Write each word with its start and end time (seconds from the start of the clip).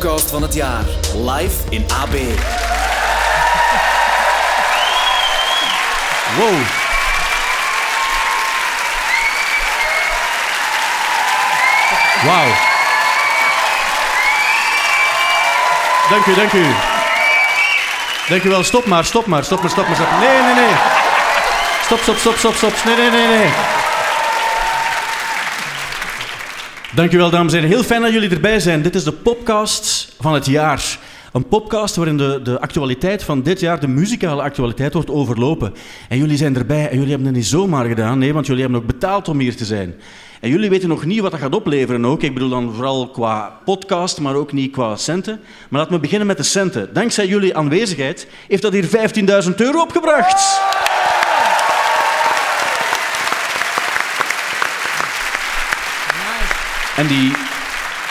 podcast 0.00 0.30
van 0.30 0.42
het 0.42 0.54
jaar. 0.54 0.84
Live 1.14 1.56
in 1.68 1.84
AB. 2.00 2.14
Wow. 6.36 6.54
Wauw. 12.24 12.48
Dank 16.10 16.26
u, 16.26 16.34
dank 16.34 16.52
u. 16.52 16.66
Dank 18.28 18.42
u 18.42 18.48
wel. 18.48 18.64
Stop 18.64 18.86
maar, 18.86 19.04
stop 19.04 19.26
maar, 19.26 19.44
stop 19.44 19.60
maar, 19.60 19.70
stop 19.70 19.86
maar. 19.86 19.96
Stop. 19.96 20.10
Nee, 20.10 20.42
nee, 20.42 20.54
nee. 20.54 20.74
Stop, 21.84 21.98
stop, 22.00 22.16
stop, 22.16 22.36
stop, 22.36 22.54
stop. 22.54 22.84
Nee, 22.84 22.96
nee, 22.96 23.10
nee, 23.10 23.26
nee. 23.26 23.69
Dank 27.00 27.12
u 27.12 27.18
wel, 27.18 27.30
dames 27.30 27.52
en 27.52 27.58
heren. 27.58 27.74
Heel 27.76 27.84
fijn 27.84 28.02
dat 28.02 28.12
jullie 28.12 28.30
erbij 28.30 28.60
zijn. 28.60 28.82
Dit 28.82 28.94
is 28.94 29.04
de 29.04 29.12
podcast 29.12 30.14
van 30.18 30.34
het 30.34 30.46
jaar. 30.46 30.98
Een 31.32 31.48
podcast 31.48 31.96
waarin 31.96 32.16
de, 32.16 32.40
de 32.42 32.60
actualiteit 32.60 33.22
van 33.22 33.42
dit 33.42 33.60
jaar, 33.60 33.80
de 33.80 33.88
muzikale 33.88 34.42
actualiteit, 34.42 34.92
wordt 34.92 35.10
overlopen. 35.10 35.74
En 36.08 36.18
jullie 36.18 36.36
zijn 36.36 36.56
erbij 36.56 36.88
en 36.88 36.94
jullie 36.94 37.08
hebben 37.08 37.26
het 37.26 37.36
niet 37.36 37.46
zomaar 37.46 37.86
gedaan, 37.86 38.18
nee, 38.18 38.32
want 38.32 38.46
jullie 38.46 38.62
hebben 38.62 38.80
ook 38.80 38.86
betaald 38.86 39.28
om 39.28 39.38
hier 39.38 39.56
te 39.56 39.64
zijn. 39.64 39.94
En 40.40 40.50
jullie 40.50 40.70
weten 40.70 40.88
nog 40.88 41.04
niet 41.04 41.20
wat 41.20 41.30
dat 41.30 41.40
gaat 41.40 41.54
opleveren 41.54 42.06
ook. 42.06 42.22
Ik 42.22 42.34
bedoel 42.34 42.48
dan 42.48 42.72
vooral 42.74 43.08
qua 43.08 43.60
podcast, 43.64 44.20
maar 44.20 44.34
ook 44.34 44.52
niet 44.52 44.72
qua 44.72 44.96
centen. 44.96 45.40
Maar 45.68 45.80
laten 45.80 45.94
we 45.94 46.00
beginnen 46.00 46.26
met 46.26 46.36
de 46.36 46.42
centen. 46.42 46.92
Dankzij 46.92 47.26
jullie 47.26 47.56
aanwezigheid 47.56 48.26
heeft 48.48 48.62
dat 48.62 48.72
hier 48.72 48.88
15.000 49.44 49.54
euro 49.56 49.80
opgebracht. 49.80 50.59
En 57.00 57.06
die, 57.06 57.32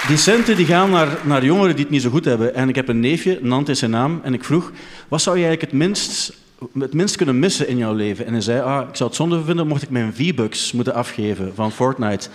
die 0.07 0.17
centen 0.17 0.55
die 0.55 0.65
gaan 0.65 0.89
naar, 0.89 1.07
naar 1.23 1.45
jongeren 1.45 1.75
die 1.75 1.83
het 1.83 1.93
niet 1.93 2.01
zo 2.01 2.09
goed 2.09 2.25
hebben. 2.25 2.55
En 2.55 2.69
ik 2.69 2.75
heb 2.75 2.87
een 2.87 2.99
neefje, 2.99 3.39
Nant 3.41 3.69
is 3.69 3.79
zijn 3.79 3.91
naam, 3.91 4.19
en 4.23 4.33
ik 4.33 4.43
vroeg, 4.43 4.71
wat 5.07 5.21
zou 5.21 5.37
je 5.37 5.45
eigenlijk 5.45 5.71
het 5.71 5.81
minst, 5.81 6.33
het 6.79 6.93
minst 6.93 7.15
kunnen 7.15 7.39
missen 7.39 7.67
in 7.67 7.77
jouw 7.77 7.93
leven? 7.93 8.25
En 8.25 8.31
hij 8.31 8.41
zei, 8.41 8.61
ah, 8.61 8.89
ik 8.89 8.95
zou 8.95 9.09
het 9.09 9.17
zonde 9.17 9.43
vinden 9.43 9.67
mocht 9.67 9.81
ik 9.81 9.89
mijn 9.89 10.13
V-Bucks 10.13 10.71
moeten 10.71 10.93
afgeven 10.93 11.51
van 11.55 11.71
Fortnite. 11.71 12.29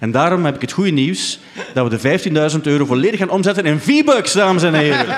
En 0.00 0.10
daarom 0.10 0.44
heb 0.44 0.54
ik 0.54 0.60
het 0.60 0.72
goede 0.72 0.90
nieuws 0.90 1.38
dat 1.74 1.90
we 1.90 2.18
de 2.18 2.50
15.000 2.52 2.60
euro 2.62 2.84
volledig 2.84 3.18
gaan 3.18 3.30
omzetten 3.30 3.64
in 3.64 3.80
V-Bucks, 3.80 4.32
dames 4.32 4.62
en 4.62 4.74
heren. 4.74 5.16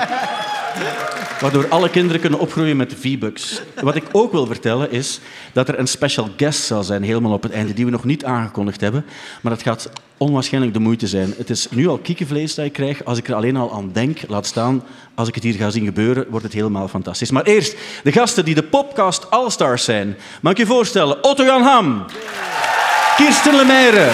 Waardoor 1.43 1.69
alle 1.69 1.91
kinderen 1.91 2.21
kunnen 2.21 2.39
opgroeien 2.39 2.77
met 2.77 2.95
V-Bucks. 3.01 3.63
Wat 3.81 3.95
ik 3.95 4.05
ook 4.13 4.33
wil 4.33 4.47
vertellen 4.47 4.91
is 4.91 5.21
dat 5.53 5.69
er 5.69 5.79
een 5.79 5.87
special 5.87 6.29
guest 6.37 6.63
zal 6.63 6.83
zijn, 6.83 7.03
helemaal 7.03 7.33
op 7.33 7.43
het 7.43 7.53
einde, 7.53 7.75
die 7.75 7.85
we 7.85 7.91
nog 7.91 8.05
niet 8.05 8.25
aangekondigd 8.25 8.81
hebben. 8.81 9.05
Maar 9.41 9.53
dat 9.53 9.63
gaat 9.63 9.91
onwaarschijnlijk 10.17 10.75
de 10.75 10.81
moeite 10.81 11.07
zijn. 11.07 11.35
Het 11.37 11.51
is 11.51 11.67
nu 11.71 11.89
al 11.89 11.99
kiekenvlees 11.99 12.55
dat 12.55 12.65
ik 12.65 12.73
krijg. 12.73 13.05
Als 13.05 13.19
ik 13.19 13.29
er 13.29 13.35
alleen 13.35 13.57
al 13.57 13.73
aan 13.73 13.91
denk, 13.93 14.19
laat 14.29 14.47
staan, 14.47 14.83
als 15.15 15.29
ik 15.29 15.35
het 15.35 15.45
hier 15.45 15.55
ga 15.55 15.71
zien 15.71 15.85
gebeuren, 15.85 16.27
wordt 16.29 16.45
het 16.45 16.55
helemaal 16.55 16.89
fantastisch. 16.89 17.31
Maar 17.31 17.45
eerst 17.45 17.77
de 18.03 18.13
gasten 18.13 18.45
die 18.45 18.55
de 18.55 18.63
Popcast 18.63 19.31
All-Stars 19.31 19.85
zijn. 19.85 20.17
Mag 20.41 20.53
ik 20.53 20.59
je 20.59 20.67
voorstellen? 20.67 21.25
Otto 21.25 21.45
Jan 21.45 21.63
Ham, 21.63 22.05
Kirsten 23.17 23.57
Lemaire, 23.57 24.11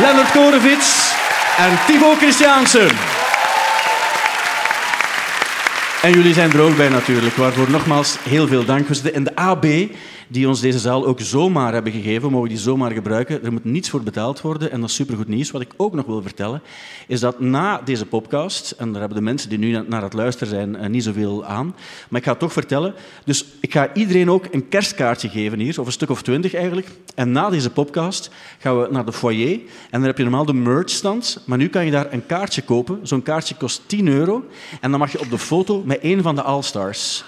Leonard 0.00 0.30
Korevits 0.30 1.12
en 1.58 1.78
Thibaut 1.86 2.18
Christiaansen. 2.18 3.19
En 6.02 6.12
jullie 6.12 6.34
zijn 6.34 6.52
er 6.52 6.60
ook 6.60 6.76
bij 6.76 6.88
natuurlijk, 6.88 7.34
waarvoor 7.34 7.70
nogmaals 7.70 8.16
heel 8.22 8.46
veel 8.46 8.64
dank. 8.64 8.88
We 8.88 9.12
in 9.12 9.24
de 9.24 9.36
AB, 9.36 9.66
die 10.30 10.48
ons 10.48 10.60
deze 10.60 10.78
zaal 10.78 11.06
ook 11.06 11.20
zomaar 11.20 11.72
hebben 11.72 11.92
gegeven. 11.92 12.30
Mogen 12.30 12.48
die 12.48 12.58
zomaar 12.58 12.90
gebruiken. 12.90 13.44
Er 13.44 13.52
moet 13.52 13.64
niets 13.64 13.90
voor 13.90 14.02
betaald 14.02 14.40
worden 14.40 14.70
en 14.70 14.80
dat 14.80 14.88
is 14.88 14.94
supergoed 14.94 15.28
nieuws. 15.28 15.50
Wat 15.50 15.60
ik 15.60 15.72
ook 15.76 15.94
nog 15.94 16.06
wil 16.06 16.22
vertellen, 16.22 16.62
is 17.06 17.20
dat 17.20 17.40
na 17.40 17.80
deze 17.84 18.06
podcast, 18.06 18.70
en 18.70 18.90
daar 18.90 19.00
hebben 19.00 19.18
de 19.18 19.24
mensen 19.24 19.48
die 19.48 19.58
nu 19.58 19.84
naar 19.88 20.02
het 20.02 20.12
luisteren 20.12 20.48
zijn 20.48 20.76
eh, 20.76 20.88
niet 20.88 21.04
zoveel 21.04 21.44
aan, 21.44 21.74
maar 22.08 22.18
ik 22.20 22.26
ga 22.26 22.30
het 22.30 22.40
toch 22.40 22.52
vertellen. 22.52 22.94
Dus 23.24 23.44
ik 23.60 23.72
ga 23.72 23.94
iedereen 23.94 24.30
ook 24.30 24.46
een 24.50 24.68
kerstkaartje 24.68 25.28
geven 25.28 25.58
hier, 25.58 25.80
of 25.80 25.86
een 25.86 25.92
stuk 25.92 26.10
of 26.10 26.22
twintig 26.22 26.54
eigenlijk. 26.54 26.88
En 27.14 27.32
na 27.32 27.50
deze 27.50 27.70
podcast 27.70 28.30
gaan 28.58 28.80
we 28.80 28.88
naar 28.90 29.04
de 29.04 29.12
foyer 29.12 29.52
en 29.52 29.60
dan 29.90 30.02
heb 30.02 30.16
je 30.16 30.22
normaal 30.22 30.44
de 30.44 30.52
merchstand, 30.52 31.42
maar 31.46 31.58
nu 31.58 31.68
kan 31.68 31.84
je 31.84 31.90
daar 31.90 32.12
een 32.12 32.26
kaartje 32.26 32.62
kopen. 32.62 32.98
Zo'n 33.02 33.22
kaartje 33.22 33.54
kost 33.54 33.82
10 33.86 34.08
euro 34.08 34.44
en 34.80 34.90
dan 34.90 35.00
mag 35.00 35.12
je 35.12 35.20
op 35.20 35.30
de 35.30 35.38
foto 35.38 35.82
met 35.84 35.98
een 36.02 36.22
van 36.22 36.34
de 36.34 36.42
All-Stars. 36.42 37.24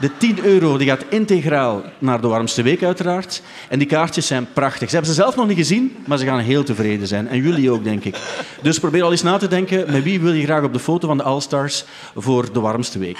De 0.00 0.16
10 0.16 0.44
euro 0.44 0.76
die 0.76 0.88
gaat 0.88 1.04
integraal 1.08 1.82
naar 1.98 2.20
de 2.20 2.28
warmste 2.28 2.62
week, 2.62 2.82
uiteraard. 2.82 3.42
En 3.68 3.78
die 3.78 3.88
kaartjes 3.88 4.26
zijn 4.26 4.46
prachtig. 4.52 4.88
Ze 4.88 4.94
hebben 4.94 5.14
ze 5.14 5.20
zelf 5.22 5.36
nog 5.36 5.46
niet 5.46 5.56
gezien, 5.56 5.96
maar 6.06 6.18
ze 6.18 6.24
gaan 6.24 6.38
heel 6.38 6.64
tevreden 6.64 7.06
zijn. 7.06 7.28
En 7.28 7.42
jullie 7.42 7.70
ook, 7.70 7.84
denk 7.84 8.04
ik. 8.04 8.16
Dus 8.62 8.78
probeer 8.78 9.02
al 9.02 9.10
eens 9.10 9.22
na 9.22 9.36
te 9.36 9.48
denken, 9.48 9.92
met 9.92 10.02
wie 10.02 10.20
wil 10.20 10.32
je 10.32 10.44
graag 10.44 10.62
op 10.62 10.72
de 10.72 10.78
foto 10.78 11.06
van 11.06 11.16
de 11.16 11.22
All-Stars 11.22 11.84
voor 12.14 12.52
de 12.52 12.60
warmste 12.60 12.98
week? 12.98 13.18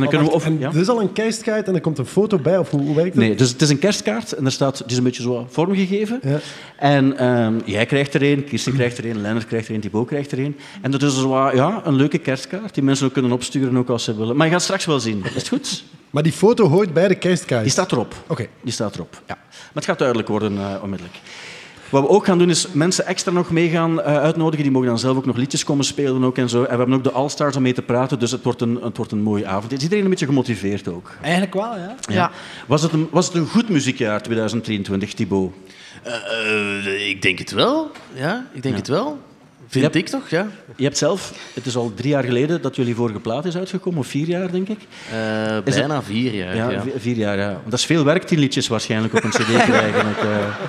Dan 0.00 0.08
kunnen 0.08 0.26
we... 0.26 0.32
Of, 0.32 0.44
En 0.44 0.58
ja? 0.58 0.70
dit 0.70 0.80
is 0.80 0.88
al 0.88 1.00
een 1.00 1.12
kerstkaart 1.12 1.68
en 1.68 1.74
er 1.74 1.80
komt 1.80 1.98
een 1.98 2.06
foto 2.06 2.38
bij, 2.38 2.58
of 2.58 2.70
hoe, 2.70 2.80
hoe 2.80 2.94
werkt 2.94 3.14
het? 3.14 3.24
Nee, 3.24 3.34
dus 3.34 3.50
het 3.50 3.62
is 3.62 3.70
een 3.70 3.78
kerstkaart 3.78 4.32
en 4.32 4.44
er 4.44 4.52
staat, 4.52 4.78
het 4.78 4.90
is 4.90 4.96
een 4.96 5.04
beetje 5.04 5.22
zo 5.22 5.46
vormgegeven. 5.50 6.20
Ja. 6.22 6.38
En 6.76 7.16
ehm, 7.16 7.54
jij 7.64 7.86
krijgt 7.86 8.14
er 8.14 8.22
een, 8.22 8.44
Kirsten 8.44 8.72
krijgt 8.72 8.98
er 8.98 9.06
een, 9.06 9.20
Lennart 9.20 9.46
krijgt 9.46 9.68
er 9.68 9.74
een, 9.74 9.80
Thibaut 9.80 10.06
krijgt 10.06 10.32
er 10.32 10.38
een. 10.38 10.56
En 10.80 10.90
dat 10.90 11.02
is 11.02 11.14
zo, 11.14 11.28
wat, 11.28 11.52
ja, 11.54 11.80
een 11.84 11.94
leuke 11.94 12.18
kerstkaart 12.18 12.74
die 12.74 12.82
mensen 12.82 13.06
ook 13.06 13.12
kunnen 13.12 13.32
opsturen 13.32 13.76
ook 13.76 13.88
als 13.88 14.04
ze 14.04 14.16
willen. 14.16 14.36
Maar 14.36 14.46
je 14.46 14.52
gaat 14.52 14.62
straks 14.62 14.84
wel 14.84 15.00
zien. 15.00 15.24
Is 15.24 15.34
het 15.34 15.48
goed? 15.48 15.84
Maar 16.10 16.22
die 16.22 16.32
foto 16.32 16.68
hoort 16.68 16.92
bij 16.92 17.08
de 17.08 17.14
kerstkaart. 17.14 17.62
Die 17.62 17.72
staat 17.72 17.92
erop. 17.92 18.14
Oké. 18.26 18.46
Die 18.62 18.72
staat 18.72 18.94
erop, 18.94 19.22
ja. 19.26 19.38
Maar 19.48 19.70
het 19.74 19.84
gaat 19.84 19.98
duidelijk 19.98 20.28
worden 20.28 20.58
eh, 20.58 20.82
onmiddellijk. 20.82 21.18
Wat 21.90 22.02
we 22.02 22.08
ook 22.08 22.24
gaan 22.24 22.38
doen, 22.38 22.50
is 22.50 22.66
mensen 22.72 23.06
extra 23.06 23.32
nog 23.32 23.50
mee 23.50 23.68
gaan 23.70 24.02
eh, 24.02 24.16
uitnodigen. 24.16 24.62
Die 24.62 24.72
mogen 24.72 24.88
dan 24.88 24.98
zelf 24.98 25.16
ook 25.16 25.26
nog 25.26 25.36
liedjes 25.36 25.64
komen 25.64 25.84
spelen 25.84 26.24
ook 26.24 26.38
en 26.38 26.48
zo. 26.48 26.56
En 26.62 26.70
we 26.70 26.76
hebben 26.76 26.92
ook 26.96 27.04
de 27.04 27.10
All-Stars 27.10 27.56
om 27.56 27.62
mee 27.62 27.72
te 27.72 27.82
praten, 27.82 28.18
dus 28.18 28.30
het 28.30 28.42
wordt, 28.42 28.60
een, 28.60 28.78
het 28.82 28.96
wordt 28.96 29.12
een 29.12 29.22
mooie 29.22 29.46
avond. 29.46 29.72
Is 29.72 29.82
iedereen 29.82 30.04
een 30.04 30.10
beetje 30.10 30.26
gemotiveerd 30.26 30.88
ook? 30.88 31.16
Eigenlijk 31.22 31.54
wel, 31.54 31.76
ja. 31.76 31.94
Ja. 32.12 32.30
Was, 32.66 32.82
het 32.82 32.92
een, 32.92 33.08
was 33.10 33.26
het 33.26 33.34
een 33.34 33.46
goed 33.46 33.68
muziekjaar 33.68 34.22
2023, 34.22 35.12
Thibaut? 35.14 35.52
Eh, 36.02 36.14
eh, 36.86 37.08
ik 37.08 37.22
denk 37.22 37.38
het 37.38 37.50
wel. 37.50 37.90
Ja, 38.12 38.46
ik 38.52 38.62
denk 38.62 38.74
Ja. 38.74 38.80
het 38.80 38.88
wel. 38.88 39.18
Vind 39.70 39.84
Yep. 39.84 39.96
ik 39.96 40.08
toch, 40.08 40.28
ja. 40.28 40.46
Je 40.76 40.84
hebt 40.84 40.98
zelf, 40.98 41.32
het 41.54 41.66
is 41.66 41.76
al 41.76 41.92
drie 41.94 42.10
jaar 42.10 42.24
geleden 42.24 42.62
dat 42.62 42.76
jullie 42.76 42.94
vorige 42.94 43.20
plaat 43.20 43.44
is 43.44 43.56
uitgekomen, 43.56 43.98
of 44.00 44.06
vier 44.06 44.26
jaar 44.26 44.50
denk 44.52 44.68
ik. 44.68 44.78
Eh, 45.12 45.56
Is 45.64 45.74
bijna 45.74 46.02
vier 46.02 46.34
jaar. 46.34 46.56
Ja, 46.56 46.70
Ja, 46.70 46.80
vi- 46.82 46.90
vier 46.96 47.16
jaar, 47.16 47.38
ja. 47.38 47.52
Want 47.52 47.70
dat 47.70 47.78
is 47.78 47.84
veel 47.84 48.04
werk, 48.04 48.22
tien 48.22 48.38
liedjes 48.38 48.68
waarschijnlijk 48.68 49.14
op 49.14 49.24
een 49.24 49.30
cd 49.30 49.44
krijgen. 49.64 50.00
eh, 50.06 50.14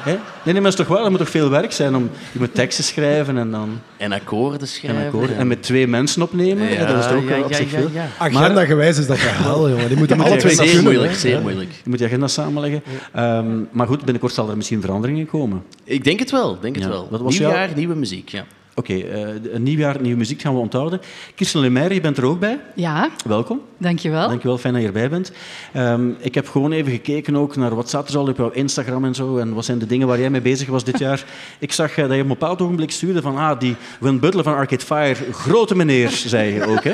hè? 0.03 0.11
Nee, 0.11 0.19
nee, 0.43 0.53
maar 0.53 0.61
dat 0.61 0.71
is 0.71 0.75
toch 0.75 0.87
wel, 0.87 1.01
dat 1.01 1.09
moet 1.09 1.19
toch 1.19 1.29
veel 1.29 1.49
werk 1.49 1.71
zijn 1.71 1.95
om 1.95 2.09
je 2.31 2.39
moet 2.39 2.53
teksten 2.55 2.83
schrijven 2.83 3.37
en 3.37 3.51
dan 3.51 3.79
En 3.97 4.11
akkoorden 4.11 4.59
en, 4.59 4.67
schrijven. 4.67 5.05
akkoorden. 5.05 5.37
en 5.37 5.47
met 5.47 5.63
twee 5.63 5.87
mensen 5.87 6.21
opnemen. 6.21 6.69
Ja, 6.71 6.85
dat 6.85 6.97
is 6.97 7.05
toch 7.05 7.15
ook 7.17 7.23
ja, 7.23 7.29
wel 7.29 7.43
op 7.43 7.49
ja, 7.51 7.57
zich 7.57 7.71
ja, 7.71 7.77
veel. 7.79 7.89
ja. 7.93 8.07
Agenda 8.17 8.65
gewijs 8.65 8.97
is 8.97 9.07
dat 9.07 9.17
hel, 9.19 9.69
jongen. 9.71 9.87
Die 9.87 9.97
moeten 9.97 10.15
Ja, 10.17 10.21
alle 10.23 10.31
maar 10.31 10.39
twee 10.39 10.55
zeer 10.55 10.81
moeilijk, 10.83 11.11
hè. 11.11 11.17
zeer 11.17 11.41
moeilijk. 11.41 11.71
Je 11.83 11.89
moet 11.89 11.99
je 11.99 12.05
agenda 12.05 12.27
samenleggen. 12.27 12.83
Ehm, 13.13 13.59
maar 13.71 13.87
goed, 13.87 13.99
binnenkort 14.03 14.33
zal 14.33 14.49
er 14.49 14.57
misschien 14.57 14.81
veranderingen 14.81 15.25
komen. 15.25 15.63
Ik 15.83 16.03
denk 16.03 16.19
het 16.19 16.31
wel, 16.31 16.59
denk 16.59 16.75
het 16.75 16.83
Ja. 16.83 16.89
wel. 16.89 17.07
Wat 17.11 17.21
was 17.21 17.39
Nieuw 17.39 17.49
jaar, 17.49 17.69
nieuwe 17.75 17.95
muziek, 17.95 18.29
ja. 18.29 18.45
Oké, 18.81 18.93
eh, 18.93 19.53
een 19.53 19.63
nieuw 19.63 19.77
jaar, 19.77 20.01
nieuwe 20.01 20.17
muziek 20.17 20.41
gaan 20.41 20.53
we 20.53 20.59
onthouden. 20.59 21.01
Kirsten 21.35 21.59
Lemaire, 21.59 21.93
je 21.93 22.01
bent 22.01 22.17
er 22.17 22.25
ook 22.25 22.39
bij. 22.39 22.59
Ja, 22.75 23.09
Welkom. 23.27 23.61
dankjewel. 23.77 24.27
Dankjewel, 24.27 24.57
fijn 24.57 24.73
dat 24.73 24.81
je 24.81 24.87
erbij 24.87 25.09
bent. 25.09 25.31
Ehm, 25.73 26.09
ik 26.19 26.35
heb 26.35 26.47
gewoon 26.47 26.71
even 26.71 26.91
gekeken 26.91 27.35
ook 27.35 27.55
naar 27.55 27.75
wat 27.75 27.87
staat 27.87 28.09
er 28.09 28.17
al 28.17 28.27
op 28.27 28.37
jouw 28.37 28.49
Instagram 28.49 29.05
en 29.05 29.15
zo. 29.15 29.37
En 29.37 29.53
wat 29.53 29.65
zijn 29.65 29.79
de 29.79 29.85
dingen 29.85 30.07
waar 30.07 30.19
jij 30.19 30.29
mee 30.29 30.41
bezig 30.41 30.67
was 30.67 30.83
dit 30.83 30.99
jaar. 30.99 31.25
Ik 31.59 31.71
zag 31.71 31.89
eh, 31.89 31.95
dat 31.95 32.05
je 32.05 32.13
op 32.13 32.21
een 32.21 32.27
bepaald 32.27 32.61
ogenblik 32.61 32.91
stuurde 32.91 33.21
van 33.21 33.37
ah, 33.37 33.59
die 33.59 33.75
Win 33.99 34.19
Butler 34.19 34.43
van 34.43 34.55
Arcade 34.55 34.85
Fire, 34.85 35.31
grote 35.31 35.75
meneer, 35.75 36.09
zei 36.09 36.53
je 36.53 36.65
ook. 36.65 36.83
Hè? 36.83 36.93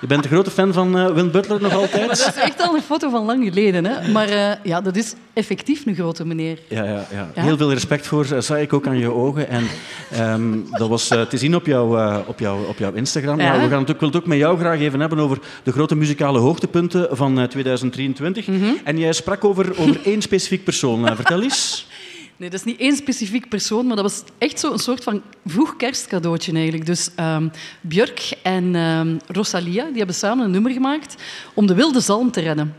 Je 0.00 0.06
bent 0.06 0.24
een 0.24 0.30
grote 0.30 0.50
fan 0.50 0.72
van 0.72 1.14
Win 1.14 1.30
Butler 1.30 1.60
nog 1.60 1.72
altijd? 1.72 2.08
Dat 2.08 2.18
is 2.18 2.42
echt 2.42 2.62
al 2.62 2.74
een 2.74 2.82
foto 2.82 3.10
van 3.10 3.24
lang 3.24 3.44
geleden. 3.44 3.84
Hè? 3.84 4.12
Maar 4.12 4.28
eh, 4.28 4.50
ja, 4.62 4.80
dat 4.80 4.96
is 4.96 5.14
effectief 5.32 5.86
een 5.86 5.94
grote 5.94 6.26
meneer. 6.26 6.58
Ja, 6.68 6.84
ja, 6.84 7.06
ja. 7.10 7.30
Ja? 7.34 7.42
heel 7.42 7.56
veel 7.56 7.72
respect 7.72 8.06
voor, 8.06 8.26
eh, 8.30 8.40
zag 8.40 8.58
ik 8.58 8.72
ook 8.72 8.86
aan 8.86 8.98
je 8.98 9.10
ogen. 9.10 9.48
En 9.48 9.64
ehm, 10.10 10.58
dat 10.70 10.88
was 10.88 11.06
te 11.06 11.36
zien 11.38 11.54
op, 11.54 11.66
jouw 11.66 11.96
eh, 11.98 12.18
op, 12.26 12.38
jouw 12.38 12.64
op 12.64 12.78
jouw 12.78 12.92
Instagram. 12.92 13.40
Ja. 13.40 13.60
We 13.60 13.68
gaan 13.68 13.80
het 13.80 13.90
ook, 13.90 14.00
wil 14.00 14.08
het 14.08 14.18
ook 14.18 14.26
met 14.26 14.38
jou 14.38 14.58
graag 14.58 14.78
even 14.78 15.00
hebben 15.00 15.18
over 15.18 15.38
de 15.62 15.72
grote 15.72 15.96
muzikale 15.96 16.38
hoogtepunten 16.38 17.08
van 17.10 17.40
eh, 17.40 17.44
2023. 17.44 18.46
Mhm. 18.46 18.64
En 18.84 18.98
jij 18.98 19.12
sprak 19.12 19.44
over, 19.44 19.78
over 19.78 20.00
één 20.04 20.22
specifiek 20.22 20.64
persoon. 20.64 21.16
Vertel 21.16 21.42
eens. 21.42 21.86
Nee, 22.36 22.50
dat 22.50 22.58
is 22.58 22.64
niet 22.64 22.80
één 22.80 22.96
specifiek 22.96 23.48
persoon, 23.48 23.86
maar 23.86 23.96
dat 23.96 24.04
was 24.04 24.22
echt 24.38 24.60
zo 24.60 24.72
een 24.72 24.78
soort 24.78 25.02
van 25.02 25.22
vroeg 25.46 25.76
kerstcadeautje 25.76 26.52
eigenlijk. 26.52 26.86
Dus 26.86 27.10
ehm, 27.14 27.48
Björk 27.80 28.32
en 28.42 28.74
ehm, 28.74 29.16
Rosalia 29.26 29.84
die 29.84 29.96
hebben 29.96 30.14
samen 30.14 30.44
een 30.44 30.50
nummer 30.50 30.72
gemaakt 30.72 31.14
om 31.54 31.66
de 31.66 31.74
wilde 31.74 32.00
zalm 32.00 32.30
te 32.30 32.40
redden. 32.40 32.74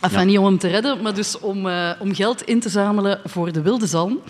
Enfin, 0.00 0.26
niet 0.26 0.38
om 0.38 0.44
hem 0.44 0.58
te 0.58 0.68
redden, 0.68 1.02
maar 1.02 1.14
dus 1.14 1.38
om, 1.38 1.68
eh, 1.68 1.90
om 1.98 2.14
geld 2.14 2.42
in 2.42 2.60
te 2.60 2.68
zamelen 2.68 3.20
voor 3.24 3.52
de 3.52 3.62
wilde 3.62 3.86
zalm. 3.86 4.20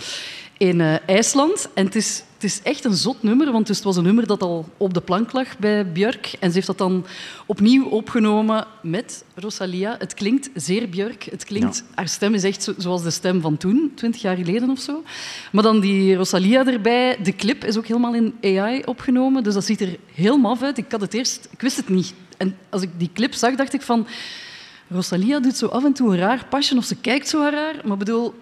In 0.61 0.81
eh, 0.81 0.95
IJsland. 1.07 1.69
En 1.75 1.85
het 1.85 1.95
is, 1.95 2.23
het 2.35 2.45
is 2.45 2.61
echt 2.63 2.85
een 2.85 2.95
zot 2.95 3.23
nummer, 3.23 3.53
want 3.53 3.67
dus 3.67 3.77
het 3.77 3.85
was 3.85 3.97
een 3.97 4.03
nummer 4.03 4.27
dat 4.27 4.43
al 4.43 4.69
op 4.77 4.95
de 4.95 5.01
plank 5.01 5.33
lag 5.33 5.59
bij 5.59 5.93
Björk. 5.93 6.33
En 6.41 6.49
ze 6.49 6.55
heeft 6.55 6.67
dat 6.67 6.79
dan 6.79 7.07
opnieuw 7.47 7.85
opgenomen 7.85 8.67
met 8.83 9.25
Rosalia. 9.35 9.97
Het 9.99 10.15
klinkt 10.15 10.51
zeer 10.55 10.89
Björk. 10.89 11.25
Het 11.31 11.45
klinkt, 11.45 11.85
Haar 11.95 12.09
stem 12.09 12.35
is 12.35 12.43
echt 12.45 12.63
zo- 12.63 12.75
zoals 12.77 13.03
de 13.03 13.11
stem 13.11 13.41
van 13.41 13.57
toen, 13.57 13.93
20 13.95 14.21
jaar 14.23 14.37
geleden 14.37 14.71
of 14.71 14.81
zo. 14.81 15.03
Maar 15.53 15.63
dan 15.63 15.81
die 15.81 16.15
Rosalia 16.15 16.67
erbij. 16.67 17.17
De 17.23 17.37
clip 17.37 17.65
is 17.65 17.77
ook 17.77 17.87
helemaal 17.87 18.15
in 18.15 18.35
AI 18.43 18.83
opgenomen, 18.85 19.43
dus 19.43 19.55
dat 19.55 19.65
ziet 19.65 19.81
er 19.81 19.97
heel 20.15 20.37
maf 20.39 20.63
uit. 20.63 20.79
Ik 20.79 20.91
had 20.91 21.01
het 21.01 21.15
eerst, 21.15 21.49
ik 21.51 21.61
wist 21.61 21.77
het 21.77 21.89
niet. 21.89 22.15
En 22.37 22.57
als 22.69 22.83
ik 22.83 22.91
die 22.97 23.11
clip 23.15 23.35
zag, 23.35 23.55
dacht 23.55 23.75
ik 23.75 23.83
van... 23.83 24.07
Rosalia 24.89 25.41
doet 25.41 25.57
zo 25.57 25.67
af 25.67 25.85
en 25.85 25.93
toe 25.93 26.11
een 26.13 26.19
raar 26.19 26.47
pasje 26.49 26.77
of 26.77 26.85
ze 26.85 26.97
kijkt 26.97 27.29
zo 27.29 27.49
raar. 27.51 27.75
Maar 27.85 27.97
bedoel, 27.97 28.35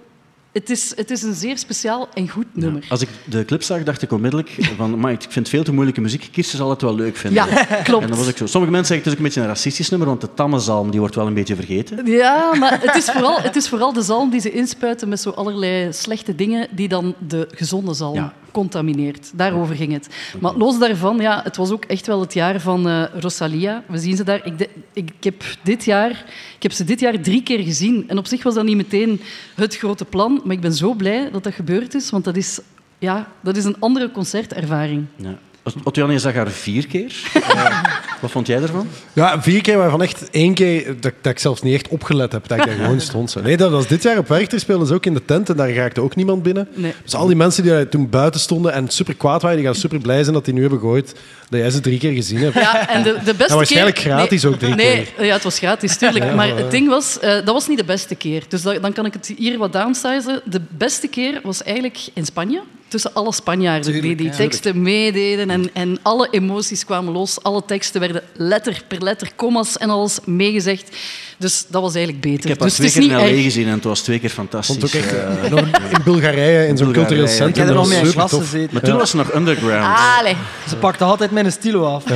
het 0.58 0.70
is, 0.70 0.92
het 0.96 1.10
is 1.10 1.22
een 1.22 1.34
zeer 1.34 1.58
speciaal 1.58 2.08
en 2.14 2.28
goed 2.28 2.46
nummer. 2.52 2.84
Als 2.88 3.00
ik 3.00 3.08
de 3.24 3.44
clip 3.44 3.62
zag, 3.62 3.82
dacht 3.82 4.02
ik 4.02 4.12
onmiddellijk 4.12 4.56
van, 4.76 5.00
maar 5.00 5.12
ik 5.12 5.20
vind 5.20 5.34
het 5.34 5.48
veel 5.48 5.62
te 5.64 5.72
moeilijke 5.72 6.00
muziek. 6.00 6.28
Kirsten 6.32 6.58
zal 6.58 6.70
het 6.70 6.82
wel 6.82 6.94
leuk 6.94 7.16
vinden. 7.16 7.46
Ja, 7.46 7.64
klopt. 7.82 8.02
En 8.02 8.08
dan 8.08 8.18
was 8.18 8.28
ik 8.28 8.36
zo. 8.36 8.46
Sommige 8.46 8.72
mensen 8.72 8.94
zeggen 8.94 8.96
het 8.96 9.06
is 9.06 9.12
ook 9.12 9.18
een 9.18 9.24
beetje 9.24 9.40
een 9.40 9.46
racistisch 9.46 9.88
nummer, 9.88 10.08
want 10.08 10.20
de 10.20 10.34
tammenzalm 10.34 10.90
die 10.90 11.00
wordt 11.00 11.14
wel 11.14 11.26
een 11.26 11.34
beetje 11.34 11.54
vergeten. 11.54 12.06
Ja, 12.06 12.54
maar 12.54 12.80
het 12.82 12.94
is, 12.94 13.04
vooral, 13.10 13.40
het 13.40 13.56
is 13.56 13.68
vooral 13.68 13.92
de 13.92 14.02
zalm 14.02 14.30
die 14.30 14.40
ze 14.40 14.50
inspuiten 14.50 15.08
met 15.08 15.20
zo 15.20 15.30
allerlei 15.30 15.92
slechte 15.92 16.34
dingen 16.34 16.68
die 16.70 16.88
dan 16.88 17.14
de 17.28 17.48
gezonde 17.54 17.94
zalm 17.94 18.14
Ja. 18.14 18.34
Contamineert. 18.50 19.30
Daarover 19.34 19.74
ging 19.76 19.92
het. 19.92 20.08
Maar 20.40 20.54
los 20.54 20.78
daarvan, 20.78 21.16
ja, 21.18 21.40
het 21.44 21.56
was 21.56 21.70
ook 21.70 21.84
echt 21.84 22.06
wel 22.06 22.20
het 22.20 22.34
jaar 22.34 22.60
van 22.60 22.88
eh, 22.88 23.02
Rosalia. 23.18 23.82
We 23.88 23.98
zien 23.98 24.16
ze 24.16 24.24
daar. 24.24 24.46
Ik, 24.46 24.58
de- 24.58 24.68
ik, 24.92 25.10
ik 25.18 25.24
heb 25.24 25.42
dit 25.62 25.84
jaar, 25.84 26.10
ik 26.56 26.62
heb 26.62 26.72
ze 26.72 26.84
dit 26.84 27.00
jaar 27.00 27.20
drie 27.20 27.42
keer 27.42 27.62
gezien. 27.62 28.04
En 28.08 28.18
op 28.18 28.26
zich 28.26 28.42
was 28.42 28.54
dat 28.54 28.64
niet 28.64 28.76
meteen 28.76 29.20
het 29.54 29.76
grote 29.76 30.04
plan, 30.04 30.40
maar 30.44 30.54
ik 30.54 30.60
ben 30.60 30.74
zo 30.74 30.94
blij 30.94 31.30
dat 31.30 31.44
dat 31.44 31.54
gebeurd 31.54 31.94
is, 31.94 32.10
want 32.10 32.24
dat 32.24 32.36
is, 32.36 32.60
ja, 32.98 33.32
dat 33.40 33.56
is 33.56 33.64
een 33.64 33.76
andere 33.78 34.10
concertervaring. 34.10 35.04
Ja. 35.16 35.38
Otto 35.82 36.10
je 36.10 36.18
zag 36.18 36.34
haar 36.34 36.48
vier 36.50 36.86
keer. 36.86 37.12
Eh, 37.48 37.82
wat 38.20 38.30
vond 38.30 38.46
jij 38.46 38.62
ervan? 38.62 38.88
Ja, 39.12 39.42
vier 39.42 39.60
keer, 39.62 39.76
waarvan 39.78 40.02
echt 40.02 40.30
één 40.30 40.54
keer 40.54 41.00
dat, 41.00 41.12
dat 41.20 41.32
ik 41.32 41.38
zelfs 41.38 41.62
niet 41.62 41.74
echt 41.74 41.88
opgelet 41.88 42.32
heb. 42.32 42.48
Dat 42.48 42.58
ik 42.58 42.64
daar 42.66 42.74
gewoon 42.84 43.00
stond. 43.00 43.30
Zo. 43.30 43.40
Nee, 43.40 43.56
dat 43.56 43.70
was 43.70 43.86
dit 43.86 44.02
jaar 44.02 44.18
op 44.18 44.28
Werchter 44.28 44.60
speelden 44.60 44.86
ze 44.86 44.94
ook 44.94 45.06
in 45.06 45.14
de 45.14 45.24
tent 45.24 45.48
en 45.48 45.56
daar 45.56 45.72
raakte 45.72 46.00
ook 46.00 46.16
niemand 46.16 46.42
binnen. 46.42 46.68
Nee. 46.74 46.92
Dus 47.02 47.14
al 47.14 47.26
die 47.26 47.36
mensen 47.36 47.62
die 47.62 47.72
daar 47.72 47.88
toen 47.88 48.08
buiten 48.10 48.40
stonden 48.40 48.72
en 48.72 48.88
super 48.88 49.14
kwaad 49.14 49.42
waren, 49.42 49.56
die 49.58 49.66
gaan 49.66 49.74
super 49.74 49.98
blij 50.00 50.22
zijn 50.22 50.34
dat 50.34 50.44
die 50.44 50.54
nu 50.54 50.60
hebben 50.60 50.78
gegooid 50.78 51.14
dat 51.48 51.60
jij 51.60 51.70
ze 51.70 51.80
drie 51.80 51.98
keer 51.98 52.12
gezien 52.12 52.38
hebt. 52.38 52.54
Ja, 52.54 52.88
en 52.88 53.02
de, 53.02 53.12
de 53.24 53.34
beste 53.34 53.44
En 53.52 53.56
waarschijnlijk 53.56 53.96
keer... 53.96 54.04
gratis 54.12 54.44
ook 54.44 54.58
drie 54.58 54.74
nee, 54.74 55.08
keer. 55.16 55.24
Ja, 55.26 55.32
het 55.34 55.42
was 55.44 55.58
gratis, 55.58 55.96
tuurlijk. 55.96 56.24
Ja, 56.24 56.34
maar 56.34 56.56
het 56.56 56.70
ding 56.70 56.88
was, 56.88 57.18
eh, 57.18 57.34
dat 57.34 57.44
was 57.54 57.68
niet 57.68 57.78
de 57.78 57.84
beste 57.84 58.14
keer. 58.14 58.42
Dus 58.48 58.62
dat- 58.62 58.82
dan 58.82 58.92
kan 58.92 59.06
ik 59.06 59.12
het 59.12 59.32
hier 59.36 59.58
wat 59.58 59.72
downsizen. 59.72 60.40
De 60.44 60.60
beste 60.68 61.08
keer 61.08 61.40
was 61.42 61.62
eigenlijk 61.62 61.98
in 62.14 62.24
Spanje. 62.24 62.60
Tussen 62.88 63.14
alle 63.14 63.32
Spanjaarden 63.32 64.00
die 64.00 64.16
die 64.16 64.30
teksten 64.30 64.82
meededen. 64.82 65.50
En, 65.50 65.70
en 65.72 65.98
alle 66.02 66.28
emoties 66.30 66.84
kwamen 66.84 67.12
los. 67.12 67.42
Alle 67.42 67.62
teksten 67.66 68.00
werden 68.00 68.22
letter 68.36 68.82
per 68.88 69.02
letter, 69.02 69.30
commas 69.36 69.76
en 69.76 69.90
alles 69.90 70.18
meegezegd. 70.24 70.96
Dus 71.38 71.64
dat 71.68 71.82
was 71.82 71.94
eigenlijk 71.94 72.24
beter. 72.24 72.42
Ik 72.42 72.48
heb 72.48 72.58
dus 72.58 72.74
twee 72.74 72.86
het 72.86 72.98
keer 72.98 73.10
in 73.10 73.16
L.A. 73.16 73.22
erg. 73.22 73.42
gezien 73.42 73.66
en 73.66 73.72
het 73.72 73.84
was 73.84 74.00
twee 74.00 74.18
keer 74.18 74.30
fantastisch. 74.30 74.76
Vond 74.76 74.86
ook 74.86 75.02
echt 75.02 75.12
Eh, 75.12 75.44
eh, 75.44 75.50
nog 75.50 75.60
in 75.60 76.02
Bulgarije, 76.04 76.66
in 76.66 76.76
zo'n 76.76 76.92
cultureel 76.92 77.26
centrum. 77.26 77.48
Ik 77.48 77.56
heb 77.56 77.68
er 77.68 77.74
was 77.74 77.88
mee 77.88 78.00
in 78.00 78.12
klas 78.12 78.32
gezeten. 78.32 78.68
maar 78.72 78.82
toen 78.82 78.96
was 78.96 79.10
ze 79.10 79.16
nog 79.16 79.34
underground. 79.34 79.96
Allee. 80.18 80.36
Ze 80.68 80.76
pakte 80.76 81.04
altijd 81.04 81.30
mijn 81.30 81.52
stilo 81.52 81.84
af. 81.84 82.04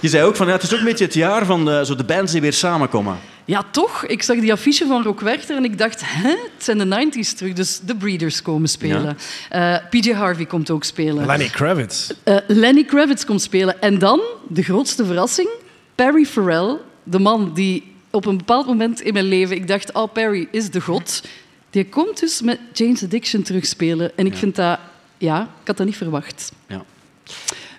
Je 0.00 0.08
zei 0.08 0.24
ook 0.24 0.36
van, 0.36 0.46
ja, 0.46 0.52
het 0.52 0.62
is 0.62 0.72
ook 0.72 0.78
een 0.78 0.84
beetje 0.84 1.04
het 1.04 1.14
jaar 1.14 1.46
van 1.46 1.64
de, 1.64 1.82
zo 1.86 1.94
de 1.94 2.04
bands 2.04 2.32
die 2.32 2.40
weer 2.40 2.52
samenkomen. 2.52 3.18
Ja, 3.44 3.64
toch? 3.70 4.06
Ik 4.06 4.22
zag 4.22 4.38
die 4.38 4.52
affiche 4.52 4.86
van 4.86 5.02
Rock 5.02 5.20
Werchter 5.20 5.56
en 5.56 5.64
ik 5.64 5.78
dacht, 5.78 6.02
hè? 6.04 6.28
Het 6.28 6.64
zijn 6.64 6.78
de 6.78 7.10
90s 7.10 7.36
terug. 7.36 7.52
Dus 7.52 7.80
de 7.80 7.96
Breeders 7.96 8.42
komen 8.42 8.68
spelen. 8.68 9.18
Eh, 9.48 9.76
PJ 9.90 10.12
Harvey 10.12 10.46
komt 10.46 10.70
ook 10.70 10.84
spelen. 10.84 11.26
Lenny 11.26 11.48
Kravitz. 11.48 12.10
Eh, 12.22 12.36
Lenny 12.46 12.84
Kravitz 12.84 13.24
komt 13.24 13.42
spelen. 13.42 13.82
En 13.82 13.98
dan, 13.98 14.20
de 14.48 14.62
grootste 14.62 15.04
verrassing, 15.04 15.48
Perry 15.94 16.24
Farrell, 16.24 16.76
de 17.02 17.18
man 17.18 17.54
die 17.54 17.94
op 18.10 18.26
een 18.26 18.36
bepaald 18.36 18.66
moment 18.66 19.00
in 19.00 19.12
mijn 19.12 19.24
leven, 19.24 19.56
ik 19.56 19.68
dacht, 19.68 19.92
oh, 19.92 20.12
Perry 20.12 20.48
is 20.50 20.70
de 20.70 20.80
god. 20.80 21.22
Die 21.70 21.88
komt 21.88 22.20
dus 22.20 22.40
met 22.40 22.58
Jane's 22.72 23.02
Addiction 23.02 23.42
terugspelen. 23.42 24.16
En 24.16 24.26
ik 24.26 24.36
vind 24.36 24.56
dat, 24.56 24.78
ja, 25.18 25.42
ik 25.42 25.66
had 25.66 25.76
dat 25.76 25.86
niet 25.86 25.96
verwacht. 25.96 26.52
Ja. 26.66 26.84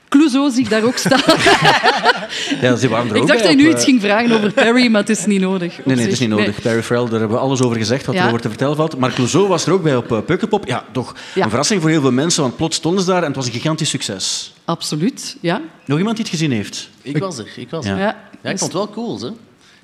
Clouseau 0.09 0.51
zie 0.51 0.63
ik 0.63 0.69
daar 0.69 0.83
ook 0.83 0.97
staan. 0.97 1.21
Ja, 2.61 2.75
ze 2.75 2.87
waren 2.87 3.09
er 3.09 3.15
ook 3.15 3.21
ik 3.21 3.27
dacht 3.27 3.39
bij 3.39 3.41
dat 3.41 3.49
je 3.49 3.55
nu 3.55 3.63
eh, 3.65 3.69
iets 3.75 3.83
ging 3.83 4.01
vragen 4.01 4.31
over 4.31 4.51
Perry, 4.53 4.87
maar 4.91 5.01
het 5.01 5.09
is 5.09 5.25
niet 5.25 5.39
nodig. 5.41 5.77
Nee, 5.85 5.95
nee, 5.95 6.03
het 6.05 6.13
is 6.13 6.19
niet 6.19 6.29
nodig. 6.29 6.61
Perry 6.61 6.83
Farrell, 6.83 7.09
daar 7.09 7.19
hebben 7.19 7.37
we 7.37 7.43
alles 7.43 7.61
over 7.61 7.77
gezegd 7.77 8.05
wat 8.05 8.15
Ja. 8.15 8.21
er 8.21 8.27
over 8.27 8.41
te 8.41 8.47
vertellen 8.49 8.75
valt. 8.75 8.97
Maar 8.97 9.13
Clouseau 9.13 9.47
was 9.47 9.65
er 9.65 9.73
ook 9.73 9.83
bij 9.83 9.95
op 9.95 10.11
uh, 10.11 10.17
Pukkelpop. 10.25 10.65
Ja, 10.67 10.83
toch 10.91 11.15
Ja. 11.35 11.43
een 11.43 11.49
verrassing 11.49 11.81
voor 11.81 11.89
heel 11.89 12.01
veel 12.01 12.11
mensen, 12.11 12.41
want 12.41 12.55
plots 12.55 12.75
stonden 12.75 13.03
ze 13.03 13.09
daar 13.09 13.19
en 13.21 13.27
het 13.27 13.35
was 13.35 13.45
een 13.45 13.51
gigantisch 13.51 13.89
succes. 13.89 14.53
Absoluut, 14.65 15.37
ja. 15.41 15.61
Nog 15.85 15.97
iemand 15.97 16.15
die 16.15 16.25
het 16.25 16.33
gezien 16.35 16.51
heeft? 16.51 16.89
Ik 17.01 17.17
was 17.17 17.37
er, 17.37 17.47
ik 17.55 17.69
was 17.69 17.85
Ja. 17.85 17.91
er. 17.91 17.97
ja. 17.99 18.17
Ja, 18.43 18.49
ik 18.49 18.57
vond 18.59 18.73
het 18.73 18.81
wel 18.81 18.89
cool, 18.89 19.19
hè. 19.19 19.25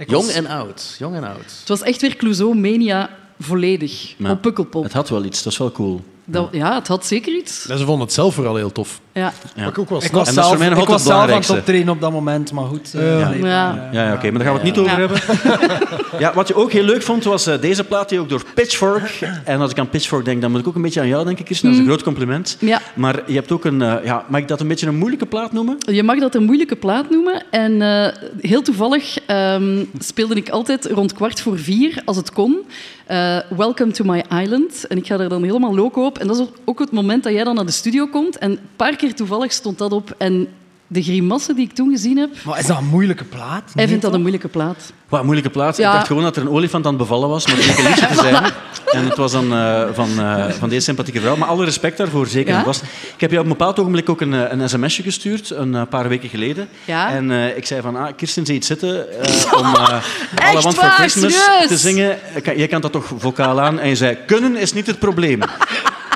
Jong 0.06 0.26
was- 0.26 0.34
en 0.36 0.48
oud, 0.48 0.96
jong 1.00 1.16
en 1.16 1.24
oud. 1.24 1.38
Het 1.60 1.68
was 1.68 1.82
echt 1.82 2.02
weer 2.02 2.16
Clouseau-mania 2.16 3.10
volledig 3.40 4.14
Maar 4.18 4.32
op 4.32 4.42
Pukkelpop. 4.42 4.84
Het 4.84 4.94
had 4.94 5.10
wel 5.10 5.24
iets, 5.26 5.44
dat 5.44 5.52
is 5.54 5.60
wel 5.60 5.72
cool. 5.72 6.04
Dat, 6.26 6.48
ja, 6.52 6.76
het 6.76 6.88
had 6.88 7.06
zeker 7.06 7.36
iets. 7.36 7.62
Ze 7.66 7.78
vonden 7.78 8.00
het 8.00 8.14
zelf 8.14 8.34
vooral 8.34 8.56
heel 8.56 8.72
tof. 8.72 9.00
Ja. 9.14 9.34
Ja. 9.56 9.68
Ik 9.68 9.78
ook 9.80 9.90
wel 9.90 10.04
Ik 10.04 10.12
was 10.12 10.28
En 10.28 10.36
dat 10.36 10.44
is 10.44 10.50
voor 10.50 10.58
zelf, 10.58 10.58
mij 10.60 10.70
nog 10.70 10.80
ik 10.82 10.88
was 10.88 11.04
zelf 11.04 11.22
aan 11.30 11.30
het 11.30 11.50
optreden 11.50 11.90
op 11.90 12.02
dat 12.02 12.12
moment, 12.12 12.52
maar 12.52 12.66
goed. 12.66 12.94
eh, 12.94 13.20
Ja. 13.20 13.32
Ja. 13.32 13.90
Ja, 13.92 14.08
ja 14.08 14.14
oké, 14.14 14.32
maar 14.32 14.44
daar 14.44 14.54
gaan 14.54 14.62
we 14.62 14.68
het 14.68 14.76
niet 14.76 14.78
over 14.78 14.98
hebben. 14.98 15.20
Ja, 16.20 16.34
wat 16.34 16.48
je 16.48 16.56
ook 16.56 16.72
heel 16.72 16.84
leuk 16.84 17.02
vond, 17.02 17.24
was 17.24 17.48
eh, 17.48 17.62
deze 17.62 17.84
plaat 17.84 18.10
die 18.10 18.20
ook 18.20 18.30
door 18.30 18.42
Pitchfork... 18.56 19.20
En 19.44 19.60
als 19.62 19.72
ik 19.72 19.80
aan 19.80 19.90
Pitchfork 19.90 20.26
denk, 20.26 20.42
dan 20.42 20.52
moet 20.52 20.60
ik 20.60 20.68
ook 20.68 20.76
een 20.76 20.82
beetje 20.82 21.00
aan 21.00 21.08
jou 21.08 21.26
denken, 21.26 21.46
Kirsten. 21.46 21.68
Dat 21.70 21.78
is 21.78 21.84
een 21.86 21.90
groot 21.92 22.04
compliment. 22.04 22.58
Ja. 22.60 22.82
Maar 22.94 23.24
je 23.28 23.34
hebt 23.34 23.52
ook 23.52 23.66
een... 23.66 23.82
eh, 23.82 24.06
ja, 24.06 24.26
mag 24.28 24.42
ik 24.42 24.48
dat 24.48 24.60
een 24.62 24.68
beetje 24.68 24.88
een 24.88 24.98
moeilijke 24.98 25.26
plaat 25.26 25.52
noemen? 25.52 25.78
Je 25.92 26.04
mag 26.04 26.20
dat 26.20 26.36
een 26.36 26.44
moeilijke 26.44 26.76
plaat 26.76 27.10
noemen. 27.10 27.44
En 27.52 27.82
eh, 27.82 28.14
heel 28.42 28.62
toevallig 28.62 29.18
ehm, 29.26 29.84
speelde 30.00 30.36
ik 30.36 30.50
altijd 30.50 30.86
rond 30.86 31.14
kwart 31.14 31.42
voor 31.42 31.58
vier, 31.60 32.02
als 32.06 32.18
het 32.18 32.32
kon, 32.32 32.58
eh, 33.06 33.38
Welcome 33.58 33.92
to 33.92 34.06
my 34.06 34.26
island. 34.44 34.88
En 34.88 34.98
ik 34.98 35.06
ga 35.08 35.18
er 35.20 35.30
dan 35.30 35.44
helemaal 35.44 35.76
loco 35.76 36.06
op. 36.06 36.15
En 36.18 36.28
dat 36.28 36.40
is 36.40 36.46
ook 36.66 36.80
het 36.80 36.92
moment 36.92 37.24
dat 37.24 37.34
jij 37.34 37.44
dan 37.44 37.56
naar 37.56 37.66
de 37.66 37.72
studio 37.72 38.08
komt. 38.08 38.38
En 38.38 38.52
een 38.52 38.60
paar 38.76 38.96
keer 38.96 39.14
toevallig 39.16 39.52
stond 39.52 39.78
dat 39.78 39.92
op. 39.92 40.16
En 40.18 40.48
de 40.88 41.04
grimassen 41.04 41.56
die 41.56 41.66
ik 41.66 41.74
toen 41.74 41.90
gezien 41.92 42.18
heb, 42.18 42.30
Maar 42.44 42.60
is 42.60 42.66
dat 42.66 42.78
een 42.78 42.86
moeilijke 42.86 43.24
plaat? 43.24 43.72
hij 43.76 43.88
vindt 43.88 44.02
dat 44.02 44.14
een 44.14 44.20
moeilijke 44.20 44.48
plaat. 44.48 44.94
Wat 45.10 45.20
een 45.20 45.26
moeilijke 45.26 45.52
plaat. 45.52 45.78
Ja. 45.78 45.88
Ik 45.88 45.94
dacht 45.96 46.08
gewoon 46.08 46.24
dat 46.24 46.36
er 46.36 46.42
een 46.42 46.50
olifant 46.50 46.86
aan 46.86 46.92
het 46.92 47.02
bevallen 47.02 47.30
was, 47.30 47.48
maar 47.48 47.56
het 47.58 47.78
een 47.78 47.84
liedje 47.84 48.08
te 48.08 48.14
zijn. 48.30 48.44
En 48.92 49.06
het 49.06 49.18
was 49.18 49.32
dan 49.32 49.54
eh, 49.54 49.84
van, 49.94 50.10
eh, 50.20 50.50
van 50.50 50.70
deze 50.70 50.82
sympathieke 50.82 51.20
vrouw. 51.22 51.36
Maar 51.36 51.48
alle 51.48 51.66
respect 51.66 51.98
daarvoor, 51.98 52.28
zeker 52.28 52.54
Ja. 52.54 52.64
vast. 52.64 52.82
Ik 53.16 53.22
heb 53.22 53.30
jou 53.32 53.44
op 53.44 53.52
een 53.52 53.58
bepaald 53.58 53.80
ogenblik 53.80 54.10
ook 54.10 54.22
een, 54.22 54.34
eh, 54.34 54.52
een 54.60 54.70
sms'je 54.70 55.04
gestuurd, 55.04 55.50
een 55.50 55.88
paar 55.88 56.10
weken 56.10 56.30
geleden. 56.30 56.68
Ja. 56.86 57.12
En 57.12 57.32
eh, 57.32 57.58
ik 57.58 57.66
zei 57.66 57.82
van, 57.82 57.96
ah, 57.96 58.08
Kirsten, 58.16 58.46
zie 58.46 58.54
je 58.54 58.60
het 58.60 58.68
zitten 58.68 59.22
eh, 59.24 59.54
om 59.58 59.66
eh 59.76 59.90
All 60.36 60.58
I 60.58 60.62
Want 60.62 60.64
for 60.76 60.84
waar? 60.84 60.92
Christmas 60.92 61.34
Serieus? 61.44 61.68
te 61.68 61.78
zingen. 61.78 62.18
Jij 62.56 62.68
kan 62.68 62.82
dat 62.82 62.92
toch 62.92 63.06
vocaal 63.18 63.62
aan? 63.62 63.80
En 63.80 63.90
je 63.90 63.96
zei, 63.96 64.18
kunnen 64.26 64.56
is 64.56 64.74
niet 64.74 64.88
het 64.88 65.00
probleem. 65.00 65.40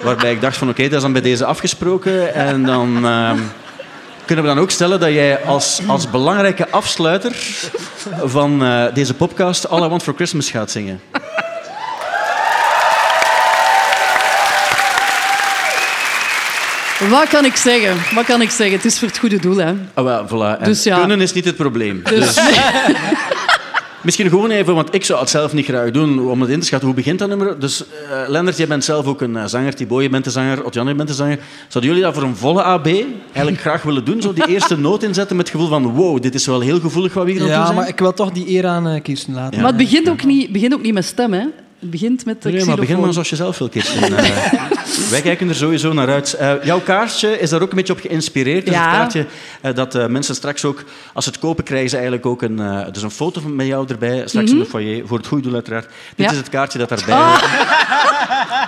Waarbij 0.04 0.32
ik 0.32 0.42
dacht 0.42 0.58
van, 0.58 0.70
oké, 0.70 0.84
dat 0.84 0.94
is 0.94 1.02
dan 1.02 1.12
bij 1.14 1.22
deze 1.22 1.46
afgesproken. 1.46 2.34
En 2.34 2.64
dan... 2.64 3.06
ehm, 3.06 3.38
kunnen 4.26 4.48
we 4.48 4.54
dan 4.54 4.64
ook 4.64 4.72
stellen 4.72 5.00
dat 5.00 5.10
jij 5.10 5.44
als, 5.44 5.80
als 5.88 6.10
belangrijke 6.10 6.70
afsluiter 6.70 7.32
van 8.24 8.64
eh, 8.64 8.84
deze 8.94 9.14
podcast 9.14 9.70
All 9.70 9.84
I 9.84 9.88
Want 9.88 10.04
For 10.04 10.14
Christmas 10.16 10.50
gaat 10.50 10.72
zingen? 10.72 11.02
Wat 17.10 17.28
kan 17.28 17.46
ik 17.46 17.56
zeggen? 17.56 18.16
Wat 18.16 18.26
kan 18.26 18.42
ik 18.42 18.50
zeggen? 18.50 18.76
Het 18.76 18.86
is 18.86 19.00
voor 19.00 19.08
het 19.08 19.18
goede 19.18 19.40
doel, 19.40 19.58
hè. 19.58 19.74
Ah, 19.94 20.04
wel, 20.04 20.28
voilà. 20.28 20.60
En 20.60 20.66
Dus 20.66 20.84
ja. 20.84 21.00
Kunnen 21.00 21.22
is 21.22 21.34
niet 21.34 21.46
het 21.46 21.56
probleem. 21.56 22.02
Dus, 22.04 22.40
Misschien 24.04 24.30
gewoon 24.30 24.50
even, 24.50 24.76
want 24.76 24.94
ik 24.94 25.06
zou 25.06 25.20
het 25.20 25.30
zelf 25.30 25.54
niet 25.54 25.66
graag 25.66 25.92
doen 25.92 26.30
om 26.30 26.42
het 26.42 26.50
in 26.50 26.60
te 26.60 26.66
schatten. 26.66 26.88
Hoe 26.88 26.98
begint 26.98 27.20
dat 27.20 27.28
nummer? 27.30 27.60
Dus 27.60 27.84
eh 27.86 28.30
Lennart, 28.30 28.58
jij 28.58 28.68
bent 28.68 28.84
zelf 28.84 29.06
ook 29.06 29.22
een 29.22 29.38
eh, 29.38 29.46
zanger. 29.46 29.76
Thibaut, 29.76 30.02
je 30.02 30.10
bent 30.10 30.24
de 30.24 30.30
zanger. 30.30 30.64
Otjan, 30.66 30.88
je 30.88 30.96
bent 30.96 31.08
de 31.08 31.16
zanger. 31.16 31.40
Zouden 31.68 31.92
jullie 31.92 32.06
dat 32.06 32.14
voor 32.14 32.24
een 32.24 32.36
volle 32.36 32.64
AB 32.64 32.86
eigenlijk 32.86 33.60
graag 33.60 33.84
willen 33.84 34.06
doen? 34.06 34.22
Zo 34.22 34.34
die 34.34 34.48
eerste 34.56 34.78
noot 34.78 35.04
inzetten 35.04 35.36
met 35.36 35.48
het 35.48 35.56
gevoel 35.56 35.70
van 35.72 35.88
wow, 35.96 36.22
dit 36.22 36.36
is 36.36 36.46
wel 36.46 36.60
heel 36.60 36.80
gevoelig 36.80 37.14
wat 37.14 37.26
we 37.26 37.32
hier 37.32 37.40
aan 37.42 37.46
het 37.48 37.56
doen 37.56 37.62
Ja, 37.66 37.72
zijn? 37.72 37.80
maar 37.80 37.88
ik 37.90 38.00
wil 38.00 38.14
toch 38.14 38.32
die 38.32 38.50
eer 38.50 38.66
aan 38.66 38.88
eh, 38.88 39.02
Kirsten 39.02 39.34
laten. 39.34 39.56
Ja. 39.56 39.62
Maar 39.64 39.74
het 39.74 39.78
begint 39.82 40.10
ook 40.10 40.24
niet, 40.24 40.52
begint 40.52 40.74
ook 40.74 40.82
niet 40.82 40.94
met 40.94 41.06
stem, 41.06 41.34
hè. 41.34 41.46
Het 41.80 41.90
begint 41.92 42.26
met 42.26 42.42
de 42.42 42.50
Nee, 42.52 42.66
maar 42.66 42.76
begin 42.76 43.00
maar 43.00 43.14
zoals 43.14 43.30
je 43.30 43.36
zelf 43.36 43.58
wil, 43.58 43.70
Kirsten. 43.70 44.02
Eh, 44.90 45.10
wij 45.10 45.22
kijken 45.22 45.50
er 45.50 45.56
sowieso 45.56 45.94
naar 45.94 46.10
uit. 46.10 46.34
Eh, 46.34 46.52
jouw 46.64 46.80
kaartje 46.82 47.40
is 47.40 47.50
daar 47.50 47.62
ook 47.62 47.70
een 47.70 47.76
beetje 47.76 47.94
op 47.94 48.00
geïnspireerd. 48.00 48.66
Dus 48.66 48.74
Ja. 48.76 48.82
het 48.82 48.92
kaartje 48.98 49.26
eh, 49.62 49.76
dat 49.76 49.96
eh, 49.96 50.06
mensen 50.06 50.36
straks 50.36 50.66
ook, 50.66 50.84
als 51.14 51.24
ze 51.24 51.30
het 51.32 51.40
kopen, 51.40 51.64
krijgen 51.64 51.90
ze 51.90 51.96
eigenlijk 51.96 52.26
ook 52.26 52.42
een, 52.42 52.62
dus 52.92 53.02
een 53.04 53.12
foto 53.12 53.42
van 53.42 53.56
met 53.56 53.68
jou 53.68 53.86
erbij. 53.90 54.22
Straks 54.26 54.52
in 54.52 54.60
de 54.60 54.66
foyer, 54.66 55.08
voor 55.08 55.18
het 55.18 55.28
goede 55.28 55.44
doel 55.44 55.54
uiteraard. 55.54 55.86
Dit 55.86 55.94
Mhm. 56.16 56.22
Ja. 56.22 56.32
is 56.32 56.38
het 56.38 56.50
kaartje 56.50 56.78
dat 56.80 56.90
daarbij 56.90 57.16
hoort. 57.16 57.44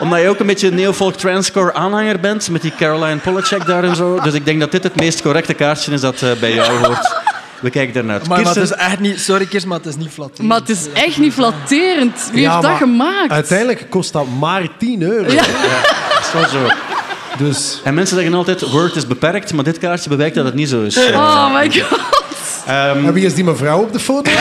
Omdat 0.02 0.22
je 0.22 0.28
ook 0.30 0.40
een 0.40 0.46
beetje 0.46 0.68
een 0.68 0.76
neofolk 0.76 1.16
transcore 1.16 1.74
aanhanger 1.74 2.20
bent, 2.20 2.50
met 2.50 2.62
die 2.62 2.74
Caroline 2.78 3.18
Polachek 3.20 3.66
daar 3.66 3.84
en 3.84 3.96
zo. 3.96 4.20
Dus 4.20 4.34
ik 4.34 4.46
denk 4.46 4.60
dat 4.60 4.72
dit 4.72 4.84
het 4.84 4.96
meest 4.96 5.22
correcte 5.22 5.54
kaartje 5.54 5.92
is 5.92 6.02
dat 6.02 6.24
bij 6.40 6.54
jou 6.54 6.86
hoort. 6.86 7.21
We 7.62 7.70
kijken 7.70 7.94
daarnaar 7.94 8.14
uit. 8.20 8.28
Maar, 8.28 8.42
maar 8.42 8.54
het 8.54 8.64
is 8.64 8.72
echt 8.72 9.00
niet... 9.00 9.20
Sorry, 9.20 9.46
Kirsten, 9.46 9.70
maar 9.70 9.78
het 9.78 9.88
is 9.88 9.96
niet 9.96 10.10
flatterend. 10.10 10.48
Maar 10.48 10.60
het 10.60 10.70
is 10.70 10.88
echt 10.94 11.18
niet 11.18 11.34
flatterend. 11.34 12.30
Wie 12.32 12.42
Ja, 12.42 12.52
heeft 12.52 12.64
dat 12.68 12.78
gemaakt? 12.78 13.32
Uiteindelijk 13.32 13.86
kost 13.90 14.14
dat 14.14 14.26
maar 14.40 14.68
10 14.78 15.02
euro. 15.02 15.32
Ja. 15.32 15.42
dat 15.42 16.22
is 16.22 16.32
wel 16.34 16.48
zo. 16.48 16.68
Dus 17.38 17.82
En 17.84 17.94
mensen 17.94 18.16
zeggen 18.18 18.34
altijd, 18.36 18.70
Word 18.72 18.96
is 18.96 19.08
beperkt, 19.08 19.54
maar 19.54 19.64
dit 19.64 19.78
kaartje 19.78 20.10
bewijkt 20.10 20.36
dat 20.36 20.46
het 20.46 20.54
niet 20.54 20.70
zo 20.70 20.82
is. 20.82 20.98
Oh 20.98 21.54
my 21.54 21.72
god. 21.72 22.00
Ehm, 22.68 23.06
en 23.06 23.14
wie 23.14 23.26
is 23.26 23.34
die 23.34 23.44
mevrouw 23.44 23.82
op 23.82 23.94
de 23.94 24.00
foto? 24.00 24.32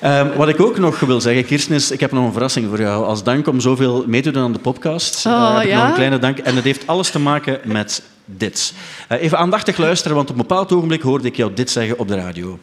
Ehm, 0.00 0.26
wat 0.36 0.48
ik 0.48 0.60
ook 0.60 0.78
nog 0.78 1.00
wil 1.00 1.20
zeggen, 1.20 1.44
Kirsten, 1.44 1.74
is 1.74 1.90
ik 1.90 2.00
heb 2.00 2.12
nog 2.12 2.24
een 2.24 2.32
verrassing 2.32 2.66
voor 2.68 2.80
jou. 2.80 3.04
Als 3.04 3.22
dank 3.22 3.46
om 3.46 3.60
zoveel 3.60 4.04
mee 4.06 4.22
te 4.22 4.30
doen 4.30 4.42
aan 4.42 4.52
de 4.52 4.58
podcast, 4.58 5.26
eh, 5.26 5.32
Oh, 5.32 5.54
heb 5.54 5.62
ik 5.62 5.68
ja? 5.68 5.78
nog 5.78 5.88
een 5.88 5.94
kleine 5.94 6.18
dank. 6.18 6.38
En 6.38 6.54
het 6.56 6.64
heeft 6.64 6.86
alles 6.86 7.10
te 7.10 7.18
maken 7.18 7.60
met 7.64 8.02
dit. 8.36 8.74
Eh, 9.08 9.22
even 9.22 9.38
aandachtig 9.38 9.76
luisteren, 9.76 10.16
want 10.16 10.30
op 10.30 10.36
een 10.36 10.46
bepaald 10.46 10.72
ogenblik 10.72 11.02
hoorde 11.02 11.28
ik 11.28 11.36
jou 11.36 11.54
dit 11.54 11.70
zeggen 11.70 11.98
op 11.98 12.08
de 12.08 12.14
radio. 12.14 12.58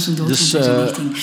Zijn 0.00 0.16
dood 0.16 0.28
dus, 0.28 0.54
in 0.54 0.60
eh, 0.60 0.64
2019. 0.64 1.22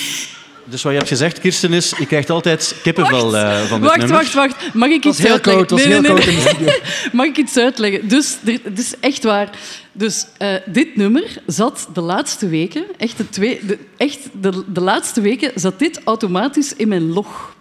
Dus 0.66 0.82
wat 0.82 0.92
je 0.92 0.98
hebt 0.98 1.10
gezegd, 1.10 1.38
Kirsten, 1.38 1.72
is 1.72 1.92
je 1.98 2.06
krijgt 2.06 2.30
altijd 2.30 2.74
kippenvel 2.82 3.36
eh, 3.36 3.62
van 3.62 3.80
dit 3.80 3.88
Wacht, 3.88 3.98
nummer. 3.98 4.16
wacht, 4.16 4.34
wacht. 4.34 4.74
Mag 4.74 4.88
ik 4.88 5.04
iets 5.04 5.18
heel 5.18 5.30
uitleggen? 5.30 5.66
koud, 5.66 5.80
koud 5.80 6.26
in 6.26 6.34
de 6.34 6.48
studio. 6.48 6.72
Mag 7.12 7.26
ik 7.26 7.36
iets 7.36 7.56
uitleggen? 7.56 8.08
Dus, 8.08 8.36
het 8.44 8.78
is 8.78 8.94
echt 9.00 9.24
waar. 9.24 9.50
Dus 9.92 10.26
eh, 10.38 10.54
dit 10.66 10.96
nummer 10.96 11.36
zat 11.46 11.88
de 11.92 12.00
laatste 12.00 12.48
weken, 12.48 12.84
echt, 12.96 13.16
de, 13.16 13.28
twee, 13.30 13.60
de, 13.66 13.78
echt 13.96 14.18
de, 14.40 14.64
de 14.66 14.80
laatste 14.80 15.20
weken, 15.20 15.52
zat 15.54 15.78
dit 15.78 16.00
automatisch 16.04 16.74
in 16.76 16.88
mijn 16.88 17.12
log. 17.12 17.53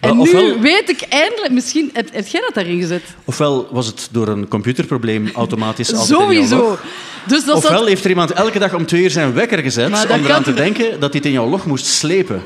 En 0.00 0.14
nu 0.16 0.20
ofwel- 0.20 0.58
weet 0.60 0.88
ik 0.88 1.00
eindelijk, 1.08 1.52
misschien 1.52 1.90
heb, 1.92 2.08
heb 2.12 2.26
jij 2.26 2.40
dat 2.40 2.54
daarin 2.54 2.80
gezet? 2.80 3.02
Ofwel 3.24 3.68
was 3.70 3.86
het 3.86 4.08
door 4.10 4.28
een 4.28 4.48
computerprobleem 4.48 5.30
automatisch 5.34 5.94
altijd 5.94 6.20
Sowieso. 6.20 6.78
Dus 7.26 7.44
dat 7.44 7.56
Ofwel 7.56 7.86
heeft 7.86 8.04
er 8.04 8.10
iemand 8.10 8.30
elke 8.32 8.58
dag 8.58 8.74
om 8.74 8.86
twee 8.86 9.02
uur 9.02 9.10
zijn 9.10 9.32
wekker 9.32 9.58
gezet 9.58 10.06
om 10.10 10.24
eraan 10.24 10.42
te 10.42 10.54
denken 10.54 10.90
dat 10.90 11.00
hij 11.00 11.10
het 11.12 11.24
in 11.24 11.32
jouw 11.32 11.48
log 11.48 11.66
moest 11.66 11.86
slepen. 11.86 12.42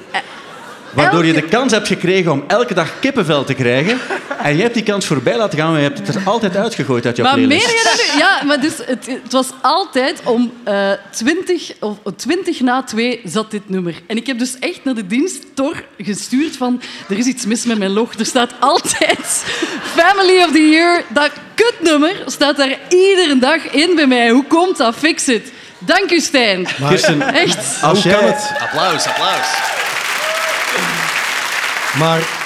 Waardoor 0.93 1.25
je 1.25 1.33
de 1.33 1.43
kans 1.43 1.73
hebt 1.73 1.89
gekregen 1.89 2.33
om 2.33 2.45
elke 2.47 2.75
dag 2.75 2.99
kippenvel 3.01 3.45
te 3.45 3.55
krijgen. 3.55 3.99
En 4.43 4.57
je 4.57 4.63
hebt 4.63 4.75
die 4.75 4.83
kans 4.83 5.07
voorbij 5.07 5.37
laten 5.37 5.59
gaan, 5.59 5.71
maar 5.71 5.81
je 5.81 5.87
hebt 5.87 6.07
het 6.07 6.15
er 6.15 6.23
altijd 6.25 6.57
uitgegooid 6.57 7.07
uit 7.07 7.17
jouw 7.17 7.27
maar 7.27 7.35
playlist. 7.35 7.67
meen 7.67 7.77
je 7.77 7.83
dat 7.85 8.15
nu? 8.15 8.21
Ja, 8.21 8.43
maar 8.45 8.61
dus, 8.61 8.73
het, 8.77 9.07
het 9.07 9.33
was 9.33 9.49
altijd 9.63 10.21
om 10.25 10.53
eh 10.65 10.91
20, 11.11 11.73
of 11.81 11.97
20 12.17 12.61
na 12.61 12.83
2 12.83 13.21
zat 13.25 13.51
dit 13.51 13.69
nummer. 13.69 13.95
En 14.07 14.17
ik 14.17 14.27
heb 14.27 14.39
dus 14.39 14.59
echt 14.59 14.85
naar 14.85 14.95
de 14.95 15.07
dienst 15.07 15.45
Tor 15.55 15.85
gestuurd 15.99 16.57
van 16.57 16.83
er 17.09 17.19
is 17.19 17.27
iets 17.27 17.47
mis 17.47 17.65
met 17.65 17.79
mijn 17.79 17.93
log. 17.93 18.15
Er 18.15 18.27
staat 18.27 18.51
altijd 18.61 19.45
Family 19.97 20.43
of 20.43 20.53
the 20.53 20.69
Year. 20.69 21.05
Dat 21.09 21.31
kutnummer 21.55 22.23
staat 22.27 22.57
daar 22.57 22.79
iedere 22.89 23.39
dag 23.39 23.71
in 23.71 23.95
bij 23.95 24.07
mij. 24.07 24.31
Hoe 24.31 24.45
komt 24.45 24.77
dat? 24.77 24.95
Fix 24.95 25.29
it. 25.29 25.53
Dank 25.79 26.11
u, 26.11 26.21
Stijn. 26.21 26.67
Kirsten, 26.89 27.35
Echt. 27.35 27.83
als 27.83 28.03
Hoe 28.03 28.13
kan 28.13 28.21
jij... 28.21 28.31
het? 28.31 28.53
Applaus, 28.61 29.07
applaus. 29.07 29.47
Maar 31.99 32.41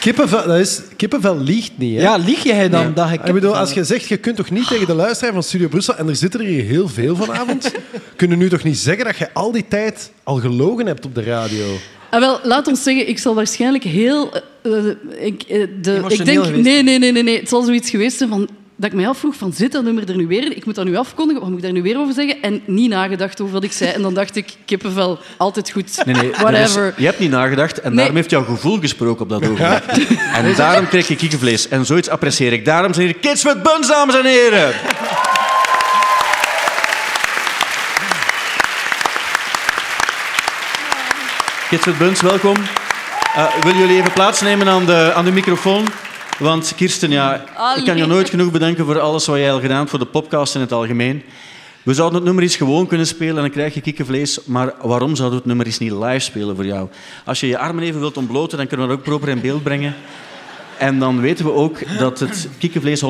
kippenvel, 0.00 0.46
dat 0.46 0.58
is, 0.58 0.80
kippenvel 0.96 1.38
liegt 1.38 1.72
niet. 1.78 1.96
Hè? 1.96 2.02
Ja, 2.02 2.16
lieg 2.16 2.42
jij 2.42 2.68
dan 2.68 2.94
dat 2.94 3.10
ik... 3.10 3.24
Ik 3.24 3.32
bedoel, 3.32 3.56
als 3.56 3.72
je 3.72 3.84
zegt, 3.84 4.08
je 4.08 4.16
kunt 4.16 4.36
toch 4.36 4.50
niet 4.50 4.68
tegen 4.68 4.86
de 4.86 4.94
luisteraar 4.94 5.32
van 5.32 5.42
Studio 5.42 5.68
Brussel, 5.68 5.96
en 5.96 6.08
er 6.08 6.16
zitten 6.16 6.40
er 6.40 6.46
hier 6.46 6.64
heel 6.64 6.88
veel 6.88 7.16
vanavond, 7.16 7.72
kunnen 8.16 8.38
nu 8.38 8.48
toch 8.48 8.62
niet 8.62 8.78
zeggen 8.78 9.04
dat 9.04 9.16
je 9.16 9.32
al 9.32 9.52
die 9.52 9.68
tijd 9.68 10.10
al 10.22 10.36
gelogen 10.36 10.86
hebt 10.86 11.04
op 11.04 11.14
de 11.14 11.22
radio? 11.22 11.64
Ah, 12.10 12.20
wel, 12.20 12.40
laat 12.42 12.66
ons 12.66 12.82
zeggen, 12.82 13.08
ik 13.08 13.18
zal 13.18 13.34
waarschijnlijk 13.34 13.84
heel... 13.84 14.32
eh, 14.62 14.88
eh, 14.88 14.94
ik, 15.18 15.42
eh, 15.42 15.66
de, 15.82 16.02
ik 16.08 16.24
denk, 16.24 16.44
geweest. 16.44 16.62
nee, 16.62 16.82
nee, 16.82 16.98
nee, 16.98 17.12
nee, 17.12 17.22
nee. 17.22 17.38
Het 17.38 17.48
zal 17.48 17.62
zoiets 17.62 17.90
geweest 17.90 18.16
zijn 18.16 18.28
van... 18.28 18.48
Dat 18.78 18.90
ik 18.90 18.96
mij 18.96 19.08
afvroeg 19.08 19.34
van, 19.34 19.52
zit 19.52 19.72
dat 19.72 19.82
nummer 19.84 20.08
er 20.08 20.16
nu 20.16 20.26
weer 20.26 20.44
in? 20.44 20.56
Ik 20.56 20.64
moet 20.64 20.74
dat 20.74 20.84
nu 20.84 20.96
afkondigen, 20.96 21.40
wat 21.40 21.48
moet 21.50 21.58
ik 21.58 21.64
daar 21.64 21.72
nu 21.74 21.82
weer 21.82 21.98
over 21.98 22.14
zeggen? 22.14 22.42
En 22.42 22.62
niet 22.66 22.90
nagedacht 22.90 23.40
over 23.40 23.52
wat 23.52 23.64
ik 23.64 23.72
zei. 23.72 23.90
En 23.90 24.02
dan 24.02 24.14
dacht 24.14 24.36
ik, 24.36 24.54
kippenvel, 24.64 25.18
altijd 25.36 25.70
goed. 25.70 26.04
Nee, 26.04 26.14
nee, 26.14 26.24
er 26.24 26.30
is- 26.36 26.40
Whatever. 26.42 26.94
je 26.96 27.04
hebt 27.04 27.18
niet 27.18 27.30
nagedacht 27.30 27.80
en 27.80 27.88
Nee. 27.88 27.96
daarom 27.96 28.16
heeft 28.16 28.30
jouw 28.30 28.44
gevoel 28.44 28.78
gesproken 28.80 29.22
op 29.22 29.28
dat 29.28 29.42
ogenblik. 29.42 30.08
En 30.34 30.54
daarom 30.54 30.88
krijg 30.88 31.08
je 31.08 31.16
kiekenvlees. 31.16 31.68
En 31.68 31.86
zoiets 31.86 32.08
apprecieer 32.08 32.52
ik. 32.52 32.64
Daarom 32.64 32.94
zijn 32.94 33.06
hier 33.06 33.16
Kids 33.16 33.42
with 33.42 33.62
Buns, 33.62 33.88
dames 33.88 34.14
en 34.16 34.24
heren. 34.24 34.74
Kids 41.70 41.84
with 41.84 41.98
Buns, 41.98 42.20
welkom. 42.20 42.56
Uh, 43.36 43.54
willen 43.62 43.78
jullie 43.78 43.96
even 44.00 44.12
plaatsnemen 44.12 44.68
aan 44.68 44.86
de, 44.86 45.12
aan 45.14 45.24
de 45.24 45.30
microfoon? 45.32 45.86
Want 46.38 46.72
Kirsten, 46.76 47.10
ja, 47.10 47.34
ik 47.76 47.84
kan 47.84 47.96
je 47.96 48.06
nooit 48.06 48.30
genoeg 48.30 48.50
bedanken 48.50 48.84
voor 48.84 49.00
alles 49.00 49.26
wat 49.26 49.36
jij 49.36 49.52
al 49.52 49.60
gedaan 49.60 49.78
hebt 49.78 49.90
voor 49.90 49.98
de 49.98 50.04
podcast 50.04 50.54
in 50.54 50.60
het 50.60 50.72
algemeen. 50.72 51.22
We 51.82 51.94
zouden 51.94 52.16
het 52.16 52.24
nummer 52.24 52.42
eens 52.42 52.56
gewoon 52.56 52.86
kunnen 52.86 53.06
spelen 53.06 53.34
en 53.36 53.40
dan 53.40 53.50
krijg 53.50 53.74
je 53.74 53.80
kikkenvlees. 53.80 54.44
Maar 54.44 54.72
waarom 54.82 55.16
zouden 55.16 55.30
we 55.30 55.36
het 55.36 55.46
nummer 55.46 55.66
eens 55.66 55.78
niet 55.78 55.92
live 55.92 56.18
spelen 56.18 56.56
voor 56.56 56.66
jou? 56.66 56.88
Als 57.24 57.40
je 57.40 57.46
je 57.46 57.58
armen 57.58 57.84
even 57.84 58.00
wilt 58.00 58.16
ontbloten, 58.16 58.58
dan 58.58 58.66
kunnen 58.66 58.86
we 58.86 58.92
dat 58.92 59.00
ook 59.00 59.08
proper 59.08 59.28
in 59.28 59.40
beeld 59.40 59.62
brengen. 59.62 59.94
En 60.78 60.98
dan 60.98 61.20
weten 61.20 61.44
we 61.44 61.52
ook 61.52 61.98
dat 61.98 62.18
het 62.18 62.48
kikkenvlees 62.58 63.02
100% 63.04 63.06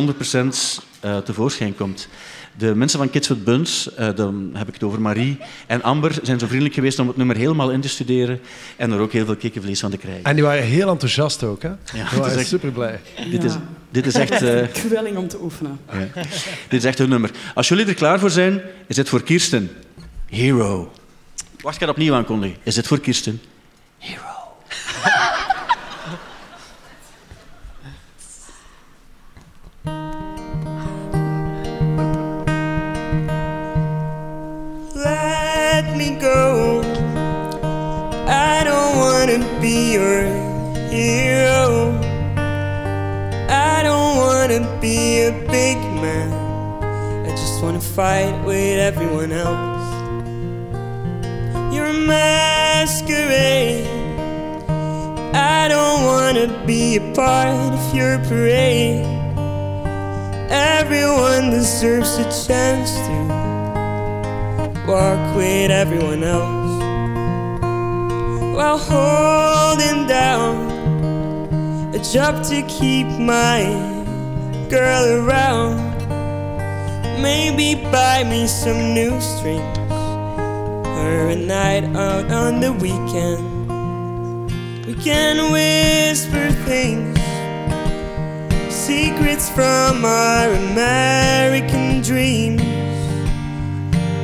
eh, 1.00 1.16
tevoorschijn 1.16 1.76
komt. 1.76 2.09
De 2.58 2.75
mensen 2.75 2.98
van 2.98 3.10
Kids 3.10 3.28
with 3.28 3.44
Buns, 3.44 3.94
eh, 3.94 4.08
dan 4.14 4.50
heb 4.54 4.68
ik 4.68 4.75
het 4.75 4.82
over 4.82 5.00
Marie 5.00 5.38
en 5.66 5.82
Amber, 5.82 6.14
zijn 6.22 6.38
zo 6.38 6.46
vriendelijk 6.46 6.75
geweest 6.75 6.98
om 6.98 7.06
het 7.08 7.16
nummer 7.16 7.36
helemaal 7.36 7.70
in 7.70 7.80
te 7.80 7.88
studeren 7.88 8.40
en 8.76 8.92
er 8.92 8.98
ook 8.98 9.12
heel 9.12 9.25
veel 9.25 9.36
kikkenvlees 9.36 9.80
van 9.80 9.90
te 9.90 9.96
krijgen. 9.96 10.25
En 10.25 10.34
die 10.34 10.44
waren 10.44 10.62
heel 10.64 10.88
enthousiast 10.88 11.42
ook. 11.42 11.62
Hè? 11.62 11.68
Ja, 11.68 11.76
die 11.92 12.00
het 12.02 12.12
is 12.12 12.18
waren 12.18 12.38
echt- 12.38 12.48
super 12.48 12.70
blij. 12.70 13.00
Dit, 13.30 13.44
is, 13.44 13.52
dit 13.90 14.06
is 14.06 14.14
echt... 14.14 14.30
eh, 14.42 14.66
Geweldig 14.72 15.12
om 15.16 15.28
te 15.28 15.40
oefenen. 15.42 15.78
Ja. 15.92 16.22
Dit 16.68 16.80
is 16.80 16.84
echt 16.84 16.98
hun 16.98 17.08
nummer. 17.08 17.30
Als 17.54 17.68
jullie 17.68 17.86
er 17.86 17.94
klaar 17.94 18.18
voor 18.18 18.30
zijn, 18.30 18.60
is 18.86 18.96
dit 18.96 19.08
voor 19.08 19.22
Kirsten. 19.22 19.70
Hero. 20.26 20.92
Wacht, 21.60 21.75
ik 21.75 21.80
ga 21.82 21.86
het 21.86 21.96
opnieuw 21.96 22.14
aankondigen. 22.14 22.56
Is 22.62 22.75
dit 22.75 22.86
voor 22.86 23.00
Kirsten? 23.00 23.40
Hero. 23.98 24.20
Be 44.86 45.22
a 45.22 45.32
big 45.50 45.78
man. 46.04 46.30
I 47.26 47.30
just 47.30 47.60
wanna 47.60 47.80
fight 47.80 48.36
with 48.46 48.78
everyone 48.78 49.32
else. 49.32 49.86
You're 51.74 51.92
a 51.98 52.00
masquerade. 52.14 53.88
I 55.34 55.66
don't 55.74 56.00
wanna 56.10 56.46
be 56.70 56.98
a 57.02 57.04
part 57.14 57.72
of 57.78 57.84
your 57.98 58.14
parade. 58.28 59.04
Everyone 60.78 61.50
deserves 61.50 62.12
a 62.24 62.26
chance 62.46 62.90
to 63.06 63.16
walk 64.86 65.22
with 65.34 65.70
everyone 65.82 66.22
else 66.22 66.74
while 68.56 68.80
holding 68.92 70.06
down 70.06 70.54
a 71.92 71.98
job 72.14 72.34
to 72.50 72.62
keep 72.78 73.08
my 73.34 73.95
girl 74.68 75.04
around. 75.20 75.78
Maybe 77.23 77.75
buy 77.90 78.25
me 78.25 78.46
some 78.46 78.94
new 78.94 79.20
strings 79.20 79.78
or 80.87 81.28
a 81.28 81.37
night 81.37 81.85
out 81.96 82.30
on 82.30 82.61
the 82.61 82.73
weekend. 82.73 83.54
We 84.87 84.94
can 84.94 85.52
whisper 85.52 86.50
things, 86.64 87.18
secrets 88.73 89.49
from 89.50 90.04
our 90.04 90.52
American 90.52 92.02
dreams. 92.02 92.62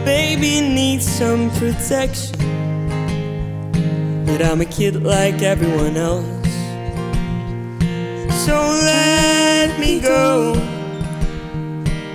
baby 0.04 0.60
needs 0.60 1.06
some 1.06 1.50
protection. 1.52 2.36
But 4.26 4.42
I'm 4.42 4.60
a 4.60 4.64
kid 4.64 5.02
like 5.02 5.42
everyone 5.42 5.96
else. 5.96 6.41
So 8.44 8.56
let 8.56 9.78
me 9.78 10.00
go. 10.00 10.52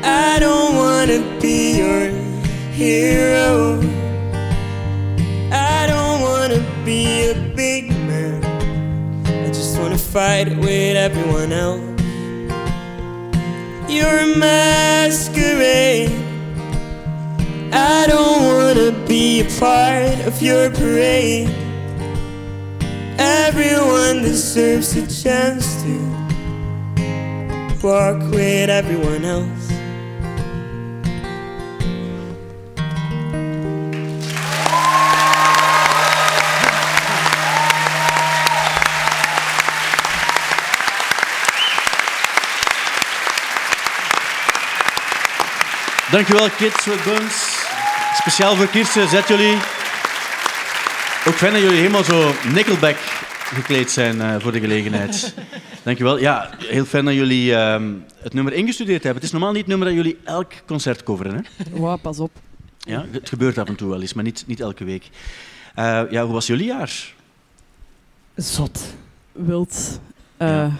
I 0.03 0.39
don't 0.41 0.75
wanna 0.75 1.19
be 1.39 1.77
your 1.77 2.09
hero. 2.73 3.79
I 5.53 5.87
don't 5.87 6.19
wanna 6.19 6.59
be 6.83 7.29
a 7.29 7.33
big 7.55 7.91
man. 8.09 8.43
I 9.25 9.47
just 9.47 9.79
wanna 9.79 9.97
fight 9.97 10.49
with 10.57 10.97
everyone 10.97 11.53
else. 11.53 11.79
You're 13.87 14.19
a 14.27 14.35
masquerade. 14.35 16.11
I 17.71 18.05
don't 18.05 18.43
wanna 18.51 18.91
be 19.07 19.47
a 19.47 19.49
part 19.61 20.19
of 20.27 20.41
your 20.41 20.71
parade. 20.71 21.49
Everyone 23.17 24.23
deserves 24.23 24.93
a 24.97 25.07
chance 25.07 25.81
to 25.83 26.06
walk 27.83 28.19
with 28.31 28.69
everyone 28.69 29.25
else. 29.25 29.71
Dankjewel, 46.11 46.49
Kids 46.49 46.85
with 46.85 47.03
Buns. 47.03 47.65
Speciaal 48.13 48.55
voor 48.55 48.67
Kirsten, 48.67 49.09
zet 49.09 49.27
jullie. 49.27 49.57
Ook 51.27 51.35
fijn 51.35 51.53
dat 51.53 51.61
jullie 51.61 51.77
helemaal 51.77 52.03
zo 52.03 52.35
Nickelback 52.53 52.97
gekleed 53.53 53.91
zijn 53.91 54.21
eh, 54.21 54.35
voor 54.39 54.51
de 54.51 54.59
gelegenheid. 54.59 55.33
Dankjewel. 55.87 56.17
Ja, 56.19 56.49
heel 56.57 56.85
fijn 56.85 57.05
dat 57.05 57.13
jullie 57.13 57.55
ehm, 57.55 57.93
het 58.17 58.33
nummer 58.33 58.53
ingestudeerd 58.53 59.03
hebben. 59.03 59.21
Het 59.21 59.23
is 59.23 59.31
normaal 59.31 59.51
niet 59.51 59.59
het 59.59 59.67
nummer 59.69 59.87
dat 59.87 59.95
jullie 59.97 60.17
elk 60.23 60.51
concert 60.65 61.03
coveren. 61.03 61.33
Hè? 61.35 61.63
Wow, 61.71 62.01
pas 62.01 62.19
op. 62.19 62.31
Ja, 62.79 63.05
het 63.11 63.29
gebeurt 63.29 63.57
af 63.57 63.67
en 63.67 63.75
toe 63.75 63.89
wel 63.89 64.01
eens, 64.01 64.13
maar 64.13 64.23
niet, 64.23 64.43
niet 64.47 64.59
elke 64.59 64.83
week. 64.83 65.09
Eh, 65.75 66.01
ja, 66.09 66.23
hoe 66.23 66.33
was 66.33 66.47
jullie 66.47 66.65
jaar? 66.65 67.13
Zot. 68.35 68.79
Wild. 69.31 69.99
Eh, 70.37 70.47
Ja. 70.47 70.71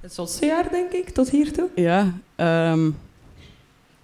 Het 0.00 0.14
zotste 0.14 0.46
jaar, 0.46 0.70
denk 0.70 0.92
ik, 0.92 1.08
tot 1.08 1.30
hiertoe. 1.30 1.68
ja. 1.74 2.12
ehm, 2.36 2.90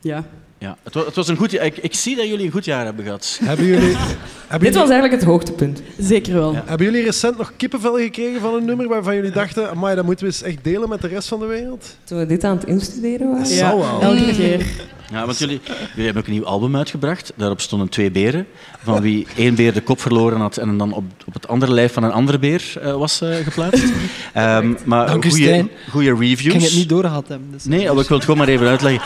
ja. 0.01 0.25
Ja, 0.63 0.77
het, 0.83 0.95
was, 0.95 1.05
het 1.05 1.15
was 1.15 1.29
een 1.29 1.37
goed 1.37 1.51
jaar. 1.51 1.65
Ik, 1.65 1.77
ik 1.77 1.95
zie 1.95 2.17
dat 2.17 2.29
jullie 2.29 2.47
een 2.47 2.53
goed 2.53 2.65
jaar 2.65 2.85
hebben 2.85 3.05
gehad. 3.05 3.39
Hebben 3.45 3.67
jullie, 3.67 3.97
hebben, 3.97 4.19
Dit 4.49 4.61
jullie, 4.61 4.79
was 4.79 4.89
eigenlijk 4.91 5.13
het 5.13 5.25
hoogtepunt. 5.25 5.83
Zeker 5.99 6.35
wel. 6.35 6.55
hebben 6.55 6.87
jullie 6.87 7.05
recent 7.05 7.39
nog 7.39 7.53
kippenvel 7.57 7.97
gekregen 7.97 8.41
van 8.41 8.55
een 8.55 8.65
nummer 8.65 8.89
waarvan 8.89 9.15
jullie 9.15 9.31
dachten, 9.31 9.71
amai, 9.71 9.95
dat 9.95 10.05
moeten 10.05 10.27
we 10.27 10.33
eens 10.33 10.43
echt 10.43 10.65
delen 10.65 10.89
met 10.89 11.01
de 11.01 11.09
rest 11.09 11.29
van 11.29 11.39
de 11.39 11.47
wereld? 11.47 11.97
Toen 12.05 12.19
we 12.19 12.27
dit 12.27 12.45
aan 12.45 12.57
het 12.57 12.67
instuderen 12.67 13.31
waren. 13.31 13.49
Ja, 13.49 13.71
elke 14.01 14.33
keer. 14.37 14.67
Ja, 15.13 15.27
want 15.27 15.39
jullie, 15.39 15.61
jullie 15.65 16.05
hebben 16.05 16.23
ook 16.23 16.29
een 16.29 16.35
nieuw 16.35 16.47
album 16.47 16.77
uitgebracht. 16.77 17.33
Daarop 17.37 17.61
stonden 17.61 17.89
twee 17.89 18.11
beren, 18.11 18.47
van 18.83 19.01
wie 19.01 19.27
één 19.37 19.55
beer 19.55 19.73
de 19.73 19.81
kop 19.81 20.01
verloren 20.01 20.41
had 20.41 20.57
en 20.57 20.79
dan 20.79 20.93
op, 20.93 21.05
op 21.27 21.35
het 21.35 21.49
andere 21.49 21.73
lijf 21.73 21.93
van 21.93 22.03
een 22.03 22.13
andere 22.13 22.39
beer 22.39 22.73
eh, 22.81 22.97
was 22.97 23.21
eh, 23.21 23.35
geplaatst. 23.35 23.85
Ehm, 24.33 24.75
maar 24.85 25.17
u, 25.17 25.31
goede, 25.31 25.69
goede 25.91 26.11
Ik 26.11 26.19
reviews. 26.19 26.53
ging 26.53 26.63
het 26.63 26.75
niet 26.75 26.89
doorgehad 26.89 27.29
hebben. 27.29 27.49
Dus 27.51 27.65
Nee, 27.65 27.93
oh, 27.93 28.01
ik 28.01 28.09
wil 28.09 28.17
het 28.17 28.27
gewoon 28.27 28.41
maar 28.41 28.49
even 28.49 28.67
uitleggen. 28.67 29.03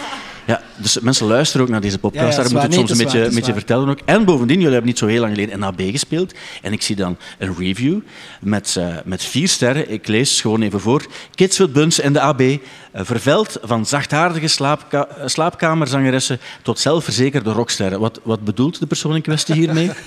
Ja, 0.46 0.62
dus 0.76 0.98
mensen 1.00 1.26
luisteren 1.26 1.66
ook 1.66 1.72
naar 1.72 1.80
deze 1.80 1.98
podcast. 1.98 2.36
Ja, 2.36 2.42
ja, 2.42 2.48
Daar 2.48 2.52
moet 2.52 2.62
het 2.62 2.74
soms 2.74 2.90
Nee, 2.90 2.98
een 2.98 3.04
beetje, 3.04 3.20
waar, 3.20 3.34
beetje 3.34 3.52
vertellen 3.52 3.88
ook. 3.88 3.98
En 4.04 4.24
bovendien, 4.24 4.56
jullie 4.56 4.72
hebben 4.72 4.90
niet 4.90 4.98
zo 4.98 5.06
heel 5.06 5.20
lang 5.20 5.32
geleden 5.32 5.54
in 5.54 5.62
AB 5.62 5.80
gespeeld. 5.80 6.34
En 6.62 6.72
ik 6.72 6.82
zie 6.82 6.96
dan 6.96 7.16
een 7.38 7.54
review 7.58 7.98
met, 8.40 8.76
eh, 8.78 8.96
met 9.04 9.22
vier 9.22 9.48
sterren. 9.48 9.90
Ik 9.90 10.06
lees 10.06 10.40
gewoon 10.40 10.62
even 10.62 10.80
voor. 10.80 11.06
Kids 11.34 11.58
with 11.58 11.72
Buns 11.72 11.98
in 11.98 12.12
de 12.12 12.20
AB. 12.20 12.40
eh, 12.40 12.58
vervuild 13.04 13.58
van 13.62 13.86
zachtaardige 13.86 14.48
slaapka 14.48 15.06
eh, 15.06 15.26
slaapkamerzangeressen 15.26 16.38
tot 16.62 16.78
zelfverzekerde 16.78 17.50
rocksterren. 17.52 18.00
Wat, 18.00 18.20
wat 18.22 18.44
bedoelt 18.44 18.78
de 18.80 18.86
persoon 18.86 19.14
in 19.14 19.22
kwestie 19.22 19.54
hiermee? 19.54 19.90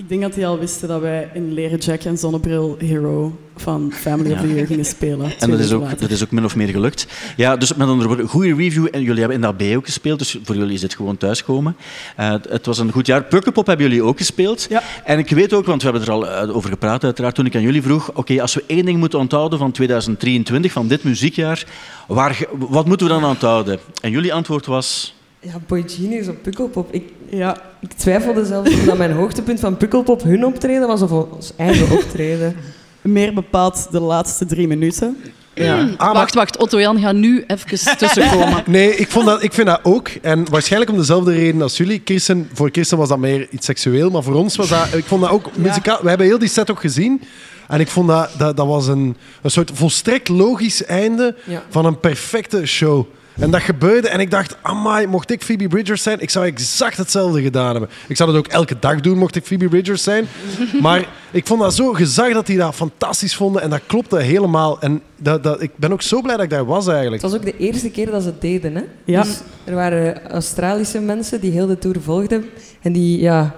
Ik 0.00 0.08
denk 0.08 0.22
dat 0.22 0.34
die 0.34 0.46
al 0.46 0.58
wisten 0.58 0.88
dat 0.88 1.00
wij 1.00 1.30
in 1.34 1.52
leren 1.52 1.78
jack 1.78 2.02
en 2.02 2.18
zonnebril 2.18 2.76
Hero 2.78 3.38
van 3.56 3.92
Family 3.94 4.32
of 4.32 4.40
the 4.40 4.54
Year 4.54 4.66
gingen 4.66 4.84
spelen. 4.84 5.32
En 5.38 5.50
dat 5.50 5.58
is, 5.58 5.72
ook, 5.72 5.82
later. 5.82 6.00
dat 6.00 6.10
is 6.10 6.22
ook 6.22 6.30
min 6.30 6.44
of 6.44 6.56
meer 6.56 6.68
gelukt. 6.68 7.06
Ja, 7.36 7.56
dus 7.56 7.74
met 7.74 7.88
andere 7.88 8.08
woorden, 8.08 8.28
goede 8.28 8.54
review. 8.54 8.86
En 8.90 9.02
jullie 9.02 9.18
hebben 9.18 9.36
in 9.36 9.42
dat 9.42 9.56
B 9.56 9.62
ook 9.76 9.84
gespeeld, 9.84 10.18
dus 10.18 10.38
voor 10.44 10.56
jullie 10.56 10.74
is 10.74 10.80
dit 10.80 10.94
gewoon 10.94 11.16
thuiskomen. 11.16 11.76
Eh, 12.16 12.30
het- 12.48 12.66
was 12.66 12.78
een 12.78 12.92
goed 12.92 13.06
jaar. 13.06 13.24
Pukkelpop 13.24 13.66
hebben 13.66 13.86
jullie 13.86 14.02
ook 14.02 14.18
gespeeld. 14.18 14.66
Ja. 14.68 14.82
En 15.04 15.18
ik 15.18 15.30
weet 15.30 15.52
ook, 15.52 15.66
want 15.66 15.82
we 15.82 15.88
hebben 15.88 16.06
er 16.06 16.12
al 16.12 16.28
eh, 16.28 16.56
over 16.56 16.70
gepraat 16.70 17.04
uiteraard, 17.04 17.34
toen 17.34 17.46
ik 17.46 17.54
aan 17.54 17.62
jullie 17.62 17.82
vroeg, 17.82 18.10
oké, 18.14 18.42
als 18.42 18.54
we 18.54 18.64
één 18.66 18.84
ding 18.84 18.98
moeten 18.98 19.18
onthouden 19.18 19.58
van 19.58 19.72
2023, 19.72 20.72
van 20.72 20.88
dit 20.88 21.04
muziekjaar, 21.04 21.64
waar, 22.08 22.38
wat 22.52 22.86
moeten 22.86 23.06
we 23.06 23.12
dan 23.12 23.24
onthouden? 23.24 23.78
En 24.02 24.10
jullie 24.10 24.34
antwoord 24.34 24.66
was... 24.66 25.14
Ja, 25.40 25.52
Boy 25.66 25.84
Genius 25.86 26.28
op 26.28 26.42
Pukkelpop. 26.42 26.92
Ik, 26.92 27.02
Ja, 27.30 27.56
ik 27.80 27.92
twijfelde 27.92 28.44
zelfs 28.44 28.74
of 28.74 28.84
dat 28.84 28.98
mijn 28.98 29.12
hoogtepunt 29.12 29.60
van 29.60 29.76
Pukkelpop 29.76 30.22
hun 30.22 30.44
optreden 30.44 30.86
was 30.86 31.02
of 31.02 31.10
ons 31.10 31.52
eigen 31.56 31.90
optreden. 31.96 32.56
meer 33.00 33.34
bepaald 33.34 33.86
de 33.90 34.00
laatste 34.00 34.46
drie 34.46 34.66
minuten. 34.68 35.16
Ja. 35.54 35.78
Ah, 35.80 35.98
maar- 35.98 36.12
Wacht, 36.14 36.34
wacht. 36.34 36.56
Otto-Jan 36.58 36.98
gaat 37.00 37.14
nu 37.14 37.44
even 37.46 37.96
tussenkomen. 37.98 38.62
Nee, 38.66 38.96
ik, 38.96 39.10
vond 39.10 39.26
dat, 39.26 39.42
ik 39.42 39.52
vind 39.52 39.66
dat 39.66 39.80
ook. 39.82 40.08
En 40.08 40.50
waarschijnlijk 40.50 40.90
om 40.90 40.96
dezelfde 40.98 41.32
reden 41.32 41.62
als 41.62 41.76
jullie. 41.76 41.98
Kirsten, 42.00 42.48
voor 42.52 42.70
Kirsten 42.70 42.98
was 42.98 43.08
dat 43.08 43.18
meer 43.18 43.48
iets 43.50 43.66
seksueel, 43.66 44.10
maar 44.10 44.22
voor 44.22 44.34
ons 44.34 44.56
was 44.56 44.68
dat... 44.68 44.94
Ik 44.94 45.04
vond 45.04 45.20
dat 45.22 45.30
ook 45.30 45.56
muzikaal... 45.56 45.98
We 46.02 46.08
hebben 46.08 46.26
heel 46.26 46.38
die 46.38 46.48
set 46.48 46.70
ook 46.70 46.80
gezien. 46.80 47.22
En 47.68 47.80
ik 47.80 47.88
vond 47.88 48.08
dat, 48.08 48.30
dat, 48.38 48.56
dat 48.56 48.66
was 48.66 48.86
een, 48.86 49.16
een 49.42 49.50
soort 49.50 49.70
volstrekt 49.74 50.28
logisch 50.28 50.84
einde 50.84 51.34
Ja. 51.46 51.62
van 51.68 51.84
een 51.86 52.00
perfecte 52.00 52.66
show. 52.66 53.06
En 53.40 53.50
dat 53.50 53.60
gebeurde 53.60 54.08
en 54.08 54.20
ik 54.20 54.30
dacht, 54.30 54.56
amai, 54.62 55.06
mocht 55.06 55.30
ik 55.30 55.42
Phoebe 55.42 55.68
Bridgers 55.68 56.02
zijn, 56.02 56.20
ik 56.20 56.30
zou 56.30 56.46
exact 56.46 56.96
hetzelfde 56.96 57.42
gedaan 57.42 57.70
hebben. 57.70 57.90
Ik 58.08 58.16
zou 58.16 58.32
dat 58.32 58.38
ook 58.38 58.46
elke 58.46 58.76
dag 58.78 59.00
doen, 59.00 59.18
mocht 59.18 59.36
ik 59.36 59.44
Phoebe 59.44 59.68
Bridgers 59.68 60.02
zijn. 60.02 60.26
Maar 60.80 61.08
ik 61.30 61.46
vond 61.46 61.60
dat 61.60 61.74
zo 61.74 61.92
gezag 61.92 62.32
dat 62.32 62.46
die 62.46 62.58
dat 62.58 62.74
fantastisch 62.74 63.36
vonden 63.36 63.62
en 63.62 63.70
dat 63.70 63.80
klopte 63.86 64.18
helemaal. 64.18 64.80
En 64.80 65.02
dat, 65.16 65.42
dat, 65.42 65.62
ik 65.62 65.70
ben 65.76 65.92
ook 65.92 66.02
zo 66.02 66.20
blij 66.20 66.34
dat 66.34 66.44
ik 66.44 66.50
daar 66.50 66.64
was 66.64 66.86
eigenlijk. 66.88 67.22
Het 67.22 67.30
was 67.30 67.40
ook 67.40 67.46
de 67.46 67.56
eerste 67.56 67.90
keer 67.90 68.10
dat 68.10 68.22
ze 68.22 68.28
het 68.28 68.40
deden. 68.40 68.74
Hè? 68.74 68.82
Ja. 69.04 69.22
Dus 69.22 69.40
er 69.64 69.74
waren 69.74 70.30
Australische 70.30 71.00
mensen 71.00 71.40
die 71.40 71.50
heel 71.50 71.66
de 71.66 71.78
tour 71.78 72.00
volgden. 72.00 72.44
En 72.82 72.92
die, 72.92 73.20
ja, 73.20 73.54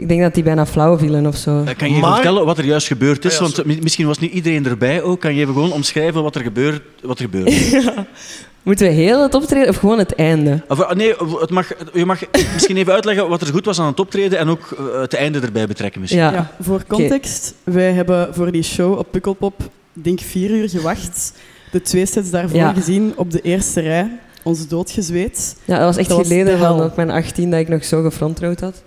ik 0.00 0.08
denk 0.08 0.20
dat 0.20 0.34
die 0.34 0.42
bijna 0.42 0.66
flauw 0.66 0.98
vielen 0.98 1.26
of 1.26 1.36
zo. 1.36 1.50
Eh, 1.64 1.76
Kan 1.76 1.88
je 1.88 1.94
even 1.94 2.00
Maar- 2.00 2.14
vertellen 2.14 2.44
wat 2.44 2.58
er 2.58 2.64
juist 2.64 2.86
gebeurd 2.86 3.24
is? 3.24 3.32
Ah 3.40 3.46
ja, 3.48 3.52
Want 3.54 3.66
mi- 3.66 3.78
misschien 3.82 4.06
was 4.06 4.18
niet 4.18 4.32
iedereen 4.32 4.66
erbij 4.66 5.02
ook. 5.02 5.20
Kan 5.20 5.34
je 5.34 5.40
even 5.40 5.54
gewoon 5.54 5.72
omschrijven 5.72 6.22
wat 6.22 6.34
er 6.34 6.42
gebeurt? 6.42 6.82
Wat 7.02 7.18
er 7.18 7.24
gebeurt? 7.24 7.54
Moeten 8.62 8.86
we 8.86 8.92
heel 8.92 9.22
het 9.22 9.34
optreden 9.34 9.68
of 9.68 9.76
gewoon 9.76 9.98
het 9.98 10.14
einde? 10.14 10.62
Of, 10.68 10.80
eh, 10.80 10.90
nee, 10.90 11.14
het 11.40 11.50
mag, 11.50 11.68
je 11.92 12.04
mag 12.06 12.20
misschien 12.54 12.76
even 12.76 12.92
uitleggen 12.92 13.28
wat 13.28 13.40
er 13.40 13.46
goed 13.46 13.64
was 13.64 13.78
aan 13.80 13.86
het 13.86 14.00
optreden 14.00 14.38
en 14.38 14.48
ook 14.48 14.76
eh, 14.78 15.00
het 15.00 15.14
einde 15.14 15.40
erbij 15.40 15.66
betrekken 15.66 16.00
misschien. 16.00 16.20
Ja. 16.22 16.32
Ja, 16.32 16.50
voor 16.60 16.84
context, 16.88 17.54
wij 17.64 17.92
hebben 17.92 18.34
voor 18.34 18.52
die 18.52 18.62
show 18.62 18.98
op 18.98 19.06
Pukkelpop, 19.10 19.60
denk 19.92 20.20
vier 20.20 20.50
uur 20.50 20.68
gewacht. 20.68 21.32
De 21.72 21.82
twee 21.82 22.06
sets 22.06 22.30
daarvoor 22.30 22.58
Ja. 22.58 22.72
gezien 22.72 23.12
op 23.16 23.30
de 23.30 23.40
eerste 23.40 23.80
rij. 23.80 24.18
Ons 24.42 24.68
doodgezweet. 24.68 25.56
Ja, 25.64 25.76
dat 25.76 25.84
was 25.84 25.96
echt 25.96 26.08
Dat 26.08 26.18
was 26.18 26.26
geleden 26.26 26.52
de 26.52 26.58
van 26.64 26.82
op 26.82 26.96
mijn 26.96 27.10
18 27.10 27.50
dat 27.50 27.60
ik 27.60 27.68
nog 27.68 27.84
zo 27.84 28.02
gefrontrood 28.02 28.60
had. 28.60 28.82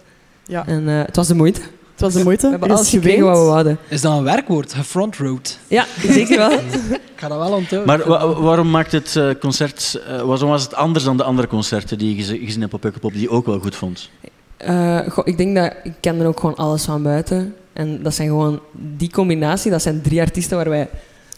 Ja, 0.54 0.64
En 0.68 0.90
eh, 0.90 1.00
het 1.06 1.16
was 1.16 1.28
de 1.28 1.36
moeite. 1.36 1.62
het 1.92 2.02
was 2.02 2.14
de 2.14 2.24
moeite. 2.24 2.46
We 2.46 2.52
hebben 2.52 2.72
alles 2.72 2.90
gekregen 2.90 3.26
wat 3.26 3.38
we 3.38 3.44
wouden. 3.44 3.78
Is 3.88 4.02
dat 4.02 4.18
een 4.18 4.24
werkwoord? 4.24 4.74
Gefrontroad. 4.74 5.60
Ja, 5.68 5.86
zeker 6.08 6.38
wel. 6.38 6.52
Ik 7.16 7.20
ga 7.20 7.28
dat 7.28 7.38
wel 7.38 7.52
onthouden. 7.58 7.86
Maar 7.86 8.08
wa- 8.08 8.42
waarom 8.42 8.70
maakt 8.70 8.92
het 8.92 9.16
eh, 9.16 9.30
concert, 9.40 10.02
eh, 10.08 10.22
waarom 10.22 10.50
was 10.50 10.64
het 10.64 10.76
anders 10.76 11.04
dan 11.06 11.18
de 11.18 11.24
andere 11.24 11.48
concerten 11.48 11.98
die 11.98 12.16
je 12.16 12.24
gezien 12.46 12.62
hebt 12.62 12.74
op 12.74 12.82
Pukkelpop, 12.82 13.12
die 13.12 13.22
je 13.22 13.30
ook 13.30 13.46
wel 13.46 13.60
goed 13.60 13.76
vond? 13.76 14.10
Eh, 14.58 15.00
goh, 15.10 15.28
ik 15.28 15.38
denk 15.38 15.56
dat 15.56 15.74
ik 15.84 15.94
ken 16.00 16.20
er 16.20 16.28
ook 16.28 16.40
gewoon 16.40 16.56
alles 16.56 16.84
van 16.84 17.04
buiten. 17.04 17.56
En 17.74 18.04
dat 18.04 18.14
zijn 18.14 18.28
gewoon 18.28 18.60
die 18.72 19.12
combinatie, 19.12 19.72
dat 19.72 19.82
zijn 19.82 20.02
drie 20.02 20.22
artiesten 20.22 20.58
waar 20.58 20.70
wij 20.70 20.90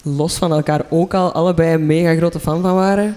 los 0.02 0.34
van 0.36 0.52
elkaar 0.52 0.82
ook 0.88 1.14
al 1.14 1.32
allebei 1.32 1.74
een 1.74 1.86
mega 1.86 2.14
grote 2.14 2.40
fan 2.40 2.62
van 2.62 2.74
waren. 2.74 3.16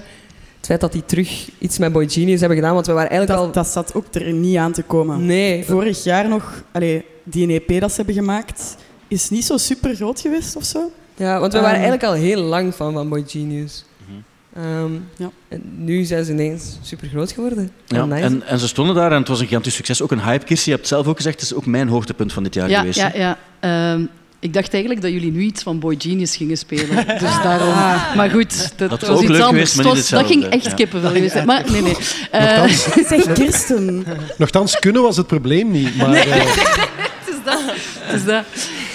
Het 0.70 0.80
feit 0.80 0.92
dat 0.94 1.02
die 1.02 1.06
terug 1.24 1.50
iets 1.60 1.78
met 1.78 1.92
Boy 1.92 2.10
Genius 2.10 2.40
hebben 2.40 2.58
gedaan, 2.58 2.74
want 2.74 2.86
we 2.86 2.94
waren 2.94 3.10
eigenlijk 3.10 3.40
Dat, 3.42 3.54
dat 3.54 3.68
zat 3.68 3.94
ook 3.94 4.06
er 4.12 4.34
niet 4.34 4.58
aan 4.58 4.72
te 4.72 4.82
al... 4.82 4.88
komen. 4.88 5.26
Nee, 5.26 5.66
Vorig 5.66 6.04
jaar 6.04 6.28
nog, 6.28 6.64
allee, 6.72 7.06
die 7.24 7.62
EP 7.66 7.80
dat 7.80 7.90
ze 7.90 7.96
hebben 7.96 8.16
gemaakt, 8.16 8.76
is 9.08 9.30
niet 9.30 9.46
zo 9.46 9.58
super 9.58 9.96
groot 9.96 10.20
geweest 10.20 10.56
of 10.56 10.64
zo. 10.64 10.92
ja, 11.16 11.40
want 11.40 11.54
we 11.54 11.60
waren 11.60 11.76
Ehm. 11.80 11.84
eigenlijk 11.90 12.04
al 12.04 12.14
heel 12.28 12.42
lang 12.42 12.74
fan 12.74 12.94
van 12.94 13.10
Boy 13.10 13.24
Genius. 13.28 13.86
Mhm. 14.06 14.66
Ehm, 14.66 14.92
Ja. 15.18 15.30
en 15.48 15.62
nu 15.78 16.04
zijn 16.04 16.26
ze 16.26 16.32
ineens 16.32 16.78
super 16.82 17.08
groot 17.08 17.32
geworden. 17.32 17.72
Ja, 17.86 17.98
Ja, 17.98 18.06
nice. 18.06 18.24
en, 18.24 18.44
en 18.48 18.60
ze 18.60 18.68
stonden 18.68 18.96
daar 18.96 19.12
en 19.12 19.18
het 19.20 19.28
was 19.28 19.40
een 19.40 19.46
gigantisch 19.48 19.76
succes. 19.76 20.02
Ook 20.02 20.12
een 20.12 20.24
hype. 20.24 20.46
Kirsten, 20.46 20.72
je 20.72 20.78
hebt 20.78 20.90
het 20.90 20.98
zelf 20.98 21.08
ook 21.08 21.16
gezegd, 21.18 21.40
het 21.42 21.50
is 21.52 21.56
ook 21.56 21.66
mijn 21.66 21.88
hoogtepunt 21.88 22.34
van 22.34 22.44
dit 22.44 22.54
jaar 22.54 22.70
Ja, 22.70 22.80
geweest. 22.80 22.98
ja, 23.00 23.12
ja. 23.14 23.38
Ehm, 23.60 24.06
Ik 24.42 24.54
dacht 24.54 24.72
eigenlijk 24.74 25.04
dat 25.04 25.12
jullie 25.12 25.32
nu 25.32 25.42
iets 25.42 25.64
van 25.64 25.80
Boy 25.80 25.96
Genius 25.98 26.36
gingen 26.36 26.58
spelen. 26.58 26.96
Dus 27.20 27.42
daarom. 27.44 27.74
Maar 28.16 28.30
goed, 28.30 28.72
dat, 28.78 28.90
Dat 28.90 29.02
is 29.02 29.08
was 29.08 29.18
ook 29.18 29.24
iets 29.24 29.32
leuk 29.32 29.42
anders. 29.42 29.74
geweest, 29.74 30.10
dat 30.10 30.26
ging 30.26 30.44
echt 30.46 30.66
Ja. 30.66 30.74
kippenvel 30.74 31.12
geweest. 31.12 31.46
Maar 31.46 31.64
nee, 31.72 31.82
nee. 31.82 31.96
Eh, 32.32 32.42
Nochtans, 32.42 32.84
Zeg 33.08 33.34
Kirsten. 33.34 34.06
nochtans, 34.38 34.80
kunnen 34.80 35.02
was 35.02 35.18
het 35.18 35.28
probleem 35.28 35.72
niet. 35.72 35.96
Maar, 35.98 36.14
eh, 36.14 36.34
het 37.20 37.28
is 37.30 37.36
dat. 37.46 37.60
Het 38.00 38.16
is 38.20 38.26
dat. 38.26 38.44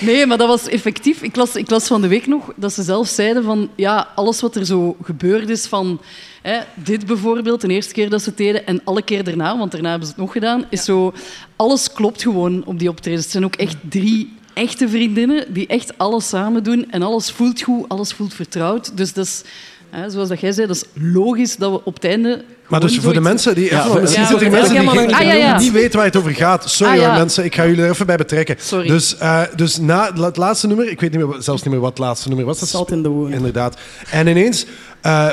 Nee, 0.00 0.26
maar 0.26 0.38
dat 0.38 0.48
was 0.48 0.68
effectief. 0.68 1.22
Ik 1.22 1.36
las, 1.36 1.56
ik 1.56 1.70
las 1.70 1.86
van 1.86 2.00
de 2.00 2.08
week 2.08 2.26
nog 2.26 2.52
dat 2.56 2.72
ze 2.72 2.82
zelf 2.82 3.08
zeiden 3.08 3.44
van 3.44 3.68
ja, 3.76 4.08
alles 4.14 4.40
wat 4.40 4.56
er 4.56 4.66
zo 4.66 4.96
gebeurd 5.02 5.48
is 5.48 5.66
van 5.66 6.00
hè, 6.42 6.58
dit 6.74 7.06
bijvoorbeeld, 7.06 7.60
de 7.60 7.68
eerste 7.68 7.92
keer 7.92 8.10
dat 8.10 8.22
ze 8.22 8.28
het 8.28 8.38
deden 8.38 8.66
en 8.66 8.80
alle 8.84 9.02
keer 9.02 9.24
daarna, 9.24 9.58
want 9.58 9.72
daarna 9.72 9.88
hebben 9.90 10.06
ze 10.08 10.12
het 10.14 10.22
nog 10.22 10.32
gedaan, 10.32 10.64
is 10.70 10.84
zo 10.84 11.12
alles 11.56 11.92
klopt 11.92 12.22
gewoon 12.22 12.62
op 12.64 12.78
die 12.78 12.88
optredens. 12.88 13.22
Het 13.22 13.32
zijn 13.32 13.44
ook 13.44 13.54
echt 13.56 13.76
drie 13.88 14.32
echte 14.54 14.88
vriendinnen 14.88 15.44
die 15.48 15.66
echt 15.66 15.98
alles 15.98 16.28
samen 16.28 16.62
doen 16.62 16.90
en 16.90 17.02
alles 17.02 17.30
voelt 17.30 17.62
goed, 17.62 17.88
alles 17.88 18.12
voelt 18.12 18.34
vertrouwd. 18.34 18.96
Dus 18.96 19.12
dat 19.12 19.24
is, 19.24 19.42
hè, 19.90 20.10
zoals 20.10 20.28
dat 20.28 20.40
jij 20.40 20.52
zei, 20.52 20.66
dat 20.66 20.76
is 20.76 20.84
logisch 21.12 21.56
dat 21.56 21.70
we 21.70 21.80
op 21.84 21.94
het 21.94 22.04
einde 22.04 22.44
maar 22.68 22.80
dus 22.80 22.98
voor 22.98 23.12
de 23.12 23.20
mensen 23.20 23.54
die... 23.54 23.70
Ja, 23.70 23.86
even, 23.86 24.00
misschien 24.00 24.22
ja, 24.22 24.28
zitten 24.28 24.46
er 24.46 24.52
mensen 24.52 24.80
die, 24.80 24.88
geen- 24.88 25.06
niet 25.06 25.16
Ah, 25.16 25.64
ja, 25.64 25.72
weten 25.72 25.96
waar 25.96 26.04
het 26.06 26.16
over 26.16 26.30
gaat. 26.34 26.70
Sorry 26.70 27.04
Ah, 27.04 27.16
mensen, 27.16 27.44
ik 27.44 27.54
ga 27.54 27.66
jullie 27.66 27.82
er 27.82 27.90
even 27.90 28.06
bij 28.06 28.16
betrekken. 28.16 28.56
Sorry. 28.58 28.86
Dus, 28.88 29.16
eh, 29.16 29.42
dus 29.56 29.78
na 29.78 30.12
het 30.14 30.36
laatste 30.36 30.66
nummer, 30.66 30.90
ik 30.90 31.00
weet 31.00 31.12
niet 31.12 31.26
meer, 31.26 31.42
zelfs 31.42 31.62
niet 31.62 31.72
meer 31.72 31.80
wat 31.82 31.90
het 31.90 31.98
laatste 31.98 32.28
nummer 32.28 32.46
was. 32.46 32.70
Dat 32.70 32.90
in 32.90 33.02
the 33.02 33.08
Wound. 33.08 33.34
Inderdaad. 33.34 33.76
En 34.10 34.26
ineens 34.26 34.66
eh, 35.00 35.28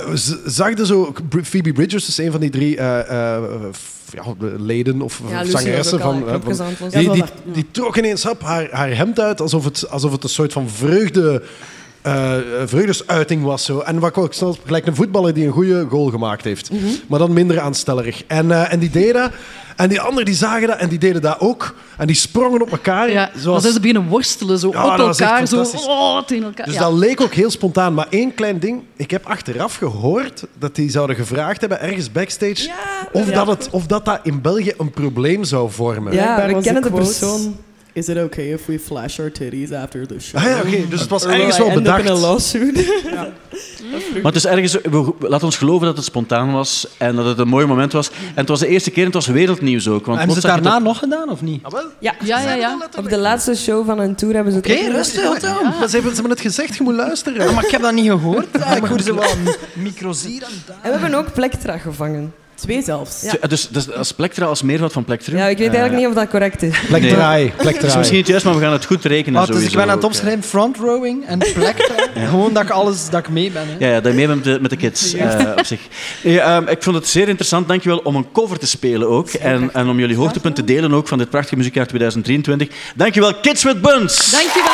zag 0.45 0.77
je 0.77 0.86
zo 0.86 1.13
Phoebe 1.43 1.71
Bridgers, 1.71 2.05
dus 2.05 2.17
een 2.17 2.31
van 2.31 2.39
die 2.39 2.49
drie 2.49 2.77
eh, 2.77 2.99
eh, 4.15 4.21
f- 4.21 4.26
ja, 4.39 4.47
leden 4.58 5.02
of 5.02 5.21
Ja, 5.30 5.43
zangeressen 5.45 6.00
van, 6.00 6.28
eh, 6.28 6.36
van- 6.43 6.89
die, 6.89 7.12
die, 7.12 7.24
die 7.54 7.65
trok 7.71 7.97
ineens 7.97 8.26
op 8.30 8.41
haar, 8.41 8.67
haar 8.71 8.95
hemd 8.95 9.19
uit 9.19 9.41
alsof 9.41 9.63
het, 9.63 9.89
alsof 9.89 10.12
het 10.12 10.24
een 10.24 10.30
soort 10.30 10.54
van 10.54 10.69
vreugde, 10.69 11.41
eh, 12.02 12.34
vreugdesuiting 12.65 13.43
was. 13.43 13.65
Zo. 13.65 13.80
En 13.80 14.00
wat 14.00 14.17
ik 14.17 14.34
snel 14.34 14.58
gelijk 14.65 14.86
een 14.88 14.95
voetballer 14.95 15.34
die 15.34 15.45
een 15.45 15.52
goede 15.52 15.86
goal 15.89 16.10
gemaakt 16.10 16.43
heeft. 16.43 16.71
Mhm. 16.71 16.82
Maar 17.08 17.19
dan 17.19 17.34
minder 17.34 17.60
aanstellerig. 17.60 18.24
En, 18.28 18.52
eh, 18.52 18.74
en 18.74 18.80
die 18.80 18.89
deden 18.89 19.13
dat. 19.21 19.32
En 19.81 19.89
die 19.89 20.01
anderen 20.01 20.25
die 20.25 20.35
zagen 20.35 20.67
dat 20.67 20.77
en 20.77 20.89
die 20.89 20.99
deden 20.99 21.21
dat 21.21 21.39
ook. 21.39 21.75
En 21.97 22.07
die 22.07 22.15
sprongen 22.15 22.61
op 22.61 22.71
elkaar. 22.71 23.11
Ja, 23.11 23.29
zoals... 23.33 23.43
dan 23.43 23.61
zijn 23.61 23.73
ze 23.73 23.79
beginnen 23.79 24.07
worstelen, 24.07 24.59
zo 24.59 24.69
Ja, 24.71 24.83
op 24.93 24.99
elkaar, 24.99 25.47
zo 25.47 25.63
oh, 25.75 26.21
tegen 26.21 26.43
elkaar. 26.43 26.65
Dus 26.65 26.75
Ja. 26.75 26.81
dat 26.81 26.93
leek 26.93 27.21
ook 27.21 27.33
heel 27.33 27.49
spontaan. 27.49 27.93
Maar 27.93 28.07
één 28.09 28.33
klein 28.33 28.59
ding. 28.59 28.83
Ik 28.95 29.11
heb 29.11 29.25
achteraf 29.25 29.75
gehoord 29.75 30.43
dat 30.59 30.75
die 30.75 30.89
zouden 30.89 31.15
gevraagd 31.15 31.59
hebben, 31.59 31.81
ergens 31.81 32.11
backstage, 32.11 32.69
of, 33.11 33.27
Ja. 33.29 33.33
dat 33.33 33.47
het, 33.47 33.67
of 33.71 33.85
dat 33.85 34.05
dat 34.05 34.19
in 34.23 34.41
België 34.41 34.73
een 34.77 34.91
probleem 34.91 35.43
zou 35.43 35.71
vormen. 35.71 36.13
Ja, 36.13 36.47
we 36.47 36.61
kennen 36.61 36.83
de 36.83 36.91
persoon. 36.91 37.55
Is 37.93 38.08
it 38.10 38.17
okay 38.17 38.51
if 38.54 38.65
we 38.65 38.80
flash 38.80 39.19
our 39.19 39.32
titties 39.32 39.71
after 39.71 40.08
the 40.08 40.19
show? 40.19 40.36
Ah 40.41 40.43
ja, 40.47 40.58
oké. 40.65 40.88
Dus 40.89 40.99
het 40.99 41.10
was 41.10 41.25
Or 41.25 41.32
ergens 41.32 41.58
wel 41.58 41.71
bedacht. 41.73 42.04
in 42.06 42.12
a 42.12 42.13
lawsuit? 42.15 42.86
Maar 44.13 44.32
het 44.32 44.36
is 44.36 44.45
ergens, 44.45 44.73
we, 44.82 45.13
laat 45.19 45.43
ons 45.43 45.58
geloven 45.58 45.86
dat 45.88 45.95
het 45.95 46.06
spontaan 46.06 46.51
was 46.51 46.88
en 46.97 47.15
dat 47.15 47.25
het 47.25 47.38
een 47.39 47.47
mooi 47.47 47.65
moment 47.65 47.91
was. 47.93 48.10
En 48.10 48.15
het 48.36 48.47
was 48.47 48.60
de 48.60 48.67
eerste 48.67 48.89
keer 48.89 48.99
en 48.99 49.06
het 49.06 49.13
was 49.13 49.27
wereldnieuws 49.27 49.88
ook. 49.88 50.06
Want 50.06 50.17
Hebben 50.19 50.41
ze 50.41 50.47
het 50.47 50.63
daarna 50.63 50.80
nog 50.80 50.97
gedaan, 50.97 51.30
of 51.30 51.41
niet? 51.41 51.62
Ja. 51.99 52.15
Ja, 52.23 52.39
ja, 52.41 52.54
ja. 52.54 52.77
Op 52.97 53.10
de 53.10 53.17
laatste 53.17 53.56
show 53.56 53.86
van 53.86 53.99
hun 53.99 54.15
tour 54.15 54.34
hebben 54.36 54.54
ze 54.54 54.58
het 54.60 54.67
Oké, 54.67 54.75
ook 54.77 54.84
gedaan. 54.84 54.97
rustig, 54.97 55.23
wat 55.23 55.41
dan? 55.41 55.89
Ze 55.89 55.95
hebben, 55.95 56.30
het 56.30 56.39
gezegd, 56.41 56.75
je 56.75 56.84
moet 56.84 56.93
luisteren. 56.95 57.43
Ja, 57.47 57.51
maar 57.51 57.65
ik 57.65 57.71
heb 57.71 57.82
dat 57.82 57.93
niet 57.93 58.10
gehoord. 58.10 58.47
Ja, 58.54 58.75
ik 58.75 58.84
hoorde 58.84 59.04
ze 59.04 59.13
wel 59.15 59.34
mi- 59.43 59.82
micro's 59.84 60.25
hier 60.25 60.43
en 60.43 60.49
daar. 60.65 60.77
En 60.82 60.91
we 60.91 60.97
hebben 60.99 61.19
ook 61.19 61.34
Plektra 61.34 61.77
gevangen. 61.77 62.34
Twee 62.62 62.82
zelfs. 62.84 63.21
Ja. 63.21 63.47
Dus, 63.47 63.67
dus 63.67 63.91
als 63.91 64.12
plektra 64.12 64.45
als 64.45 64.62
meervoud 64.62 64.91
van 64.91 65.04
plektrum. 65.04 65.38
Ja, 65.38 65.45
ik 65.47 65.58
weet 65.58 65.67
eigenlijk 65.67 65.97
niet 65.97 66.08
of 66.08 66.13
dat 66.13 66.30
correct 66.30 66.62
is. 66.62 66.80
Plek 66.88 67.02
Nee. 67.02 67.13
draai, 67.13 67.54
plek 67.58 67.76
Dat 67.76 67.84
is 67.84 67.95
misschien 67.95 68.17
niet 68.17 68.28
juist, 68.28 68.45
maar 68.45 68.56
we 68.56 68.62
gaan 68.62 68.71
het 68.71 68.86
goed 68.86 69.06
rekenen. 69.06 69.41
Ah, 69.41 69.47
dus 69.47 69.63
ik 69.63 69.71
ben 69.71 69.82
aan 69.82 69.89
het 69.89 70.04
opschrijven, 70.04 70.43
front 70.43 70.78
rowing 70.78 71.26
en 71.26 71.39
plek. 71.54 71.91
Gewoon 72.30 72.54
dat 72.54 72.63
ik 72.63 72.69
alles 72.69 73.10
dat 73.10 73.19
ik 73.19 73.30
mee 73.30 73.52
ben. 73.52 73.67
Hè. 73.67 73.86
Ja, 73.86 73.93
ja 73.93 74.02
dat 74.02 74.12
je 74.12 74.17
mee 74.17 74.28
bent 74.28 74.45
met 74.45 74.54
de, 74.54 74.62
met 74.62 74.69
de 74.69 74.78
kids 74.78 75.13
eh, 75.13 75.52
op 75.58 75.65
zich. 75.65 75.80
Ehm, 76.24 76.67
ik 76.67 76.84
vond 76.84 76.95
het 76.95 77.08
zeer 77.08 77.28
interessant, 77.28 77.67
dankjewel, 77.67 77.97
om 77.97 78.15
een 78.15 78.32
cover 78.32 78.60
te 78.60 78.67
spelen 78.67 79.10
ook. 79.10 79.30
En, 79.30 79.74
en 79.74 79.88
om 79.88 80.00
jullie 80.00 80.15
hoogtepunten 80.15 80.65
te 80.65 80.74
delen 80.74 80.93
ook 80.93 81.08
van 81.08 81.17
dit 81.17 81.30
prachtige 81.30 81.56
muziekjaar 81.58 81.88
2023. 81.88 82.67
Dankjewel, 82.95 83.34
Kids 83.34 83.63
with 83.63 83.82
Buns! 83.82 84.32
Dankjewel. 84.32 84.69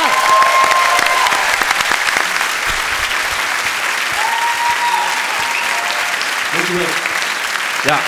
Ja. 7.87 7.99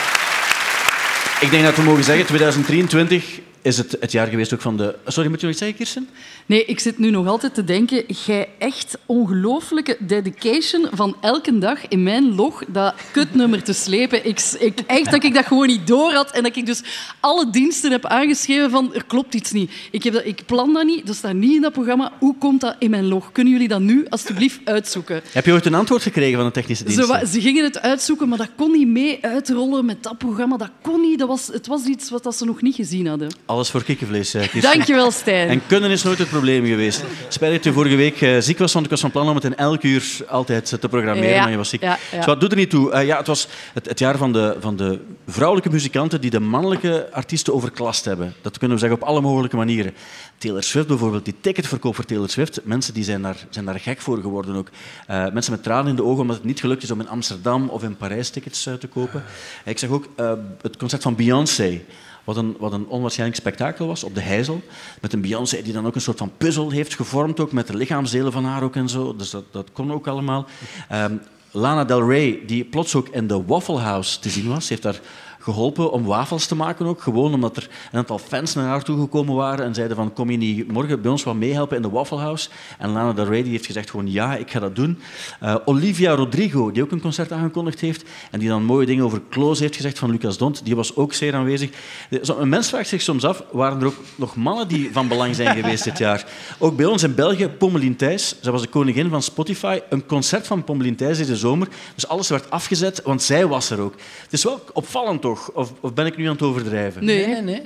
Ik 1.39 1.52
denk 1.52 1.63
dat 1.63 1.76
we 1.76 1.82
mogen 1.82 2.04
zeggen, 2.04 2.26
2023 2.26 3.39
is 3.62 3.78
het, 3.78 3.98
het 4.00 4.12
jaar 4.12 4.28
geweest 4.28 4.54
ook 4.54 4.62
van 4.62 4.78
de... 4.78 4.95
Sorry, 5.06 5.30
moet 5.30 5.39
je 5.39 5.45
nog 5.45 5.56
iets 5.56 5.63
zeggen, 5.63 5.78
Kirsten? 5.78 6.10
Nee, 6.45 6.65
ik 6.65 6.80
zit 6.80 6.98
nu 6.98 7.10
nog 7.10 7.28
altijd 7.28 7.54
te 7.54 7.63
denken, 7.63 8.04
jij 8.26 8.50
echt 8.58 8.98
ongelooflijke 9.06 9.98
dedication 10.00 10.88
van 10.91 11.15
elke 11.22 11.58
dag 11.58 11.88
in 11.88 12.04
mijn 12.04 12.36
log 12.36 12.63
dat 12.67 12.93
kutnummer 13.12 13.63
te 13.63 13.74
slepen. 13.74 14.26
Ik, 14.26 14.56
ik, 14.60 14.80
echt 14.88 15.12
dat 15.12 15.24
ik 15.24 15.34
dat 15.34 15.45
gewoon 15.45 15.67
niet 15.67 15.88
door 15.88 16.12
had 16.12 16.32
en 16.32 16.43
dat 16.43 16.56
ik 16.56 16.65
dus 16.65 16.84
alle 17.19 17.50
diensten 17.50 17.91
heb 17.91 18.06
aangeschreven 18.06 18.69
van 18.69 18.93
er 18.93 19.06
klopt 19.06 19.34
iets 19.34 19.52
niet. 19.52 19.72
Ik, 19.91 20.04
heb 20.04 20.13
dat, 20.13 20.26
ik 20.26 20.45
plan 20.45 20.74
dat 20.74 20.86
niet, 20.86 21.08
dat 21.08 21.15
staat 21.15 21.34
niet 21.34 21.56
in 21.56 21.62
dat 21.62 21.74
programma. 21.74 22.12
Hoe 22.19 22.36
komt 22.38 22.62
dat 22.62 22.76
in 22.80 22.89
mijn 22.89 23.08
log? 23.08 23.32
Kunnen 23.32 23.54
jullie 23.54 23.67
dat 23.67 23.82
nu 23.82 24.06
alstublieft 24.10 24.60
uitzoeken? 24.63 25.22
Heb 25.32 25.45
je 25.45 25.52
ooit 25.52 25.65
een 25.65 25.74
antwoord 25.74 26.02
gekregen 26.02 26.38
van 26.38 26.45
de 26.45 26.52
technische 26.52 26.84
dienst? 26.84 27.32
ze 27.32 27.41
gingen 27.41 27.63
het 27.63 27.80
uitzoeken, 27.80 28.30
maar 28.30 28.38
dat 28.38 28.50
kon 28.56 28.72
niet 28.72 28.88
mee 28.88 29.17
uitrollen 29.22 29.86
met 29.86 30.04
dat 30.04 30.17
programma. 30.17 30.58
Dat 30.58 30.72
kon 30.82 31.02
niet. 31.02 31.19
Dat 31.19 31.28
was, 31.28 31.48
het 31.48 31.67
was 31.67 31.86
iets 31.86 32.10
wat 32.10 32.24
dat 32.24 32.36
ze 32.36 32.45
nog 32.45 32.62
niet 32.62 32.76
gezien 32.76 33.08
hadden. 33.08 33.30
Alles 33.49 33.69
voor 33.69 33.83
kikkervlees, 33.83 34.33
eh, 34.33 34.41
Kirsten. 34.41 34.62
Dankjewel, 34.62 35.12
Stijn. 35.12 35.49
En 35.49 35.62
kunnen 35.67 35.91
is 35.91 36.03
nooit 36.03 36.17
het 36.17 36.29
probleem 36.29 36.65
geweest. 36.65 37.03
Spijt 37.27 37.53
dat 37.53 37.63
je 37.63 37.73
vorige 37.73 37.95
week 37.95 38.21
eh, 38.21 38.38
ziek 38.39 38.57
was, 38.57 38.73
want 38.73 38.85
ik 38.85 38.91
was 38.91 39.01
van 39.01 39.12
plan 39.12 39.29
om 39.29 39.35
het 39.35 39.43
in 39.43 39.55
elk 39.55 39.83
uur 39.83 40.03
altijd 40.27 40.75
te 40.79 40.89
programmeren, 40.89 41.29
Ja, 41.29 41.41
maar 41.41 41.51
je 41.51 41.57
was 41.57 41.69
ziek. 41.69 41.81
ja, 41.81 41.97
ja. 42.12 42.17
Dus 42.17 42.25
wat 42.25 42.39
doet 42.39 42.51
er 42.51 42.57
niet 42.57 42.69
toe? 42.69 42.91
Eh, 42.91 43.05
ja, 43.05 43.17
het 43.17 43.27
was 43.27 43.47
het, 43.73 43.89
het 43.89 43.99
jaar 43.99 44.17
van 44.17 44.33
de, 44.33 44.57
van 44.59 44.75
de 44.75 44.99
vrouwelijke 45.27 45.69
muzikanten 45.69 46.21
die 46.21 46.29
de 46.29 46.39
mannelijke 46.39 47.07
artiesten 47.12 47.53
overklast 47.53 48.05
hebben. 48.05 48.33
Dat 48.41 48.57
kunnen 48.57 48.77
we 48.77 48.83
zeggen 48.83 49.01
op 49.01 49.07
alle 49.07 49.21
mogelijke 49.21 49.55
manieren. 49.55 49.93
Taylor 50.38 50.63
Swift 50.63 50.88
bijvoorbeeld, 50.88 51.25
die 51.25 51.35
ticketverkoop 51.41 51.95
voor 51.95 52.05
Taylor 52.05 52.29
Swift, 52.29 52.59
mensen 52.63 52.93
die 52.93 53.03
zijn 53.03 53.21
daar, 53.21 53.38
zijn 53.49 53.65
daar 53.65 53.79
gek 53.79 54.01
voor 54.01 54.21
geworden 54.21 54.55
ook. 54.55 54.69
Eh, 55.07 55.31
mensen 55.31 55.51
met 55.51 55.63
tranen 55.63 55.89
in 55.89 55.95
de 55.95 56.03
ogen 56.03 56.21
omdat 56.21 56.35
het 56.35 56.45
niet 56.45 56.59
gelukt 56.59 56.83
is 56.83 56.91
om 56.91 56.99
in 56.99 57.09
Amsterdam 57.09 57.69
of 57.69 57.83
in 57.83 57.97
Parijs 57.97 58.29
tickets 58.29 58.65
eh, 58.65 58.73
te 58.73 58.88
kopen. 58.88 59.23
Ik 59.65 59.77
zag 59.77 59.89
ook 59.89 60.05
eh, 60.15 60.31
het 60.62 60.77
concert 60.77 61.01
van 61.01 61.15
Beyoncé. 61.15 61.81
Wat 62.30 62.38
een, 62.38 62.56
wat 62.60 62.74
een 62.74 62.88
onwaarschijnlijk 62.88 63.39
spektakel 63.39 63.88
was 63.88 64.04
op 64.04 64.15
de 64.15 64.22
Heizel. 64.22 64.62
Met 65.02 65.13
een 65.13 65.22
Beyoncé 65.22 65.62
die 65.62 65.74
dan 65.74 65.86
ook 65.86 65.96
een 65.96 66.02
soort 66.02 66.18
van 66.18 66.32
puzzel 66.38 66.70
heeft 66.70 66.96
gevormd, 66.96 67.39
ook 67.39 67.52
met 67.52 67.68
de 67.68 67.76
lichaamsdelen 67.76 68.32
van 68.32 68.46
haar 68.46 68.63
ook 68.63 68.76
en 68.76 68.89
zo. 68.89 69.15
Dus 69.15 69.30
dat, 69.30 69.44
dat 69.52 69.70
kon 69.74 69.94
ook 69.94 70.08
allemaal. 70.08 70.46
Ehm, 70.89 71.15
Lana 71.52 71.86
Del 71.86 72.10
Rey, 72.10 72.39
die 72.46 72.63
plots 72.63 72.96
ook 72.96 73.08
in 73.08 73.28
de 73.28 73.46
Waffle 73.46 73.78
House 73.78 74.20
te 74.20 74.30
zien 74.30 74.48
was, 74.48 74.70
heeft 74.70 74.82
daar 74.82 75.00
geholpen 75.39 75.91
om 75.91 76.04
wafels 76.04 76.45
te 76.45 76.56
maken 76.56 76.86
ook. 76.86 77.02
Gewoon 77.02 77.34
omdat 77.34 77.58
er 77.58 77.69
een 77.91 77.99
aantal 77.99 78.17
fans 78.17 78.54
naar 78.54 78.65
haar 78.65 78.84
toe 78.84 78.99
gekomen 78.99 79.36
waren 79.36 79.65
en 79.65 79.73
zeiden 79.73 79.95
van 79.95 80.13
kom 80.13 80.30
je 80.30 80.38
niet 80.38 80.71
morgen 80.71 81.02
bij 81.02 81.12
ons 81.12 81.23
wat 81.23 81.36
meehelpen 81.36 81.75
in 81.75 81.82
de 81.82 81.89
Waffle 81.89 82.17
House? 82.17 82.49
En 82.78 82.89
Lana 82.89 83.13
Del 83.13 83.25
Rey 83.25 83.43
die 83.43 83.52
heeft 83.52 83.65
gezegd 83.65 83.89
gewoon 83.89 84.12
ja, 84.12 84.36
ik 84.36 84.52
ga 84.52 84.60
dat 84.60 84.75
doen. 84.75 84.99
Eh, 85.39 85.56
Olivia 85.65 86.13
Rodrigo, 86.13 86.71
die 86.71 86.84
ook 86.84 86.91
een 86.91 87.02
concert 87.02 87.32
aangekondigd 87.32 87.80
heeft 87.80 88.04
en 88.32 88.39
die 88.39 88.49
dan 88.49 88.63
mooie 88.63 88.86
dingen 88.86 89.06
over 89.06 89.21
Close 89.30 89.62
heeft 89.62 89.75
gezegd 89.75 89.99
van 89.99 90.12
Lucas 90.12 90.38
Dont, 90.38 90.65
die 90.65 90.75
was 90.75 90.95
ook 90.95 91.13
zeer 91.13 91.36
aanwezig. 91.36 91.69
Een 92.10 92.49
mens 92.49 92.69
vraagt 92.69 92.89
zich 92.89 93.02
soms 93.02 93.23
af, 93.23 93.43
waren 93.52 93.80
er 93.80 93.86
ook 93.86 93.97
nog 94.15 94.36
mannen 94.36 94.67
die 94.67 94.89
van 94.91 95.08
belang 95.08 95.36
zijn 95.36 95.56
geweest 95.56 95.84
dit 95.84 95.97
jaar? 95.97 96.25
Ook 96.58 96.75
bij 96.75 96.86
ons 96.86 97.04
in 97.04 97.15
België, 97.15 97.47
Pommelien 97.47 97.95
Thijs, 97.95 98.36
zij 98.41 98.52
was 98.52 98.62
de 98.62 98.67
koningin 98.67 99.10
van 99.10 99.21
Spotify, 99.21 99.80
een 99.89 100.06
concert 100.06 100.47
van 100.47 100.63
Pommelien 100.63 100.95
Thijs 100.95 101.17
deze 101.17 101.36
zomer. 101.36 101.67
Dus 101.95 102.08
alles 102.08 102.30
werd 102.30 102.49
afgezet, 102.49 103.02
want 103.04 103.21
zij 103.21 103.47
was 103.47 103.69
er 103.69 103.80
ook. 103.80 103.93
Het 104.21 104.34
is 104.34 104.43
wel 104.43 104.63
opvallend 104.73 105.21
toch? 105.34 105.50
Of, 105.54 105.72
of 105.80 105.94
ben 105.94 106.06
ik 106.06 106.18
nu 106.18 106.26
aan 106.26 106.32
het 106.32 106.42
overdrijven? 106.42 107.06
Nee. 107.06 107.28
Nee, 107.28 107.42
nee. 107.42 107.62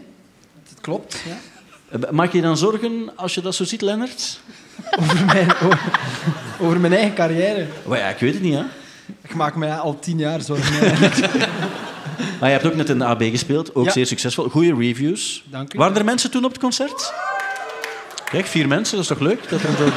Het 0.70 0.82
klopt. 0.82 1.22
Ja. 1.28 1.38
Eh, 2.00 2.10
Maak 2.12 2.32
je 2.32 2.38
je 2.38 2.44
dan 2.44 2.58
zorgen 2.58 3.12
als 3.16 3.34
je 3.34 3.42
dat 3.42 3.56
zo 3.56 3.64
ziet, 3.64 3.82
Lennart? 3.82 4.40
Over, 5.00 5.26
mijn, 5.26 5.52
over, 5.64 5.80
over 6.60 6.80
mijn 6.80 6.94
eigen 6.94 7.14
carrière. 7.14 7.66
Ja, 7.90 8.08
ik 8.10 8.18
weet 8.18 8.34
het 8.34 8.42
niet, 8.44 8.54
hè. 8.54 8.64
Ik 9.22 9.36
maak 9.36 9.56
me 9.56 9.74
al 9.76 10.00
tien 10.00 10.18
jaar 10.18 10.42
zorgen. 10.42 10.74
Maar 12.40 12.52
je 12.52 12.58
hebt 12.58 12.66
ook 12.72 12.76
net 12.76 12.90
in 12.90 12.98
de 12.98 13.06
AB 13.06 13.22
gespeeld, 13.24 13.76
ook 13.76 13.86
Ja. 13.86 13.92
zeer 13.92 14.06
succesvol. 14.06 14.50
Goede 14.50 14.76
reviews. 14.76 15.44
Dank 15.50 15.74
u. 15.74 15.78
Waren 15.78 15.98
er 15.98 16.04
mensen 16.06 16.32
toen 16.32 16.44
op 16.46 16.52
het 16.52 16.60
concert? 16.62 17.14
Kijk, 18.32 18.46
vier 18.46 18.68
mensen, 18.68 18.92
dat 18.96 19.02
is 19.02 19.10
toch 19.18 19.20
leuk? 19.28 19.50
Dat 19.50 19.62
er 19.62 19.70
een, 19.70 19.92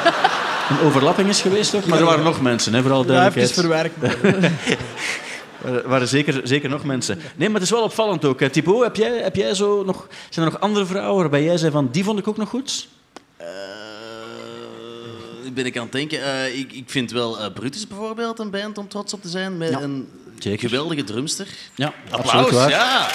een 0.71 0.81
overlapping 0.85 1.29
is 1.29 1.41
geweest 1.41 1.75
ook. 1.75 1.87
Maar 1.87 1.99
er 1.99 2.05
waren 2.05 2.25
nog 2.25 2.41
mensen, 2.41 2.75
hè, 2.75 2.81
vooral 2.83 3.01
Ja, 3.01 3.07
duidelijkheid. 3.07 3.51
even 3.51 3.63
verwerkt. 3.63 3.97
Er 5.65 5.89
waren 5.89 6.09
zeker, 6.09 6.41
zeker 6.45 6.69
nog 6.69 6.85
mensen. 6.85 7.19
Nee, 7.37 7.47
maar 7.49 7.61
het 7.61 7.65
is 7.65 7.71
wel 7.75 7.83
opvallend 7.83 8.25
ook. 8.25 8.43
Thibaut, 8.43 8.83
heb 8.83 8.97
jij, 8.97 9.23
heb 9.23 9.37
jij 9.37 9.55
zo 9.55 9.85
nog, 9.85 10.07
zijn 10.31 10.47
er 10.47 10.53
nog 10.53 10.61
andere 10.61 10.87
vrouwen 10.87 11.21
waarbij 11.21 11.43
jij 11.45 11.57
zei 11.59 11.71
van 11.73 11.89
die 11.93 12.05
vond 12.05 12.19
ik 12.19 12.29
ook 12.29 12.37
nog 12.37 12.49
goed? 12.49 12.89
Eh, 13.37 13.47
ben 15.55 15.67
ik 15.67 15.77
aan 15.77 15.83
het 15.83 15.93
denken. 15.93 16.23
Eh, 16.23 16.59
ik, 16.59 16.73
ik 16.73 16.85
vind 16.91 17.11
wel 17.11 17.39
eh, 17.41 17.53
Brutus 17.53 17.87
bijvoorbeeld 17.87 18.39
een 18.39 18.51
band 18.51 18.79
om 18.79 18.89
trots 18.89 19.13
op 19.13 19.23
te 19.23 19.29
zijn. 19.29 19.59
Met 19.59 19.71
Ja, 19.71 19.81
een 19.81 20.09
zeker. 20.39 20.69
geweldige 20.69 21.05
drumster. 21.05 21.47
Ja, 21.75 21.93
Applaus, 22.11 22.33
absoluut 22.33 22.51
waar. 22.55 22.71
ja. 22.71 23.09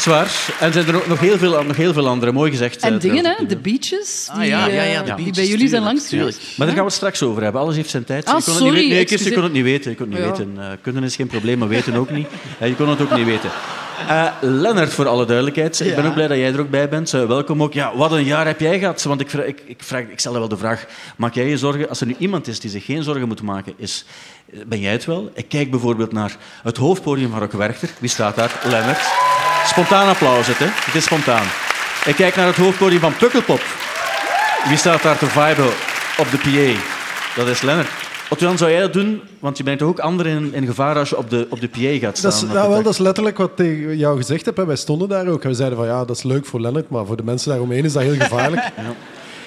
Zwaar. 0.00 0.56
En 0.60 0.72
zijn 0.72 0.86
er 0.86 0.94
ook 0.96 1.06
nog 1.06 1.20
heel 1.20 1.38
veel, 1.38 1.62
nog 1.64 1.76
heel 1.76 1.92
veel 1.92 2.08
andere. 2.08 2.32
Mooi 2.32 2.50
gezegd. 2.50 2.76
En 2.82 2.94
eh, 2.94 3.00
dingen, 3.00 3.24
hè, 3.24 3.46
de 3.46 3.56
beaches, 3.56 4.28
die, 4.32 4.40
Ah, 4.40 4.46
ja, 4.46 4.66
ja, 4.66 4.82
ja, 4.82 4.92
eh, 4.92 4.98
de 4.98 5.04
die 5.04 5.14
beaches, 5.14 5.36
bij 5.36 5.46
jullie 5.46 5.68
zijn 5.68 5.82
langs 5.82 6.08
tuurlijk. 6.08 6.34
geweest. 6.36 6.58
Maar 6.58 6.66
daar 6.66 6.76
gaan 6.76 6.84
we 6.84 6.90
het 6.90 6.98
straks 7.00 7.22
over 7.22 7.42
hebben. 7.42 7.60
Alles 7.60 7.76
heeft 7.76 7.90
zijn 7.90 8.04
tijd. 8.04 8.24
Ah, 8.26 8.38
je 8.38 8.44
kon 8.44 8.54
het 8.54 8.62
niet 8.64 8.72
weten. 8.74 8.88
Nee, 8.88 8.98
excuseer. 9.00 9.32
kon 9.32 9.42
het 9.42 9.52
niet 9.52 9.62
weten. 9.62 9.90
Je 9.90 9.96
kon 9.96 10.06
het 10.06 10.14
niet 10.18 10.24
Ja. 10.24 10.30
weten. 10.30 10.54
Eh, 10.58 10.66
kunnen 10.82 11.02
is 11.04 11.16
geen 11.16 11.26
probleem, 11.26 11.58
maar 11.58 11.68
weten 11.68 11.94
ook 11.94 12.10
niet. 12.10 12.26
Je 12.60 12.74
kon 12.74 12.88
het 12.88 13.00
ook 13.00 13.16
niet 13.16 13.24
weten. 13.26 13.50
Eh 14.08 14.26
Lennart, 14.40 14.92
voor 14.92 15.08
alle 15.08 15.24
duidelijkheid. 15.26 15.80
Ik 15.80 15.94
ben 15.94 16.04
ook 16.06 16.14
blij 16.14 16.28
dat 16.28 16.36
jij 16.36 16.52
er 16.52 16.60
ook 16.60 16.70
bij 16.70 16.88
bent. 16.88 17.10
Welkom 17.10 17.62
ook. 17.62 17.72
Ja, 17.72 17.96
wat 17.96 18.12
een 18.12 18.24
jaar 18.24 18.46
heb 18.46 18.60
jij 18.60 18.78
gehad? 18.78 19.02
Want 19.02 19.20
ik, 19.20 19.30
vraag, 19.30 19.44
ik, 19.44 19.62
ik, 19.66 19.82
vraag, 19.82 20.02
ik 20.02 20.18
stel 20.20 20.32
wel 20.32 20.48
de 20.48 20.56
vraag, 20.56 20.84
maak 21.16 21.34
jij 21.34 21.48
je 21.48 21.58
zorgen? 21.58 21.88
Als 21.88 22.00
er 22.00 22.06
nu 22.06 22.14
iemand 22.18 22.46
is 22.48 22.60
die 22.60 22.70
zich 22.70 22.84
geen 22.84 23.02
zorgen 23.02 23.28
moet 23.28 23.42
maken, 23.42 23.72
is, 23.76 24.04
ben 24.66 24.80
jij 24.80 24.92
het 24.92 25.04
wel? 25.04 25.30
Ik 25.34 25.48
kijk 25.48 25.70
bijvoorbeeld 25.70 26.12
naar 26.12 26.36
het 26.62 26.76
hoofdpodium 26.76 27.30
van 27.30 27.38
Rock 27.38 27.52
Werchter. 27.52 27.88
Wie 27.98 28.10
staat 28.10 28.36
daar? 28.36 28.60
Lennart. 28.64 29.00
Spontaan 29.66 30.08
applaus, 30.08 30.46
het, 30.46 30.58
hè? 30.58 30.66
Het 30.68 30.94
is 30.94 31.04
spontaan. 31.04 31.46
Ik 32.04 32.14
kijk 32.14 32.36
naar 32.36 32.46
het 32.46 32.56
hoofdpodium 32.56 33.00
van 33.00 33.16
Pukkelpop. 33.16 33.60
Wie 34.68 34.76
staat 34.76 35.02
daar 35.02 35.18
te 35.18 35.26
viben 35.26 35.66
op 36.18 36.30
de 36.30 36.38
PA? 36.38 36.80
Dat 37.36 37.48
is 37.48 37.60
Lennart. 37.62 37.88
Otto-Jan, 38.30 38.58
zou 38.58 38.70
jij 38.70 38.80
dat 38.80 38.92
doen? 38.92 39.20
Want 39.38 39.56
je 39.56 39.62
brengt 39.62 39.80
toch 39.80 39.88
ook 39.90 39.98
anderen 39.98 40.32
in, 40.32 40.54
in 40.54 40.66
gevaar 40.66 40.96
als 40.98 41.08
je 41.08 41.16
op 41.16 41.30
de, 41.30 41.46
op 41.50 41.60
de 41.60 41.68
PA 41.68 41.78
gaat 42.06 42.18
staan. 42.18 42.30
Dat 42.30 42.42
is, 42.42 42.48
nou, 42.54 42.68
wel, 42.70 42.82
dat 42.82 42.92
is 42.92 42.98
letterlijk 42.98 43.36
wat 43.38 43.48
ik 43.50 43.56
tegen 43.56 43.96
jou 43.96 44.16
gezegd 44.16 44.44
heb. 44.44 44.56
hè. 44.56 44.66
Wij 44.66 44.76
stonden 44.76 45.08
daar 45.08 45.26
ook 45.26 45.42
en 45.42 45.48
we 45.48 45.54
zeiden 45.54 45.78
van 45.78 45.86
ja, 45.86 46.04
dat 46.04 46.16
is 46.16 46.22
leuk 46.22 46.46
voor 46.46 46.60
Lennart, 46.60 46.90
maar 46.90 47.06
voor 47.06 47.16
de 47.16 47.24
mensen 47.24 47.48
daaromheen 47.50 47.84
is 47.84 47.92
dat 47.92 48.02
heel 48.02 48.14
gevaarlijk. 48.18 48.62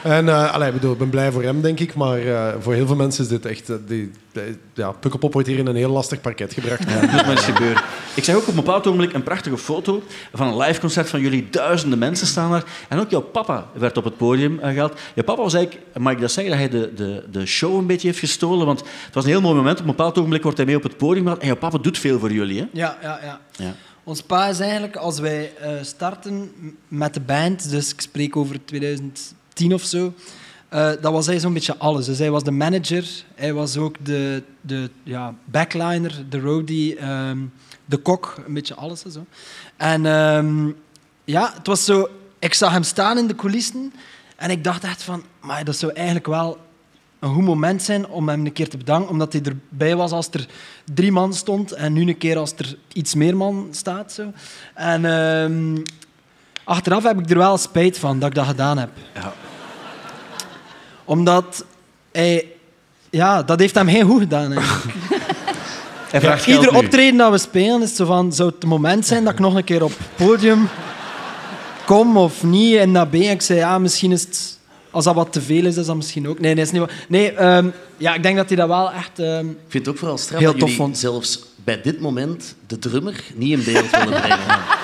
En 0.04 0.26
uh, 0.26 0.54
allee, 0.54 0.72
bedoel, 0.72 0.92
ik 0.92 0.98
ben 0.98 1.10
blij 1.10 1.32
voor 1.32 1.44
hem, 1.44 1.62
denk 1.62 1.80
ik, 1.80 1.96
maar 1.96 2.20
eh, 2.20 2.54
voor 2.60 2.74
heel 2.74 2.86
veel 2.88 2.96
mensen 2.96 3.24
is 3.24 3.30
dit 3.30 3.46
echt... 3.46 3.70
eh, 3.70 3.76
die, 3.88 4.12
die- 4.32 4.58
ja, 4.74 4.92
Pukkelpop 4.92 5.34
wordt 5.34 5.48
hier 5.48 5.58
in 5.58 5.68
een 5.68 5.76
heel 5.76 5.89
lastig 5.92 6.22
parket 6.22 6.54
gebracht. 6.54 6.89
Ja, 6.89 7.06
dat 7.16 7.26
moet 7.26 7.39
gebeuren. 7.39 7.84
Ik 8.16 8.24
zag 8.24 8.36
ook 8.36 8.42
op 8.42 8.48
een 8.48 8.56
bepaald 8.56 8.88
ogenblik 8.88 9.13
een 9.13 9.24
prachtige 9.24 9.58
foto 9.58 10.04
van 10.34 10.48
een 10.48 10.58
live 10.58 10.80
concert 10.80 11.10
van 11.10 11.22
jullie. 11.22 11.48
Duizenden 11.50 12.00
mensen 12.00 12.28
staan 12.28 12.52
daar. 12.52 12.63
En 12.89 13.00
ook 13.00 13.10
jouw 13.10 13.22
papa 13.22 13.68
werd 13.74 13.98
op 13.98 14.04
het 14.04 14.18
podium 14.18 14.60
eh, 14.60 14.72
gehaald. 14.74 15.00
Jouw 15.16 15.24
papa 15.26 15.42
was 15.42 15.54
eigenlijk, 15.54 15.86
mag 15.98 16.13
ik 16.13 16.20
dat 16.20 16.32
zeggen, 16.32 16.52
dat 16.52 16.60
hij 16.72 16.80
de, 16.80 16.94
de, 16.96 17.24
de 17.39 17.46
show 17.46 17.76
een 17.78 17.88
beetje 17.88 18.08
heeft 18.08 18.20
gestolen? 18.20 18.66
Want 18.66 18.80
het 18.80 19.13
was 19.13 19.24
een 19.24 19.30
heel 19.30 19.42
mooi 19.42 19.56
moment. 19.56 19.76
Op 19.80 19.86
een 19.86 19.89
bepaald 19.96 20.18
ogenblik 20.18 20.44
wordt 20.44 20.58
hij 20.58 20.66
mee 20.66 20.76
op 20.76 20.84
het 20.84 20.98
podium 20.98 21.22
gehaald. 21.24 21.42
En 21.42 21.48
jouw 21.48 21.56
papa 21.56 21.78
doet 21.78 21.98
veel 21.98 22.20
voor 22.20 22.32
jullie, 22.32 22.60
hè? 22.60 22.66
Ja, 22.72 22.98
ja, 23.02 23.20
ja. 23.24 23.39
Ja. 23.56 23.76
Ons 24.04 24.22
pa 24.22 24.48
is 24.48 24.60
eigenlijk, 24.60 24.96
als 24.96 25.20
wij 25.20 25.52
eh, 25.62 25.70
starten 25.82 26.52
met 26.88 27.13
de 27.13 27.20
band, 27.20 27.70
dus 27.70 27.94
ik 27.94 28.02
spreek 28.02 28.36
over 28.36 28.58
2010 29.54 29.74
of 29.74 29.84
zo, 29.84 30.13
eh, 30.70 31.02
dat 31.02 31.12
was 31.12 31.26
hij 31.26 31.39
zo'n 31.39 31.54
beetje 31.54 31.78
alles. 31.78 32.06
Dus 32.06 32.20
hij 32.20 32.32
was 32.32 32.44
de 32.44 32.52
manager, 32.52 33.06
hij 33.36 33.54
was 33.54 33.78
ook 33.78 34.06
de, 34.06 34.44
de 34.62 34.89
ja, 35.04 35.36
backliner, 35.46 36.26
de 36.30 36.39
roadie, 36.39 36.96
ehm, 36.96 37.38
de 37.86 37.98
kok, 37.98 38.36
een 38.46 38.54
beetje 38.54 38.76
alles 38.76 39.04
en 39.04 39.12
zo. 39.12 39.26
En 39.78 40.06
ehm, 40.06 40.72
ja, 41.24 41.54
het 41.56 41.68
was 41.68 41.86
zo, 41.86 42.10
ik 42.39 42.54
zag 42.54 42.72
hem 42.72 42.84
staan 42.84 43.18
in 43.18 43.28
de 43.28 43.36
coulissen 43.36 43.94
en 44.36 44.50
ik 44.50 44.63
dacht 44.63 44.84
echt 44.84 45.04
van, 45.04 45.24
maar 45.42 45.63
dat 45.63 45.76
zou 45.76 45.94
eigenlijk 45.94 46.28
wel 46.28 46.58
een 47.20 47.34
goed 47.34 47.44
moment 47.44 47.82
zijn 47.84 48.08
om 48.08 48.30
hem 48.30 48.46
een 48.46 48.54
keer 48.54 48.70
te 48.70 48.78
bedanken, 48.78 49.10
omdat 49.10 49.34
hij 49.34 49.42
erbij 49.42 49.96
was 49.96 50.12
als 50.12 50.30
er 50.32 50.48
drie 50.94 51.12
man 51.12 51.34
stond 51.34 51.72
en 51.72 51.94
nu 51.94 52.08
een 52.08 52.18
keer 52.18 52.38
als 52.38 52.54
er 52.58 52.78
iets 52.94 53.16
meer 53.16 53.38
man 53.38 53.68
staat. 53.72 54.12
Zo. 54.12 54.32
En 54.74 55.06
ehm, 55.06 55.78
achteraf 56.63 57.04
heb 57.04 57.19
ik 57.19 57.30
er 57.30 57.38
wel 57.38 57.58
spijt 57.58 57.99
van 57.99 58.19
dat 58.19 58.30
ik 58.30 58.36
dat 58.36 58.45
gedaan 58.45 58.78
heb. 58.78 58.89
Ja. 59.13 59.34
Omdat 61.06 61.65
hij... 62.12 62.47
Ja, 63.10 63.43
dat 63.43 63.60
heeft 63.60 63.76
hem 63.76 63.88
heel 63.88 64.06
goed 64.08 64.19
gedaan. 64.19 64.54
geld 66.12 66.45
Ieder 66.45 66.76
optreden 66.76 67.17
dat 67.17 67.32
we 67.32 67.38
spelen 67.38 67.82
is 67.82 67.95
zo 67.95 68.06
van... 68.06 68.34
Zou 68.34 68.49
het 68.49 68.58
het 68.62 68.69
moment 68.69 69.06
zijn 69.06 69.23
dat 69.23 69.34
ik 69.34 69.39
nog 69.39 69.56
een 69.56 69.63
keer 69.63 69.84
op 69.84 69.93
het 69.97 70.28
podium 70.28 70.69
kom 71.86 72.17
of 72.17 72.43
niet? 72.43 72.76
En 72.76 72.93
dat 72.93 73.12
ben 73.12 73.21
ik 73.21 73.41
zei, 73.41 73.60
ja, 73.60 73.78
misschien 73.80 74.12
is 74.12 74.21
het... 74.21 74.58
Als 74.91 75.06
dat 75.06 75.15
wat 75.15 75.34
te 75.34 75.41
veel 75.41 75.65
is, 75.65 75.78
is 75.78 75.86
dat 75.86 75.95
misschien 75.95 76.28
ook... 76.28 76.39
Nee, 76.39 76.54
nee, 76.54 76.63
is 76.63 76.71
niet 76.71 76.91
Nee, 77.08 77.32
ehm, 77.32 77.67
ja, 77.97 78.13
ik 78.13 78.23
denk 78.23 78.38
dat 78.38 78.47
hij 78.47 78.58
dat 78.58 78.67
wel 78.67 78.91
echt... 78.91 79.19
ehm, 79.19 79.49
Ik 79.49 79.56
vind 79.67 79.86
het 79.86 79.93
ook 79.93 79.97
vooral 79.99 80.17
straf 80.17 80.39
Heel 80.39 80.52
dat 80.52 80.60
tof 80.60 80.69
jullie 80.69 80.84
vond. 80.84 80.97
zelfs 80.97 81.39
bij 81.63 81.82
dit 81.82 81.99
moment 81.99 82.56
de 82.67 82.80
drummer 82.80 83.23
niet 83.36 83.52
in 83.52 83.73
beeld 83.73 83.89
willen 83.89 84.21
brengen. 84.21 84.39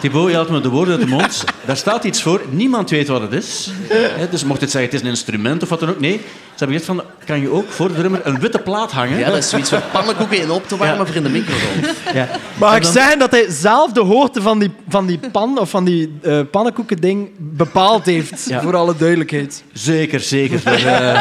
Thibaut, 0.00 0.28
je 0.30 0.34
haalt 0.36 0.48
me 0.50 0.60
de 0.60 0.68
woorden 0.68 0.94
uit 0.98 1.02
de 1.08 1.10
mond. 1.14 1.44
Daar 1.64 1.76
staat 1.76 2.04
iets 2.04 2.22
voor. 2.22 2.40
Niemand 2.50 2.90
weet 2.90 3.08
wat 3.08 3.20
het 3.20 3.32
is. 3.32 3.70
Hè, 3.88 4.28
Dus 4.28 4.44
mocht 4.44 4.60
het 4.60 4.70
zeggen, 4.70 4.90
het 4.90 5.00
is 5.00 5.04
een 5.06 5.12
instrument 5.14 5.62
of 5.62 5.68
wat 5.68 5.80
dan 5.80 5.88
ook. 5.88 6.00
Nee, 6.00 6.12
ze 6.54 6.66
hebben 6.66 6.78
gezegd 6.78 6.84
van, 6.98 7.02
kan 7.26 7.40
je 7.40 7.50
ook 7.50 7.70
voor 7.70 7.88
de 7.88 7.94
drummer 7.94 8.20
een 8.24 8.40
witte 8.40 8.58
plaat 8.58 8.92
hangen? 8.92 9.18
Ja, 9.18 9.28
dat 9.28 9.36
is 9.36 9.48
zoiets 9.48 9.68
voor 9.68 9.82
pannenkoeken 9.92 10.40
in 10.42 10.50
op 10.50 10.68
te 10.68 10.76
warmen 10.76 10.98
Ja. 10.98 11.06
voor 11.06 11.14
in 11.14 11.22
de 11.22 11.28
microgolf. 11.28 12.12
Ja. 12.14 12.28
Mag 12.58 12.76
ik 12.76 12.82
dan- 12.82 12.92
zeggen 12.92 13.18
dat 13.18 13.30
hij 13.30 13.46
zelf 13.48 13.92
de 13.92 14.00
hoogte 14.00 14.42
van 14.42 14.58
die, 14.58 14.70
van 14.88 15.06
die 15.06 15.20
pan 15.32 15.58
of 15.58 15.70
van 15.70 15.84
die 15.84 16.18
eh 16.22 16.40
pannenkoekending 16.50 17.30
bepaald 17.38 18.04
heeft, 18.06 18.44
Ja. 18.48 18.60
voor 18.62 18.76
alle 18.76 18.94
duidelijkheid. 18.96 19.62
Zeker, 19.72 20.20
zeker. 20.20 20.60
Dat, 20.64 20.74
eh, 20.74 21.20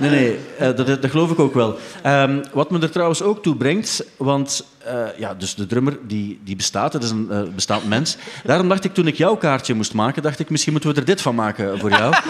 nee, 0.00 0.10
nee, 0.10 0.38
eh, 0.58 0.76
dat, 0.76 0.86
dat 0.86 1.10
geloof 1.10 1.30
ik 1.30 1.38
ook 1.38 1.54
wel. 1.54 1.78
Ehm, 2.02 2.42
wat 2.52 2.70
me 2.70 2.80
er 2.80 2.90
trouwens 2.90 3.22
ook 3.22 3.42
toe 3.42 3.56
brengt, 3.56 4.04
want 4.16 4.64
eh, 4.78 5.04
ja, 5.16 5.34
dus 5.34 5.54
de 5.54 5.66
drummer 5.66 5.98
die, 6.06 6.40
die 6.44 6.56
bestaat, 6.56 6.92
dat 6.92 7.02
is 7.02 7.10
een 7.10 7.26
eh, 7.30 7.42
bestaand 7.54 7.88
mens. 7.88 8.16
Daarom 8.44 8.68
dacht 8.68 8.84
ik, 8.84 8.94
toen 8.94 9.06
ik 9.06 9.16
jouw 9.16 9.36
kaartje 9.36 9.74
moest 9.74 9.94
maken, 9.94 10.22
dacht 10.22 10.38
ik, 10.38 10.50
misschien 10.50 10.72
moeten 10.72 10.90
we 10.90 11.00
er 11.00 11.06
dit 11.06 11.20
van 11.20 11.34
maken 11.34 11.78
voor 11.78 11.90
jou. 11.90 12.14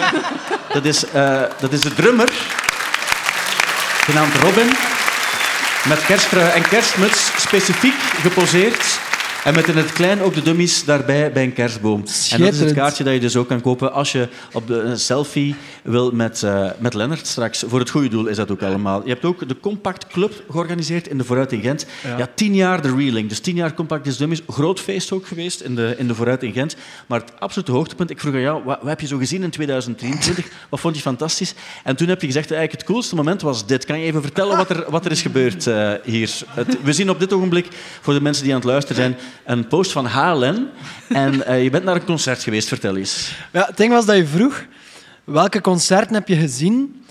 Dat 0.72 0.85
is, 0.85 1.04
dat 1.61 1.72
is 1.72 1.80
de 1.80 1.94
drummer, 1.94 2.28
genaamd 4.04 4.35
Robin, 4.35 4.68
met 5.88 6.06
kersttrui 6.06 6.50
en 6.50 6.62
kerstmuts, 6.62 7.42
specifiek 7.42 7.94
geposeerd. 8.22 9.00
En 9.44 9.55
met 9.55 9.68
in 9.68 9.76
het 9.76 9.92
klein 9.92 10.22
ook 10.22 10.35
de 10.35 10.42
dummies 10.42 10.85
daarbij 10.85 11.33
bij 11.33 11.42
een 11.42 11.53
kerstboom. 11.53 12.05
En 12.31 12.40
dat 12.40 12.53
is 12.53 12.61
het 12.61 12.72
kaartje 12.72 13.05
dat 13.05 13.12
je 13.12 13.20
dus 13.20 13.37
ook 13.37 13.48
kan 13.48 13.61
kopen 13.61 13.92
als 13.92 14.12
je 14.12 14.29
op 14.53 14.66
de, 14.66 14.74
een 14.74 14.98
selfie 14.98 15.55
wil 15.83 16.11
met, 16.11 16.42
eh, 16.42 16.70
met 16.79 16.94
Lennart 16.94 17.26
straks. 17.26 17.64
Voor 17.66 17.79
het 17.79 17.90
goede 17.90 18.09
doel 18.09 18.26
is 18.26 18.37
dat 18.37 18.50
ook 18.50 18.62
allemaal. 18.62 19.03
Je 19.03 19.09
hebt 19.09 19.24
ook 19.24 19.48
de 19.48 19.61
Compact 19.61 20.07
Club 20.07 20.44
georganiseerd 20.50 21.09
in 21.09 21.18
de 21.18 21.24
Vooruit 21.24 21.53
in 21.53 21.61
Gent. 21.61 21.87
Ja. 22.18 22.29
tien 22.35 22.55
jaar 22.55 22.83
de 22.83 22.94
Reeling. 22.96 23.29
Dus 23.29 23.40
tien 23.40 23.55
jaar 23.55 23.74
Compact 23.74 24.07
is 24.07 24.16
Dummies. 24.16 24.42
Groot 24.48 24.81
feest 24.81 25.12
ook 25.12 25.26
geweest 25.26 25.61
in 25.61 25.74
de, 25.74 25.94
in 25.98 26.09
de 26.09 26.14
Vooruit 26.14 26.42
in 26.42 26.53
Gent. 26.53 26.76
Maar 27.07 27.20
het 27.20 27.33
absolute 27.38 27.72
hoogtepunt, 27.72 28.11
ik 28.11 28.20
vroeg 28.20 28.35
aan 28.35 28.40
jou, 28.40 28.64
wat, 28.64 28.79
wat 28.81 28.88
heb 28.88 29.00
je 29.00 29.07
zo 29.07 29.18
gezien 29.18 29.42
in 29.42 29.50
2023? 29.50 30.46
Wat 30.68 30.81
vond 30.81 30.96
je 30.96 31.03
fantastisch? 31.03 31.55
En 31.85 31.96
toen 31.96 32.09
heb 32.09 32.20
je 32.20 32.26
gezegd, 32.26 32.50
eigenlijk 32.50 32.81
het 32.81 32.90
coolste 32.90 33.14
moment 33.14 33.42
was 33.42 33.66
dit. 33.66 33.85
Kan 33.85 33.98
je 33.98 34.05
even 34.05 34.22
vertellen 34.22 34.57
wat 34.57 34.70
er, 34.70 34.85
wat 34.90 35.05
er 35.05 35.11
is 35.11 35.22
gebeurd 35.22 35.66
eh, 35.66 35.92
hier? 36.05 36.31
Het, 36.48 36.83
we 36.83 36.92
zien 36.92 37.11
op 37.11 37.20
dit 37.20 37.33
ogenblik, 37.33 37.68
voor 38.00 38.14
de 38.14 38.20
mensen 38.20 38.44
die 38.44 38.53
aan 38.53 38.61
het 38.61 38.68
luisteren 38.68 39.03
zijn, 39.03 39.16
een 39.44 39.66
post 39.68 39.92
van 39.92 40.06
HLN. 40.06 40.68
En 41.08 41.46
eh, 41.46 41.62
je 41.62 41.70
bent 41.70 41.84
naar 41.84 41.94
een 41.94 42.04
concert 42.04 42.42
geweest. 42.42 42.68
Vertel 42.68 42.96
eens. 42.96 43.32
Ja, 43.52 43.64
het 43.66 43.76
ding 43.76 43.92
was 43.92 44.06
dat 44.06 44.16
je 44.16 44.26
vroeg, 44.26 44.64
welke 45.24 45.60
concerten 45.60 46.14
heb 46.14 46.28
je 46.28 46.36
gezien, 46.36 47.02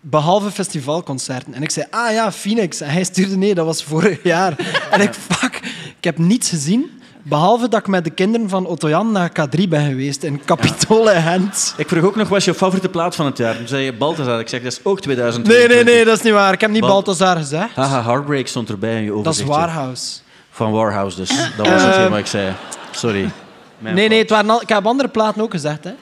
behalve 0.00 0.50
festivalconcerten? 0.50 1.54
En 1.54 1.62
ik 1.62 1.70
zei, 1.70 1.86
ah 1.90 2.12
ja, 2.12 2.32
Phoenix. 2.32 2.80
En 2.80 2.90
hij 2.90 3.04
stuurde, 3.04 3.36
nee, 3.36 3.54
dat 3.54 3.66
was 3.66 3.84
vorig 3.84 4.22
jaar. 4.22 4.56
en 4.90 5.00
ik, 5.00 5.12
fuck, 5.14 5.56
ik 5.98 6.04
heb 6.04 6.18
niets 6.18 6.48
gezien, 6.48 6.90
behalve 7.22 7.68
dat 7.68 7.80
ik 7.80 7.86
met 7.86 8.04
de 8.04 8.10
kinderen 8.10 8.48
van 8.48 8.66
Otto 8.66 8.88
Jan 8.88 9.12
naar 9.12 9.30
K3 9.30 9.68
ben 9.68 9.86
geweest, 9.88 10.22
in 10.22 10.44
Capitol 10.44 11.10
en 11.10 11.22
Gent. 11.22 11.74
Ik 11.76 11.88
vroeg 11.88 12.04
ook 12.04 12.16
nog, 12.16 12.28
wat 12.28 12.38
is 12.38 12.44
je 12.44 12.54
favoriete 12.54 12.88
plaat 12.88 13.14
van 13.14 13.26
het 13.26 13.38
jaar? 13.38 13.56
Toen 13.56 13.68
zei 13.68 13.84
je 13.84 13.92
Balthazar. 13.92 14.40
Ik 14.40 14.48
zeg, 14.48 14.62
dat 14.62 14.72
is 14.72 14.78
ook 14.82 14.94
Nee, 14.94 15.02
2022. 15.16 15.84
nee, 15.84 15.94
nee, 15.94 16.04
dat 16.04 16.16
is 16.18 16.22
niet 16.24 16.32
waar. 16.32 16.52
Ik 16.52 16.60
heb 16.60 16.70
niet 16.70 16.80
Bal- 16.80 16.90
Balthazar 16.90 17.36
gezegd. 17.36 17.74
Haha, 17.74 18.02
Heartbreak 18.02 18.46
stond 18.46 18.68
erbij 18.68 18.96
in 18.96 19.02
je 19.16 19.22
Dat 19.22 19.34
is. 19.34 19.42
Warehouse. 19.42 20.18
Van 20.62 20.72
Warhouse 20.72 21.16
dus. 21.16 21.28
Dat 21.56 21.68
was 21.68 21.82
hetgeen 21.82 22.10
wat 22.10 22.18
ik 22.18 22.26
zei. 22.26 22.52
Sorry. 22.90 23.30
Mijn 23.78 23.94
Nee, 23.94 24.08
nee, 24.08 24.18
het 24.18 24.30
waren 24.30 24.50
al, 24.50 24.62
ik 24.62 24.68
heb 24.68 24.86
andere 24.86 25.08
platen 25.08 25.42
ook 25.42 25.50
gezegd. 25.50 25.84
Hè. 25.84 25.90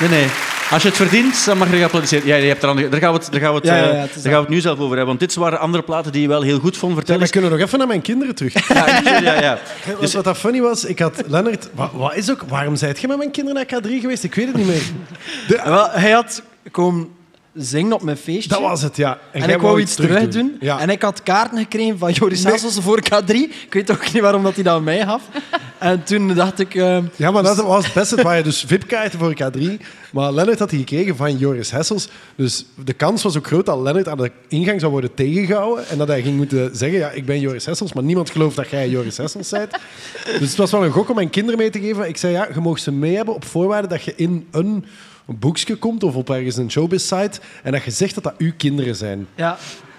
Nee, 0.00 0.08
nee. 0.08 0.26
Als 0.70 0.82
je 0.82 0.88
het 0.88 0.96
verdient, 0.96 1.44
dan 1.44 1.58
mag 1.58 1.70
je 1.70 1.76
geapplaudisseerd. 1.76 2.24
Ja, 2.24 2.36
je 2.36 2.46
hebt 2.46 2.62
er 2.62 2.68
andere, 2.68 2.88
daar 2.88 3.00
gaan 3.00 3.12
we 3.12 3.18
het, 3.18 3.28
daar 3.32 3.40
gaan 3.40 3.50
we 3.50 3.56
het, 3.56 3.66
Ja, 3.66 3.76
ja, 3.76 3.82
ja, 3.84 3.90
eh, 3.90 4.00
het 4.00 4.12
daar 4.14 4.22
gaan 4.22 4.32
we 4.32 4.38
het 4.38 4.48
nu 4.48 4.60
zelf 4.60 4.74
over 4.78 4.88
hebben. 4.88 5.06
Want 5.06 5.20
dit 5.20 5.34
waren 5.34 5.58
andere 5.58 5.82
platen 5.82 6.12
die 6.12 6.22
je 6.22 6.28
wel 6.28 6.42
heel 6.42 6.58
goed 6.58 6.76
vond. 6.76 6.94
Vertel 6.94 7.14
Ja, 7.14 7.20
eens. 7.20 7.30
we 7.30 7.38
kunnen 7.38 7.58
nog 7.58 7.66
even 7.66 7.78
naar 7.78 7.86
mijn 7.86 8.00
kinderen 8.02 8.34
terug. 8.34 8.52
Ja, 8.74 9.20
ja, 9.20 9.40
ja. 9.40 9.58
Dus 10.00 10.14
wat 10.14 10.24
dat 10.24 10.38
funny 10.38 10.60
was, 10.60 10.84
ik 10.84 10.98
had 10.98 11.22
Lennart... 11.26 11.68
Wat, 11.74 11.90
wat 11.92 12.14
is 12.14 12.30
ook, 12.30 12.42
waarom 12.48 12.76
zijt 12.76 13.00
je 13.00 13.08
met 13.08 13.16
mijn 13.16 13.30
kinderen 13.30 13.66
naar 13.70 13.80
K3 13.82 14.00
geweest? 14.00 14.24
Ik 14.24 14.34
weet 14.34 14.46
het 14.46 14.56
niet 14.56 14.66
meer. 14.66 14.82
De- 15.48 15.60
Wel, 15.64 15.88
hij 15.90 16.10
had 16.10 16.42
komen 16.70 17.08
zingen 17.54 17.92
op 17.92 18.02
mijn 18.02 18.16
feestje. 18.16 18.48
dat 18.48 18.60
was 18.60 18.82
het, 18.82 18.96
ja. 18.96 19.18
En, 19.32 19.50
ik 19.50 19.60
wou 19.60 19.80
iets 19.80 19.94
terug 19.94 20.28
doen. 20.28 20.56
Ja. 20.60 20.78
En 20.80 20.88
ik 20.90 21.02
had 21.02 21.22
kaarten 21.22 21.58
gekregen 21.58 21.98
van 21.98 22.12
Joris 22.12 22.42
Nee. 22.42 22.52
Hessels 22.52 22.78
voor 22.80 23.00
K3. 23.04 23.34
Ik 23.34 23.66
weet 23.70 23.90
ook 23.90 24.12
niet 24.12 24.22
waarom 24.22 24.42
dat 24.42 24.54
hij 24.54 24.62
dat 24.64 24.74
aan 24.74 24.84
mij 24.84 25.00
gaf. 25.04 25.22
En 25.78 26.02
toen 26.04 26.34
dacht 26.34 26.58
ik... 26.60 26.74
eh, 26.74 26.98
Ja, 27.16 27.30
maar 27.30 27.42
dat 27.42 27.56
was 27.56 27.84
het 27.84 27.94
beste. 27.94 28.14
Het 28.14 28.24
waren 28.24 28.44
dus 28.44 28.64
VIP-kaarten 28.66 29.18
voor 29.18 29.34
K3. 29.42 29.62
Maar 30.12 30.32
Lennart 30.32 30.58
had 30.58 30.70
die 30.70 30.78
gekregen 30.78 31.16
van 31.16 31.36
Joris 31.36 31.70
Hessels. 31.70 32.08
Dus 32.36 32.64
de 32.84 32.92
kans 32.92 33.22
was 33.22 33.36
ook 33.36 33.46
groot 33.46 33.66
dat 33.66 33.80
Lennart 33.80 34.08
aan 34.08 34.16
de 34.18 34.30
ingang 34.48 34.80
zou 34.80 34.92
worden 34.92 35.14
tegengehouden. 35.14 35.88
En 35.88 35.98
dat 35.98 36.08
hij 36.08 36.22
ging 36.22 36.36
moeten 36.36 36.76
zeggen, 36.76 36.98
ja, 36.98 37.10
ik 37.10 37.26
ben 37.26 37.40
Joris 37.40 37.66
Hessels. 37.66 37.92
Maar 37.92 38.04
niemand 38.04 38.30
gelooft 38.30 38.56
dat 38.56 38.68
jij 38.70 38.88
Joris 38.88 39.16
Hessels 39.16 39.50
bent. 39.50 39.70
Dus 40.38 40.48
het 40.48 40.56
was 40.56 40.70
wel 40.70 40.84
een 40.84 40.90
gok 40.92 41.08
om 41.08 41.14
mijn 41.14 41.30
kinderen 41.30 41.58
mee 41.58 41.70
te 41.70 41.80
geven. 41.80 42.08
Ik 42.08 42.16
zei, 42.16 42.32
ja, 42.32 42.48
je 42.54 42.60
mag 42.60 42.78
ze 42.78 42.92
mee 42.92 43.16
hebben 43.16 43.34
op 43.34 43.44
voorwaarde 43.44 43.88
dat 43.88 44.02
je 44.02 44.12
in 44.16 44.46
een 44.50 44.84
boekje 45.26 45.76
komt 45.76 46.02
of 46.02 46.14
op 46.14 46.30
ergens 46.30 46.56
een 46.56 46.70
showbiz-site 46.70 47.40
en 47.62 47.72
dat 47.72 47.82
je 47.84 47.90
zegt 47.90 48.14
dat 48.14 48.24
dat 48.24 48.34
uw 48.38 48.52
kinderen 48.56 48.96
zijn. 48.96 49.26
ja. 49.34 49.56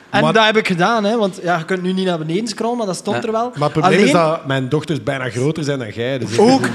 En 0.10 0.22
Maar- 0.22 0.34
dat 0.34 0.46
heb 0.46 0.58
ik 0.58 0.68
gedaan, 0.68 1.04
hè, 1.04 1.18
want 1.18 1.40
ja, 1.44 1.58
je 1.58 1.66
kunt 1.66 1.82
nu 1.82 1.94
niet 1.94 2.06
naar 2.06 2.18
beneden 2.18 2.48
scrollen, 2.48 2.78
maar 2.78 2.86
dat 2.86 2.96
stond 2.96 3.24
er 3.24 3.32
wel. 3.32 3.44
Maar 3.56 3.62
het 3.64 3.72
probleem 3.72 3.94
Alleen- 3.94 4.06
is 4.06 4.12
dat 4.12 4.46
mijn 4.46 4.70
dochters 4.70 5.04
bijna 5.04 5.30
groter 5.30 5.64
zijn 5.64 5.80
dan 5.80 5.90
jij. 5.92 6.18
Dus 6.20 6.38
Ook. 6.40 6.66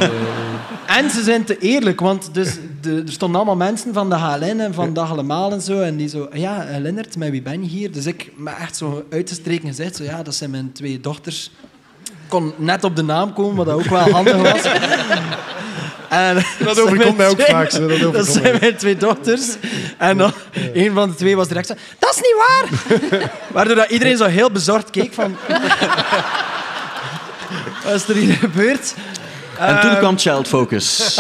En 0.87 1.11
ze 1.11 1.23
zijn 1.23 1.45
te 1.45 1.59
eerlijk, 1.59 2.01
want 2.01 2.35
dus 2.35 2.57
de, 2.81 3.03
er 3.07 3.13
stonden 3.13 3.37
allemaal 3.37 3.57
mensen 3.57 3.93
van 3.95 4.09
de 4.11 4.15
HLN 4.17 4.61
en 4.61 4.75
van 4.75 4.93
Dag 4.95 5.11
Allemaal 5.11 5.53
en 5.53 5.61
zo. 5.61 5.81
En 5.81 5.97
die 5.97 6.09
zo, 6.09 6.29
ja, 6.33 6.65
eh, 6.65 6.81
Lennart, 6.81 7.17
met 7.17 7.31
wie 7.31 7.43
ben 7.43 7.63
je 7.63 7.69
hier? 7.69 7.93
Dus 7.93 8.07
ik 8.07 8.33
met 8.37 8.55
echt 8.61 8.77
zo 8.77 9.05
uitgestreken 9.11 9.69
gezegd, 9.69 9.97
zo, 9.97 10.03
ja, 10.05 10.23
dat 10.23 10.35
zijn 10.35 10.51
mijn 10.51 10.73
twee 10.73 11.01
dochters. 11.01 11.51
Ik 12.05 12.13
kon 12.29 12.53
net 12.57 12.85
op 12.85 12.97
de 12.97 13.03
naam 13.03 13.33
komen, 13.33 13.57
wat 13.57 13.67
dat 13.67 13.75
ook 13.75 13.85
wel 13.85 14.11
handig 14.11 14.37
was. 14.37 14.63
En, 16.11 16.45
Dat 16.59 16.81
overkomt 16.85 17.17
mij 17.17 17.29
ook 17.29 17.39
twee- 17.39 17.47
vaak, 17.55 17.71
zo, 17.71 18.11
dat 18.11 18.27
zijn 18.27 18.43
mij. 18.43 18.57
mijn 18.61 18.77
twee 18.77 18.97
dochters. 18.97 19.49
En 19.99 20.17
dan, 20.17 20.33
een 20.75 20.93
van 20.95 21.09
de 21.09 21.15
twee 21.15 21.37
was 21.37 21.49
direct 21.49 21.67
zo, 21.67 21.75
dat 21.99 22.11
is 22.11 22.17
niet 22.17 22.35
waar! 22.37 22.65
Waardoor 23.55 23.75
dat 23.75 23.91
iedereen 23.91 24.17
zo 24.17 24.25
heel 24.25 24.51
bezorgd 24.51 24.91
keek 24.91 25.15
van... 25.15 25.37
Wat 27.85 27.95
is 27.95 28.09
er 28.09 28.15
hier 28.15 28.35
gebeurd? 28.35 28.95
En 29.59 29.81
toen 29.81 29.91
Ehm, 29.91 29.99
kwam 29.99 30.19
Child 30.19 30.49
Focus. 30.49 31.19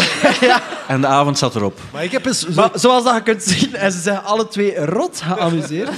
En 0.87 1.01
de 1.01 1.07
avond 1.07 1.39
zat 1.39 1.55
erop. 1.55 1.79
Maar 1.93 2.05
ik 2.05 2.13
heb 2.13 2.27
eens... 2.27 2.41
zo- 2.41 2.49
Maar 2.55 2.71
zoals 2.75 3.05
dat 3.05 3.15
je 3.15 3.23
kunt 3.23 3.43
zien, 3.43 3.75
en 3.75 3.93
ze 3.93 4.01
zijn 4.01 4.23
alle 4.23 4.49
twee 4.49 4.85
rot 4.85 5.21
geamuseerd. 5.25 5.91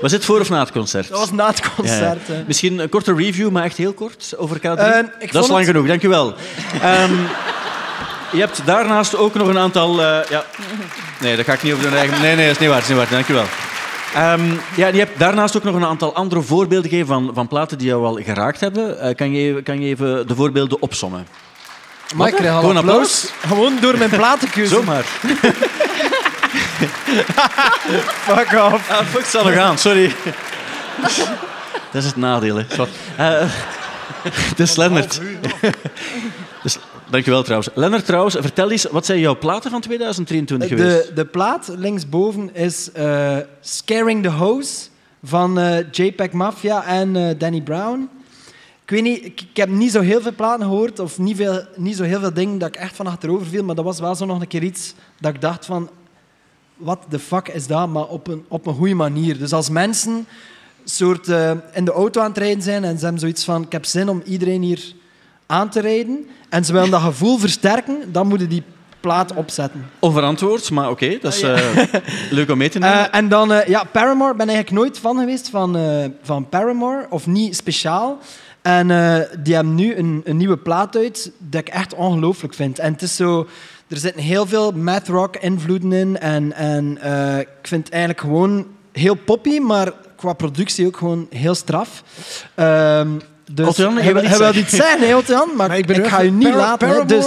Was 0.00 0.10
dit 0.10 0.24
voor 0.24 0.40
of 0.40 0.48
na 0.48 0.60
het 0.60 0.72
concert? 0.72 1.08
Dat 1.08 1.18
was 1.18 1.30
na 1.32 1.46
het 1.46 1.60
concert. 1.76 2.00
Ja, 2.26 2.34
ja. 2.34 2.34
hè. 2.34 2.44
Misschien 2.46 2.78
een 2.78 2.88
korte 2.88 3.14
review, 3.14 3.50
maar 3.50 3.64
echt 3.64 3.76
heel 3.76 3.92
kort 3.92 4.34
over 4.36 4.58
K3. 4.58 4.62
Eh, 4.62 4.98
ik 5.18 5.32
dat 5.32 5.42
is 5.44 5.50
lang 5.50 5.60
het- 5.66 5.70
genoeg, 5.74 5.86
dankjewel. 5.86 6.34
Ehm 6.82 7.12
je 8.32 8.38
hebt 8.38 8.62
daarnaast 8.64 9.16
ook 9.16 9.34
nog 9.34 9.48
een 9.48 9.58
aantal... 9.58 10.02
eh, 10.02 10.28
ja. 10.30 10.44
Nee, 11.20 11.36
dat 11.36 11.44
ga 11.44 11.52
ik 11.52 11.62
niet 11.62 11.72
over 11.72 11.90
de 11.90 11.96
eigen... 11.96 12.20
Nee, 12.20 12.36
nee, 12.36 12.46
dat 12.46 12.54
is 12.54 12.60
niet 12.60 12.68
waar. 12.68 12.80
Dat 12.80 12.88
is 12.88 12.94
niet 12.94 12.98
waar. 12.98 13.10
Dankjewel. 13.10 13.44
Ehm 14.14 14.52
ja, 14.74 14.86
je 14.86 14.98
hebt 14.98 15.18
daarnaast 15.18 15.56
ook 15.56 15.62
nog 15.62 15.74
een 15.74 15.84
aantal 15.84 16.14
andere 16.14 16.42
voorbeelden 16.42 16.90
gegeven 16.90 17.08
van, 17.08 17.30
van 17.34 17.48
platen 17.48 17.78
die 17.78 17.86
jou 17.86 18.04
al 18.04 18.20
geraakt 18.24 18.60
hebben. 18.60 19.00
Eh, 19.00 19.14
kan, 19.14 19.32
je, 19.32 19.62
kan 19.62 19.80
je 19.80 19.88
even 19.88 20.26
de 20.26 20.34
voorbeelden 20.34 20.82
opsommen? 20.82 21.26
Maar 22.14 22.28
ik 22.28 22.34
krijg 22.34 22.52
al 22.54 22.60
Gewoon 22.60 22.76
applaus. 22.76 23.32
Gewoon 23.46 23.78
door 23.80 23.98
mijn 23.98 24.10
platenkeuze. 24.10 24.74
Zomaar. 24.74 25.04
Fuck 28.26 28.52
off. 28.52 28.90
Ah, 28.90 29.06
fuck, 29.06 29.20
het 29.20 29.26
zal 29.26 29.44
nog 29.44 29.56
aan, 29.56 29.78
sorry. 29.78 30.14
Dat 31.90 32.02
is 32.02 32.04
het 32.04 32.16
nadeel, 32.16 32.56
hè. 32.56 32.64
Eh, 33.16 33.48
is 34.56 34.76
Lennart. 34.76 35.20
Dus, 36.62 36.78
dankjewel 37.10 37.42
trouwens. 37.42 37.70
Lennart 37.74 38.04
trouwens, 38.06 38.36
vertel 38.40 38.70
eens, 38.70 38.84
wat 38.84 39.06
zijn 39.06 39.18
jouw 39.18 39.38
platen 39.38 39.70
van 39.70 39.80
2023 39.80 40.68
geweest? 40.68 41.06
De, 41.06 41.14
de 41.14 41.24
plaat 41.24 41.72
linksboven 41.76 42.54
is 42.54 42.92
eh, 42.92 43.36
Scaring 43.60 44.22
the 44.22 44.28
Hose 44.28 44.88
van 45.22 45.58
eh, 45.58 45.90
JPEG 45.90 46.32
Mafia 46.32 46.84
en 46.84 47.16
eh, 47.16 47.38
Danny 47.38 47.60
Brown. 47.60 48.08
Ik 48.82 48.90
weet 48.90 49.02
niet, 49.02 49.24
ik, 49.24 49.40
ik 49.40 49.56
heb 49.56 49.68
niet 49.68 49.90
zo 49.92 50.00
heel 50.00 50.20
veel 50.20 50.34
platen 50.34 50.64
gehoord 50.64 50.98
of 50.98 51.18
niet, 51.18 51.36
veel, 51.36 51.62
niet 51.76 51.96
zo 51.96 52.02
heel 52.02 52.20
veel 52.20 52.32
dingen 52.32 52.58
dat 52.58 52.68
ik 52.68 52.76
echt 52.76 52.96
van 52.96 53.06
achterover 53.06 53.46
viel, 53.46 53.64
maar 53.64 53.74
dat 53.74 53.84
was 53.84 54.00
wel 54.00 54.14
zo 54.14 54.24
nog 54.24 54.40
een 54.40 54.46
keer 54.46 54.62
iets 54.62 54.94
dat 55.20 55.34
ik 55.34 55.40
dacht 55.40 55.66
van, 55.66 55.90
wat 56.76 56.98
de 57.08 57.18
fuck 57.18 57.48
is 57.48 57.66
dat, 57.66 57.88
maar 57.88 58.06
op 58.06 58.26
een, 58.26 58.44
op 58.48 58.66
een 58.66 58.74
goede 58.74 58.94
manier. 58.94 59.38
Dus 59.38 59.52
als 59.52 59.70
mensen 59.70 60.26
soort, 60.84 61.28
in 61.72 61.84
de 61.84 61.92
auto 61.92 62.20
aan 62.20 62.28
het 62.28 62.38
rijden 62.38 62.62
zijn 62.62 62.84
en 62.84 62.96
ze 62.96 63.02
hebben 63.02 63.20
zoiets 63.20 63.44
van, 63.44 63.62
ik 63.62 63.72
heb 63.72 63.84
zin 63.84 64.08
om 64.08 64.22
iedereen 64.24 64.62
hier 64.62 64.94
aan 65.46 65.68
te 65.68 65.80
rijden 65.80 66.26
en 66.48 66.64
ze 66.64 66.72
willen 66.72 66.90
dat 66.90 67.00
gevoel 67.00 67.38
versterken, 67.38 68.12
dan 68.12 68.26
moeten 68.28 68.48
die 68.48 68.62
plaat 69.00 69.34
opzetten. 69.34 69.86
Onverantwoord, 69.98 70.70
maar 70.70 70.90
oké, 70.90 71.18
dat 71.20 71.32
is 71.34 71.40
Ja. 71.40 71.54
eh, 71.54 71.84
leuk 72.30 72.50
om 72.50 72.58
mee 72.58 72.68
te 72.68 72.78
nemen. 72.78 73.10
Eh, 73.12 73.18
en 73.18 73.28
dan, 73.28 73.52
eh, 73.52 73.66
ja, 73.68 73.84
Paramore, 73.84 74.34
ben 74.34 74.48
eigenlijk 74.48 74.78
nooit 74.78 74.98
fan 74.98 75.18
geweest 75.18 75.48
van, 75.50 75.76
van 76.22 76.48
Paramore, 76.48 77.06
of 77.10 77.26
niet 77.26 77.56
speciaal. 77.56 78.18
En 78.62 78.86
die 79.42 79.54
hebben 79.54 79.74
nu 79.74 79.94
een, 79.96 80.20
een 80.24 80.36
nieuwe 80.36 80.56
plaat 80.56 80.96
uit, 80.96 81.32
dat 81.38 81.60
ik 81.60 81.68
echt 81.68 81.94
ongelooflijk 81.94 82.54
vind. 82.54 82.78
En 82.78 82.92
het 82.92 83.02
is 83.02 83.16
zo, 83.16 83.46
er 83.88 83.96
zitten 83.96 84.22
heel 84.22 84.46
veel 84.46 84.72
math 84.72 85.08
rock 85.08 85.36
invloeden 85.36 85.92
in. 85.92 86.18
En, 86.18 86.52
en 86.52 86.90
ik 87.40 87.48
vind 87.68 87.84
het 87.84 87.92
eigenlijk 87.92 88.20
gewoon 88.20 88.66
heel 88.92 89.14
poppy, 89.14 89.58
maar 89.58 89.92
qua 90.16 90.32
productie 90.32 90.86
ook 90.86 90.96
gewoon 90.96 91.26
heel 91.30 91.54
straf. 91.54 92.02
Ehm 92.54 93.08
dus 93.52 93.76
hij, 93.76 93.86
wil 93.86 93.96
hij 94.02 94.12
wil 94.12 94.22
zeggen? 94.36 94.58
iets 94.58 94.76
zeggen, 94.76 95.08
hè, 95.08 95.16
Otto-Jan, 95.16 95.48
maar, 95.56 95.68
Maar 95.68 95.78
ik, 95.78 95.86
ben 95.86 96.04
ga 96.04 96.20
je 96.20 96.30
niet 96.30 96.48
Para- 96.50 96.56
laten. 96.56 96.88
hè. 96.88 97.04
Dus, 97.04 97.26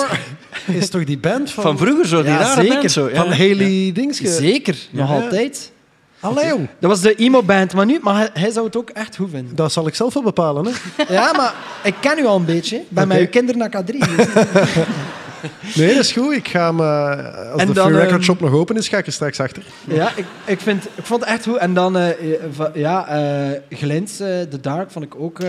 is 0.65 0.89
toch 0.89 1.03
die 1.03 1.17
band 1.17 1.51
van... 1.51 1.63
Van 1.63 1.77
vroeger 1.77 2.07
zo, 2.07 2.21
die 2.21 2.31
Ja, 2.31 2.37
rare 2.37 2.61
zeker. 2.61 2.77
band 2.77 2.91
zo. 2.91 3.09
Ja. 3.09 3.15
Van 3.15 3.31
Haley 3.31 3.91
Dingske. 3.93 4.27
zeker, 4.27 4.75
nog 4.91 5.09
Ja. 5.09 5.15
altijd. 5.15 5.71
Allee, 6.19 6.45
joh. 6.47 6.59
Dat 6.79 6.89
was 6.89 7.01
de 7.01 7.15
emo-band, 7.15 7.73
maar 7.73 7.85
nu, 7.85 7.99
maar 8.01 8.15
hij, 8.15 8.29
hij 8.33 8.51
zou 8.51 8.65
het 8.65 8.75
ook 8.75 8.89
echt 8.89 9.15
goed 9.15 9.29
vinden. 9.31 9.55
Dat 9.55 9.71
zal 9.71 9.87
ik 9.87 9.95
zelf 9.95 10.13
wel 10.13 10.23
bepalen. 10.23 10.65
Hè? 10.65 10.71
Ja, 11.13 11.31
maar 11.37 11.53
ik 11.83 11.93
ken 11.99 12.19
u 12.19 12.25
al 12.25 12.35
een 12.35 12.45
beetje. 12.45 12.75
Ik 12.75 12.89
ben 12.89 13.03
Oké. 13.03 13.13
met 13.13 13.21
uw 13.21 13.29
kinderen 13.29 13.59
naar 13.59 13.83
K3. 13.83 13.85
dus- 14.15 14.25
Nee, 15.75 15.87
dat 15.95 16.03
is 16.03 16.11
goed. 16.11 16.33
Ik 16.35 16.47
ga 16.47 16.65
hem, 16.67 16.79
eh, 16.79 17.51
als 17.51 17.61
En 17.61 17.67
de 17.67 17.73
dan, 17.73 17.87
Free 17.89 18.01
Record 18.01 18.23
Shop 18.23 18.39
nog 18.39 18.51
open 18.53 18.75
is, 18.77 18.87
ga 18.87 18.97
ik 18.97 19.05
er 19.05 19.11
straks 19.11 19.39
achter. 19.39 19.63
ja, 19.83 20.11
ik, 20.15 20.25
ik, 20.45 20.59
vind, 20.59 20.83
ik 20.95 21.05
vond 21.05 21.21
het 21.21 21.29
echt 21.29 21.43
goed. 21.43 21.57
En 21.57 21.73
dan, 21.73 21.97
eh, 21.97 22.09
eh, 22.09 22.15
va- 22.55 22.71
ja, 22.73 23.07
eh 23.07 23.77
Glens, 23.77 24.19
eh, 24.19 24.27
The 24.41 24.59
Dark, 24.61 24.91
vond 24.91 25.05
ik 25.05 25.13
ook... 25.17 25.39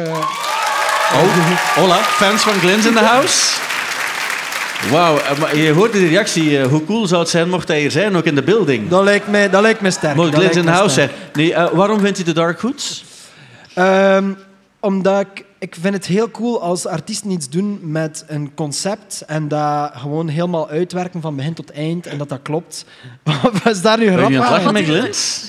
Oh, 1.13 1.51
hola, 1.75 1.97
fans 1.97 2.43
van 2.43 2.53
Glens 2.53 2.87
in 2.87 2.93
the 2.93 2.99
house. 3.01 3.59
Wauw, 4.91 5.19
eh, 5.19 5.39
maar 5.39 5.57
je 5.57 5.73
hoorde 5.73 5.99
de 6.01 6.07
reactie. 6.07 6.59
eh, 6.59 6.67
hoe 6.67 6.85
cool 6.85 7.07
zou 7.07 7.21
het 7.21 7.31
zijn 7.31 7.49
mocht 7.49 7.69
hij 7.69 7.81
hier 7.81 7.91
zijn, 7.91 8.17
ook 8.17 8.25
in 8.25 8.35
de 8.35 8.43
building? 8.43 8.89
dat, 8.89 9.03
lijkt 9.03 9.29
mij, 9.29 9.51
dat 9.51 9.63
lijkt 9.63 9.81
mij 9.81 9.91
sterk. 9.91 10.17
Mocht 10.17 10.41
in 10.57 10.65
the 10.65 10.71
house 10.71 10.91
sterk. 10.91 11.11
zijn. 11.11 11.31
Nee, 11.33 11.55
eh, 11.55 11.73
waarom 11.73 12.01
vindt 12.01 12.17
hij 12.17 12.27
de 12.27 12.33
Dark 12.33 12.61
goed? 12.61 13.05
Ehm, 13.75 14.33
omdat 14.81 15.21
ik, 15.21 15.45
ik 15.59 15.77
vind 15.81 15.95
het 15.95 16.07
heel 16.07 16.31
cool 16.31 16.63
als 16.63 16.87
artiesten 16.87 17.31
iets 17.31 17.49
doen 17.49 17.79
met 17.83 18.25
een 18.27 18.55
concept 18.55 19.23
en 19.27 19.49
dat 19.49 19.93
gewoon 19.95 20.29
helemaal 20.29 20.69
uitwerken 20.69 21.21
van 21.21 21.37
begin 21.37 21.55
tot 21.55 21.71
eind 21.71 22.07
en 22.07 22.19
dat 22.19 22.29
dat 22.29 22.41
klopt. 22.43 22.85
Wat 23.43 23.73
is 23.75 23.83
daar 23.83 23.99
nu 23.99 24.05
Ben 24.05 24.13
je 24.13 24.19
grap 24.19 24.31
niet 24.31 24.41
aan 24.41 24.51
lachen 24.51 24.73
met 24.73 24.85
Glens? 24.85 25.45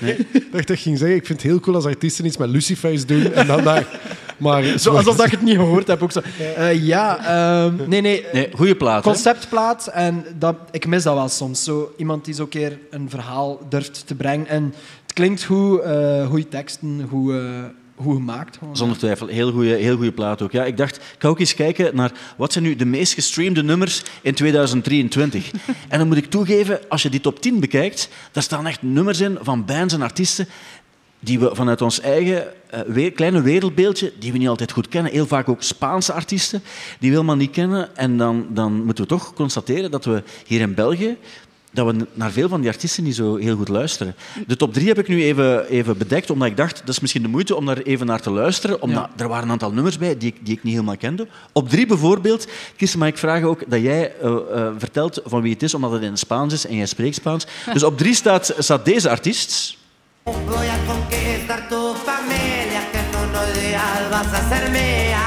Ik 0.00 0.52
dacht 0.52 0.66
dat 0.66 0.76
ik 0.76 0.82
ging 0.82 0.98
zeggen, 0.98 1.16
ik 1.16 1.26
vind 1.26 1.42
het 1.42 1.50
heel 1.50 1.60
cool 1.60 1.76
als 1.76 1.84
artiesten 1.84 2.24
iets 2.24 2.36
met 2.36 2.48
Lucifer's 2.48 3.06
doen. 3.06 3.32
En 3.32 3.46
dan 3.46 3.64
daar... 3.64 3.86
Maar 4.38 4.64
Zo, 4.78 4.96
alsof 4.96 5.16
dat 5.16 5.26
ik 5.26 5.32
het 5.32 5.42
niet 5.42 5.56
gehoord 5.56 5.86
heb. 5.86 6.02
Ook 6.02 6.12
zo. 6.12 6.20
Eh, 6.56 6.84
ja, 6.84 7.18
ehm, 7.64 7.88
nee, 7.88 8.00
nee. 8.00 8.24
Nee, 8.32 8.50
goede 8.54 8.76
plaat. 8.76 9.04
hè? 9.04 9.10
conceptplaat 9.10 9.86
en 9.86 10.24
dat, 10.38 10.56
ik 10.70 10.86
mis 10.86 11.02
dat 11.02 11.14
wel 11.14 11.28
soms. 11.28 11.64
Zo, 11.64 11.92
iemand 11.96 12.24
die 12.24 12.34
zo 12.34 12.42
een 12.42 12.48
keer 12.48 12.78
een 12.90 13.10
verhaal 13.10 13.60
durft 13.68 14.06
te 14.06 14.14
brengen. 14.14 14.46
En 14.46 14.74
het 15.02 15.12
klinkt 15.12 15.44
goed, 15.44 15.80
eh 15.80 16.26
goede 16.26 16.48
teksten, 16.48 17.06
goed, 17.10 17.32
eh, 17.32 17.64
goed 17.96 18.14
gemaakt. 18.14 18.56
Gewoon. 18.56 18.76
Zonder 18.76 18.98
twijfel, 18.98 19.26
heel 19.26 19.52
goede 19.52 19.74
heel 19.74 19.96
goeie 19.96 20.12
plaat 20.12 20.42
ook. 20.42 20.52
Ja, 20.52 20.64
ik 20.64 20.76
dacht, 20.76 20.96
ik 20.96 21.02
ga 21.18 21.28
ook 21.28 21.40
eens 21.40 21.54
kijken 21.54 21.96
naar 21.96 22.12
wat 22.36 22.52
zijn 22.52 22.64
nu 22.64 22.76
de 22.76 22.84
meest 22.84 23.12
gestreamde 23.14 23.62
nummers 23.62 24.02
in 24.22 24.34
2023. 24.34 25.50
en 25.88 25.98
dan 25.98 26.08
moet 26.08 26.16
ik 26.16 26.30
toegeven, 26.30 26.80
als 26.88 27.02
je 27.02 27.10
die 27.10 27.20
top 27.20 27.40
10 27.40 27.60
bekijkt, 27.60 28.08
daar 28.32 28.42
staan 28.42 28.66
echt 28.66 28.82
nummers 28.82 29.20
in 29.20 29.38
van 29.40 29.64
bands 29.64 29.94
en 29.94 30.02
artiesten 30.02 30.48
die 31.20 31.38
we 31.38 31.50
vanuit 31.52 31.82
ons 31.82 32.00
eigen 32.00 32.46
eh, 32.70 33.14
kleine 33.14 33.42
wereldbeeldje, 33.42 34.12
die 34.18 34.32
we 34.32 34.38
niet 34.38 34.48
altijd 34.48 34.72
goed 34.72 34.88
kennen, 34.88 35.12
heel 35.12 35.26
vaak 35.26 35.48
ook 35.48 35.62
Spaanse 35.62 36.12
artiesten, 36.12 36.62
die 36.98 37.10
we 37.10 37.16
helemaal 37.16 37.36
niet 37.36 37.50
kennen. 37.50 37.96
En 37.96 38.16
dan, 38.16 38.46
dan 38.50 38.84
moeten 38.84 39.04
we 39.04 39.10
toch 39.10 39.32
constateren 39.34 39.90
dat 39.90 40.04
we 40.04 40.22
hier 40.46 40.60
in 40.60 40.74
België 40.74 41.16
dat 41.72 41.86
we 41.86 42.06
naar 42.12 42.30
veel 42.30 42.48
van 42.48 42.60
die 42.60 42.70
artiesten 42.70 43.04
niet 43.04 43.14
zo 43.14 43.36
heel 43.36 43.56
goed 43.56 43.68
luisteren. 43.68 44.14
De 44.46 44.56
top 44.56 44.72
drie 44.72 44.88
heb 44.88 44.98
ik 44.98 45.08
nu 45.08 45.22
even, 45.22 45.68
even 45.68 45.98
bedekt, 45.98 46.30
omdat 46.30 46.48
ik 46.48 46.56
dacht, 46.56 46.78
dat 46.78 46.88
is 46.88 47.00
misschien 47.00 47.22
de 47.22 47.28
moeite 47.28 47.56
om 47.56 47.66
daar 47.66 47.78
even 47.78 48.06
naar 48.06 48.20
te 48.20 48.30
luisteren, 48.30 48.82
omdat 48.82 49.08
er 49.16 49.28
waren 49.28 49.44
een 49.44 49.50
aantal 49.50 49.72
nummers 49.72 49.98
bij 49.98 50.18
die 50.18 50.28
ik, 50.28 50.46
die 50.46 50.54
ik 50.54 50.62
niet 50.62 50.72
helemaal 50.72 50.96
kende. 50.96 51.26
Op 51.52 51.68
drie 51.68 51.86
bijvoorbeeld, 51.86 52.48
Chris, 52.76 52.96
mag 52.96 53.08
ik 53.08 53.18
vragen 53.18 53.48
ook 53.48 53.70
dat 53.70 53.80
jij 53.80 54.14
eh, 54.16 54.36
eh, 54.52 54.72
vertelt 54.78 55.20
van 55.24 55.42
wie 55.42 55.52
het 55.52 55.62
is, 55.62 55.74
omdat 55.74 55.92
het 55.92 56.02
in 56.02 56.10
het 56.10 56.18
Spaans 56.18 56.52
is 56.52 56.66
en 56.66 56.76
jij 56.76 56.86
spreekt 56.86 57.14
Spaans. 57.14 57.46
Dus 57.72 57.82
op 57.82 57.98
drie 57.98 58.14
staat, 58.14 58.54
staat 58.58 58.84
deze 58.84 59.10
artiest. 59.10 59.76
Voy 60.46 60.66
a 60.66 60.78
conquistar 60.86 61.60
tu 61.68 61.94
familia, 61.94 62.80
que 62.92 62.98
en 62.98 63.10
unos 63.28 63.48
días 63.60 64.10
vas 64.10 64.32
a 64.32 64.48
ser 64.48 64.70
mía. 64.70 65.26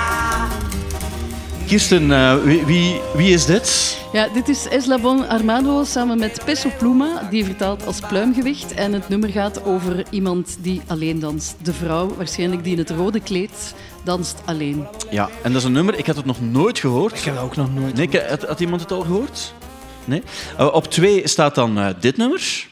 Kirsten, 1.67 2.11
eh, 2.11 2.35
wie, 2.43 2.65
wie, 2.65 3.01
wie 3.15 3.33
is 3.33 3.45
dit? 3.45 3.97
Ja, 4.13 4.27
dit 4.33 4.49
is 4.49 4.67
Eslabon 4.67 5.27
Armado 5.27 5.83
samen 5.83 6.19
met 6.19 6.41
Peso 6.45 6.69
Pluma, 6.77 7.27
die 7.29 7.45
vertaalt 7.45 7.85
als 7.85 7.99
pluimgewicht. 7.99 8.73
En 8.73 8.93
het 8.93 9.09
nummer 9.09 9.29
gaat 9.29 9.63
over 9.65 10.03
iemand 10.09 10.57
die 10.61 10.81
alleen 10.87 11.19
danst. 11.19 11.55
De 11.63 11.73
vrouw, 11.73 12.15
waarschijnlijk 12.15 12.63
die 12.63 12.73
in 12.73 12.77
het 12.79 12.89
rode 12.89 13.19
kleed, 13.19 13.73
danst 14.03 14.35
alleen. 14.45 14.85
Ja, 15.09 15.29
en 15.43 15.51
dat 15.51 15.61
is 15.61 15.67
een 15.67 15.73
nummer, 15.73 15.97
ik 15.97 16.05
had 16.07 16.15
het 16.15 16.25
nog 16.25 16.41
nooit 16.41 16.79
gehoord. 16.79 17.17
Ik 17.17 17.23
heb 17.23 17.35
dat 17.35 17.43
ook 17.43 17.55
nog 17.55 17.73
nooit 17.73 17.93
Nee, 17.95 18.07
ik- 18.09 18.25
had, 18.29 18.41
had 18.43 18.59
iemand 18.59 18.81
het 18.81 18.91
al 18.91 19.01
gehoord? 19.01 19.53
Nee? 20.05 20.23
Eh, 20.57 20.73
op 20.73 20.87
twee 20.91 21.27
staat 21.27 21.55
dan 21.55 21.77
eh, 21.79 21.87
dit 21.99 22.17
nummer. 22.17 22.67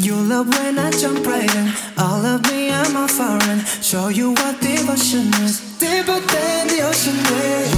You 0.00 0.26
love 0.26 0.48
when 0.48 0.78
I 0.78 0.90
jump 0.90 1.26
right 1.26 1.54
in. 1.54 1.72
All 1.96 2.24
of 2.24 2.40
me, 2.50 2.68
I'm 2.70 2.96
a 2.96 3.08
foreign. 3.08 3.60
Show 3.82 4.08
you 4.10 4.32
what 4.32 4.60
devotion 4.60 5.28
is. 5.44 5.60
Deeper 5.78 6.20
than 6.26 6.66
the 6.68 6.84
ocean 6.88 7.16
waves. 7.30 7.76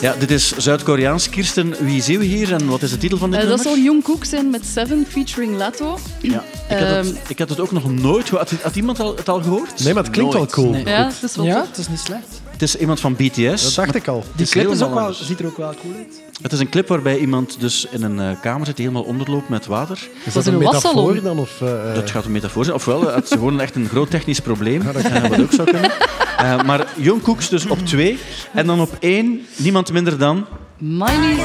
Ja, 0.00 0.14
dit 0.18 0.30
is 0.30 0.56
Zuid-Koreaans. 0.56 1.28
Kirsten, 1.28 1.74
wie 1.84 2.02
zien 2.02 2.18
we 2.18 2.24
hier 2.24 2.52
en 2.52 2.66
wat 2.66 2.82
is 2.82 2.90
de 2.90 2.96
titel 2.98 3.18
van 3.18 3.30
dit 3.30 3.40
Eh, 3.40 3.46
dat 3.48 3.56
nummer? 3.56 3.74
zal 3.74 3.84
Jungkook 3.84 4.24
zijn 4.24 4.50
met 4.50 4.66
Seven 4.66 5.06
featuring 5.08 5.56
Lato. 5.56 5.98
Ja. 6.20 6.42
Ik, 6.68 6.78
had 6.78 6.88
het, 6.88 7.06
Ehm, 7.06 7.14
ik 7.28 7.38
had 7.38 7.48
het 7.48 7.60
ook 7.60 7.72
nog 7.72 7.92
nooit 7.92 8.28
gehoord. 8.28 8.50
Had, 8.50 8.60
had 8.62 8.76
iemand 8.76 9.00
al, 9.00 9.16
het 9.16 9.28
al 9.28 9.42
gehoord? 9.42 9.84
Nee, 9.84 9.94
maar 9.94 10.02
het 10.02 10.12
klinkt 10.12 10.32
wel 10.34 10.46
cool. 10.46 10.70
Nee. 10.70 10.84
Ja, 10.86 11.06
het 11.06 11.22
is 11.30 11.36
wel 11.36 11.44
Ja, 11.44 11.64
het 11.68 11.78
is 11.78 11.88
niet 11.88 11.98
slecht. 12.00 12.26
Het 12.54 12.62
is 12.62 12.76
iemand 12.76 13.00
van 13.00 13.14
BTS. 13.16 13.62
Dat 13.62 13.74
dacht 13.74 13.94
ik 13.94 14.08
al. 14.08 14.24
Die 14.36 14.46
clip 14.46 14.68
is 14.70 14.82
ook 14.82 14.94
wel, 14.94 15.12
ziet 15.12 15.38
er 15.40 15.46
ook 15.46 15.56
wel 15.56 15.74
cool 15.82 15.94
uit. 15.96 16.22
Het 16.42 16.52
is 16.52 16.58
een 16.58 16.68
clip 16.68 16.88
waarbij 16.88 17.18
iemand 17.18 17.56
dus 17.60 17.86
in 17.90 18.02
een 18.02 18.20
eh, 18.20 18.40
kamer 18.40 18.66
zit 18.66 18.76
die 18.76 18.86
helemaal 18.86 19.08
onderloopt 19.08 19.48
met 19.48 19.66
water. 19.66 20.08
Is 20.24 20.32
dat 20.32 20.46
een 20.46 20.58
metafoor 20.58 21.22
dan? 21.22 21.38
Of, 21.38 21.60
eh, 21.60 21.88
eh, 21.88 21.94
Dat 21.94 22.10
gaat 22.10 22.24
een 22.24 22.32
metafoor 22.32 22.64
zijn. 22.64 22.76
Ofwel, 22.76 23.14
het 23.14 23.24
is 23.24 23.30
gewoon 23.30 23.60
echt 23.60 23.74
een 23.74 23.88
groot 23.88 24.10
technisch 24.10 24.40
probleem. 24.40 24.82
eh, 24.82 25.22
wat 25.28 25.40
ook 25.40 25.52
zou 25.52 25.70
kunnen. 25.70 25.90
Eh, 26.38 26.62
maar 26.62 26.86
Jungkook 26.96 27.48
dus 27.48 27.66
op 27.66 27.78
twee. 27.86 28.18
En 28.52 28.66
dan 28.66 28.80
op 28.80 28.96
één, 29.00 29.40
niemand 29.56 29.92
minder 29.92 30.18
dan... 30.18 30.46
Miley 30.78 31.36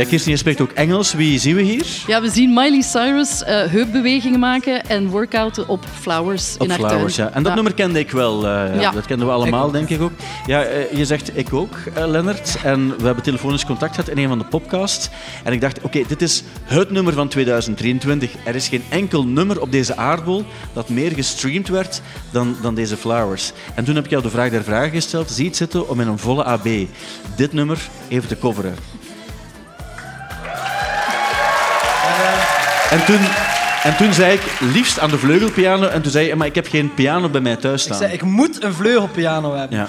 Ja, 0.00 0.06
Kirsten, 0.06 0.30
je 0.30 0.36
spreekt 0.36 0.60
ook 0.60 0.70
Engels. 0.70 1.12
Wie 1.12 1.38
zien 1.38 1.56
we 1.56 1.62
hier? 1.62 1.86
Ja, 2.06 2.20
we 2.20 2.30
zien 2.30 2.54
Miley 2.54 2.80
Cyrus 2.80 3.42
eh, 3.42 3.66
heupbewegingen 3.66 4.38
maken 4.40 4.86
en 4.86 5.08
workouten 5.08 5.68
op 5.68 5.84
Flowers 6.00 6.54
Op 6.54 6.62
in 6.62 6.70
haar 6.70 6.78
Flowers, 6.78 7.14
tuin. 7.14 7.28
ja. 7.28 7.34
En 7.34 7.42
dat 7.42 7.54
nummer 7.54 7.74
kende 7.74 7.98
ik 7.98 8.10
wel. 8.10 8.46
eh, 8.46 8.80
ja. 8.80 8.90
Dat 8.90 9.06
kenden 9.06 9.26
we 9.26 9.32
allemaal, 9.32 9.70
denk 9.70 9.88
ik 9.88 10.00
ook. 10.00 10.12
Ja, 10.46 10.62
eh, 10.62 10.96
je 10.98 11.04
zegt 11.04 11.36
ik 11.38 11.52
ook, 11.52 11.76
Lennart. 12.06 12.56
En 12.64 12.96
we 12.98 13.04
hebben 13.04 13.22
telefonisch 13.24 13.64
contact 13.64 13.94
gehad 13.94 14.10
in 14.10 14.18
een 14.18 14.28
van 14.28 14.38
de 14.38 14.44
podcasts. 14.44 15.08
En 15.44 15.52
ik 15.52 15.60
dacht, 15.60 15.80
oké, 15.82 16.02
dit 16.06 16.22
is 16.22 16.42
het 16.64 16.90
nummer 16.90 17.12
van 17.12 17.28
2023. 17.28 18.30
Er 18.44 18.54
is 18.54 18.68
geen 18.68 18.82
enkel 18.88 19.24
nummer 19.26 19.60
op 19.60 19.72
deze 19.72 19.96
aardbol 19.96 20.44
dat 20.72 20.88
meer 20.88 21.10
gestreamd 21.10 21.68
werd 21.68 22.00
dan, 22.30 22.56
dan 22.62 22.74
deze 22.74 22.96
Flowers. 22.96 23.52
En 23.74 23.84
toen 23.84 23.94
heb 23.94 24.04
ik 24.04 24.10
jou 24.10 24.22
de 24.22 24.30
vraag 24.30 24.50
der 24.50 24.62
vragen 24.64 24.90
gesteld. 24.90 25.30
Zie 25.30 25.42
je 25.42 25.48
het 25.48 25.58
zitten 25.58 25.88
om 25.88 26.00
in 26.00 26.08
een 26.08 26.18
volle 26.18 26.44
AB 26.44 26.68
dit 27.36 27.52
nummer 27.52 27.88
even 28.08 28.28
te 28.28 28.38
coveren? 28.38 28.74
En 32.90 33.04
toen, 33.04 33.20
en 33.82 33.96
toen 33.96 34.12
zei 34.14 34.32
ik, 34.32 34.40
liefst 34.74 34.98
aan 34.98 35.10
de 35.10 35.18
vleugelpiano. 35.18 35.86
En 35.86 36.02
toen 36.02 36.12
zei 36.12 36.26
je, 36.26 36.34
maar 36.36 36.46
ik 36.46 36.54
heb 36.54 36.66
geen 36.68 36.94
piano 36.94 37.28
bij 37.28 37.40
mij 37.40 37.56
thuis 37.56 37.80
Ik 37.80 37.86
staan. 37.86 37.98
zei, 37.98 38.12
ik 38.12 38.22
moet 38.22 38.62
een 38.62 38.72
vleugelpiano 38.74 39.54
hebben. 39.54 39.78
Ja. 39.78 39.88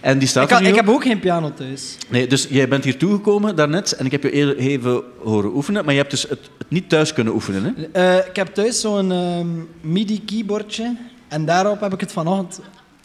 En 0.00 0.18
die 0.18 0.28
staat 0.28 0.42
Ik, 0.42 0.48
kan- 0.48 0.66
ik 0.66 0.74
heb 0.74 0.88
ook 0.88 1.02
geen 1.02 1.18
piano 1.20 1.52
thuis. 1.54 1.96
Nee, 2.08 2.26
dus 2.26 2.46
jij 2.50 2.68
bent 2.68 2.84
hier 2.84 2.96
toegekomen 2.98 3.56
daarnet 3.56 3.92
en 3.92 4.04
ik 4.06 4.12
heb 4.12 4.22
je 4.22 4.56
even 4.56 5.02
horen 5.24 5.54
oefenen, 5.54 5.84
maar 5.84 5.92
je 5.94 5.98
hebt 6.00 6.10
dus 6.10 6.22
het, 6.22 6.38
het 6.58 6.66
niet 6.70 6.88
thuis 6.88 7.12
kunnen 7.12 7.32
oefenen. 7.34 7.74
Hè? 7.92 8.00
Eh, 8.18 8.26
ik 8.26 8.36
heb 8.36 8.46
thuis 8.54 8.80
zo'n 8.80 9.12
ehm, 9.12 9.46
MIDI-keyboardje. 9.92 10.96
En 11.28 11.44
daarop 11.44 11.80
heb 11.80 11.92
ik 11.92 12.00
het 12.00 12.12
vanochtend 12.12 12.60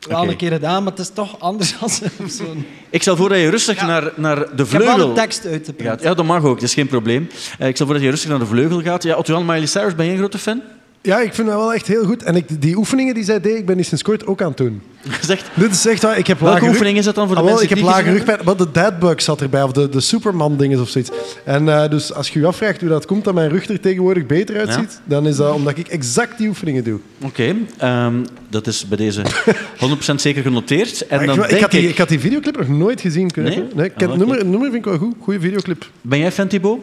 wel 0.08 0.22
Oké. 0.22 0.30
een 0.30 0.38
keer 0.38 0.52
gedaan, 0.52 0.84
maar 0.84 0.92
het 0.92 1.02
is 1.02 1.10
toch 1.10 1.40
anders 1.40 1.76
dan 1.80 1.90
zo'n... 2.30 2.66
Ik 2.90 3.02
stel 3.02 3.16
voor 3.16 3.30
dat 3.30 3.38
je 3.38 3.50
rustig 3.50 3.82
naar, 3.82 4.12
naar 4.16 4.36
de 4.36 4.42
Ik 4.42 4.58
heb 4.58 4.68
vleugel 4.68 4.98
wel 4.98 5.08
de 5.08 5.14
tekst 5.14 5.46
uit 5.46 5.64
te 5.64 5.66
gaat. 5.72 5.76
printen. 5.78 6.08
Ja, 6.10 6.14
dat 6.14 6.26
mag 6.26 6.44
ook, 6.44 6.54
dat 6.60 6.64
is 6.64 6.74
geen 6.74 6.88
probleem. 6.88 7.30
Eh, 7.60 7.68
ik 7.68 7.76
stel 7.76 7.86
voor 7.86 7.96
dat 7.96 8.04
je 8.04 8.10
rustig 8.10 8.30
naar 8.30 8.40
de 8.40 8.46
vleugel 8.46 8.82
gaat. 8.82 9.04
Ja, 9.04 9.16
Otto 9.16 9.34
Jan, 9.34 9.46
Miley 9.46 9.66
Cyrus, 9.66 9.96
ben 9.96 10.06
jij 10.06 10.14
een 10.14 10.20
grote 10.20 10.38
fan? 10.38 10.62
Ja, 11.08 11.20
ik 11.20 11.34
vind 11.34 11.48
dat 11.48 11.58
wel 11.58 11.74
echt 11.74 11.88
heel 11.88 12.06
goed. 12.06 12.24
En 12.24 12.36
ik, 12.36 12.62
die 12.62 12.76
oefeningen 12.78 13.14
die 13.14 13.24
zij 13.24 13.42
deed, 13.42 13.58
ik 13.58 13.66
ben 13.66 13.76
die 13.76 13.86
sinds 13.86 14.04
kort 14.04 14.26
ook 14.28 14.42
aan 14.42 14.48
het 14.48 14.58
doen. 14.58 14.82
Zegt, 15.22 15.46
Dit 15.54 15.72
is 15.72 15.86
echt 15.86 16.02
waar. 16.02 16.18
Ik 16.18 16.28
heb 16.28 16.40
welke 16.40 16.60
rug- 16.60 16.70
oefening 16.70 16.98
is 16.98 17.06
dat 17.06 17.16
dan 17.16 17.26
voor 17.28 17.36
de 17.36 17.42
Ah, 17.42 17.48
wel, 17.48 17.58
mensen 17.58 17.76
ik 17.78 17.84
heb 17.84 17.94
lage 17.94 18.12
rugpijn. 18.12 18.40
Wel, 18.46 18.56
de 18.56 18.72
deadbug 18.72 19.22
zat 19.22 19.42
erbij, 19.42 19.64
of 19.64 19.72
de, 19.72 19.90
de 19.90 20.00
Superman-dingen 20.00 20.82
of 20.82 20.90
zoiets. 20.90 21.12
En 21.44 21.70
eh, 21.70 21.90
dus 21.90 22.14
als 22.14 22.30
je 22.30 22.40
je 22.40 22.46
afvraagt 22.46 22.80
hoe 22.80 22.90
dat 22.90 23.06
komt 23.06 23.24
dat 23.24 23.34
mijn 23.34 23.50
rug 23.50 23.68
er 23.68 23.80
tegenwoordig 23.80 24.26
beter 24.26 24.58
uitziet, 24.58 25.02
dan 25.04 25.28
is 25.28 25.36
dat 25.36 25.54
omdat 25.54 25.78
ik 25.78 25.88
exact 25.88 26.38
die 26.38 26.48
oefeningen 26.48 26.84
doe. 26.84 27.00
Oké, 27.24 27.56
ehm, 27.78 28.16
dat 28.50 28.68
is 28.68 28.88
bij 28.88 28.98
deze 28.98 29.22
100% 30.12 30.16
zeker 30.16 30.42
genoteerd. 30.42 31.08
En 31.08 31.26
dan 31.26 31.38
ik, 31.38 31.44
ik, 31.44 31.50
denk 31.50 31.62
had 31.62 31.72
die, 31.72 31.88
ik, 31.90 31.98
had 31.98 32.10
die 32.10 32.20
videoclip 32.20 32.58
nog 32.58 32.68
nooit 32.68 33.02
gezien. 33.02 33.32
Kunnen 33.32 33.52
Nee? 33.54 33.64
ik, 33.64 33.76
nee, 33.76 33.86
ik 33.86 33.94
Ah, 33.94 34.00
heb 34.00 34.16
nummer, 34.16 34.38
het 34.38 34.48
nummer 34.48 34.72
vind 34.72 34.86
ik 34.86 34.92
wel 34.92 34.98
goed. 35.00 35.16
Goeie 35.22 35.40
videoclip. 35.40 35.90
ben 36.02 36.20
jij 36.20 36.32
fan, 36.32 36.48
Thibaut? 36.48 36.80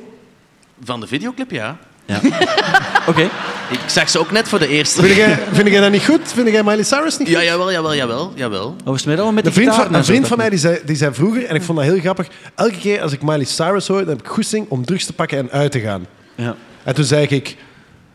Van 0.85 1.01
de 1.01 1.07
videoclip, 1.07 1.51
ja. 1.51 1.79
Ja. 2.07 2.21
Oké. 3.09 3.23
Ik 3.71 3.79
zag 3.87 4.09
ze 4.11 4.19
ook 4.19 4.31
net 4.31 4.49
voor 4.49 4.59
de 4.59 4.69
eerste. 4.69 5.03
Vind 5.03 5.17
jij, 5.17 5.39
vind 5.53 5.69
jij 5.69 5.81
dat 5.81 5.91
niet 5.91 6.05
goed? 6.05 6.21
Vind 6.25 6.49
jij 6.49 6.63
Miley 6.63 6.83
Cyrus 6.83 7.19
niet 7.19 7.29
goed? 7.29 7.37
Ja, 7.37 7.43
jawel, 7.43 7.73
jawel, 7.73 7.95
jawel, 7.95 8.33
jawel. 8.35 8.77
Met 9.33 9.45
die 9.45 9.53
vriend, 9.53 9.75
van, 9.75 9.95
een 9.95 10.05
vriend 10.05 10.27
van 10.27 10.37
mij 10.37 10.51
die 10.51 10.59
zei, 10.59 10.79
die 10.85 10.97
zei 10.97 11.15
vroeger, 11.15 11.45
en 11.47 11.55
ik 11.55 11.63
vond 11.63 11.79
dat 11.79 11.87
heel 11.87 11.99
grappig, 12.01 12.27
elke 12.55 12.79
keer 12.79 13.01
als 13.03 13.13
ik 13.13 13.23
Miley 13.23 13.45
Cyrus 13.45 13.87
hoor, 13.89 13.99
dan 13.99 14.09
heb 14.09 14.21
ik 14.21 14.27
goesting 14.27 14.67
om 14.69 14.85
drugs 14.85 15.05
te 15.07 15.13
pakken 15.13 15.39
en 15.39 15.51
uit 15.51 15.73
te 15.73 15.81
gaan. 15.81 16.07
Ja. 16.35 16.55
En 16.85 16.95
toen 16.95 17.05
zei 17.05 17.27
ik... 17.27 17.57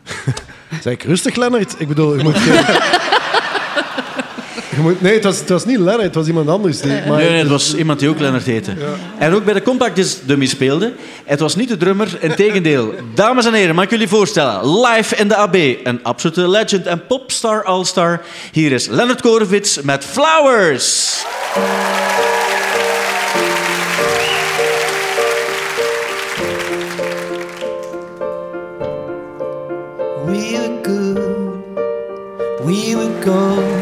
zei 0.82 0.94
ik, 0.94 1.02
rustig 1.02 1.34
Lennart. 1.36 1.74
Ik 1.78 1.88
bedoel, 1.88 2.16
je 2.16 2.22
moet... 2.22 2.38
geen- 2.38 3.08
moet 4.78 5.00
nee, 5.00 5.14
het 5.14 5.24
was, 5.24 5.38
het 5.38 5.48
was 5.48 5.64
niet 5.64 5.78
Lennart, 5.78 6.02
het 6.02 6.14
was 6.14 6.26
iemand 6.26 6.48
anders. 6.48 6.80
Die, 6.80 6.92
maar, 6.92 7.18
Nee, 7.18 7.28
nee, 7.28 7.38
het 7.38 7.48
was 7.48 7.74
iemand 7.74 7.98
die 7.98 8.08
ook 8.08 8.18
Lennart 8.18 8.44
heette. 8.44 8.72
En 9.18 9.34
ook 9.34 9.44
bij 9.44 9.54
de 9.54 9.62
Compact 9.62 9.96
Disc 9.96 10.16
Dummy 10.24 10.46
speelde. 10.46 10.92
Het 11.24 11.40
was 11.40 11.56
niet 11.56 11.68
de 11.68 11.76
drummer, 11.76 12.18
integendeel. 12.20 12.94
Dames 13.14 13.46
en 13.46 13.54
heren, 13.54 13.74
mag 13.74 13.84
ik 13.84 13.90
jullie 13.90 14.08
voorstellen? 14.08 14.80
Live 14.80 15.16
in 15.16 15.28
de 15.28 15.36
AB, 15.36 15.54
een 15.84 16.02
absolute 16.02 16.48
legend 16.48 16.86
en 16.86 17.06
popstar 17.06 17.64
all-star. 17.64 18.20
Hier 18.52 18.72
is 18.72 18.86
Leonard 18.86 19.20
Korevits 19.20 19.80
met 19.80 20.04
Flowers. 20.04 21.18
We 30.26 30.50
were 30.52 30.78
good, 30.82 31.18
we 32.64 32.94
were 32.94 33.22
gold. 33.24 33.79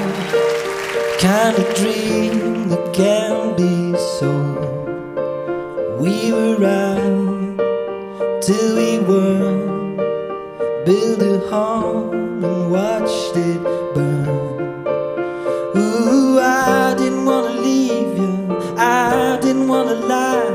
Kind 1.19 1.59
of 1.59 1.75
dream 1.75 2.69
that 2.69 2.95
can 2.95 3.57
be 3.57 3.99
sold. 3.99 4.59
We 5.99 6.33
were 6.33 6.55
right 6.55 8.41
till 8.41 8.77
we 8.77 9.01
weren't. 9.01 9.97
Built 10.87 11.21
a 11.21 11.41
home 11.51 12.45
and 12.45 12.71
watched 12.71 13.37
it 13.37 13.61
burn. 13.97 14.87
Ooh, 15.77 16.39
I 16.39 16.95
didn't 16.97 17.25
wanna 17.25 17.61
leave 17.63 18.17
you, 18.17 18.57
I 18.79 19.41
didn't 19.43 19.67
wanna 19.67 19.95
lie. 19.95 20.55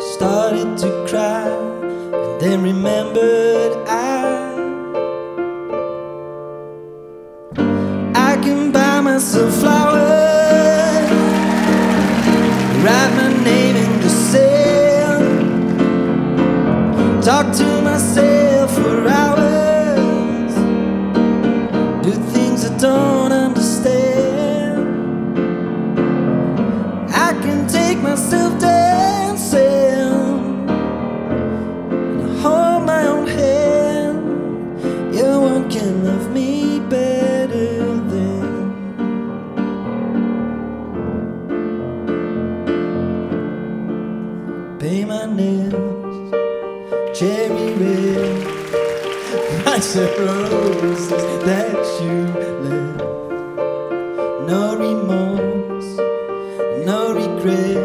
Started 0.00 0.76
to 0.78 1.06
cry 1.08 1.46
and 1.46 2.40
then 2.40 2.60
remembered. 2.64 3.86
I 3.86 4.25
talk 17.26 17.52
to 17.52 17.82
myself 17.82 18.70
for 18.72 19.08
hours, 19.08 19.45
of 49.98 50.18
roses 50.18 51.08
that 51.46 51.72
you 52.02 52.26
left. 52.64 52.98
No 54.46 54.76
remorse, 54.76 55.96
no 56.84 57.14
regret. 57.14 57.78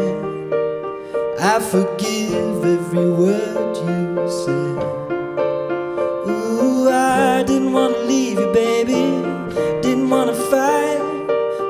I 1.40 1.58
forgive 1.58 2.64
every 2.64 3.08
word 3.10 3.76
you 3.88 4.28
said. 4.42 4.78
Ooh, 6.28 6.90
I 6.90 7.44
didn't 7.46 7.72
wanna 7.72 7.98
leave 8.00 8.38
you, 8.38 8.52
baby. 8.52 9.04
Didn't 9.80 10.10
wanna 10.10 10.34
fight. 10.34 11.00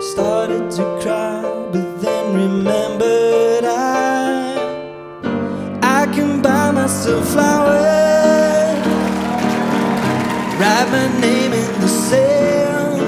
Started 0.01 0.71
to 0.73 0.83
cry, 1.03 1.41
but 1.73 2.01
then 2.03 2.35
remembered 2.35 3.65
I 3.65 4.59
I 6.01 6.07
can 6.07 6.43
buy 6.43 6.73
myself 6.73 7.29
flowers. 7.29 7.92
My 10.93 11.09
name 11.21 11.53
in 11.55 11.81
the 11.81 11.89
sand. 11.89 13.01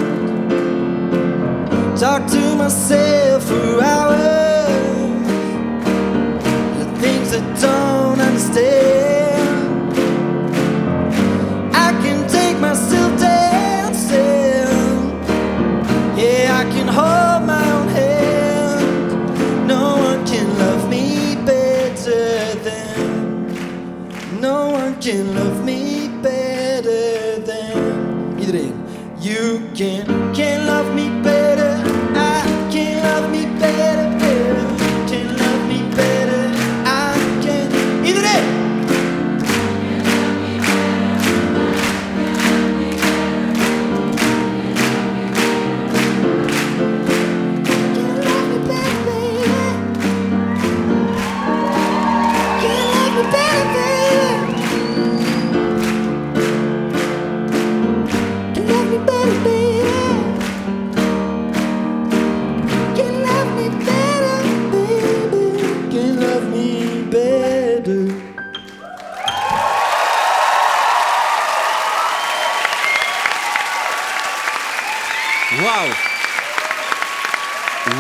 Talk 1.99 2.27
to 2.31 2.57
myself 2.57 3.45
for 3.45 3.83
hours. 3.83 5.29
The 6.79 6.87
things 7.03 7.35
I 7.35 7.41
don't 7.61 8.21
understand. 8.21 9.04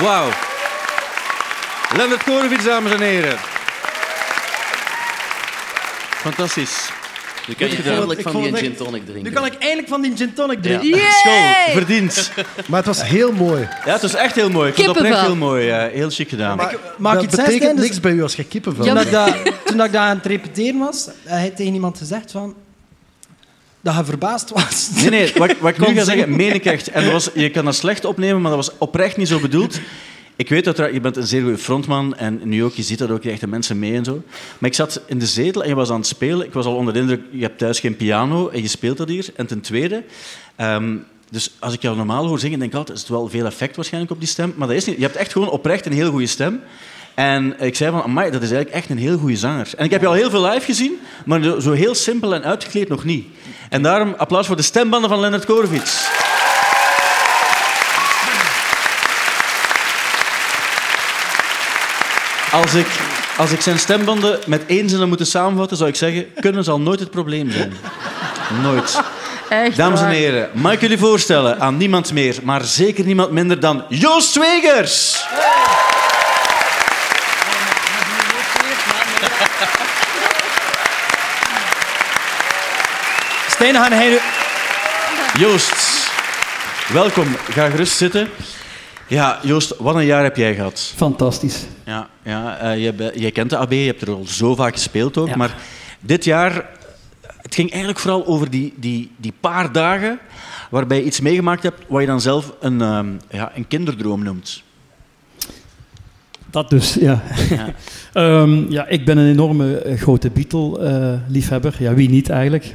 Wauw. 0.01 0.31
Leonard 1.97 2.23
Korovits, 2.23 2.65
dames 2.65 2.93
en 2.93 3.01
heren. 3.01 3.37
Fantastisch. 6.11 6.91
Nu 7.47 7.55
kan 7.55 7.69
je 7.69 7.77
ik 8.17 8.23
van 8.23 8.43
die 8.43 8.57
gin 8.57 8.77
tonic 8.77 9.05
drinken. 9.05 9.23
Nu 9.23 9.31
kan 9.31 9.45
ik 9.45 9.55
eindelijk 9.59 9.89
van 9.89 10.01
die 10.03 10.17
gin 10.17 10.33
tonic 10.35 10.63
drinken. 10.63 10.89
Ja. 10.89 11.11
School, 11.11 11.73
verdiend. 11.73 12.31
Maar 12.67 12.77
het 12.77 12.87
was 12.87 13.03
heel 13.05 13.33
mooi. 13.33 13.69
Ja, 13.85 13.93
het 13.93 14.03
was 14.03 14.15
echt 14.15 14.35
heel 14.35 14.51
mooi. 14.51 14.69
Ik 14.69 14.75
vond 14.75 14.87
het 14.87 14.97
oprecht 14.97 15.15
Kippenvel. 15.21 15.37
heel 15.37 15.49
mooi. 15.49 15.71
eh, 15.71 15.93
heel 15.93 16.11
chic 16.11 16.29
gedaan. 16.29 16.57
Maar 16.57 16.73
ik 16.73 16.79
dat 16.99 17.23
iets 17.23 17.35
zeggen, 17.35 17.53
betekent? 17.55 17.77
Dus- 17.79 17.87
niks 17.87 18.01
bij 18.01 18.13
u 18.13 18.23
als 18.23 18.35
je 18.35 18.45
kippenvel 18.45 18.85
Toen, 18.85 18.95
Ja, 18.95 19.05
dat 19.05 19.07
ik 19.07 19.13
dat, 19.45 19.55
toen 19.65 19.77
dat 19.77 19.87
ik 19.87 19.93
dat 19.93 20.01
aan 20.03 20.17
het 20.17 20.27
repeteren 20.27 20.79
was, 20.79 21.09
hij 21.25 21.41
heeft 21.41 21.57
tegen 21.57 21.75
iemand 21.75 21.99
gezegd 21.99 22.31
van... 22.31 22.55
Dat 23.85 23.95
je 23.95 24.05
verbaasd 24.05 24.51
was. 24.51 24.91
Nee, 25.01 25.11
nee, 25.11 25.33
wat, 25.37 25.59
wat 25.59 25.71
ik 25.71 25.85
Kon 25.85 25.95
ga 25.95 26.05
zeggen, 26.05 26.37
meen 26.37 26.55
ik 26.55 26.65
echt. 26.65 26.89
En 26.89 27.03
dat 27.05 27.13
was, 27.13 27.31
je 27.35 27.51
kan 27.51 27.65
dat 27.65 27.75
slecht 27.75 28.05
opnemen, 28.05 28.41
maar 28.41 28.53
dat 28.53 28.67
was 28.67 28.79
oprecht 28.79 29.17
niet 29.17 29.29
zo 29.29 29.41
bedoeld. 29.41 29.81
Ik 30.37 30.49
weet 30.49 30.65
dat 30.65 30.77
je 30.77 31.01
bent 31.01 31.17
een 31.17 31.27
zeer 31.27 31.43
goede 31.43 31.59
frontman 31.59 32.17
en 32.17 32.41
nu 32.43 32.65
ook, 32.65 32.75
je 32.75 32.83
ziet 32.83 32.99
dat 32.99 33.11
ook, 33.11 33.17
je 33.17 33.23
krijgt 33.23 33.41
de 33.41 33.47
mensen 33.47 33.79
mee 33.79 33.95
en 33.95 34.05
zo. 34.05 34.23
Maar 34.59 34.71
ik 34.71 34.77
zat 34.77 35.01
in 35.07 35.19
de 35.19 35.27
zetel 35.27 35.63
en 35.63 35.69
je 35.69 35.75
was 35.75 35.91
aan 35.91 35.97
het 35.97 36.07
spelen. 36.07 36.47
Ik 36.47 36.53
was 36.53 36.67
al 36.67 36.77
onder 36.77 36.95
de 36.95 37.01
indruk, 37.01 37.21
je 37.31 37.43
hebt 37.43 37.59
thuis 37.59 37.81
geen 37.81 37.97
piano 37.97 38.49
en 38.49 38.63
je 38.63 38.69
speelt 38.69 38.97
dat 38.97 39.09
hier. 39.09 39.27
En 39.37 39.47
ten 39.47 39.61
tweede, 39.61 40.05
ehm, 40.57 40.97
dus 41.31 41.51
als 41.59 41.75
ik 41.75 41.83
jou 41.83 41.97
normaal 41.97 42.27
hoor 42.27 42.39
zingen, 42.39 42.59
denk 42.59 42.73
ik 42.73 42.79
altijd, 42.79 42.97
is 42.97 43.03
het 43.03 43.13
wel 43.13 43.29
veel 43.29 43.47
effect 43.47 43.77
waarschijnlijk 43.77 44.13
op 44.13 44.19
die 44.19 44.29
stem. 44.29 44.55
Maar 44.57 44.69
dat 44.69 44.77
is 44.77 44.85
niet. 44.85 44.97
Je 44.97 45.03
hebt 45.03 45.17
echt 45.17 45.33
gewoon 45.33 45.51
oprecht 45.51 45.87
een 45.87 45.93
heel 45.93 46.11
goede 46.11 46.27
stem. 46.27 46.61
En 47.15 47.55
ik 47.61 47.77
zei 47.77 47.91
van, 47.91 48.03
amai, 48.03 48.31
dat 48.31 48.43
is 48.43 48.51
eigenlijk 48.51 48.77
echt 48.83 48.91
een 48.91 48.99
heel 49.05 49.19
goede 49.19 49.37
zanger. 49.37 49.69
En 49.77 49.85
ik 49.85 49.91
heb 49.91 50.01
je 50.01 50.07
al 50.07 50.13
heel 50.13 50.31
veel 50.31 50.47
live 50.47 50.65
gezien, 50.65 50.93
maar 51.25 51.41
zo- 51.61 51.73
heel 51.73 51.95
simpel 51.95 52.35
en 52.35 52.45
uitgekleed 52.45 52.89
nog 52.89 53.05
niet. 53.05 53.27
En 53.71 53.83
daarom 53.83 54.15
applaus 54.17 54.47
voor 54.47 54.57
de 54.57 54.63
stembanden 54.63 55.11
van 55.11 55.21
Leonard 55.21 55.45
Korovits. 55.45 56.03
Als 62.53 62.75
ik, 62.75 62.87
als 63.37 63.51
ik 63.53 63.61
zijn 63.61 63.79
stembanden 63.79 64.39
met 64.47 64.63
één 64.67 64.89
zin 64.89 64.97
zou 64.97 65.07
moeten 65.09 65.27
samenvatten, 65.27 65.77
zou 65.77 65.89
ik 65.91 65.97
zeggen, 65.97 66.27
kunnen 66.41 66.65
zal 66.65 66.81
nooit 66.81 67.01
het 67.01 67.11
probleem 67.11 67.51
zijn. 67.51 67.73
Nooit. 68.63 69.01
Echt 69.49 69.77
Dames 69.77 70.01
en 70.01 70.09
heren, 70.09 70.51
mag 70.53 70.73
ik 70.73 70.81
jullie 70.81 70.99
voorstellen 70.99 71.61
aan 71.61 71.77
niemand 71.77 72.13
meer, 72.13 72.37
maar 72.43 72.65
zeker 72.65 73.05
niemand 73.05 73.31
minder 73.31 73.61
dan 73.61 73.85
Joost 73.89 74.33
Zwegers. 74.33 75.25
Stijn, 83.65 83.83
gaan 83.83 83.93
hij 83.93 84.09
nu... 84.09 84.19
Joost, 85.39 86.11
welkom. 86.93 87.27
Ga 87.27 87.71
gerust 87.71 87.97
zitten. 87.97 88.29
Ja, 89.09 89.39
Joost, 89.43 89.77
wat 89.79 89.95
een 89.95 90.05
jaar 90.05 90.23
heb 90.23 90.37
jij 90.37 90.55
gehad. 90.55 90.93
Fantastisch. 90.97 91.65
Ja, 91.85 92.09
ja 92.23 92.59
eh, 92.59 92.93
jij, 93.15 93.31
kent 93.31 93.51
de 93.51 93.57
AB, 93.57 93.73
je 93.73 93.77
hebt 93.77 94.03
er 94.03 94.11
al 94.11 94.25
zo 94.27 94.55
vaak 94.55 94.73
gespeeld 94.73 95.17
ook. 95.17 95.29
Ja. 95.29 95.37
Maar 95.37 95.57
dit 96.01 96.25
jaar, 96.25 96.69
het 97.43 97.55
ging 97.55 97.71
eigenlijk 97.71 98.01
vooral 98.01 98.27
over 98.27 98.51
die, 98.51 98.75
die, 98.77 99.11
die 99.17 99.33
paar 99.41 99.73
dagen 99.73 100.19
waarbij 100.71 100.97
je 100.97 101.05
iets 101.05 101.21
meegemaakt 101.21 101.63
hebt 101.63 101.83
wat 101.89 102.01
je 102.01 102.07
dan 102.07 102.21
zelf 102.21 102.53
een, 102.61 102.81
ehm, 102.81 103.09
ja, 103.31 103.53
een 103.55 103.69
kinderdroom 103.69 104.23
noemt. 104.23 104.63
Dat 106.51 106.71
dus, 106.71 106.95
ja. 106.95 107.23
Ja. 107.51 107.67
Ehm, 108.13 108.73
ja, 108.73 108.87
ik 108.87 109.05
ben 109.05 109.19
een 109.19 109.31
enorme 109.31 109.79
eh, 109.79 110.01
grote 110.01 110.31
Beatle-liefhebber. 110.31 111.75
ja, 111.79 111.95
wie 111.95 112.09
niet 112.09 112.29
eigenlijk? 112.29 112.75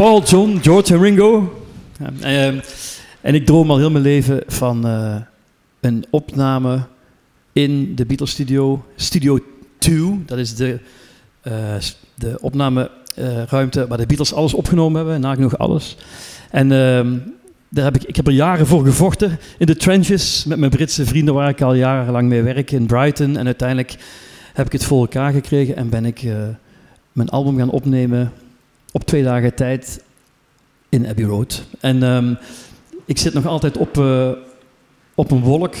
Paul, 0.00 0.22
John, 0.22 0.58
George 0.62 0.94
en 0.94 1.00
Ringo. 1.00 1.62
Ehm, 2.20 2.58
en 3.20 3.34
ik 3.34 3.46
droom 3.46 3.70
al 3.70 3.78
heel 3.78 3.90
mijn 3.90 4.04
leven 4.04 4.42
van 4.46 4.86
eh, 4.86 5.16
een 5.80 6.04
opname 6.10 6.80
in 7.52 7.94
de 7.94 8.06
Beatles 8.06 8.30
studio, 8.30 8.84
Studio 8.96 9.38
2. 9.78 10.22
Dat 10.26 10.38
is 10.38 10.54
de, 10.54 10.78
eh, 11.40 11.52
s- 11.78 11.98
de 12.14 12.38
opnameruimte 12.40 13.86
waar 13.86 13.98
de 13.98 14.06
Beatles 14.06 14.32
alles 14.32 14.54
opgenomen 14.54 14.96
hebben, 15.00 15.20
nagenoeg 15.20 15.58
alles. 15.58 15.96
En 16.50 16.72
ehm, 16.72 17.18
daar 17.68 17.84
heb 17.84 17.96
ik, 17.96 18.02
ik 18.02 18.16
heb 18.16 18.26
er 18.26 18.32
jaren 18.32 18.66
voor 18.66 18.84
gevochten 18.84 19.38
in 19.58 19.66
de 19.66 19.76
trenches 19.76 20.44
met 20.44 20.58
mijn 20.58 20.70
Britse 20.70 21.04
vrienden 21.06 21.34
waar 21.34 21.48
ik 21.48 21.60
al 21.62 21.74
jarenlang 21.74 22.28
mee 22.28 22.42
werk 22.42 22.70
in 22.70 22.86
Brighton. 22.86 23.36
En 23.36 23.46
uiteindelijk 23.46 23.96
heb 24.52 24.66
ik 24.66 24.72
het 24.72 24.84
voor 24.84 25.00
elkaar 25.00 25.32
gekregen 25.32 25.76
en 25.76 25.88
ben 25.88 26.04
ik 26.04 26.22
eh, 26.22 26.34
mijn 27.12 27.28
album 27.28 27.58
gaan 27.58 27.70
opnemen 27.70 28.32
op 28.92 29.04
twee 29.04 29.22
dagen 29.22 29.54
tijd 29.54 30.02
in 30.88 31.06
Abbey 31.06 31.24
Road. 31.24 31.64
En 31.80 32.02
ehm, 32.02 32.34
ik 33.04 33.18
zit 33.18 33.34
nog 33.34 33.46
altijd 33.46 33.76
op, 33.76 33.98
eh, 33.98 34.30
op 35.14 35.30
een 35.30 35.40
wolk. 35.40 35.74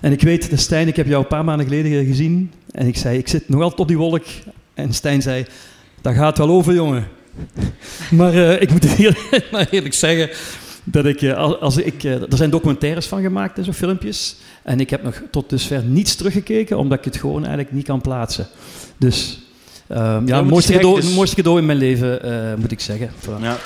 En 0.00 0.12
ik 0.12 0.22
weet, 0.22 0.50
Stijn, 0.54 0.88
ik 0.88 0.96
heb 0.96 1.06
jou 1.06 1.22
een 1.22 1.28
paar 1.28 1.44
maanden 1.44 1.66
geleden 1.66 2.06
gezien. 2.06 2.52
En 2.70 2.86
ik 2.86 2.96
zei, 2.96 3.18
ik 3.18 3.28
zit 3.28 3.48
nog 3.48 3.60
altijd 3.60 3.80
op 3.80 3.88
die 3.88 3.98
wolk. 3.98 4.24
En 4.74 4.94
Stijn 4.94 5.22
zei, 5.22 5.46
dat 6.00 6.14
gaat 6.14 6.38
wel 6.38 6.48
over, 6.48 6.74
jongen. 6.74 7.08
Maar 8.10 8.34
eh, 8.34 8.62
ik 8.62 8.70
moet 8.70 8.84
eerlijk 9.70 9.94
zeggen 9.94 10.30
dat 10.84 11.04
ik, 11.04 11.22
eh, 11.22 11.60
als, 11.60 11.76
ik, 11.76 12.02
er 12.02 12.36
zijn 12.36 12.50
documentaires 12.50 13.06
van 13.06 13.22
gemaakt 13.22 13.64
zo 13.64 13.72
filmpjes. 13.72 14.36
En 14.62 14.80
ik 14.80 14.90
heb 14.90 15.02
nog 15.02 15.22
tot 15.30 15.50
dusver 15.50 15.82
niets 15.82 16.14
teruggekeken, 16.14 16.78
omdat 16.78 16.98
ik 16.98 17.04
het 17.04 17.16
gewoon 17.16 17.40
eigenlijk 17.40 17.72
niet 17.72 17.86
kan 17.86 18.00
plaatsen. 18.00 18.46
Dus 18.96 19.45
ja, 19.88 20.20
moet 20.20 20.30
het 20.30 20.44
mooiste 20.48 20.72
je 20.72 20.78
cadeau, 20.78 21.00
dus- 21.00 21.14
mooiste 21.14 21.36
cadeau 21.36 21.58
in 21.58 21.66
mijn 21.66 21.78
leven, 21.78 22.22
eh, 22.22 22.54
moet 22.56 22.72
ik 22.72 22.80
zeggen. 22.80 23.10
Voilà. 23.24 23.40
Ja. 23.42 23.56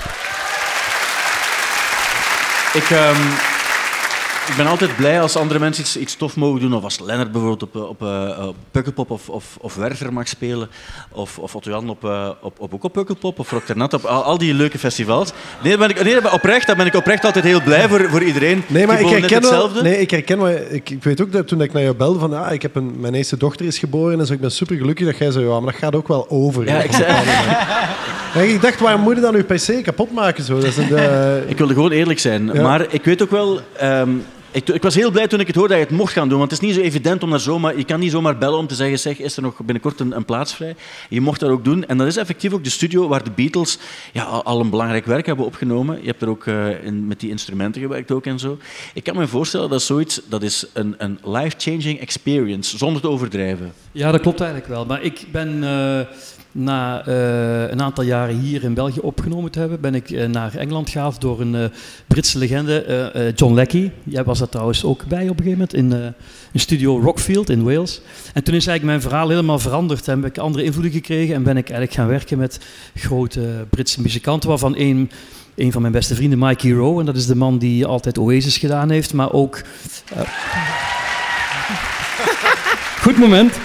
Ik, 2.72 2.90
ehm, 2.90 3.16
ik 4.50 4.56
ben 4.56 4.66
altijd 4.66 4.96
blij 4.96 5.20
als 5.20 5.36
andere 5.36 5.60
mensen 5.60 5.82
iets, 5.82 5.96
iets 5.96 6.16
tof 6.16 6.36
mogen 6.36 6.60
doen. 6.60 6.74
Of 6.74 6.82
als 6.84 7.00
Lennart 7.00 7.32
bijvoorbeeld 7.32 7.62
op, 7.62 7.74
eh, 7.76 7.88
op, 7.88 8.02
eh, 8.02 8.46
op 8.48 8.56
Pukkelpop 8.70 9.10
of, 9.10 9.28
of, 9.28 9.56
of 9.60 9.74
Werchter 9.74 10.12
mag 10.12 10.28
spelen. 10.28 10.68
Of, 11.10 11.38
of 11.38 11.54
Otto 11.54 11.70
Jan 11.70 11.88
op, 11.88 12.04
eh, 12.04 12.28
op, 12.40 12.60
op, 12.60 12.74
ook 12.74 12.84
op 12.84 12.92
Pukkelpop 12.92 13.38
of 13.38 13.50
Rock 13.50 13.74
Nat 13.74 13.94
op 13.94 14.04
al, 14.04 14.22
al 14.22 14.38
die 14.38 14.54
leuke 14.54 14.78
festivals. 14.78 15.32
Nee, 15.62 15.76
ben 15.76 15.88
ik, 15.88 16.04
nee, 16.04 16.32
oprecht, 16.32 16.66
daar 16.66 16.76
ben 16.76 16.86
ik 16.86 16.94
oprecht 16.94 17.24
altijd 17.24 17.44
heel 17.44 17.62
blij 17.62 17.88
voor, 17.88 18.10
voor 18.10 18.22
iedereen. 18.22 18.62
Nee, 18.66 18.86
maar 18.86 19.00
ik 19.00 19.08
herken, 19.08 19.42
wel, 19.42 19.70
nee, 19.82 20.00
ik 20.00 20.10
herken 20.10 20.38
wel... 20.38 20.48
Ik, 20.70 20.90
ik 20.90 21.04
weet 21.04 21.20
ook 21.20 21.32
dat 21.32 21.48
toen 21.48 21.62
ik 21.62 21.72
naar 21.72 21.82
jou 21.82 21.94
belde 21.94 22.18
van... 22.18 22.34
Ah, 22.34 22.52
ik 22.52 22.62
heb 22.62 22.74
een, 22.76 23.00
mijn 23.00 23.14
eerste 23.14 23.36
dochter 23.36 23.66
is 23.66 23.78
geboren 23.78 24.20
en 24.20 24.26
zo, 24.26 24.32
ik 24.32 24.40
ben 24.40 24.50
super 24.50 24.76
gelukkig 24.76 25.06
dat 25.06 25.18
jij 25.18 25.30
zei... 25.30 25.44
Ja, 25.44 25.60
maar 25.60 25.72
dat 25.72 25.80
gaat 25.80 25.94
ook 25.94 26.08
wel 26.08 26.26
over. 26.28 26.66
Ja, 26.66 26.82
ik 26.82 26.92
zei- 26.92 27.12
En 28.34 28.48
ik 28.54 28.62
dacht, 28.62 28.80
waarom 28.80 29.00
moet 29.00 29.14
je 29.14 29.20
dan 29.20 29.36
je 29.36 29.42
pc 29.42 29.84
kapot 29.84 30.12
maken? 30.12 30.44
Zo? 30.44 30.54
Dat 30.54 30.64
is 30.64 30.76
een, 30.76 30.88
Ik 31.50 31.58
wilde 31.58 31.74
gewoon 31.74 31.90
eerlijk 31.90 32.18
zijn. 32.18 32.50
Ja. 32.52 32.62
Maar 32.62 32.86
ik 32.88 33.04
weet 33.04 33.22
ook 33.22 33.30
wel... 33.30 33.60
ehm, 33.76 34.10
ik, 34.50 34.68
ik 34.68 34.82
was 34.82 34.94
heel 34.94 35.10
blij 35.10 35.28
toen 35.28 35.40
ik 35.40 35.46
het 35.46 35.56
hoorde 35.56 35.74
dat 35.74 35.82
je 35.82 35.88
het 35.88 35.98
mocht 35.98 36.12
gaan 36.12 36.28
doen. 36.28 36.38
Want 36.38 36.50
het 36.50 36.60
is 36.60 36.66
niet 36.66 36.76
zo 36.76 36.82
evident 36.82 37.22
om 37.22 37.30
daar 37.30 37.40
zomaar... 37.40 37.76
Je 37.76 37.84
kan 37.84 38.00
niet 38.00 38.10
zomaar 38.10 38.38
bellen 38.38 38.58
om 38.58 38.66
te 38.66 38.74
zeggen... 38.74 38.98
Zeg, 38.98 39.18
is 39.18 39.36
er 39.36 39.42
nog 39.42 39.56
binnenkort 39.56 40.00
een, 40.00 40.16
een 40.16 40.24
plaats 40.24 40.54
vrij? 40.54 40.76
Je 41.08 41.20
mocht 41.20 41.40
dat 41.40 41.50
ook 41.50 41.64
doen. 41.64 41.86
En 41.86 41.98
dat 41.98 42.06
is 42.06 42.16
effectief 42.16 42.52
ook 42.52 42.64
de 42.64 42.70
studio 42.70 43.08
waar 43.08 43.24
de 43.24 43.30
Beatles 43.30 43.78
ja, 44.12 44.22
al, 44.22 44.60
een 44.60 44.70
belangrijk 44.70 45.06
werk 45.06 45.26
hebben 45.26 45.44
opgenomen. 45.44 45.98
Je 46.00 46.06
hebt 46.06 46.22
er 46.22 46.28
ook 46.28 46.46
eh, 46.46 46.66
met 46.90 47.20
die 47.20 47.30
instrumenten 47.30 47.80
gewerkt 47.80 48.10
ook 48.10 48.26
en 48.26 48.38
zo. 48.38 48.58
Ik 48.94 49.04
kan 49.04 49.16
me 49.16 49.26
voorstellen 49.26 49.70
dat 49.70 49.82
zoiets... 49.82 50.20
Dat 50.28 50.42
is 50.42 50.66
een, 50.72 50.94
een 50.98 51.18
life-changing 51.24 52.00
experience. 52.00 52.78
Zonder 52.78 53.02
te 53.02 53.08
overdrijven. 53.08 53.72
Ja, 53.92 54.10
dat 54.10 54.20
klopt 54.20 54.40
eigenlijk 54.40 54.70
wel. 54.70 54.86
Maar 54.86 55.02
ik 55.02 55.24
ben 55.32 55.64
eh, 55.64 56.00
na 56.52 57.06
eh, 57.06 57.70
een 57.70 57.82
aantal 57.82 58.04
jaren 58.04 58.38
hier 58.38 58.62
in 58.62 58.74
België 58.74 59.00
opgenomen 59.00 59.50
te 59.50 59.58
hebben, 59.58 59.80
ben 59.80 59.94
ik 59.94 60.10
eh, 60.10 60.28
naar 60.28 60.54
Engeland 60.54 60.90
gehaald 60.90 61.20
door 61.20 61.40
een 61.40 61.54
eh, 61.54 61.64
Britse 62.06 62.38
legende, 62.38 63.32
John 63.36 63.54
Leckie. 63.54 63.90
Jij 64.04 64.24
was 64.24 64.40
er 64.40 64.48
trouwens 64.48 64.84
ook 64.84 65.06
bij 65.06 65.28
op 65.28 65.38
een 65.38 65.44
gegeven 65.44 65.50
moment 65.50 65.74
in 65.74 65.90
een 66.52 66.60
studio 66.60 67.00
Rockfield 67.00 67.50
in 67.50 67.62
Wales. 67.62 68.00
En 68.34 68.44
toen 68.44 68.54
is 68.54 68.66
eigenlijk 68.66 68.84
mijn 68.84 69.00
verhaal 69.00 69.28
helemaal 69.28 69.58
veranderd 69.58 70.08
en 70.08 70.22
heb 70.22 70.30
ik 70.30 70.38
andere 70.38 70.64
invloeden 70.64 70.92
gekregen 70.92 71.34
en 71.34 71.42
ben 71.42 71.56
ik 71.56 71.70
eigenlijk 71.70 71.92
gaan 71.92 72.08
werken 72.08 72.38
met 72.38 72.60
grote 72.94 73.66
Britse 73.70 74.00
muzikanten, 74.00 74.48
waarvan 74.48 74.74
één 74.74 75.10
een 75.56 75.72
van 75.72 75.80
mijn 75.80 75.92
beste 75.92 76.14
vrienden, 76.14 76.38
Mike 76.38 76.66
Hero. 76.66 77.00
En 77.00 77.06
dat 77.06 77.16
is 77.16 77.26
de 77.26 77.36
man 77.36 77.58
die 77.58 77.86
altijd 77.86 78.18
Oasis 78.18 78.56
gedaan 78.56 78.90
heeft, 78.90 79.14
maar 79.14 79.32
ook... 79.32 79.62
Goed 83.02 83.18
moment. 83.18 83.58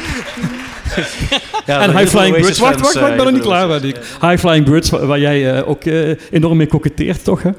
Ja, 1.65 1.81
en 1.81 1.97
High 1.97 2.09
Flying 2.09 2.35
Birds. 2.35 2.59
Wacht, 2.59 2.81
wacht, 2.81 2.93
wacht, 2.93 3.09
ik 3.09 3.15
ben 3.15 3.25
nog 3.25 3.33
niet 3.33 3.41
klaar. 3.41 3.81
High 4.21 4.37
Flying 4.37 4.65
Birds, 4.65 4.89
waar, 4.89 5.19
jij 5.19 5.53
eh, 5.53 5.69
ook 5.69 5.83
eh, 5.83 6.09
enorm 6.31 6.57
mee 6.57 6.67
koketteert, 6.67 7.23
toch? 7.23 7.43
Hè? 7.43 7.49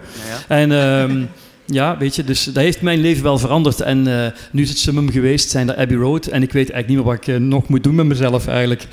En 0.48 0.72
ehm, 0.72 1.24
ja, 1.66 1.96
weet 1.98 2.16
je, 2.16 2.24
dus 2.24 2.44
dat 2.44 2.56
heeft 2.56 2.80
mijn 2.80 3.00
leven 3.00 3.22
wel 3.22 3.38
veranderd. 3.38 3.80
En 3.80 4.24
eh, 4.24 4.32
nu 4.50 4.62
is 4.62 4.68
het 4.68 4.78
summum 4.78 5.10
geweest, 5.10 5.50
zijn 5.50 5.68
er 5.68 5.76
Abbey 5.76 5.96
Road. 5.96 6.26
En 6.26 6.42
ik 6.42 6.52
weet 6.52 6.70
eigenlijk 6.70 6.88
niet 6.88 6.96
meer 6.96 7.06
wat 7.06 7.28
ik 7.28 7.40
nog 7.40 7.68
moet 7.68 7.82
doen 7.82 7.94
met 7.94 8.06
mezelf 8.06 8.46
eigenlijk. 8.46 8.86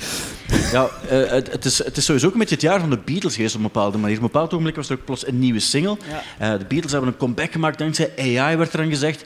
Ja, 0.72 0.88
eh, 1.08 1.30
het, 1.30 1.52
het, 1.52 1.64
is, 1.64 1.84
het 1.84 1.96
is 1.96 2.04
sowieso 2.04 2.26
ook 2.26 2.32
een 2.32 2.38
beetje 2.38 2.54
het 2.54 2.64
jaar 2.64 2.80
van 2.80 2.90
de 2.90 2.98
Beatles 3.04 3.34
geweest 3.34 3.54
op 3.54 3.60
een 3.60 3.70
bepaalde 3.72 3.98
manier. 3.98 4.16
Op 4.16 4.22
een 4.22 4.30
bepaald 4.30 4.52
ogenblik 4.52 4.76
was 4.76 4.88
er 4.88 4.96
ook 4.96 5.04
plots 5.04 5.26
een 5.26 5.38
nieuwe 5.38 5.60
single. 5.60 5.96
Eh, 6.38 6.52
de 6.52 6.64
Beatles 6.68 6.92
hebben 6.92 7.10
een 7.10 7.16
comeback 7.16 7.52
gemaakt 7.52 7.78
dankzij 7.78 8.10
AI, 8.18 8.56
werd 8.56 8.72
er 8.72 8.78
dan 8.78 8.88
gezegd. 8.88 9.24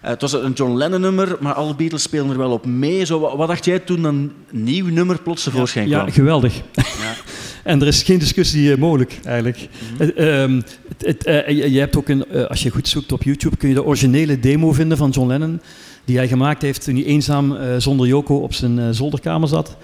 Eh, 0.00 0.10
het 0.10 0.20
was 0.20 0.32
een 0.32 0.52
John 0.52 0.76
Lennon-nummer, 0.76 1.36
maar 1.40 1.52
alle 1.54 1.74
Beatles 1.74 2.02
spelen 2.02 2.30
er 2.30 2.38
wel 2.38 2.50
op 2.50 2.66
mee. 2.66 3.04
Zo, 3.04 3.20
wat, 3.20 3.36
wat 3.36 3.48
dacht 3.48 3.64
jij 3.64 3.78
toen 3.78 4.04
een 4.04 4.32
nieuw 4.50 4.86
nummer 4.86 5.22
plots 5.22 5.42
tevoorschijn 5.42 5.88
Ja, 5.88 5.98
kwam? 5.98 6.12
geweldig. 6.12 6.54
Ja. 6.72 6.82
En 7.64 7.80
er 7.80 7.86
is 7.86 8.02
geen 8.02 8.18
discussie 8.18 8.72
eh, 8.72 8.78
mogelijk, 8.78 9.18
eigenlijk. 9.24 9.68
Ehm, 10.16 10.60
het, 10.88 11.06
het, 11.06 11.24
eh, 11.24 11.48
je, 11.48 11.70
je 11.72 11.78
hebt 11.78 11.96
ook 11.96 12.08
een, 12.08 12.48
als 12.48 12.62
je 12.62 12.70
goed 12.70 12.88
zoekt 12.88 13.12
op 13.12 13.22
YouTube, 13.22 13.56
kun 13.56 13.68
je 13.68 13.74
de 13.74 13.84
originele 13.84 14.40
demo 14.40 14.72
vinden 14.72 14.96
van 14.96 15.10
John 15.10 15.28
Lennon. 15.28 15.60
Die 16.04 16.16
hij 16.16 16.28
gemaakt 16.28 16.62
heeft 16.62 16.84
toen 16.84 16.94
hij 16.94 17.04
eenzaam 17.04 17.56
zonder 17.78 18.06
Yoko 18.06 18.36
op 18.36 18.54
zijn 18.54 18.94
zolderkamer 18.94 19.48
zat. 19.48 19.76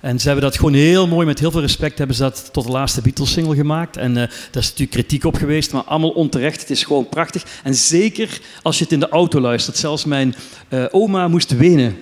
En 0.00 0.18
ze 0.18 0.26
hebben 0.26 0.44
dat 0.44 0.56
gewoon 0.56 0.74
heel 0.74 1.06
mooi, 1.06 1.26
met 1.26 1.38
heel 1.38 1.50
veel 1.50 1.60
respect, 1.60 1.98
hebben 1.98 2.16
ze 2.16 2.22
dat 2.22 2.48
tot 2.52 2.64
de 2.64 2.70
laatste 2.70 3.00
Beatles-single 3.00 3.54
gemaakt. 3.54 3.96
En 3.96 4.10
eh, 4.10 4.28
daar 4.50 4.62
is 4.62 4.68
natuurlijk 4.68 4.90
kritiek 4.90 5.24
op 5.24 5.34
geweest, 5.34 5.72
maar 5.72 5.82
allemaal 5.82 6.10
onterecht. 6.10 6.60
Het 6.60 6.70
is 6.70 6.84
gewoon 6.84 7.08
prachtig. 7.08 7.44
En 7.62 7.74
zeker 7.74 8.40
als 8.62 8.78
je 8.78 8.84
het 8.84 8.92
in 8.92 9.00
de 9.00 9.08
auto 9.08 9.40
luistert. 9.40 9.76
Zelfs 9.76 10.04
mijn 10.04 10.34
eh, 10.68 10.84
oma 10.90 11.28
moest 11.28 11.56
wenen. 11.56 11.96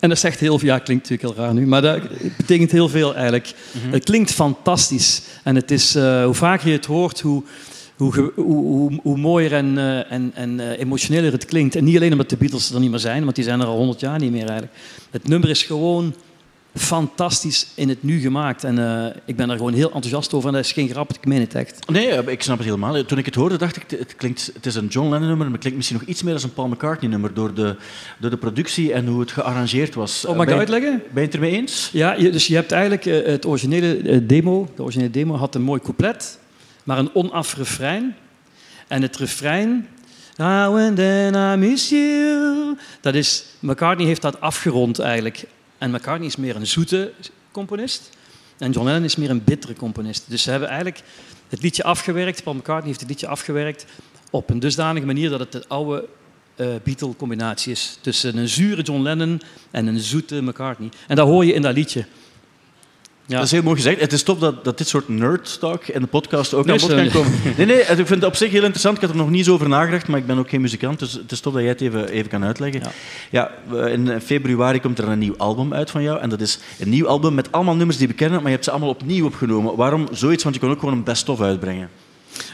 En 0.00 0.08
dat 0.08 0.18
zegt 0.18 0.40
heel 0.40 0.58
veel, 0.58 0.68
ja, 0.68 0.78
klinkt 0.78 1.08
natuurlijk 1.08 1.36
heel 1.36 1.44
raar 1.44 1.54
nu, 1.54 1.66
maar 1.66 1.82
dat 1.82 2.00
betekent 2.36 2.70
heel 2.70 2.88
veel 2.88 3.14
eigenlijk. 3.14 3.54
Het 3.90 4.04
klinkt 4.04 4.30
fantastisch. 4.30 5.22
En 5.44 5.54
het 5.54 5.70
is, 5.70 5.94
eh, 5.94 6.24
hoe 6.24 6.34
vaker 6.34 6.68
je 6.68 6.76
het 6.76 6.86
hoort, 6.86 7.20
hoe, 7.20 7.42
hoe, 7.96 8.32
hoe, 8.34 8.42
hoe, 8.44 8.98
hoe 9.02 9.18
mooier 9.18 9.52
en, 9.52 9.78
eh, 9.78 10.12
en, 10.12 10.30
en 10.34 10.60
emotioneler 10.60 11.32
het 11.32 11.44
klinkt. 11.44 11.76
En 11.76 11.84
niet 11.84 11.96
alleen 11.96 12.12
omdat 12.12 12.30
de 12.30 12.36
Beatles 12.36 12.72
er 12.72 12.80
niet 12.80 12.90
meer 12.90 12.98
zijn, 12.98 13.22
want 13.24 13.34
die 13.34 13.44
zijn 13.44 13.60
er 13.60 13.66
al 13.66 13.76
honderd 13.76 14.00
jaar 14.00 14.18
niet 14.18 14.32
meer 14.32 14.48
eigenlijk. 14.48 14.72
Het 15.10 15.28
nummer 15.28 15.50
is 15.50 15.62
gewoon 15.62 16.14
fantastisch 16.74 17.66
in 17.74 17.88
het 17.88 18.02
nu 18.02 18.20
gemaakt. 18.20 18.64
En 18.64 18.78
eh, 18.78 19.16
ik 19.24 19.36
ben 19.36 19.50
er 19.50 19.56
gewoon 19.56 19.72
heel 19.72 19.92
enthousiast 19.92 20.34
over. 20.34 20.48
En 20.48 20.54
dat 20.54 20.64
is 20.64 20.72
geen 20.72 20.88
grap, 20.88 21.12
ik 21.12 21.26
meen 21.26 21.40
het 21.40 21.54
echt. 21.54 21.90
Nee, 21.90 22.08
eh, 22.08 22.32
ik 22.32 22.42
snap 22.42 22.56
het 22.56 22.66
helemaal. 22.66 23.04
Toen 23.04 23.18
ik 23.18 23.24
het 23.24 23.34
hoorde, 23.34 23.56
dacht 23.56 23.76
ik, 23.76 23.98
het, 23.98 24.16
klinkt, 24.16 24.50
het 24.54 24.66
is 24.66 24.74
een 24.74 24.86
John 24.86 25.08
Lennon 25.08 25.28
nummer, 25.28 25.36
maar 25.36 25.50
het 25.50 25.60
klinkt 25.60 25.76
misschien 25.76 25.98
nog 25.98 26.08
iets 26.08 26.22
meer 26.22 26.34
als 26.34 26.42
een 26.42 26.52
Paul 26.52 26.68
McCartney 26.68 27.10
nummer 27.10 27.34
door 27.34 27.54
de, 27.54 27.76
door 28.18 28.30
de 28.30 28.36
productie 28.36 28.92
en 28.92 29.06
hoe 29.06 29.20
het 29.20 29.32
gearrangeerd 29.32 29.94
was. 29.94 30.24
Oh, 30.24 30.36
mag 30.36 30.46
ik 30.46 30.52
uitleggen? 30.52 30.90
Ben 30.90 31.22
je 31.22 31.28
het 31.28 31.34
ermee 31.34 31.52
eens? 31.52 31.90
Ja, 31.92 32.14
je, 32.14 32.30
dus 32.30 32.46
je 32.46 32.54
hebt 32.54 32.72
eigenlijk 32.72 33.06
eh, 33.06 33.26
het 33.26 33.46
originele 33.46 33.96
eh, 33.96 34.18
demo. 34.22 34.68
De 34.76 34.82
originele 34.82 35.10
demo 35.10 35.34
had 35.34 35.54
een 35.54 35.62
mooi 35.62 35.80
couplet, 35.80 36.38
maar 36.84 36.98
een 36.98 37.14
onaf 37.14 37.54
refrein. 37.54 38.14
En 38.88 39.02
het 39.02 39.16
refrein... 39.16 39.88
Now 40.36 40.76
and 40.76 40.96
then 40.96 41.34
I 41.34 41.56
miss 41.56 41.88
you. 41.88 42.76
Dat 43.00 43.14
is, 43.14 43.44
McCartney 43.58 44.06
heeft 44.06 44.22
dat 44.22 44.40
afgerond 44.40 44.98
eigenlijk. 44.98 45.44
En 45.80 45.90
McCartney 45.90 46.26
is 46.28 46.36
meer 46.36 46.56
een 46.56 46.66
zoete 46.66 47.12
componist. 47.50 48.10
En 48.58 48.72
John 48.72 48.86
Lennon 48.86 49.04
is 49.04 49.16
meer 49.16 49.30
een 49.30 49.44
bittere 49.44 49.74
componist. 49.74 50.24
Dus 50.28 50.42
ze 50.42 50.50
hebben 50.50 50.68
eigenlijk 50.68 51.02
het 51.48 51.62
liedje 51.62 51.84
afgewerkt. 51.84 52.42
Paul 52.42 52.56
McCartney 52.56 52.86
heeft 52.86 53.00
het 53.00 53.08
liedje 53.08 53.26
afgewerkt 53.26 53.84
op 54.30 54.50
een 54.50 54.58
dusdanige 54.58 55.06
manier 55.06 55.30
dat 55.30 55.40
het 55.40 55.52
de 55.52 55.64
oude 55.68 56.08
eh 56.56 56.68
Beatle-combinatie 56.82 57.72
is. 57.72 57.98
Tussen 58.00 58.36
een 58.36 58.48
zure 58.48 58.82
John 58.82 59.02
Lennon 59.02 59.40
en 59.70 59.86
een 59.86 60.00
zoete 60.00 60.42
McCartney. 60.42 60.88
En 61.06 61.16
dat 61.16 61.26
hoor 61.26 61.44
je 61.44 61.52
in 61.52 61.62
dat 61.62 61.74
liedje. 61.74 62.04
Ja. 63.30 63.36
Dat 63.36 63.44
is 63.44 63.50
heel 63.52 63.62
mooi 63.62 63.76
gezegd. 63.76 64.00
Het 64.00 64.12
is 64.12 64.22
tof 64.22 64.38
dat, 64.38 64.64
dat 64.64 64.78
dit 64.78 64.88
soort 64.88 65.08
nerd 65.08 65.60
talk 65.60 65.86
in 65.86 66.00
de 66.00 66.06
podcast 66.06 66.54
ook 66.54 66.64
Nee, 66.66 66.74
aan 66.82 66.88
bod 66.88 66.96
kan 66.96 67.08
komen. 67.10 67.32
Nee, 67.56 67.66
nee, 67.66 67.78
ik 67.80 67.86
vind 67.86 68.08
het 68.08 68.24
op 68.24 68.36
zich 68.36 68.50
heel 68.50 68.60
interessant. 68.60 68.94
Ik 68.96 69.00
had 69.02 69.10
er 69.10 69.16
nog 69.16 69.30
niet 69.30 69.44
zo 69.44 69.52
over 69.52 69.68
nagedacht, 69.68 70.08
maar 70.08 70.18
ik 70.18 70.26
ben 70.26 70.38
ook 70.38 70.48
geen 70.48 70.60
muzikant, 70.60 70.98
dus 70.98 71.12
het 71.12 71.32
is 71.32 71.40
tof 71.40 71.52
dat 71.52 71.62
jij 71.62 71.70
het 71.70 71.80
even, 71.80 72.08
even 72.08 72.30
kan 72.30 72.44
uitleggen. 72.44 72.82
Ja. 73.30 73.50
we- 73.68 73.90
in 73.90 74.20
februari 74.20 74.80
komt 74.80 74.98
er 74.98 75.08
een 75.08 75.18
nieuw 75.18 75.34
album 75.36 75.74
uit 75.74 75.90
van 75.90 76.02
jou. 76.02 76.20
En 76.20 76.28
dat 76.28 76.40
is 76.40 76.58
een 76.78 76.88
nieuw 76.88 77.06
album 77.06 77.34
met 77.34 77.52
allemaal 77.52 77.76
nummers 77.76 77.98
die 77.98 78.08
we 78.08 78.14
kennen, 78.14 78.36
maar 78.38 78.46
je 78.46 78.52
hebt 78.52 78.64
ze 78.64 78.70
allemaal 78.70 78.88
opnieuw 78.88 79.26
opgenomen. 79.26 79.76
Waarom 79.76 80.08
zoiets? 80.12 80.42
Want 80.42 80.54
je 80.54 80.60
kon 80.60 80.70
ook 80.70 80.78
gewoon 80.78 80.94
een 80.94 81.04
best-of 81.04 81.40
uitbrengen. 81.40 81.88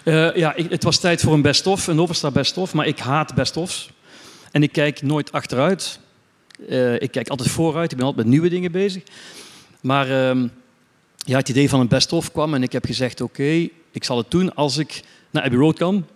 Eh, 0.04 0.34
ja, 0.36 0.54
ik- 0.54 0.70
het 0.70 0.82
was 0.84 0.98
tijd 1.00 1.20
voor 1.20 1.32
een 1.34 1.42
best-of, 1.42 1.86
een 1.86 2.00
Overstar 2.00 2.32
best-of, 2.32 2.74
maar 2.74 2.86
ik 2.86 2.98
haat 2.98 3.34
best-ofs. 3.34 3.90
En 4.50 4.62
ik 4.62 4.72
kijk 4.72 5.02
nooit 5.02 5.32
achteruit. 5.32 5.98
Eh, 6.68 6.94
ik 6.94 7.10
kijk 7.10 7.28
altijd 7.28 7.48
vooruit, 7.50 7.90
ik 7.90 7.96
ben 7.96 8.06
altijd 8.06 8.24
met 8.26 8.34
nieuwe 8.34 8.48
dingen 8.48 8.72
bezig. 8.72 9.02
Maar 9.80 10.10
ehm, 10.28 10.46
ja, 11.26 11.36
het 11.36 11.48
idee 11.48 11.68
van 11.68 11.80
een 11.80 11.88
best-of 11.88 12.32
kwam 12.32 12.54
en 12.54 12.62
ik 12.62 12.72
heb 12.72 12.84
gezegd, 12.84 13.20
oké, 13.20 13.68
ik 13.90 14.04
zal 14.04 14.16
het 14.16 14.30
doen 14.30 14.54
als 14.54 14.76
ik 14.76 15.02
naar 15.30 15.42
Abbey 15.42 15.58
Road 15.58 15.76
kan. 15.76 16.06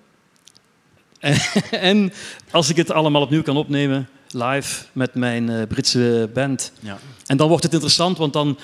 en 1.71 2.13
als 2.51 2.69
ik 2.69 2.77
het 2.77 2.91
allemaal 2.91 3.23
opnieuw 3.23 3.43
kan 3.43 3.57
opnemen, 3.57 4.09
live, 4.31 4.85
met 4.93 5.15
mijn 5.15 5.51
eh, 5.51 5.67
Britse 5.67 6.31
band. 6.35 6.73
Ja. 6.81 6.99
En 7.27 7.37
dan 7.37 7.49
wordt 7.49 7.63
het 7.63 7.73
interessant, 7.73 8.19
want 8.19 8.33
dan 8.33 8.59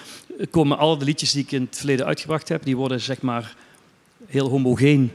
komen 0.50 0.78
alle 0.78 0.98
de 0.98 1.04
liedjes 1.04 1.32
die 1.32 1.42
ik 1.42 1.52
in 1.52 1.62
het 1.62 1.76
verleden 1.76 2.06
uitgebracht 2.06 2.48
heb, 2.48 2.64
die 2.64 2.76
worden 2.76 3.00
zeg 3.00 3.20
maar 3.20 3.54
heel 4.26 4.48
homogeen, 4.48 5.12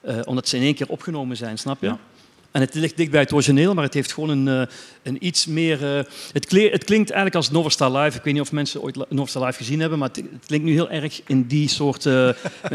eh, 0.00 0.18
omdat 0.24 0.48
ze 0.48 0.56
in 0.56 0.62
één 0.62 0.74
keer 0.74 0.88
opgenomen 0.88 1.36
zijn, 1.36 1.58
snap 1.58 1.80
je? 1.80 1.86
Ja. 1.86 1.98
En 2.54 2.60
het 2.60 2.74
ligt 2.74 2.96
dicht 2.96 3.10
bij 3.10 3.20
het 3.20 3.32
origineel, 3.32 3.74
maar 3.74 3.84
het 3.84 3.94
heeft 3.94 4.12
gewoon 4.12 4.28
een, 4.30 4.48
eh, 4.48 4.74
een 5.02 5.26
iets 5.26 5.46
meer... 5.46 5.96
eh, 5.96 6.04
het, 6.32 6.46
kle- 6.46 6.70
het 6.70 6.84
klinkt 6.84 7.10
eigenlijk 7.10 7.34
als 7.34 7.50
Noverstar 7.50 7.90
Live. 7.96 8.16
Ik 8.18 8.24
weet 8.24 8.32
niet 8.32 8.42
of 8.42 8.52
mensen 8.52 8.82
ooit 8.82 8.96
Noverstar 9.08 9.44
Live 9.46 9.56
gezien 9.58 9.80
hebben, 9.80 9.98
maar 9.98 10.08
het, 10.08 10.16
het 10.16 10.46
klinkt 10.46 10.66
nu 10.66 10.72
heel 10.72 10.90
erg 10.90 11.20
in 11.26 11.42
die 11.46 11.68
soort... 11.68 12.06
eh, 12.06 12.28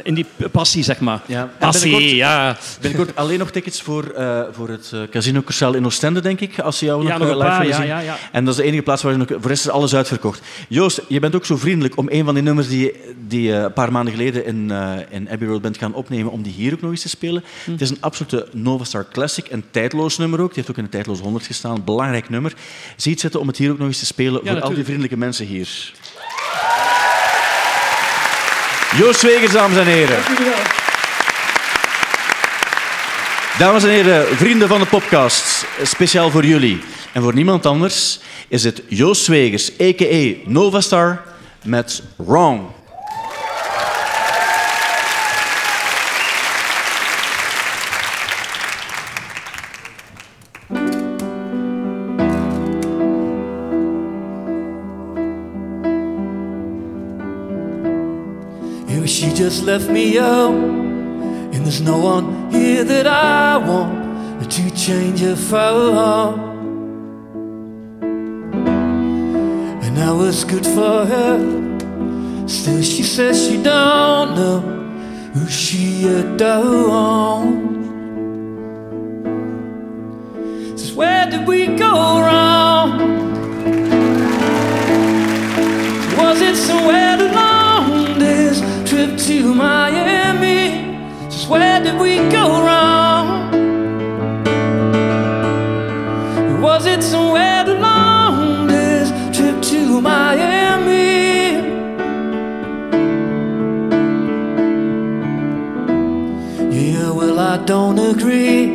in 0.03 0.13
die 0.13 0.25
passie, 0.51 0.83
zeg 0.83 0.99
maar. 0.99 1.21
Ja. 1.25 1.51
Passie, 1.59 1.89
binnenkort- 1.91 2.17
ja. 2.17 2.57
Binnenkort 2.81 3.15
alleen 3.15 3.39
nog 3.39 3.51
tickets 3.51 3.81
voor, 3.81 4.13
voor 4.51 4.69
het 4.69 4.93
Casino 5.11 5.41
Cursaal 5.41 5.73
in 5.73 5.85
Oostende, 5.85 6.21
denk 6.21 6.39
ik, 6.39 6.59
als 6.59 6.77
ze 6.77 6.85
jou 6.85 7.03
Ja, 7.05 7.17
nog, 7.17 7.27
nog 7.27 7.29
een 7.29 7.37
live 7.37 7.49
willen 7.57 7.67
ja, 7.67 7.75
zien. 7.75 7.87
ja, 7.87 7.99
ja. 7.99 8.17
En 8.31 8.45
dat 8.45 8.53
is 8.53 8.59
de 8.59 8.65
enige 8.67 8.83
plaats 8.83 9.01
waar 9.01 9.11
je 9.11 9.17
nog... 9.17 9.27
Voor 9.41 9.51
is 9.51 9.69
alles 9.69 9.95
uitverkocht. 9.95 10.41
Joost, 10.69 11.01
je 11.07 11.19
bent 11.19 11.35
ook 11.35 11.45
zo 11.45 11.57
vriendelijk 11.57 11.97
om 11.97 12.07
een 12.09 12.25
van 12.25 12.33
die 12.33 12.43
nummers 12.43 12.67
die, 12.67 12.79
je- 12.79 13.13
die 13.27 13.51
een 13.53 13.73
paar 13.73 13.91
maanden 13.91 14.13
geleden 14.13 14.45
in, 14.45 14.71
in 15.09 15.29
Abbey 15.29 15.47
Road 15.47 15.61
bent 15.61 15.77
gaan 15.77 15.93
opnemen, 15.93 16.31
om 16.31 16.41
die 16.41 16.53
hier 16.53 16.73
ook 16.73 16.81
nog 16.81 16.91
eens 16.91 17.01
te 17.01 17.09
spelen. 17.09 17.43
Hm. 17.65 17.71
Het 17.71 17.81
is 17.81 17.89
een 17.89 17.97
absolute 17.99 18.47
Novastar 18.53 19.05
Classic, 19.11 19.51
een 19.51 19.63
tijdloos 19.71 20.17
nummer 20.17 20.41
ook. 20.41 20.47
Die 20.47 20.55
heeft 20.55 20.69
ook 20.69 20.77
in 20.77 20.83
de 20.83 20.89
tijdloos 20.89 21.19
100 21.19 21.45
gestaan, 21.45 21.83
belangrijk 21.83 22.29
nummer. 22.29 22.53
Zie 22.95 23.11
het 23.11 23.21
zitten 23.21 23.39
om 23.39 23.47
het 23.47 23.57
hier 23.57 23.71
ook 23.71 23.77
nog 23.77 23.87
eens 23.87 23.99
te 23.99 24.05
spelen 24.05 24.41
voor 24.45 24.61
al 24.61 24.73
die 24.73 24.83
vriendelijke 24.83 25.17
mensen 25.17 25.45
hier. 25.45 25.93
Joost 28.97 29.19
Zwegers, 29.19 29.51
dames 29.51 29.77
en 29.77 29.85
heren. 29.85 30.17
Dames 33.57 33.83
en 33.83 33.89
heren, 33.89 34.37
vrienden 34.37 34.67
van 34.67 34.79
de 34.79 34.85
podcast, 34.85 35.65
speciaal 35.83 36.29
voor 36.29 36.45
jullie 36.45 36.81
en 37.13 37.21
voor 37.21 37.33
niemand 37.33 37.65
anders 37.65 38.19
is 38.47 38.63
het 38.63 38.83
Joost 38.87 39.23
Zwegers, 39.23 39.71
a.k.a. 39.81 40.49
Novastar, 40.49 41.21
met 41.63 42.03
Wrong. 42.15 42.61
Just 59.39 59.63
left 59.63 59.89
me 59.89 60.19
out, 60.19 60.53
and 60.53 61.65
there's 61.65 61.79
no 61.79 61.97
one 61.97 62.51
here 62.51 62.83
that 62.83 63.07
I 63.07 63.55
want 63.55 64.51
to 64.51 64.69
change 64.71 65.21
her 65.21 65.37
for. 65.37 66.33
And 69.85 69.97
I 69.97 70.11
was 70.11 70.43
good 70.43 70.65
for 70.65 71.05
her. 71.05 71.37
Still, 72.49 72.81
she 72.81 73.01
says 73.01 73.47
she 73.47 73.63
don't 73.63 74.35
know 74.35 74.59
who 75.33 75.47
she 75.47 76.05
adores. 76.05 77.47
Says, 80.81 80.93
where 80.93 81.29
did 81.31 81.47
we 81.47 81.67
go 81.77 82.19
wrong? 82.25 82.89
Was 86.17 86.41
it 86.41 86.57
somewhere 86.57 87.28
trip 88.99 89.17
to 89.17 89.55
Miami? 89.55 90.99
Just 91.29 91.47
where 91.47 91.81
did 91.81 91.97
we 92.01 92.17
go 92.29 92.45
wrong? 92.65 93.49
Was 96.61 96.85
it 96.85 97.01
somewhere 97.01 97.63
along 97.65 98.67
this 98.67 99.09
trip 99.35 99.61
to 99.71 100.01
Miami? 100.01 101.53
Yeah, 106.69 107.11
well, 107.11 107.39
I 107.39 107.63
don't 107.63 107.99
agree. 107.99 108.65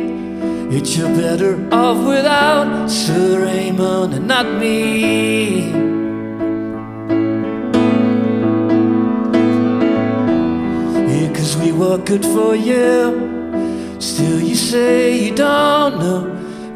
It's 0.75 0.97
you're 0.97 1.15
better 1.15 1.53
off 1.71 1.99
without 2.03 2.87
Sir 2.89 3.45
Raymond 3.45 4.15
and 4.15 4.27
not 4.27 4.47
me. 4.59 5.94
Were 11.77 11.97
good 11.97 12.23
for 12.23 12.55
you. 12.55 13.97
Still, 13.99 14.39
you 14.39 14.55
say 14.55 15.25
you 15.25 15.35
don't 15.35 15.99
know 15.99 16.23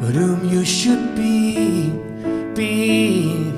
but 0.00 0.14
whom 0.14 0.44
you 0.48 0.64
should 0.64 1.14
be. 1.14 1.90
Be. 2.54 3.52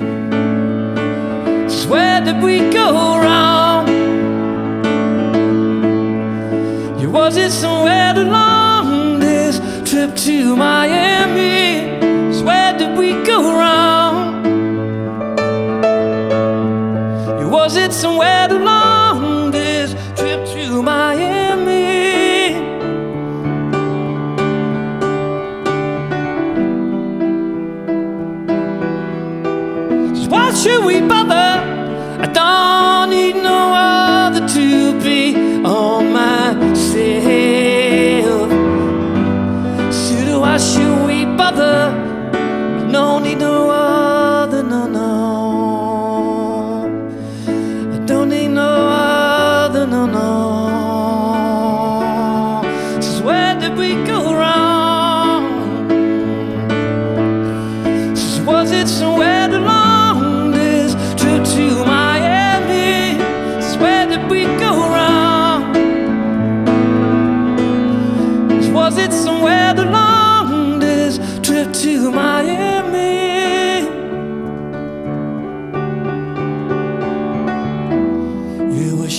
So 1.69 1.89
where 1.89 2.21
did 2.21 2.41
we 2.41 2.59
go 2.69 3.19
wrong? 3.21 3.87
Yeah, 6.99 7.07
was 7.07 7.37
it 7.37 7.51
somewhere 7.51 8.13
along 8.15 9.19
this 9.19 9.59
trip 9.89 10.15
to 10.27 10.55
Miami? 10.55 12.33
So 12.33 12.45
where 12.45 12.77
did 12.77 12.97
we 12.97 13.13
go 13.23 13.32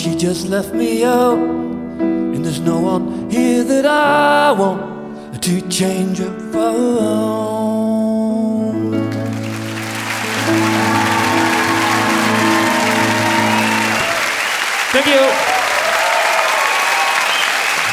she 0.04 0.14
just 0.14 0.48
left 0.48 0.74
me 0.74 1.02
out, 1.02 1.38
and 1.38 2.44
there's 2.44 2.60
no 2.60 2.78
one 2.78 3.30
here 3.30 3.64
that 3.64 3.86
I 3.86 4.52
want 4.52 5.40
to 5.40 5.66
change 5.68 6.18
her 6.18 6.30
for. 6.52 7.54
Thank 14.92 15.06
you. 15.06 15.24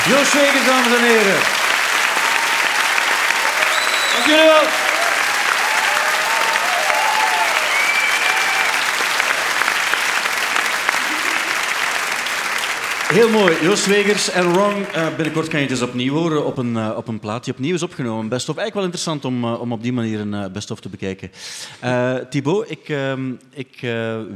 Joost 0.06 0.32
Zwegers, 0.32 0.66
dames 0.66 0.96
en 0.98 1.04
heren. 1.04 1.42
Dank 4.14 4.26
jullie 4.26 4.46
wel. 4.46 4.81
Heel 13.12 13.30
mooi. 13.30 13.56
Joost 13.62 13.84
Zwegers 13.84 14.30
en 14.30 14.54
Wrong. 14.54 14.86
eh, 14.86 15.16
binnenkort 15.16 15.48
kan 15.48 15.60
je 15.60 15.66
het 15.66 15.74
eens 15.76 15.90
opnieuw 15.90 16.14
horen 16.14 16.46
op 16.46 16.58
een, 16.58 16.78
eh, 16.78 16.94
op 16.96 17.08
een 17.08 17.20
plaat 17.20 17.44
die 17.44 17.54
opnieuw 17.54 17.74
is 17.74 17.84
opgenomen. 17.84 18.30
Best 18.30 18.50
of. 18.50 18.58
Eigenlijk 18.58 18.74
wel 18.74 18.84
interessant 18.84 19.26
om, 19.26 19.44
eh, 19.44 19.62
om 19.62 19.72
op 19.72 19.84
die 19.84 19.94
manier 19.94 20.20
een 20.20 20.52
best 20.52 20.72
of 20.72 20.80
te 20.80 20.90
bekijken. 20.90 21.32
Thibaut, 22.30 22.72
ik, 22.72 22.90
ehm, 22.90 23.32
ik 23.54 23.80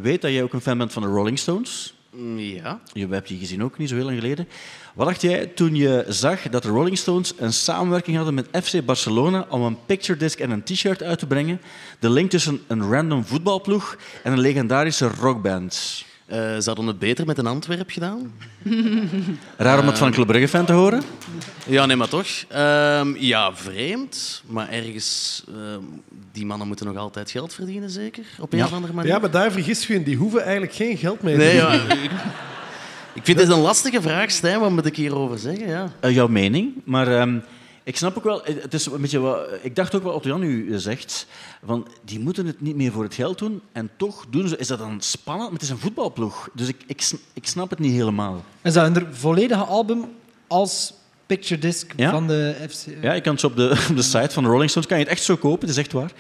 weet 0.02 0.22
dat 0.22 0.32
jij 0.32 0.44
ook 0.44 0.54
een 0.54 0.62
fan 0.62 0.78
bent 0.78 0.94
van 0.94 1.02
de 1.02 1.08
Rolling 1.08 1.40
Stones. 1.40 1.94
Ja. 2.36 2.80
Je 2.94 3.08
hebt 3.08 3.28
die 3.28 3.40
gezien 3.40 3.64
ook 3.64 3.78
niet 3.78 3.90
zo 3.90 3.96
heel 3.96 4.06
lang 4.06 4.20
geleden. 4.20 4.48
Wat 4.94 5.08
dacht 5.08 5.22
jij 5.22 5.46
toen 5.46 5.76
je 5.76 6.06
zag 6.08 6.42
dat 6.42 6.64
de 6.64 6.70
Rolling 6.70 6.98
Stones 6.98 7.34
een 7.38 7.54
samenwerking 7.54 8.16
hadden 8.16 8.34
met 8.34 8.48
FC 8.64 8.86
Barcelona 8.86 9.46
om 9.50 9.62
een 9.62 9.78
picture 9.86 10.18
disc 10.18 10.40
en 10.40 10.52
een 10.52 10.64
t-shirt 10.64 11.04
uit 11.04 11.20
te 11.20 11.28
brengen? 11.28 11.62
De 12.00 12.10
link 12.10 12.30
tussen 12.30 12.62
een 12.68 12.92
random 12.92 13.26
voetbalploeg 13.26 13.98
en 14.24 14.32
een 14.32 14.40
legendarische 14.40 15.08
rockband. 15.20 16.04
Eh, 16.26 16.38
ze 16.38 16.64
hadden 16.66 16.88
het 16.88 17.00
beter 17.00 17.26
met 17.26 17.38
een 17.38 17.48
Antwerp 17.48 17.90
gedaan. 17.90 18.32
Raar 19.58 19.80
om 19.80 19.88
het 19.88 19.98
van 19.98 20.08
een 20.08 20.14
Club 20.14 20.28
Brugge-fan 20.28 20.66
te 20.66 20.74
horen? 20.74 21.02
Ja, 21.66 21.86
nee, 21.86 21.96
maar 21.96 22.08
toch. 22.08 22.28
Ehm, 22.48 23.16
ja, 23.18 23.56
vreemd. 23.56 24.44
Maar 24.48 24.70
ergens... 24.70 25.44
ehm, 25.48 25.80
die 26.32 26.46
mannen 26.46 26.68
moeten 26.68 26.86
nog 26.86 26.98
altijd 26.98 27.32
geld 27.32 27.54
verdienen, 27.54 27.90
zeker? 27.90 28.24
Op 28.40 28.52
een 28.54 28.58
Ja. 28.60 28.66
of 28.66 28.74
andere 28.74 28.94
manier. 28.94 29.12
Ja, 29.12 29.20
maar 29.20 29.32
daar 29.32 29.52
vergis 29.52 29.88
je 29.88 29.94
in. 29.94 30.04
Die 30.04 30.16
hoeven 30.18 30.42
eigenlijk 30.44 30.74
geen 30.74 30.98
geld 30.98 31.22
mee 31.22 31.34
te 31.34 31.40
Nee, 31.44 31.56
ja, 31.56 31.70
verdienen. 31.72 32.04
ik, 32.04 32.12
ik 33.14 33.26
vind 33.26 33.40
het 33.40 33.50
een 33.50 33.60
lastige 33.60 34.02
vraag, 34.02 34.32
Stijn. 34.32 34.60
Wat 34.60 34.70
moet 34.72 34.86
ik 34.86 34.96
hierover 34.96 35.38
zeggen? 35.40 35.68
Ja. 35.68 35.92
Eh, 36.00 36.14
jouw 36.14 36.28
mening. 36.28 36.74
Maar 36.84 37.08
ehm, 37.20 37.38
ik 37.86 37.98
snap 37.98 38.18
ook 38.18 38.24
wel, 38.24 38.46
eh, 38.46 38.56
het 38.62 38.74
is 38.74 38.86
een 38.86 39.02
beetje 39.02 39.20
wat, 39.20 39.48
ik 39.62 39.76
dacht 39.76 39.96
ook 39.96 40.04
wat 40.04 40.24
Jan 40.24 40.44
u 40.44 40.80
zegt, 40.80 41.28
van 41.66 41.88
die 42.04 42.20
moeten 42.20 42.46
het 42.46 42.62
niet 42.62 42.76
meer 42.76 42.92
voor 42.92 43.04
het 43.04 43.14
geld 43.14 43.38
doen 43.38 43.62
en 43.72 43.90
toch 43.98 44.26
doen 44.30 44.48
ze. 44.48 44.58
Is 44.58 44.68
dat 44.68 44.80
dan 44.80 45.02
spannend? 45.02 45.50
Maar 45.50 45.60
het 45.60 45.68
is 45.68 45.70
een 45.70 45.78
voetbalploeg, 45.78 46.50
dus 46.54 46.68
ik, 46.68 47.12
ik 47.34 47.48
snap 47.48 47.70
het 47.70 47.80
niet 47.80 47.92
helemaal. 47.92 48.44
Is 48.62 48.74
dat 48.74 48.96
een 48.96 49.14
volledige 49.16 49.64
album 49.64 50.06
als 50.48 50.94
picture 51.26 51.62
disc 51.62 51.94
Ja? 51.96 52.10
van 52.10 52.28
de 52.28 52.56
FC? 52.70 52.86
Ja, 53.02 53.14
je 53.14 53.22
kan 53.22 53.32
het 53.32 53.42
zo 53.42 53.48
op 53.48 53.56
de, 53.56 53.70
op 53.90 53.96
de 53.96 54.02
site 54.02 54.30
van 54.30 54.44
de 54.44 54.50
Rolling 54.50 54.70
Stones 54.70 54.88
kan 54.88 54.98
je 54.98 55.04
het 55.04 55.14
echt 55.14 55.24
zo 55.24 55.36
kopen, 55.36 55.60
het 55.68 55.70
is 55.70 55.84
echt 55.84 55.92
waar. 55.92 56.12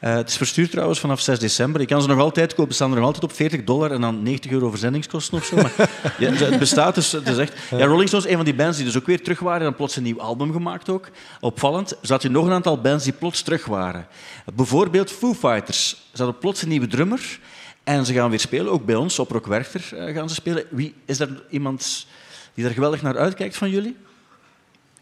Eh, 0.00 0.14
het 0.14 0.28
is 0.28 0.36
verstuurd 0.36 0.70
trouwens 0.70 1.00
vanaf 1.00 1.20
6 1.20 1.38
december. 1.38 1.80
Je 1.80 1.86
kan 1.86 2.02
ze 2.02 2.08
nog 2.08 2.18
altijd 2.18 2.54
kopen, 2.54 2.70
ze 2.70 2.76
staan 2.76 2.90
er 2.90 2.96
nog 2.96 3.06
altijd 3.06 3.24
op 3.24 3.32
40 3.32 3.64
dollar 3.64 3.90
en 3.90 4.00
dan 4.00 4.22
90 4.22 4.50
euro 4.50 4.70
verzendingskosten 4.70 5.38
of 5.38 5.44
zo. 5.44 5.56
Maar 5.56 5.72
ja, 6.18 6.30
het 6.30 6.58
bestaat 6.58 6.94
dus, 6.94 7.12
het 7.12 7.28
is 7.28 7.36
echt... 7.36 7.52
Ja, 7.70 7.86
Rolling 7.86 8.08
Stones, 8.08 8.26
een 8.26 8.36
van 8.36 8.44
die 8.44 8.54
bands 8.54 8.76
die 8.76 8.86
dus 8.86 8.96
ook 8.96 9.06
weer 9.06 9.22
terug 9.22 9.38
waren 9.38 9.66
en 9.66 9.74
plots 9.74 9.96
een 9.96 10.02
nieuw 10.02 10.20
album 10.20 10.52
gemaakt 10.52 10.88
ook. 10.88 11.08
Opvallend, 11.40 11.96
zat 12.00 12.22
je 12.22 12.28
nog 12.28 12.46
een 12.46 12.52
aantal 12.52 12.80
bands 12.80 13.04
die 13.04 13.12
plots 13.12 13.42
terug 13.42 13.64
waren. 13.64 14.06
Bijvoorbeeld 14.54 15.10
Foo 15.10 15.34
Fighters. 15.34 15.88
Ze 15.88 16.22
hadden 16.22 16.38
plots 16.38 16.62
een 16.62 16.68
nieuwe 16.68 16.86
drummer 16.86 17.38
en 17.84 18.06
ze 18.06 18.12
gaan 18.12 18.30
weer 18.30 18.40
spelen, 18.40 18.72
ook 18.72 18.84
bij 18.84 18.94
ons, 18.94 19.18
op 19.18 19.30
Rock 19.30 19.46
Werchter 19.46 19.98
eh, 19.98 20.14
gaan 20.14 20.28
ze 20.28 20.34
spelen. 20.34 20.64
Wie, 20.70 20.94
is 21.04 21.20
er 21.20 21.42
iemand 21.50 22.06
die 22.54 22.64
daar 22.64 22.72
geweldig 22.72 23.02
naar 23.02 23.18
uitkijkt 23.18 23.56
van 23.56 23.70
jullie? 23.70 23.96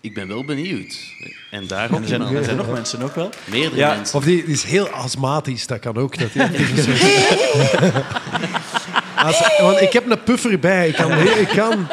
Ik 0.03 0.15
ben 0.15 0.29
wel 0.29 0.45
benieuwd. 0.45 0.99
En 1.51 1.67
daarom 1.67 1.97
En 1.97 2.03
er 2.03 2.09
zijn, 2.09 2.23
er 2.23 2.45
zijn 2.45 2.57
nog 2.57 2.71
mensen 2.73 3.03
ook 3.03 3.15
wel. 3.15 3.31
Meerdere 3.45 3.77
Ja, 3.77 3.95
mensen. 3.95 4.19
Of 4.19 4.25
die, 4.25 4.45
die 4.45 4.55
is 4.55 4.63
heel 4.63 4.89
astmatisch, 4.89 5.67
dat 5.67 5.79
kan 5.79 5.97
ook. 5.97 6.19
Dat 6.19 6.29
Als- 9.17 9.59
want 9.61 9.81
ik 9.81 9.93
heb 9.93 10.11
een 10.11 10.23
puffer 10.23 10.59
bij. 10.59 10.89
Ik 10.89 10.95
kan, 10.95 11.13
ik 11.19 11.49
kan, 11.49 11.87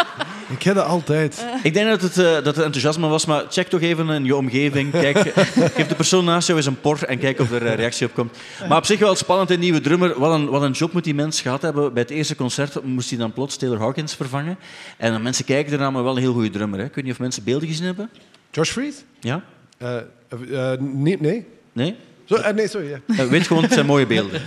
ik 0.50 0.64
heb 0.64 0.76
dat 0.76 0.86
altijd. 0.86 1.46
Ik 1.64 1.74
denk 1.74 1.90
dat 1.90 2.02
het, 2.02 2.18
eh, 2.18 2.24
dat 2.26 2.46
het 2.46 2.58
enthousiasme 2.58 3.08
was, 3.08 3.26
maar 3.26 3.46
check 3.50 3.68
toch 3.68 3.82
even 3.82 4.10
in 4.10 4.26
je 4.26 4.36
omgeving. 4.36 4.92
Kijk, 4.92 5.18
eh, 5.18 5.46
geef 5.76 5.88
de 5.88 5.96
persoon 5.96 6.26
naast 6.26 6.48
jou 6.48 6.60
eens 6.60 6.68
een 6.68 6.80
por 6.80 7.04
en 7.04 7.20
kijk 7.20 7.40
of 7.40 7.52
er 7.52 7.66
eh, 7.66 7.76
reactie 7.76 8.08
op 8.08 8.14
komt. 8.14 8.38
Maar 8.68 8.78
op 8.78 8.86
zich 8.86 9.00
wel 9.00 9.16
spannend, 9.16 9.50
een 9.50 9.60
nieuwe 9.60 9.82
drummer. 9.82 10.20
Wat 10.20 10.34
een, 10.34 10.50
wat 10.50 10.62
een 10.62 10.72
job 10.72 10.94
moet 10.94 11.04
die 11.04 11.16
mens 11.16 11.42
gehad 11.42 11.62
hebben. 11.62 11.94
Bij 11.94 12.02
het 12.02 12.12
eerste 12.12 12.36
concert 12.36 12.84
moest 12.84 13.10
hij 13.10 13.20
dan 13.20 13.34
plots 13.34 13.58
Taylor 13.58 13.80
Hawkins 13.80 14.16
vervangen. 14.16 14.58
En 14.98 15.12
dan 15.12 15.22
mensen 15.22 15.46
kijken 15.46 15.74
ernaar, 15.74 15.92
maar 15.92 16.04
wel 16.04 16.16
een 16.16 16.22
heel 16.22 16.34
goede 16.34 16.50
drummer. 16.50 16.80
Hè. 16.80 16.86
Ik 16.86 16.96
weet 16.96 17.04
niet 17.04 17.14
of 17.14 17.20
mensen 17.20 17.44
beelden 17.44 17.68
gezien 17.68 17.86
hebben. 17.86 18.10
Josh 18.52 18.72
Freed? 18.72 19.06
Ja? 19.20 19.44
Eh, 19.78 19.98
eh, 19.98 20.72
eh, 20.74 20.80
nee, 20.80 21.18
nee. 21.20 21.46
Nee? 21.72 21.96
Zo, 22.30 22.36
eh, 22.36 22.54
nee, 22.54 22.68
sorry. 22.68 22.88
Ja. 22.90 23.00
Eh, 23.24 23.26
weet 23.30 23.48
gewoon, 23.48 23.64
het 23.64 23.74
zijn 23.74 23.86
mooie 23.86 24.06
beelden. 24.06 24.42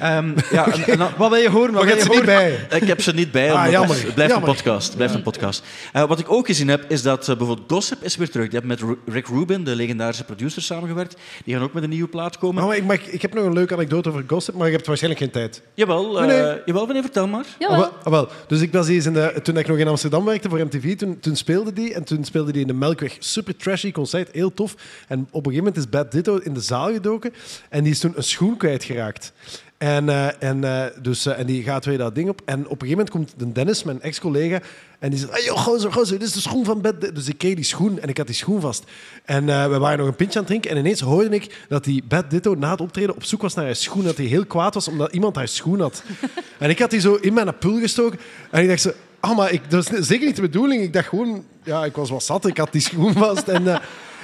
Ehm, 0.00 0.30
ja, 0.52 0.72
en- 0.72 0.82
en 0.86 0.98
dan- 0.98 1.10
Wat 1.16 1.30
wil 1.30 1.38
je 1.40 1.48
horen? 1.50 1.72
Wat 1.72 1.84
Maar 1.84 1.94
je 1.94 1.94
wil 1.94 2.04
hebt 2.04 2.14
je 2.14 2.20
ze 2.20 2.20
niet 2.26 2.30
horen? 2.40 2.66
bij. 2.68 2.78
Ik 2.80 2.86
heb 2.86 3.00
ze 3.00 3.12
niet 3.14 3.30
bij. 3.32 3.50
Ah, 3.52 3.56
omdat 3.56 3.72
jammer. 3.72 3.96
Het 4.04 4.14
blijft 4.14 4.32
Jammer. 4.32 4.48
een 4.48 4.54
podcast. 4.54 4.86
Het 4.86 4.96
blijft 4.96 5.14
een 5.14 5.22
podcast. 5.22 5.62
Eh, 5.92 6.04
wat 6.08 6.18
ik 6.18 6.30
ook 6.32 6.46
gezien 6.46 6.68
heb, 6.68 6.84
is 6.90 7.02
dat 7.02 7.28
eh, 7.28 7.36
bijvoorbeeld 7.36 7.72
Gossip 7.72 8.02
is 8.02 8.16
weer 8.16 8.30
terug. 8.30 8.48
Die 8.48 8.58
hebben 8.58 8.78
met 8.78 8.88
Ru- 9.06 9.12
Rick 9.14 9.26
Rubin, 9.26 9.64
de 9.64 9.74
legendarische 9.76 10.24
producer, 10.24 10.62
samengewerkt. 10.62 11.16
Die 11.44 11.54
gaan 11.54 11.62
ook 11.62 11.72
met 11.72 11.82
een 11.82 11.88
nieuwe 11.88 12.08
plaat 12.08 12.38
komen. 12.38 12.66
Maar 12.66 12.76
ik, 12.76 12.84
maar 12.84 13.00
ik- 13.10 13.22
heb 13.22 13.34
nog 13.34 13.44
een 13.44 13.52
leuke 13.52 13.74
anekdote 13.74 14.08
over 14.08 14.24
gossip, 14.26 14.54
maar 14.54 14.66
je 14.66 14.72
hebt 14.72 14.86
waarschijnlijk 14.86 15.22
geen 15.22 15.32
tijd. 15.32 15.62
Jawel, 15.74 16.20
eh 16.20 16.26
Nee, 16.26 16.40
nee. 16.42 16.56
jawel, 16.64 16.84
wanneer 16.84 17.02
vertel 17.02 17.26
maar. 17.28 17.44
Jawel. 17.58 17.76
Ah, 17.76 17.82
wel, 17.82 17.92
ah, 18.02 18.12
wel. 18.12 18.28
Dus 18.46 18.60
ik 18.60 18.72
was 18.72 18.88
eens 18.88 19.06
in 19.06 19.12
de, 19.12 19.34
toen 19.42 19.56
ik 19.56 19.66
nog 19.66 19.76
in 19.78 19.88
Amsterdam 19.88 20.24
werkte 20.24 20.48
voor 20.48 20.58
MTV, 20.58 20.96
toen, 20.96 21.20
toen 21.20 21.36
speelde 21.36 21.72
die. 21.72 21.94
En 21.94 22.04
toen 22.04 22.24
speelde 22.24 22.52
die 22.52 22.60
in 22.60 22.66
de 22.66 22.72
Melkweg. 22.74 23.16
Super 23.18 23.56
trashy 23.56 23.92
concert, 23.92 24.28
heel 24.32 24.54
tof. 24.54 24.74
En 25.08 25.20
op 25.20 25.46
een 25.46 25.52
gegeven 25.52 25.56
moment 25.56 25.76
is 25.76 25.88
Bad 25.88 26.12
Ditto 26.12 26.36
in 26.36 26.54
de 26.54 26.60
zaal 26.60 26.92
gedoken. 26.92 27.27
En 27.68 27.82
die 27.82 27.92
is 27.92 27.98
toen 27.98 28.12
een 28.16 28.22
schoen 28.22 28.56
kwijtgeraakt. 28.56 29.32
En, 29.78 30.08
eh, 30.08 30.42
en, 30.42 30.64
eh, 30.64 30.84
dus, 31.02 31.26
eh, 31.26 31.38
en 31.38 31.46
die 31.46 31.62
gaat 31.62 31.84
weer 31.84 31.98
dat 31.98 32.14
ding 32.14 32.28
op. 32.28 32.40
En 32.44 32.58
op 32.58 32.82
een 32.82 32.88
gegeven 32.88 32.90
moment 32.90 33.10
komt 33.10 33.32
de 33.36 33.52
Dennis, 33.52 33.82
mijn 33.82 34.02
ex-collega, 34.02 34.60
en 34.98 35.10
die 35.10 35.18
zegt, 35.18 35.32
hey, 35.32 35.44
joh, 35.44 35.58
gozer, 35.58 35.92
gozer, 35.92 36.18
dit 36.18 36.28
is 36.28 36.34
de 36.34 36.40
schoen 36.40 36.64
van 36.64 36.82
Ditto. 36.82 37.12
Dus 37.12 37.28
ik 37.28 37.38
kreeg 37.38 37.54
die 37.54 37.64
schoen 37.64 38.00
en 38.00 38.08
ik 38.08 38.16
had 38.16 38.26
die 38.26 38.36
schoen 38.36 38.60
vast. 38.60 38.84
En 39.24 39.46
we 39.46 39.78
waren 39.78 39.98
nog 39.98 40.06
een 40.06 40.14
pintje 40.14 40.38
aan 40.38 40.44
het 40.44 40.46
drinken. 40.46 40.70
En 40.70 40.76
ineens 40.76 41.00
hoorde 41.00 41.34
ik 41.34 41.64
dat 41.68 41.84
die 41.84 42.02
Bad 42.08 42.30
Ditto 42.30 42.54
na 42.54 42.70
het 42.70 42.80
optreden 42.80 43.14
op 43.14 43.24
zoek 43.24 43.42
was 43.42 43.54
naar 43.54 43.64
haar 43.64 43.76
schoen. 43.76 44.04
Dat 44.04 44.16
hij 44.16 44.26
heel 44.26 44.46
kwaad 44.46 44.74
was 44.74 44.88
omdat 44.88 45.12
iemand 45.12 45.36
haar 45.36 45.48
schoen 45.48 45.80
had. 45.80 46.02
En 46.58 46.70
ik 46.70 46.78
had 46.78 46.90
die 46.90 47.00
zo 47.00 47.14
in 47.14 47.34
mijn 47.34 47.58
pul 47.58 47.78
gestoken. 47.80 48.18
En 48.50 48.62
ik 48.62 48.68
dacht 48.68 48.80
zo, 48.80 48.92
ah, 49.20 49.36
maar 49.36 49.52
ik, 49.52 49.70
dat 49.70 49.92
is 49.92 50.06
zeker 50.06 50.26
niet 50.26 50.36
de 50.36 50.42
bedoeling. 50.42 50.82
Ik 50.82 50.92
dacht 50.92 51.08
gewoon, 51.08 51.44
ja, 51.62 51.84
ik 51.84 51.96
was 51.96 52.10
wat 52.10 52.22
zat. 52.22 52.46
Ik 52.46 52.58
had 52.58 52.72
die 52.72 52.80
schoen 52.80 53.12
vast. 53.12 53.48
En, 53.48 53.80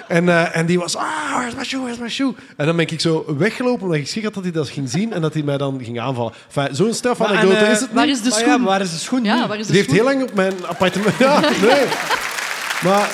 en, 0.08 0.28
eh, 0.28 0.56
en 0.56 0.66
die 0.66 0.78
was, 0.78 0.96
ah, 0.96 1.36
where's 1.36 1.54
my 1.54 1.64
shoe, 1.64 1.80
where's 1.80 1.98
my 2.00 2.08
shoe? 2.08 2.34
En 2.56 2.66
dan 2.66 2.76
ben 2.76 2.86
ik 2.90 3.00
zo 3.00 3.24
weggelopen 3.38 3.82
omdat 3.82 3.98
ik 3.98 4.08
schrik 4.08 4.24
had 4.24 4.34
dat 4.34 4.42
hij 4.42 4.52
dat 4.52 4.68
ging 4.68 4.90
zien 4.90 5.12
en 5.12 5.20
dat 5.20 5.34
hij 5.34 5.42
mij 5.42 5.56
dan 5.56 5.80
ging 5.82 6.00
aanvallen. 6.00 6.32
Enfin, 6.54 6.74
Zo'n 6.74 7.16
Maar 7.18 7.30
en, 7.30 7.56
eh, 7.56 7.70
is 7.70 7.80
het 7.80 7.92
Waar 7.92 8.06
niet. 8.06 8.14
is 8.16 8.22
de 8.22 8.28
Maar 8.28 8.38
schoen? 8.38 8.52
ja, 8.52 8.60
waar 8.64 8.80
is 8.80 8.90
de 8.90 8.98
schoen 8.98 9.24
Ja, 9.24 9.46
waar 9.48 9.58
is 9.58 9.66
de 9.66 9.72
Die 9.72 9.80
heeft 9.82 9.94
schoen? 9.94 10.06
heel 10.08 10.16
lang 10.18 10.28
op 10.30 10.34
mijn 10.34 10.66
appartement... 10.66 11.14
Ja, 11.24 11.40
nee. 11.40 11.84
Maar 12.82 13.08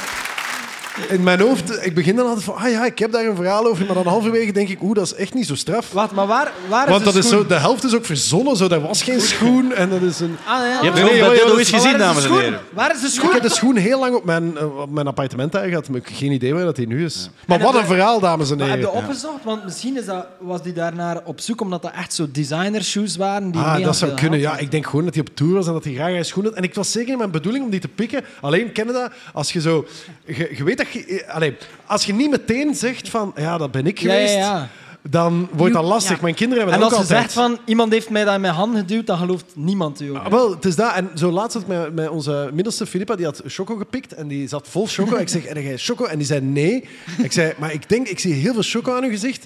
in 1.09 1.23
mijn 1.23 1.41
hoofd, 1.41 1.87
ik 1.87 1.95
begin 1.95 2.17
dan 2.17 2.27
altijd 2.27 2.45
van, 2.45 2.55
ah 2.55 2.71
ja, 2.71 2.85
ik 2.87 2.99
heb 2.99 3.13
daar 3.13 3.25
een 3.25 3.37
verhaal 3.37 3.67
over, 3.67 3.87
maar 3.87 3.95
dan 3.95 4.07
halverwege 4.07 4.53
denk 4.53 4.69
ik, 4.69 4.83
oeh, 4.83 4.95
dat 4.95 5.05
is 5.05 5.15
echt 5.15 5.35
niet 5.35 5.47
zo 5.47 5.55
straf. 5.55 5.93
Wat, 5.93 6.13
maar 6.13 6.27
waar, 6.27 6.53
waar 6.69 6.85
is 6.85 6.89
Want 6.91 7.05
de 7.05 7.13
dat 7.13 7.15
is 7.23 7.27
schoen? 7.29 7.39
zo, 7.41 7.47
de 7.47 7.55
helft 7.55 7.85
is 7.85 7.95
ook 7.95 8.05
verzonnen, 8.05 8.57
zo, 8.57 8.69
er 8.69 8.81
was 8.81 9.03
geen 9.03 9.21
schoen 9.21 9.73
en 9.75 9.91
dat 9.91 10.03
is 10.03 10.21
een... 10.21 10.37
Ah, 10.47 10.59
ja. 10.59 10.67
Je 10.67 10.85
hebt 10.91 10.95
Nee, 10.95 11.05
nee, 11.21 11.39
dat 11.45 11.59
is- 11.59 11.71
gezien, 11.71 11.87
is 11.87 11.93
de 11.93 11.99
dames 11.99 12.25
en 12.25 12.33
heren. 12.33 12.61
Waar 12.73 12.95
is 12.95 13.01
de 13.01 13.07
Ik 13.07 13.13
schoen? 13.13 13.33
heb 13.33 13.43
de 13.43 13.49
schoen 13.49 13.77
heel 13.77 13.99
lang 14.01 14.15
op 14.15 14.25
mijn, 14.25 14.57
eh, 14.59 14.79
op 14.81 14.91
mijn 14.91 15.07
appartement 15.07 15.53
daar 15.53 15.69
gehad, 15.69 15.89
maar 15.89 15.99
ik 15.99 16.07
heb 16.09 16.17
geen 16.17 16.33
idee 16.33 16.55
waar 16.55 16.65
dat 16.65 16.77
hij 16.77 16.87
nu 16.87 17.05
is. 17.05 17.31
Maar 17.47 17.59
wat 17.59 17.75
een 17.75 17.87
verhaal, 17.87 18.21
dames 18.21 18.51
en 18.51 18.57
Maar 18.57 18.69
heb 18.69 18.77
heren. 18.79 18.93
je 18.93 18.99
opgezocht? 19.01 19.45
Want 19.45 19.65
misschien 19.65 19.97
is 19.99 20.05
dat, 20.05 20.27
was 20.39 20.63
die 20.63 20.73
daarnaar 20.73 21.21
op 21.25 21.41
zoek 21.41 21.61
omdat 21.61 21.83
dat 21.83 21.93
echt 21.93 22.15
zo 22.15 22.27
designer 22.33 22.83
shoes 22.83 23.17
waren. 23.17 23.51
Die 23.51 23.61
Ah, 23.61 23.85
dat 23.85 23.97
zou 23.97 24.15
kunnen. 24.15 24.39
Ja, 24.39 24.59
ik 24.59 24.71
denk 24.71 24.87
gewoon 24.87 25.05
dat 25.05 25.15
hij 25.15 25.23
op 25.29 25.37
tour 25.37 25.53
was 25.55 25.67
en 25.67 25.73
dat 25.73 25.85
hij 25.85 25.93
graag 25.95 26.13
een 26.13 26.25
schoen 26.25 26.45
had. 26.45 26.53
En 26.53 26.63
ik 26.63 26.75
was 26.75 26.93
zeker 26.93 27.13
in 27.13 27.19
mijn 27.19 27.31
bedoeling 27.31 27.65
om 27.65 27.71
die 27.71 27.81
te 27.81 27.89
pikken. 27.89 28.25
Alleen, 28.41 28.71
dat? 28.87 29.11
Als 29.33 29.53
je 29.53 29.61
zo... 29.61 29.87
Je, 30.25 30.53
je 30.57 30.65
weet 30.65 30.80
dat 30.85 30.93
je... 30.93 31.23
eh, 31.23 31.35
Allee, 31.35 31.57
als 31.87 32.05
je 32.05 32.13
niet 32.15 32.31
meteen 32.31 32.75
zegt 32.75 33.09
van... 33.09 33.33
Ja, 33.37 33.59
dat 33.59 33.71
ben 33.71 33.87
ik 33.87 33.99
ja, 33.99 34.11
geweest. 34.13 34.35
ja. 34.35 34.69
Dan 35.09 35.49
wordt 35.53 35.75
dat 35.75 35.85
lastig. 35.85 36.17
Ja. 36.17 36.23
Mijn 36.23 36.35
kinderen 36.35 36.65
En 36.65 36.71
hebben 36.71 36.89
als 36.89 36.99
dat 36.99 37.09
je 37.09 37.15
ook 37.15 37.21
altijd. 37.21 37.33
zegt 37.33 37.47
van 37.47 37.59
iemand 37.65 37.93
heeft 37.93 38.11
mij 38.11 38.25
dat 38.25 38.35
in 38.35 38.41
mijn 38.41 38.55
hand 38.55 38.77
geduwd, 38.77 39.07
dan 39.07 39.19
gelooft 39.19 39.45
niemand 39.55 40.03
ook. 40.11 40.17
Ah, 40.17 40.27
wel, 40.27 40.51
het 40.51 40.65
is 40.65 40.77
dat. 40.77 40.95
En 40.95 41.11
zo 41.15 41.31
laatst 41.31 41.53
had 41.53 41.63
ik 41.63 41.69
met, 41.69 41.95
met 41.95 42.09
onze 42.09 42.51
middelste 42.53 42.87
Filippa, 42.87 43.17
die 43.17 43.25
had 43.25 43.43
choco 43.47 43.77
gepikt 43.77 44.15
en 44.15 44.29
die 44.29 44.49
zat 44.49 44.69
vol 44.69 44.87
choco. 44.87 45.17
ik 45.17 45.29
zeg, 45.29 45.47
heb 45.49 45.57
jij 45.57 45.77
choco? 45.79 46.05
En 46.05 46.19
die 46.19 46.27
zei 46.27 46.41
nee. 46.41 46.89
Ik 47.23 47.33
zei, 47.33 47.53
maar 47.59 47.73
ik 47.73 47.89
denk, 47.89 48.09
ik 48.09 48.19
zie 48.19 48.33
heel 48.33 48.53
veel 48.53 48.63
choco 48.63 48.97
aan 48.97 49.05
uw 49.05 49.11
gezicht. 49.11 49.45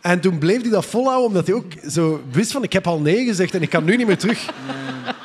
En 0.00 0.20
toen 0.20 0.38
bleef 0.38 0.60
hij 0.60 0.70
dat 0.70 0.84
volhouden, 0.84 1.26
omdat 1.26 1.46
hij 1.46 1.56
ook 1.56 1.72
zo 1.90 2.22
wist 2.32 2.52
van, 2.52 2.62
ik 2.62 2.72
heb 2.72 2.86
al 2.86 3.00
nee 3.00 3.24
gezegd 3.24 3.54
en 3.54 3.62
ik 3.62 3.70
kan 3.70 3.84
nu 3.84 3.96
niet 3.96 4.06
meer 4.06 4.18
terug. 4.18 4.46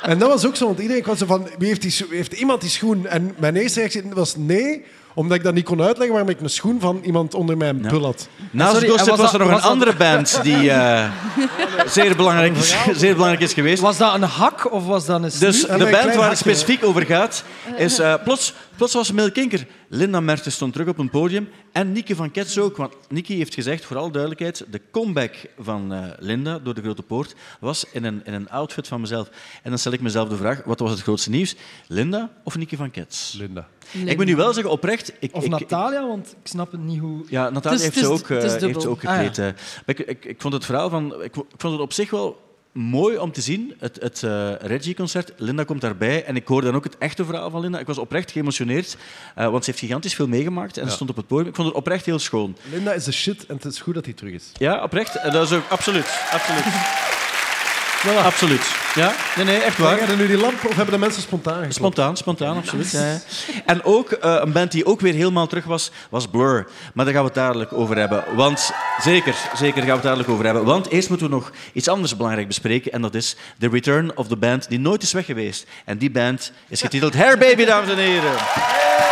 En 0.02 0.18
dat 0.18 0.28
was 0.28 0.46
ook 0.46 0.56
zo, 0.56 0.66
want 0.66 0.78
iedereen 0.78 1.02
kwam 1.02 1.16
zo 1.16 1.26
van, 1.26 1.48
wie 1.58 1.68
heeft, 1.68 1.82
die, 1.82 1.94
heeft 2.10 2.32
iemand 2.32 2.60
die 2.60 2.70
schoen? 2.70 3.06
En 3.06 3.34
mijn 3.38 3.56
eerste 3.56 3.78
reactie 3.78 4.02
was 4.14 4.36
nee, 4.36 4.84
omdat 5.14 5.36
ik 5.36 5.42
dat 5.42 5.54
niet 5.54 5.64
kon 5.64 5.80
uitleggen 5.82 6.10
waarom 6.16 6.28
ik 6.30 6.40
een 6.40 6.50
schoen 6.50 6.80
van 6.80 7.00
iemand 7.04 7.34
onder 7.34 7.56
mijn 7.56 7.80
pul 7.80 8.04
had. 8.04 8.28
Naast 8.50 8.72
Sorry, 8.72 8.86
en 8.86 9.16
was 9.16 9.32
er 9.32 9.38
nog 9.38 9.48
was 9.48 9.56
een 9.56 9.62
dat- 9.62 9.70
andere 9.70 9.94
band 9.94 10.40
die 10.42 10.70
eh, 10.70 11.10
zeer, 11.86 12.16
belangrijk 12.16 12.56
is, 12.56 12.74
zeer 12.92 13.12
belangrijk 13.14 13.42
is 13.42 13.52
geweest. 13.52 13.82
Was 13.82 13.96
dat 13.98 14.14
een 14.14 14.22
hak 14.22 14.72
of 14.72 14.86
was 14.86 15.06
dat 15.06 15.22
een 15.22 15.30
sneak? 15.30 15.52
Dus 15.52 15.60
de 15.62 15.88
band 15.90 16.14
waar 16.14 16.28
het 16.28 16.38
specifiek 16.38 16.84
over 16.84 17.06
gaat, 17.06 17.44
is 17.76 17.98
eh, 17.98 18.14
plots, 18.24 18.54
plots 18.80 18.94
was 18.94 19.12
Mil 19.12 19.32
Kinker. 19.32 19.66
Linda 19.88 20.20
Mertens 20.20 20.54
stond 20.54 20.72
terug 20.72 20.88
op 20.88 20.98
een 20.98 21.10
podium 21.10 21.48
en 21.72 21.92
Nieke 21.92 22.14
van 22.14 22.30
Kets 22.30 22.58
ook. 22.58 22.76
Want 22.76 22.94
Nieke 23.08 23.32
heeft 23.32 23.54
gezegd, 23.54 23.84
voor 23.84 23.96
alle 23.96 24.10
duidelijkheid, 24.10 24.64
de 24.70 24.80
comeback 24.90 25.34
van 25.58 25.92
eh, 25.92 26.04
Linda 26.18 26.58
door 26.58 26.74
de 26.74 26.80
Grote 26.82 27.02
Poort 27.02 27.34
was 27.60 27.84
in 27.92 28.04
een, 28.04 28.20
in 28.24 28.32
een 28.32 28.48
outfit 28.50 28.88
van 28.88 29.00
mezelf. 29.00 29.28
En 29.62 29.70
dan 29.70 29.78
stel 29.78 29.92
ik 29.92 30.00
mezelf 30.00 30.28
de 30.28 30.36
vraag, 30.36 30.62
wat 30.64 30.78
was 30.80 30.90
het 30.90 31.00
grootste 31.02 31.30
nieuws? 31.30 31.54
Linda 31.86 32.30
of 32.44 32.56
Nieke 32.56 32.76
van 32.76 32.90
Kets? 32.90 33.34
Linda. 33.38 33.68
Ik 34.04 34.16
moet 34.16 34.26
nu 34.26 34.36
wel 34.36 34.52
zeggen, 34.52 34.72
oprecht... 34.72 35.12
Ik, 35.20 35.34
Of 35.34 35.44
ik, 35.44 35.50
Natalia, 35.50 36.06
want 36.06 36.26
ik 36.42 36.46
snap 36.48 36.72
het 36.72 36.80
niet 36.80 36.98
hoe... 37.00 37.24
ja, 37.28 37.50
Natalia 37.50 37.78
heeft, 37.78 37.98
ze 37.98 38.06
ook, 38.06 38.28
is 38.28 38.56
heeft 38.60 38.82
ze 38.82 38.88
ook 38.88 39.04
Ah, 39.04 39.14
ja. 39.14 39.22
gekleed. 39.22 39.38
eh. 39.38 39.44
Maar 39.86 39.96
ik, 39.96 39.98
ik, 39.98 40.24
ik 40.24 40.40
vond 40.40 40.54
het 40.54 40.64
verhaal 40.64 40.90
van... 40.90 41.22
Ik 41.22 41.34
vond 41.34 41.72
het 41.72 41.80
op 41.82 41.92
zich 41.92 42.10
wel 42.10 42.48
mooi 42.72 43.18
om 43.18 43.32
te 43.32 43.40
zien, 43.40 43.74
het, 43.78 43.98
het 44.00 44.22
eh, 44.22 44.54
Reggie-concert. 44.54 45.32
Linda 45.36 45.64
komt 45.64 45.80
daarbij 45.80 46.24
en 46.24 46.36
ik 46.36 46.46
hoorde 46.46 46.66
dan 46.66 46.76
ook 46.76 46.84
het 46.84 46.98
echte 46.98 47.24
verhaal 47.24 47.50
van 47.50 47.60
Linda. 47.60 47.78
Ik 47.78 47.86
was 47.86 47.98
oprecht 47.98 48.30
geëmotioneerd, 48.30 48.96
eh, 49.34 49.48
want 49.48 49.64
ze 49.64 49.70
heeft 49.70 49.82
gigantisch 49.82 50.14
veel 50.14 50.28
meegemaakt 50.28 50.76
en 50.76 50.86
ze 50.86 50.94
stond 50.94 51.10
op 51.10 51.16
het 51.16 51.26
podium. 51.26 51.48
Ik 51.48 51.54
vond 51.54 51.68
het 51.68 51.76
oprecht 51.76 52.06
heel 52.06 52.18
schoon. 52.18 52.56
Linda 52.72 52.92
is 52.92 53.04
de 53.04 53.12
shit 53.12 53.46
en 53.46 53.54
het 53.54 53.64
is 53.64 53.80
goed 53.80 53.94
dat 53.94 54.04
hij 54.04 54.14
terug 54.14 54.32
is. 54.32 54.52
Ja, 54.58 54.82
oprecht. 54.82 55.14
En 55.16 55.32
dat 55.32 55.50
is 55.50 55.56
ook 55.56 55.68
absoluut. 55.68 56.26
Absoluut. 56.30 56.64
Absoluut. 58.08 58.74
Ja, 58.94 59.12
nee, 59.36 59.44
nee, 59.44 59.58
echt 59.58 59.78
waar. 59.78 59.98
Er 59.98 60.16
nu 60.16 60.26
die 60.26 60.36
lamp 60.36 60.64
of 60.64 60.74
hebben 60.74 60.94
de 60.94 61.00
mensen 61.00 61.22
spontaan 61.22 61.54
geklopt? 61.54 61.74
Spontaan, 61.74 62.16
spontaan, 62.16 62.56
absoluut. 62.56 62.90
Ja, 62.90 63.04
ja. 63.04 63.20
En 63.66 63.84
ook 63.84 64.10
eh, 64.10 64.36
een 64.40 64.52
band 64.52 64.72
die 64.72 64.86
ook 64.86 65.00
weer 65.00 65.14
helemaal 65.14 65.46
terug 65.46 65.64
was, 65.64 65.90
was 66.10 66.26
Blur. 66.26 66.66
Maar 66.94 67.04
daar 67.04 67.14
gaan 67.14 67.22
we 67.22 67.28
het 67.28 67.38
dadelijk 67.38 67.72
over 67.72 67.96
hebben. 67.96 68.24
Want, 68.34 68.70
zeker, 69.02 69.34
zeker 69.56 69.78
gaan 69.78 69.86
we 69.86 69.92
het 69.92 70.02
dadelijk 70.02 70.28
over 70.28 70.44
hebben. 70.44 70.64
Want 70.64 70.88
eerst 70.88 71.08
moeten 71.08 71.28
we 71.28 71.34
nog 71.34 71.50
iets 71.72 71.88
anders 71.88 72.16
belangrijk 72.16 72.46
bespreken. 72.46 72.92
En 72.92 73.02
dat 73.02 73.14
is 73.14 73.36
The 73.58 73.68
Return 73.68 74.16
of 74.16 74.28
the 74.28 74.36
Band 74.36 74.68
die 74.68 74.78
nooit 74.78 75.02
is 75.02 75.12
weg 75.12 75.26
geweest. 75.26 75.66
En 75.84 75.98
die 75.98 76.10
band 76.10 76.52
is 76.68 76.80
getiteld 76.80 77.14
Hair 77.14 77.38
Baby, 77.38 77.64
dames 77.64 77.90
en 77.90 77.98
heren. 77.98 79.09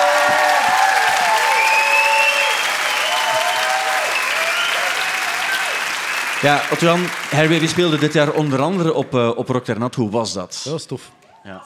Ja, 6.43 6.61
Otto-Jan, 6.73 7.01
Hair 7.31 7.49
Baby 7.49 7.67
speelde 7.67 7.99
dit 7.99 8.13
jaar 8.13 8.31
onder 8.33 8.61
andere 8.61 8.95
op, 8.95 9.15
eh, 9.15 9.31
op 9.37 9.49
Rock 9.49 9.65
ter 9.65 9.79
Nat. 9.79 9.95
Hoe 9.95 10.11
was 10.11 10.33
dat? 10.33 10.61
Dat 10.65 10.75
is 10.79 10.85
tof. 10.87 11.11
Ja. 11.45 11.63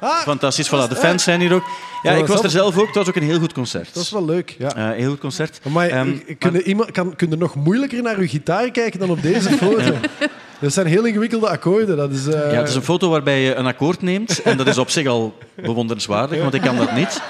Ah, 0.00 0.18
Fantastisch, 0.18 0.68
voilà. 0.68 0.88
De 0.88 0.96
fans 0.96 1.22
zijn 1.22 1.40
hier 1.40 1.54
ook. 1.54 1.64
Ja, 2.02 2.12
ik 2.12 2.26
was 2.26 2.42
er 2.42 2.50
zelf 2.50 2.78
ook. 2.78 2.86
Het 2.86 2.94
was 2.94 3.08
ook 3.08 3.16
een 3.16 3.22
heel 3.22 3.38
goed 3.38 3.52
concert. 3.52 3.94
dat 3.94 4.02
is 4.02 4.10
wel 4.10 4.24
leuk. 4.24 4.54
Ja. 4.58 4.74
Eh, 4.74 4.90
heel 4.96 5.10
goed 5.10 5.18
concert. 5.18 5.60
Maar 5.68 5.88
Ehm, 5.88 6.16
kun, 6.38 6.52
je 6.52 6.62
iemand, 6.62 6.90
kan, 6.90 7.16
kun 7.16 7.30
je 7.30 7.36
nog 7.36 7.54
moeilijker 7.54 8.02
naar 8.02 8.16
uw 8.16 8.28
gitaar 8.28 8.70
kijken 8.70 9.00
dan 9.00 9.10
op 9.10 9.22
deze 9.22 9.50
foto? 9.50 9.92
Dat 10.60 10.72
zijn 10.72 10.86
heel 10.86 11.04
ingewikkelde 11.04 11.48
akkoorden. 11.48 11.96
Dat 11.96 12.10
is, 12.10 12.26
eh, 12.26 12.52
ja, 12.52 12.58
het 12.58 12.68
is 12.68 12.74
een 12.74 12.82
foto 12.82 13.08
waarbij 13.10 13.40
je 13.40 13.54
een 13.54 13.66
akkoord 13.66 14.02
neemt. 14.02 14.42
En 14.42 14.56
dat 14.56 14.66
is 14.66 14.78
op 14.78 14.90
zich 14.90 15.06
al 15.06 15.38
bewonderenswaardig, 15.54 16.40
want 16.40 16.54
ik 16.54 16.60
kan 16.60 16.76
dat 16.76 16.92
niet. 16.92 17.20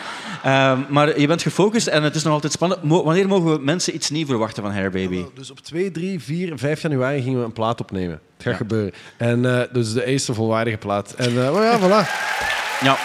Ehm, 0.44 0.78
maar 0.88 1.20
je 1.20 1.26
bent 1.26 1.42
gefocust 1.42 1.86
en 1.86 2.02
het 2.02 2.14
is 2.14 2.22
nog 2.22 2.32
altijd 2.32 2.52
spannend. 2.52 2.82
Mo- 2.82 3.04
wanneer 3.04 3.28
mogen 3.28 3.52
we 3.52 3.58
mensen 3.64 3.94
iets 3.94 4.10
nieuws 4.10 4.28
verwachten 4.28 4.62
van 4.62 4.72
Hair 4.72 4.90
Baby? 4.90 5.24
Dus 5.34 5.50
op 5.50 5.58
2, 5.60 5.90
3, 5.90 6.20
4 6.20 6.50
en 6.50 6.58
5 6.58 6.82
januari 6.82 7.22
gingen 7.22 7.38
we 7.38 7.44
een 7.44 7.52
plaat 7.52 7.80
opnemen. 7.80 8.20
Het 8.36 8.46
gaat 8.46 8.56
gebeuren. 8.56 8.92
En 9.16 9.44
eh, 9.60 9.66
dus 9.72 9.92
de 9.92 10.04
eerste 10.04 10.34
volwaardige 10.34 10.76
plaat. 10.76 11.12
En 11.12 11.34
maar 11.34 11.62
ja, 11.62 11.78
voilà. 11.78 12.08
Ja. 12.80 12.96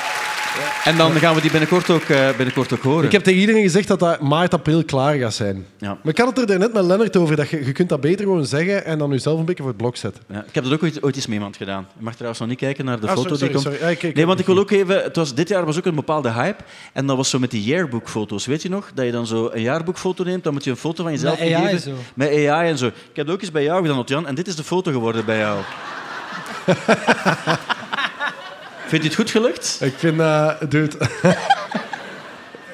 En 0.84 0.98
dan 0.98 1.12
gaan 1.12 1.36
we 1.36 1.42
die 1.42 1.52
binnenkort 1.52 1.90
ook, 1.90 2.02
eh, 2.04 2.28
binnenkort 2.38 2.74
ook 2.74 2.82
horen. 2.84 3.06
Ik 3.06 3.12
heb 3.12 3.24
tegen 3.24 3.40
iedereen 3.40 3.62
gezegd 3.62 3.88
dat 3.88 4.00
dat 4.00 4.20
maart, 4.22 4.54
april 4.54 4.84
klaar 4.84 5.16
gaat 5.16 5.34
zijn. 5.34 5.66
Ja. 5.78 5.88
Maar 6.04 6.14
ik 6.14 6.18
had 6.18 6.38
het 6.38 6.50
er 6.50 6.60
net 6.60 6.74
met 6.74 6.84
Lennart 6.84 7.18
over. 7.18 7.36
Dat 7.36 7.50
je, 7.50 7.66
je 7.66 7.72
kunt 7.72 7.90
dat 7.90 8.02
beter 8.02 8.26
gewoon 8.26 8.46
zeggen 8.46 8.86
en 8.86 8.98
dan 8.98 9.10
jezelf 9.10 9.40
een 9.40 9.46
beetje 9.46 9.62
voor 9.64 9.72
het 9.72 9.82
blok 9.82 9.96
zetten. 9.96 10.24
Ja, 10.30 10.44
ik 10.48 10.56
heb 10.56 10.64
dat 10.64 10.74
ook 10.74 10.84
ooit, 10.84 11.04
ooit 11.04 11.16
eens 11.16 11.26
met 11.26 11.36
iemand 11.36 11.58
gedaan. 11.58 11.88
Je 11.98 12.04
mag 12.04 12.14
trouwens 12.14 12.40
nog 12.40 12.50
niet 12.50 12.60
kijken 12.60 12.86
naar 12.86 13.00
de 13.00 13.08
Ah, 13.08 13.14
foto 13.14 13.22
sorry, 13.22 13.38
die 13.40 13.50
komt. 13.50 13.62
sorry, 13.62 13.78
sorry. 13.78 13.90
Ja, 13.90 13.94
ik 13.96 14.00
kijk 14.00 14.16
nee, 14.16 14.26
want 14.26 14.40
ik 14.40 14.46
wil 14.46 14.58
ook 14.58 14.72
even... 14.72 15.04
Het 15.04 15.16
was, 15.16 15.34
dit 15.34 15.48
jaar 15.48 15.66
was 15.66 15.78
ook 15.78 15.86
een 15.86 15.96
bepaalde 15.96 16.32
hype. 16.32 16.64
En 16.94 17.06
dat 17.06 17.18
was 17.18 17.30
zo 17.30 17.40
met 17.40 17.52
die 17.52 17.64
yearbook-foto's. 17.64 18.46
Weet 18.46 18.62
je 18.62 18.70
nog? 18.70 18.92
Dat 18.94 19.06
je 19.06 19.12
dan 19.12 19.28
zo 19.28 19.50
een 19.54 19.62
jaarboekfoto 19.62 20.24
neemt, 20.24 20.44
dan 20.44 20.54
moet 20.54 20.64
je 20.64 20.70
een 20.70 20.78
foto 20.78 21.04
van 21.04 21.12
jezelf 21.12 21.40
Met 21.40 21.54
AI 21.54 21.68
geven. 21.68 21.96
Met 22.14 22.30
AI 22.48 22.70
en 22.70 22.78
zo. 22.78 22.86
Ik 22.86 22.94
heb 23.14 23.26
dat 23.26 23.36
ook 23.36 23.42
eens 23.42 23.52
bij 23.52 23.64
jou 23.64 23.82
gedaan, 23.88 24.04
Jan. 24.06 24.28
En 24.28 24.36
dit 24.36 24.48
is 24.48 24.56
de 24.56 24.64
foto 24.64 24.92
geworden 24.92 25.26
bij 25.26 25.38
jou. 25.38 25.60
Vind 28.88 29.02
je 29.02 29.08
het 29.08 29.18
goed 29.18 29.30
gelukt? 29.30 29.78
Ik 29.82 29.94
vind 29.98 30.18
dat... 30.18 30.72
dude. 30.72 30.98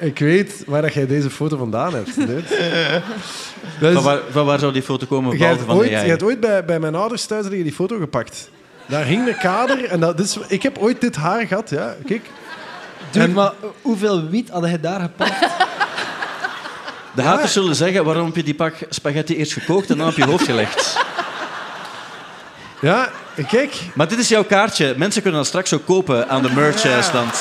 ik 0.00 0.18
weet 0.18 0.62
waar 0.66 0.82
dat 0.82 0.94
jij 0.94 1.06
deze 1.06 1.30
foto 1.30 1.56
vandaan 1.56 1.94
hebt. 1.94 2.10
Van 3.80 4.02
waar, 4.02 4.18
van 4.30 4.46
waar 4.46 4.58
zou 4.58 4.72
die 4.72 4.82
foto 4.82 5.06
komen, 5.06 5.30
Jij 5.30 5.38
behalve 5.38 5.58
hebt 5.58 5.70
van 5.70 5.78
ooit, 5.80 5.90
jij 5.90 6.06
hebt 6.06 6.22
ooit 6.22 6.40
bij, 6.40 6.64
bij 6.64 6.80
mijn 6.80 6.94
ouders 6.94 7.26
thuis 7.26 7.48
die 7.48 7.72
foto 7.72 7.98
gepakt. 7.98 8.50
Daar 8.86 9.04
hing 9.04 9.28
een 9.28 9.38
kader 9.38 9.84
en 9.84 10.00
dat 10.00 10.20
is, 10.20 10.38
ik 10.48 10.62
heb 10.62 10.78
ooit 10.78 11.00
dit 11.00 11.16
haar 11.16 11.46
gehad, 11.46 11.70
ja. 11.70 11.94
Kijk. 12.06 12.30
Dude, 13.10 13.24
En- 13.24 13.32
maar 13.32 13.52
hoeveel 13.82 14.28
wiet 14.28 14.50
had 14.50 14.62
hij 14.62 14.80
daar 14.80 15.00
gepakt? 15.00 15.38
De 17.14 17.22
haters 17.22 17.52
zullen 17.52 17.74
zeggen, 17.76 18.04
waarom 18.04 18.26
heb 18.26 18.36
je 18.36 18.42
die 18.42 18.54
pak 18.54 18.74
spaghetti 18.88 19.36
eerst 19.36 19.52
gekookt 19.52 19.90
en 19.90 19.98
dan 19.98 20.08
op 20.08 20.16
je 20.16 20.24
hoofd 20.24 20.44
gelegd? 20.44 20.96
Ja, 22.80 23.10
kijk. 23.48 23.74
Maar 23.94 24.08
dit 24.08 24.18
is 24.18 24.28
jouw 24.28 24.44
kaartje. 24.44 24.94
Mensen 24.96 25.22
kunnen 25.22 25.40
dat 25.40 25.48
straks 25.48 25.72
ook 25.72 25.86
kopen 25.86 26.28
aan 26.28 26.42
de 26.42 26.50
merchstand. 26.50 27.34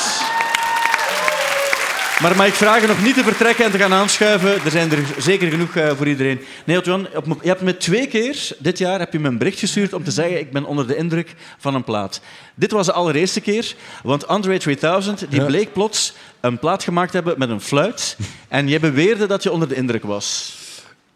Maar 2.21 2.35
mag 2.35 2.47
ik 2.47 2.53
vragen 2.53 2.87
nog 2.87 3.03
niet 3.03 3.15
te 3.15 3.23
vertrekken 3.23 3.65
en 3.65 3.71
te 3.71 3.77
gaan 3.77 3.93
aanschuiven? 3.93 4.53
Er 4.65 4.71
zijn 4.71 4.91
er 4.91 4.97
zeker 5.17 5.49
genoeg 5.49 5.75
eh, 5.75 5.89
voor 5.97 6.07
iedereen. 6.07 6.41
Nee, 6.65 6.81
me- 6.85 7.35
je 7.41 7.47
hebt 7.47 7.61
me 7.61 7.77
twee 7.77 8.07
keer 8.07 8.47
dit 8.57 8.77
jaar 8.77 8.99
heb 8.99 9.13
je 9.13 9.19
me 9.19 9.27
een 9.27 9.37
bericht 9.37 9.59
gestuurd 9.59 9.93
om 9.93 10.03
te 10.03 10.11
zeggen 10.11 10.39
ik 10.39 10.51
ben 10.51 10.65
onder 10.65 10.87
de 10.87 10.95
indruk 10.95 11.35
van 11.59 11.75
een 11.75 11.83
plaat. 11.83 12.21
Dit 12.55 12.71
was 12.71 12.85
de 12.85 12.91
allereerste 12.91 13.41
keer, 13.41 13.73
want 14.03 14.27
Andre 14.27 14.57
3000 14.59 15.25
die 15.29 15.45
bleek 15.45 15.73
plots 15.73 16.13
een 16.39 16.59
plaat 16.59 16.83
gemaakt 16.83 17.09
te 17.11 17.15
hebben 17.17 17.35
met 17.39 17.49
een 17.49 17.61
fluit. 17.61 18.17
En 18.47 18.67
jij 18.67 18.79
beweerde 18.79 19.25
dat 19.27 19.43
je 19.43 19.51
onder 19.51 19.67
de 19.67 19.75
indruk 19.75 20.03
was. 20.03 20.55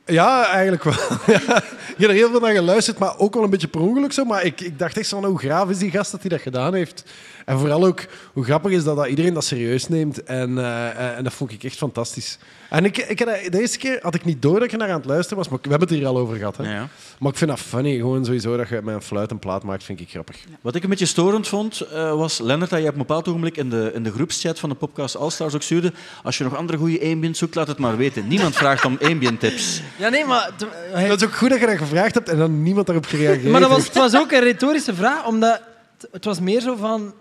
Ja, 0.06 0.48
eigenlijk 0.48 0.84
wel. 0.84 0.94
Ja, 1.28 1.58
ik 1.98 2.02
heb 2.02 2.10
er 2.10 2.16
heel 2.16 2.30
veel 2.30 2.40
naar 2.40 2.54
geluisterd, 2.54 2.98
maar 2.98 3.18
ook 3.18 3.34
wel 3.34 3.44
een 3.44 3.50
beetje 3.50 3.68
per 3.68 3.82
ongeluk 3.82 4.12
zo. 4.12 4.26
Maar 4.26 4.44
ik, 4.44 4.62
ik 4.62 4.80
dacht 4.80 4.98
echt 4.98 5.10
van, 5.10 5.26
hoe 5.26 5.40
graaf 5.40 5.70
is 5.70 5.78
die 5.78 5.92
gast 5.92 6.12
dat 6.12 6.22
hij 6.22 6.30
dat 6.30 6.42
gedaan 6.42 6.74
heeft? 6.74 7.04
En 7.46 7.60
vooral 7.60 7.86
ook, 7.86 8.06
hoe 8.34 8.44
grappig 8.44 8.72
is 8.72 8.84
dat, 8.84 8.96
dat 8.96 9.08
iedereen 9.08 9.34
dat 9.34 9.44
serieus 9.44 9.88
neemt. 9.88 10.24
En, 10.24 10.58
eh, 10.58 10.90
eh, 10.90 11.18
en 11.18 11.24
dat 11.24 11.34
vond 11.34 11.52
ik 11.52 11.64
echt 11.64 11.78
fantastisch. 11.78 12.38
En 12.70 12.86
ik, 12.86 12.98
ik, 12.98 13.18
dat- 13.18 13.28
de 13.52 13.60
eerste 13.60 13.78
keer 13.78 14.00
had 14.02 14.16
ik 14.16 14.26
niet 14.26 14.42
door 14.42 14.60
dat 14.60 14.72
je 14.72 14.78
naar 14.78 14.90
aan 14.90 14.98
het 14.98 15.06
luisteren 15.06 15.38
was, 15.38 15.50
maar 15.50 15.60
we 15.62 15.70
hebben 15.70 15.88
het 15.88 15.98
hier 15.98 16.08
al 16.08 16.18
over 16.18 16.38
gehad. 16.38 16.58
Hè? 16.58 16.64
Ja, 16.64 16.70
ja. 16.70 16.88
Maar 17.20 17.32
ik 17.32 17.38
vind 17.38 17.50
dat 17.50 17.60
funny, 17.60 17.96
gewoon 17.98 18.26
sowieso 18.26 18.58
dat 18.58 18.70
je 18.70 18.80
met 18.84 18.96
een 18.96 19.02
fluit 19.02 19.32
een 19.32 19.40
plaat 19.40 19.64
maakt, 19.64 19.84
vind 19.84 20.00
ik 20.00 20.10
grappig. 20.10 20.38
Wat 20.62 20.76
ik 20.76 20.84
een 20.84 20.90
beetje 20.90 21.06
storend 21.06 21.48
vond, 21.48 21.82
eh, 21.82 22.16
was 22.16 22.40
Lennart, 22.40 22.70
dat 22.70 22.80
je 22.82 22.86
op 22.86 22.92
een 22.92 22.98
bepaald 22.98 23.28
ogenblik 23.28 23.58
in 23.58 23.70
de, 23.70 23.92
in 23.94 24.04
de 24.04 24.12
groepschat 24.12 24.60
van 24.60 24.70
de 24.70 24.76
podcast 24.76 25.18
Allstars 25.18 25.56
ook 25.56 25.62
stuurde. 25.62 25.94
Als 26.24 26.38
je 26.38 26.44
nog 26.44 26.56
andere 26.56 26.78
goede 26.78 27.02
ambient 27.12 27.38
zoekt, 27.38 27.56
laat 27.56 27.68
het 27.68 27.78
maar 27.78 27.98
weten. 27.98 28.28
Niemand 28.28 28.56
vraagt 28.56 28.86
om 28.86 28.98
ambient 29.02 29.40
tips. 29.40 29.82
Ja, 29.98 30.10
nee, 30.10 30.26
maar... 30.26 30.52
Dat 31.08 31.22
is 31.22 31.28
ook 31.28 31.36
goed 31.36 31.50
dat 31.50 31.60
je 31.60 31.66
dat 31.66 31.78
gevraagd 31.78 32.14
hebt 32.14 32.30
en 32.30 32.38
dan 32.38 32.64
niemand 32.64 32.86
daarop 32.86 33.06
gereageerd 33.06 33.52
Maar 33.52 33.62
dat 33.62 33.70
was, 33.70 33.86
het 33.86 33.96
was 33.96 34.16
ook 34.16 34.32
een 34.32 34.40
retorische 34.44 34.94
vraag, 34.96 35.26
omdat 35.28 35.62
het, 35.98 36.08
het 36.12 36.26
was 36.26 36.40
meer 36.40 36.62
zo 36.62 36.76
van... 36.76 37.14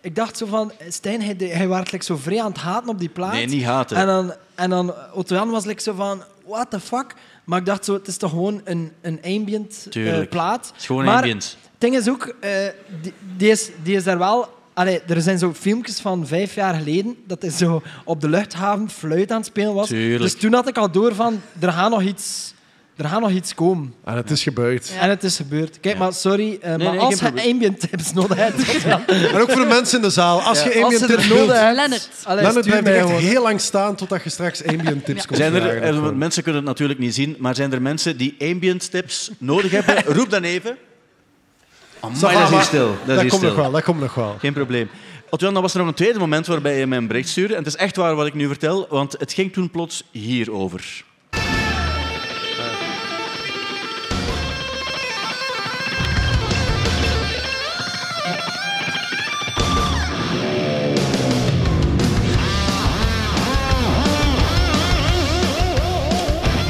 ik 0.00 0.14
dacht 0.14 0.36
zo 0.36 0.46
van, 0.46 0.72
Stijn, 0.88 1.22
hij, 1.22 1.34
hij 1.38 1.68
like, 1.68 2.04
zo 2.04 2.16
vrij 2.16 2.42
aan 2.42 2.50
het 2.52 2.60
haten 2.60 2.88
op 2.88 2.98
die 2.98 3.08
plaat. 3.08 3.32
Nee, 3.32 3.46
niet 3.46 3.64
haten. 3.64 3.96
En 3.96 4.06
dan, 4.06 4.34
en 4.54 4.70
dan 4.70 4.94
Otto 5.12 5.34
Jan 5.34 5.50
was 5.50 5.64
like, 5.64 5.82
zo 5.82 5.94
van, 5.94 6.22
what 6.46 6.70
the 6.70 6.80
fuck? 6.80 7.14
Maar 7.44 7.58
ik 7.58 7.66
dacht 7.66 7.84
zo, 7.84 7.94
het 7.94 8.06
is 8.06 8.16
toch 8.16 8.30
gewoon 8.30 8.60
een, 8.64 8.92
een 9.00 9.20
ambient 9.24 9.86
eh, 9.90 10.28
plaat. 10.28 10.66
Het 10.66 10.76
is 10.76 10.86
gewoon 10.86 11.04
maar 11.04 11.16
ambient. 11.16 11.56
Het 11.62 11.80
ding 11.80 11.96
is 11.96 12.08
ook, 12.08 12.34
eh, 12.40 12.50
die, 13.02 13.12
die, 13.36 13.50
is, 13.50 13.70
die 13.82 13.96
is 13.96 14.04
daar 14.04 14.18
wel... 14.18 14.56
Allee, 14.74 15.00
er 15.00 15.22
zijn 15.22 15.38
zo 15.38 15.54
filmpjes 15.54 16.00
van 16.00 16.26
vijf 16.26 16.54
jaar 16.54 16.74
geleden 16.74 17.16
dat 17.26 17.42
hij 17.42 17.50
zo 17.50 17.82
op 18.04 18.20
de 18.20 18.28
luchthaven 18.28 18.90
fluit 18.90 19.30
aan 19.30 19.36
het 19.36 19.46
spelen 19.46 19.74
was. 19.74 19.88
Tuurlijk. 19.88 20.22
Dus 20.22 20.34
toen 20.34 20.52
had 20.52 20.68
ik 20.68 20.76
al 20.76 20.90
door 20.90 21.14
van, 21.14 21.40
er 21.60 21.72
gaat 21.72 21.90
nog 21.90 22.02
iets, 22.02 22.54
er 22.98 23.08
gaat 23.08 23.20
nog 23.20 23.30
iets 23.30 23.54
komen. 23.54 23.94
En 24.04 24.16
het 24.16 24.30
is 24.30 24.42
gebeurd. 24.42 24.92
En 25.00 25.08
het 25.08 25.24
is 25.24 25.36
gebeurd. 25.36 25.80
Kijk, 25.80 25.98
maar 25.98 26.12
sorry, 26.12 26.58
eh, 26.60 26.68
maar 26.68 26.78
nee, 26.78 26.98
als 26.98 27.20
je 27.20 27.42
ambient 27.50 27.80
tips 27.90 28.12
nodig 28.12 28.36
hebt... 28.36 28.56
En 29.32 29.40
ook 29.40 29.50
voor 29.50 29.60
de 29.60 29.66
mensen 29.68 29.96
in 29.96 30.02
de 30.04 30.10
zaal. 30.10 30.40
Als 30.40 30.62
je 30.62 30.82
ambient 30.82 31.02
Als 31.02 31.10
tips 31.10 31.28
nodig 31.28 31.52
hebben. 31.54 31.74
Lennart. 31.74 32.08
Lennart 32.26 32.64
blijft 32.66 32.84
mij 32.84 32.94
echt 32.94 33.06
gewoon. 33.06 33.20
heel 33.20 33.42
lang 33.42 33.60
staan 33.60 33.94
totdat 33.94 34.22
je 34.22 34.30
straks 34.30 34.64
ambient 34.64 35.04
tips 35.04 35.26
komt 35.26 35.38
Zijn 35.38 35.54
er, 35.54 35.82
er- 35.82 35.94
zo. 35.94 36.14
mensen 36.14 36.42
kunnen 36.42 36.60
het 36.60 36.70
natuurlijk 36.70 36.98
niet 36.98 37.14
zien, 37.14 37.36
maar 37.38 37.54
zijn 37.54 37.72
er 37.72 37.82
mensen 37.82 38.16
die 38.16 38.36
ambient 38.40 38.90
tips 38.90 39.30
nodig 39.38 39.70
hebben? 39.70 40.04
Roep 40.16 40.30
dan 40.30 40.42
even. 40.42 40.76
Amai, 42.00 42.20
dat 42.20 42.42
is 42.42 42.48
hier 42.50 42.60
stil. 42.62 42.86
Dat, 42.86 42.96
is 42.98 43.06
Dat 43.06 43.16
komt 43.16 43.32
stil. 43.32 43.48
nog 43.48 43.56
wel, 43.56 43.70
dat 43.70 43.82
komt 43.82 44.00
nog 44.00 44.14
wel. 44.14 44.36
Geen 44.38 44.52
probleem. 44.52 44.88
Otjan, 45.30 45.52
dan 45.52 45.62
was 45.62 45.72
er 45.72 45.78
nog 45.78 45.88
een 45.88 45.94
tweede 45.94 46.18
moment 46.18 46.46
waarbij 46.46 46.78
je 46.78 46.86
mij 46.86 46.98
een 46.98 47.06
bericht 47.06 47.28
stuurde. 47.28 47.52
En 47.54 47.58
het 47.64 47.68
is 47.74 47.76
echt 47.76 47.96
waar 47.96 48.14
wat 48.14 48.26
ik 48.26 48.34
nu 48.34 48.46
vertel, 48.46 48.86
want 48.90 49.14
het 49.18 49.32
ging 49.32 49.52
toen 49.52 49.70
plots 49.70 50.04
hierover. 50.10 51.04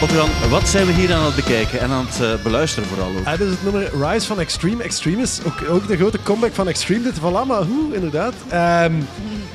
Otjan, 0.02 0.28
wat 0.50 0.68
zijn 0.68 0.86
we 0.86 0.92
hier 0.92 1.14
aan 1.14 1.24
het 1.24 1.34
bekijken 1.34 1.80
en 1.80 1.90
aan 1.90 2.06
het 2.06 2.20
eh, 2.20 2.42
beluisteren 2.42 2.88
vooral 2.88 3.08
ook? 3.08 3.26
Ah, 3.26 3.40
is 3.40 3.50
het 3.50 3.62
nummer 3.62 3.90
Rise 4.06 4.26
van 4.26 4.40
Extreme. 4.40 4.82
Extreme 4.82 5.22
is 5.22 5.40
ook, 5.44 5.70
ook 5.70 5.88
de 5.88 5.96
grote 5.96 6.18
comeback 6.22 6.54
van 6.54 6.68
Extreme. 6.68 7.02
Dit 7.02 7.18
voilà, 7.18 7.46
maar 7.46 7.62
hoe, 7.62 7.94
inderdaad. 7.94 8.34
Ehm, 8.48 8.92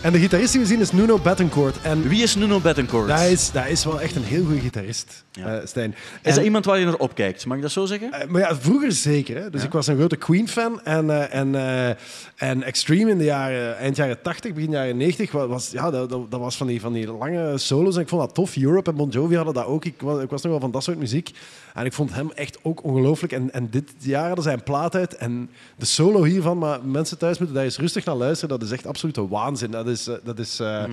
en 0.04 0.12
de 0.12 0.20
gitarist 0.20 0.52
die 0.52 0.62
we 0.62 0.68
zien 0.68 0.80
is 0.80 0.92
Nuno 0.92 1.18
Bettencourt. 1.20 1.82
En 1.82 2.08
Wie 2.08 2.24
is 2.24 2.36
Nuno 2.36 2.60
Bettencourt? 2.60 3.08
dat 3.08 3.20
is, 3.22 3.52
dat 3.52 3.68
is 3.68 3.86
wel 3.86 4.02
echt 4.02 4.16
een 4.16 4.24
heel 4.24 4.44
goede 4.44 4.60
gitarist, 4.60 5.24
Ja. 5.32 5.46
eh, 5.60 5.66
Stijn. 5.66 5.92
Is 5.92 5.98
En- 6.22 6.36
dat 6.36 6.44
iemand 6.44 6.66
waar 6.66 6.80
je 6.80 6.86
naar 6.86 6.96
opkijkt? 6.96 7.46
Mag 7.46 7.56
ik 7.58 7.62
dat 7.64 7.72
zo 7.72 7.86
zeggen? 7.86 8.12
Eh, 8.12 8.28
maar 8.28 8.42
ja, 8.42 8.56
vroeger 8.56 8.92
zeker. 8.92 9.38
Hè. 9.42 9.50
Dus 9.50 9.64
ik 9.64 9.72
was 9.72 9.88
een 9.88 9.96
grote 9.98 10.16
Queen-fan. 10.16 10.82
En, 10.84 11.10
eh, 11.10 11.40
en, 11.40 11.56
eh, 11.56 12.50
en 12.50 12.64
Extreme 12.64 13.12
in 13.12 13.18
de 13.18 13.24
jaren, 13.24 13.78
eind 13.78 13.96
jaren 13.96 14.22
80, 14.22 14.54
begin 14.54 14.72
jaren 14.72 14.98
90, 14.98 15.32
wa- 15.32 15.48
was, 15.48 15.72
ja, 15.72 15.92
dat, 15.92 16.10
dat, 16.10 16.32
dat 16.32 16.40
was 16.40 16.58
van 16.58 16.68
die, 16.68 16.82
van 16.82 16.94
die 16.94 17.08
lange 17.12 17.58
solos. 17.58 17.96
En 17.96 18.02
ik 18.02 18.08
vond 18.10 18.22
dat 18.22 18.34
tof. 18.36 18.58
Europe 18.58 18.90
en 18.90 18.96
Bon 18.96 19.10
Jovi 19.10 19.36
hadden 19.36 19.54
dat 19.54 19.66
ook. 19.66 19.86
Ik 19.86 20.02
was, 20.02 20.24
ik 20.24 20.30
was 20.30 20.42
nog 20.42 20.52
wel 20.52 20.62
van 20.62 20.72
dat 20.72 20.84
soort 20.84 20.98
muziek. 20.98 21.32
En 21.74 21.86
ik 21.86 21.94
vond 21.94 22.14
hem 22.14 22.32
echt 22.36 22.58
ook 22.62 22.84
ongelooflijk. 22.84 23.34
En, 23.34 23.54
en 23.54 23.70
dit 23.70 23.92
jaar 24.00 24.26
hadden 24.26 24.44
zij 24.44 24.54
een 24.54 24.64
plaat 24.64 24.96
uit. 24.96 25.16
En 25.16 25.50
de 25.76 25.86
solo 25.86 26.24
hiervan, 26.24 26.58
maar 26.58 26.80
mensen 26.86 27.18
thuis 27.18 27.38
moeten 27.38 27.56
daar 27.56 27.66
eens 27.66 27.78
rustig 27.78 28.06
naar 28.06 28.16
luisteren. 28.16 28.60
Dat 28.60 28.68
is 28.68 28.74
echt 28.74 28.88
absolute 28.88 29.28
waanzin. 29.28 29.72
Dat 29.72 29.88
is, 29.88 29.93
eh, 30.08 30.16
dat 30.24 30.40
is, 30.40 30.60
eh, 30.60 30.84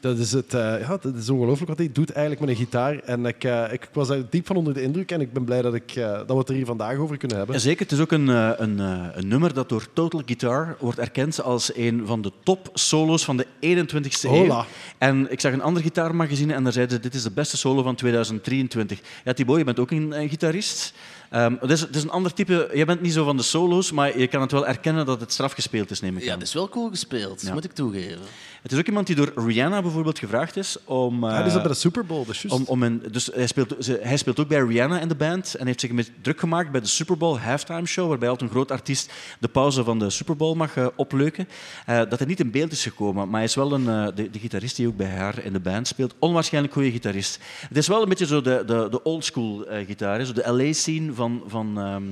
dat 0.00 0.18
is, 0.18 0.32
het, 0.32 0.54
eh, 0.54 0.80
ja, 0.80 0.98
dat 1.00 1.14
is 1.14 1.30
ongelooflijk 1.30 1.68
wat 1.68 1.78
hij 1.78 1.90
doet 1.92 2.10
eigenlijk 2.12 2.40
met 2.40 2.50
een 2.50 2.64
gitaar. 2.64 2.98
En 2.98 3.26
ik, 3.26 3.44
eh, 3.44 3.72
ik 3.72 3.88
was 3.92 4.08
daar 4.08 4.18
diep 4.30 4.46
van 4.46 4.56
onder 4.56 4.74
de 4.74 4.82
indruk. 4.82 5.10
En 5.10 5.20
ik 5.20 5.32
ben 5.32 5.44
blij 5.44 5.62
dat, 5.62 5.74
ik, 5.74 5.94
eh, 5.94 6.12
dat 6.12 6.26
we 6.26 6.34
het 6.34 6.48
er 6.48 6.54
hier 6.54 6.66
vandaag 6.66 6.96
over 6.96 7.16
kunnen 7.16 7.36
hebben. 7.36 7.56
Ja, 7.56 7.62
zeker, 7.62 7.82
het 7.82 7.92
is 7.92 8.00
ook 8.00 8.12
een, 8.12 8.28
eh, 8.28 8.50
een, 8.56 8.80
eh, 8.80 9.06
een 9.14 9.28
nummer 9.28 9.54
dat 9.54 9.68
door 9.68 9.86
Total 9.92 10.22
Guitar 10.26 10.76
wordt 10.80 10.98
erkend 10.98 11.42
als 11.42 11.76
een 11.76 12.02
van 12.06 12.22
de 12.22 12.32
top 12.42 12.68
solo's 12.74 13.24
van 13.24 13.36
de 13.36 13.46
21ste 13.60 14.28
eeuw. 14.28 14.34
Hola. 14.34 14.64
En 14.98 15.32
ik 15.32 15.40
zag 15.40 15.52
een 15.52 15.62
ander 15.62 15.82
gitaarmagazine 15.82 16.54
en 16.54 16.62
daar 16.64 16.72
zeiden 16.72 16.96
ze, 16.96 17.02
dit 17.02 17.14
is 17.14 17.22
de 17.22 17.30
beste 17.30 17.56
solo 17.56 17.82
van 17.82 17.94
2023. 17.94 19.00
Ja, 19.24 19.32
Thibaut, 19.32 19.58
je 19.58 19.64
bent 19.64 19.78
ook 19.78 19.90
een, 19.90 20.20
een 20.20 20.28
gitarist. 20.28 20.92
Ehm, 21.30 21.54
het, 21.60 21.70
is, 21.70 21.80
het 21.80 21.96
is 21.96 22.02
een 22.02 22.10
ander 22.10 22.32
type... 22.34 22.70
Je 22.74 22.84
bent 22.84 23.00
niet 23.00 23.12
zo 23.12 23.24
van 23.24 23.36
de 23.36 23.42
solo's, 23.42 23.92
maar 23.92 24.18
je 24.18 24.26
kan 24.26 24.40
het 24.40 24.52
wel 24.52 24.66
erkennen 24.66 25.06
dat 25.06 25.20
het 25.20 25.32
straf 25.32 25.52
gespeeld 25.52 25.90
is, 25.90 26.00
neem 26.00 26.16
ik 26.16 26.22
Ja, 26.24 26.32
aan. 26.32 26.38
dat 26.38 26.48
is 26.48 26.54
wel 26.54 26.68
cool 26.68 26.88
gespeeld, 26.88 27.42
Ja. 27.42 27.52
moet 27.52 27.64
ik 27.64 27.72
toegeven. 27.72 28.18
Het 28.62 28.72
is 28.72 28.78
ook 28.78 28.86
iemand 28.86 29.06
die 29.06 29.16
door 29.16 29.32
Rihanna 29.36 29.82
bijvoorbeeld 29.82 30.18
gevraagd 30.18 30.56
is 30.56 30.76
om... 30.84 31.24
Ja, 31.24 31.36
die 31.36 31.44
eh, 31.46 31.52
zat 31.52 31.62
bij 31.62 31.70
de 31.72 31.78
Super 31.78 32.06
Bowl, 32.06 32.24
juist. 32.24 32.50
om, 32.50 32.64
om 32.66 32.82
een, 32.82 33.02
dus 33.10 33.30
hij 33.34 33.46
speelt, 33.46 33.74
ze- 33.78 34.00
hij 34.02 34.16
speelt 34.16 34.40
ook 34.40 34.48
bij 34.48 34.60
Rihanna 34.60 35.00
in 35.00 35.08
de 35.08 35.14
band 35.14 35.54
en 35.54 35.66
heeft 35.66 35.80
zich 35.80 35.90
met 35.90 36.10
druk 36.22 36.40
gemaakt 36.40 36.70
bij 36.70 36.80
de 36.80 36.86
Super 36.86 37.16
Bowl 37.16 37.38
halftime 37.38 37.86
show, 37.86 38.08
waarbij 38.08 38.28
altijd 38.28 38.48
een 38.50 38.54
groot 38.56 38.70
artiest 38.70 39.12
de 39.40 39.48
pauze 39.48 39.84
van 39.84 39.98
de 39.98 40.10
Super 40.10 40.36
Bowl 40.36 40.54
mag 40.54 40.76
eh, 40.76 40.86
opleuken. 40.96 41.48
Eh, 41.86 41.96
dat 41.96 42.18
hij 42.18 42.28
niet 42.28 42.40
in 42.40 42.50
beeld 42.50 42.72
is 42.72 42.82
gekomen, 42.82 43.24
maar 43.28 43.34
hij 43.36 43.44
is 43.44 43.54
wel 43.54 43.72
een, 43.72 43.88
eh, 43.88 44.06
de, 44.14 44.30
de 44.30 44.38
gitarist 44.38 44.76
die 44.76 44.86
ook 44.88 44.96
bij 44.96 45.10
haar 45.10 45.44
in 45.44 45.52
de 45.52 45.60
band 45.60 45.86
speelt. 45.88 46.14
Onwaarschijnlijk 46.18 46.74
goede 46.74 46.90
gitarist. 46.90 47.38
Het 47.68 47.76
is 47.76 47.88
wel 47.88 48.02
een 48.02 48.08
beetje 48.08 48.26
zo 48.26 48.40
de, 48.40 48.62
de, 48.66 48.86
de 48.90 49.02
oldschool 49.02 49.66
eh 49.66 49.86
gitaar, 49.86 50.24
zo 50.24 50.32
de 50.32 50.52
LA-scene 50.52 51.12
van, 51.12 51.42
van, 51.46 51.78
ehm, 51.78 52.02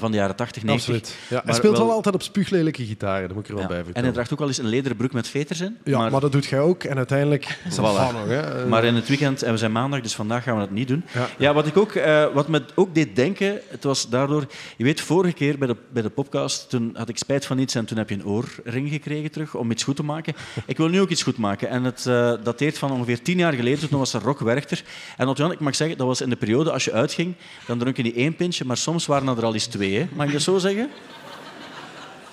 van 0.00 0.10
de 0.10 0.16
jaren 0.16 0.36
80, 0.36 0.62
90. 0.62 0.94
Absoluut. 0.94 1.16
Ja, 1.30 1.42
hij 1.44 1.54
speelt 1.54 1.76
wel, 1.76 1.86
wel- 1.86 1.94
altijd 1.94 2.14
op 2.14 2.22
spuuglelijke 2.22 2.84
gitaren, 2.84 3.26
dat 3.26 3.36
moet 3.36 3.44
ik 3.44 3.48
er 3.50 3.54
wel 3.56 3.76
Ja. 3.76 3.82
bij 3.82 3.92
En 3.92 4.02
hij 4.02 4.12
draagt 4.12 4.32
ook 4.32 4.38
wel 4.38 4.48
eens 4.48 4.58
een 4.58 4.66
lederen 4.66 4.96
broek 4.96 5.12
met 5.12 5.28
veters 5.28 5.60
in. 5.60 5.76
ja, 5.84 6.08
maar, 6.10 6.20
dat 6.20 6.32
doet 6.32 6.44
jij 6.46 6.60
ook. 6.60 6.84
En 6.84 6.96
uiteindelijk 6.96 7.58
Voilà. 7.68 7.74
van 7.74 8.14
nog. 8.14 8.26
Hè. 8.26 8.66
Maar 8.66 8.84
in 8.84 8.94
het 8.94 9.08
weekend, 9.08 9.42
en 9.42 9.52
we 9.52 9.58
zijn 9.58 9.72
maandag, 9.72 10.00
dus 10.00 10.14
vandaag 10.14 10.42
gaan 10.42 10.54
we 10.54 10.60
dat 10.60 10.70
niet 10.70 10.88
doen. 10.88 11.04
Ja. 11.14 11.28
Ja, 11.38 11.54
wat, 11.54 11.66
ik 11.66 11.76
ook, 11.76 11.92
eh, 11.92 12.26
wat 12.34 12.48
me 12.48 12.62
ook 12.74 12.94
deed 12.94 13.16
denken, 13.16 13.60
het 13.68 13.84
was 13.84 14.08
daardoor... 14.08 14.46
Je 14.76 14.84
weet, 14.84 15.00
vorige 15.00 15.34
keer 15.34 15.58
bij 15.58 15.68
de, 15.68 15.76
bij 15.92 16.02
de 16.02 16.10
podcast, 16.10 16.70
toen 16.70 16.90
had 16.94 17.08
ik 17.08 17.18
spijt 17.18 17.46
van 17.46 17.58
iets 17.58 17.74
en 17.74 17.84
toen 17.84 17.98
heb 17.98 18.08
je 18.08 18.14
een 18.14 18.26
oorring 18.26 18.88
gekregen 18.90 19.30
terug 19.30 19.54
om 19.54 19.70
iets 19.70 19.82
goed 19.82 19.96
te 19.96 20.02
maken. 20.04 20.34
Ik 20.66 20.76
wil 20.76 20.88
nu 20.88 21.00
ook 21.00 21.08
iets 21.10 21.22
goed 21.22 21.38
maken. 21.38 21.68
En 21.68 21.84
het 21.84 22.06
eh, 22.06 22.32
dateert 22.42 22.78
van 22.78 22.92
ongeveer 22.92 23.22
tien 23.22 23.38
jaar 23.38 23.52
geleden, 23.52 23.88
toen 23.88 23.98
was 23.98 24.12
er 24.14 24.22
Rock 24.22 24.38
Werchter. 24.40 24.82
En 25.16 25.28
Otjan, 25.28 25.52
ik 25.52 25.60
mag 25.60 25.74
zeggen, 25.76 25.96
dat 25.98 26.06
was 26.06 26.20
in 26.20 26.30
de 26.30 26.36
periode 26.36 26.72
als 26.72 26.84
je 26.84 26.92
uitging, 26.92 27.34
dan 27.66 27.78
dronk 27.78 27.96
je 27.96 28.02
niet 28.02 28.16
één 28.16 28.36
pintje, 28.36 28.64
maar 28.64 28.76
soms 28.76 29.06
waren 29.06 29.28
er 29.36 29.44
al 29.44 29.54
eens 29.54 29.66
twee. 29.66 29.80
Mag 30.12 30.32
ik 30.32 30.38
zo 30.40 30.58
zeggen? 30.58 30.90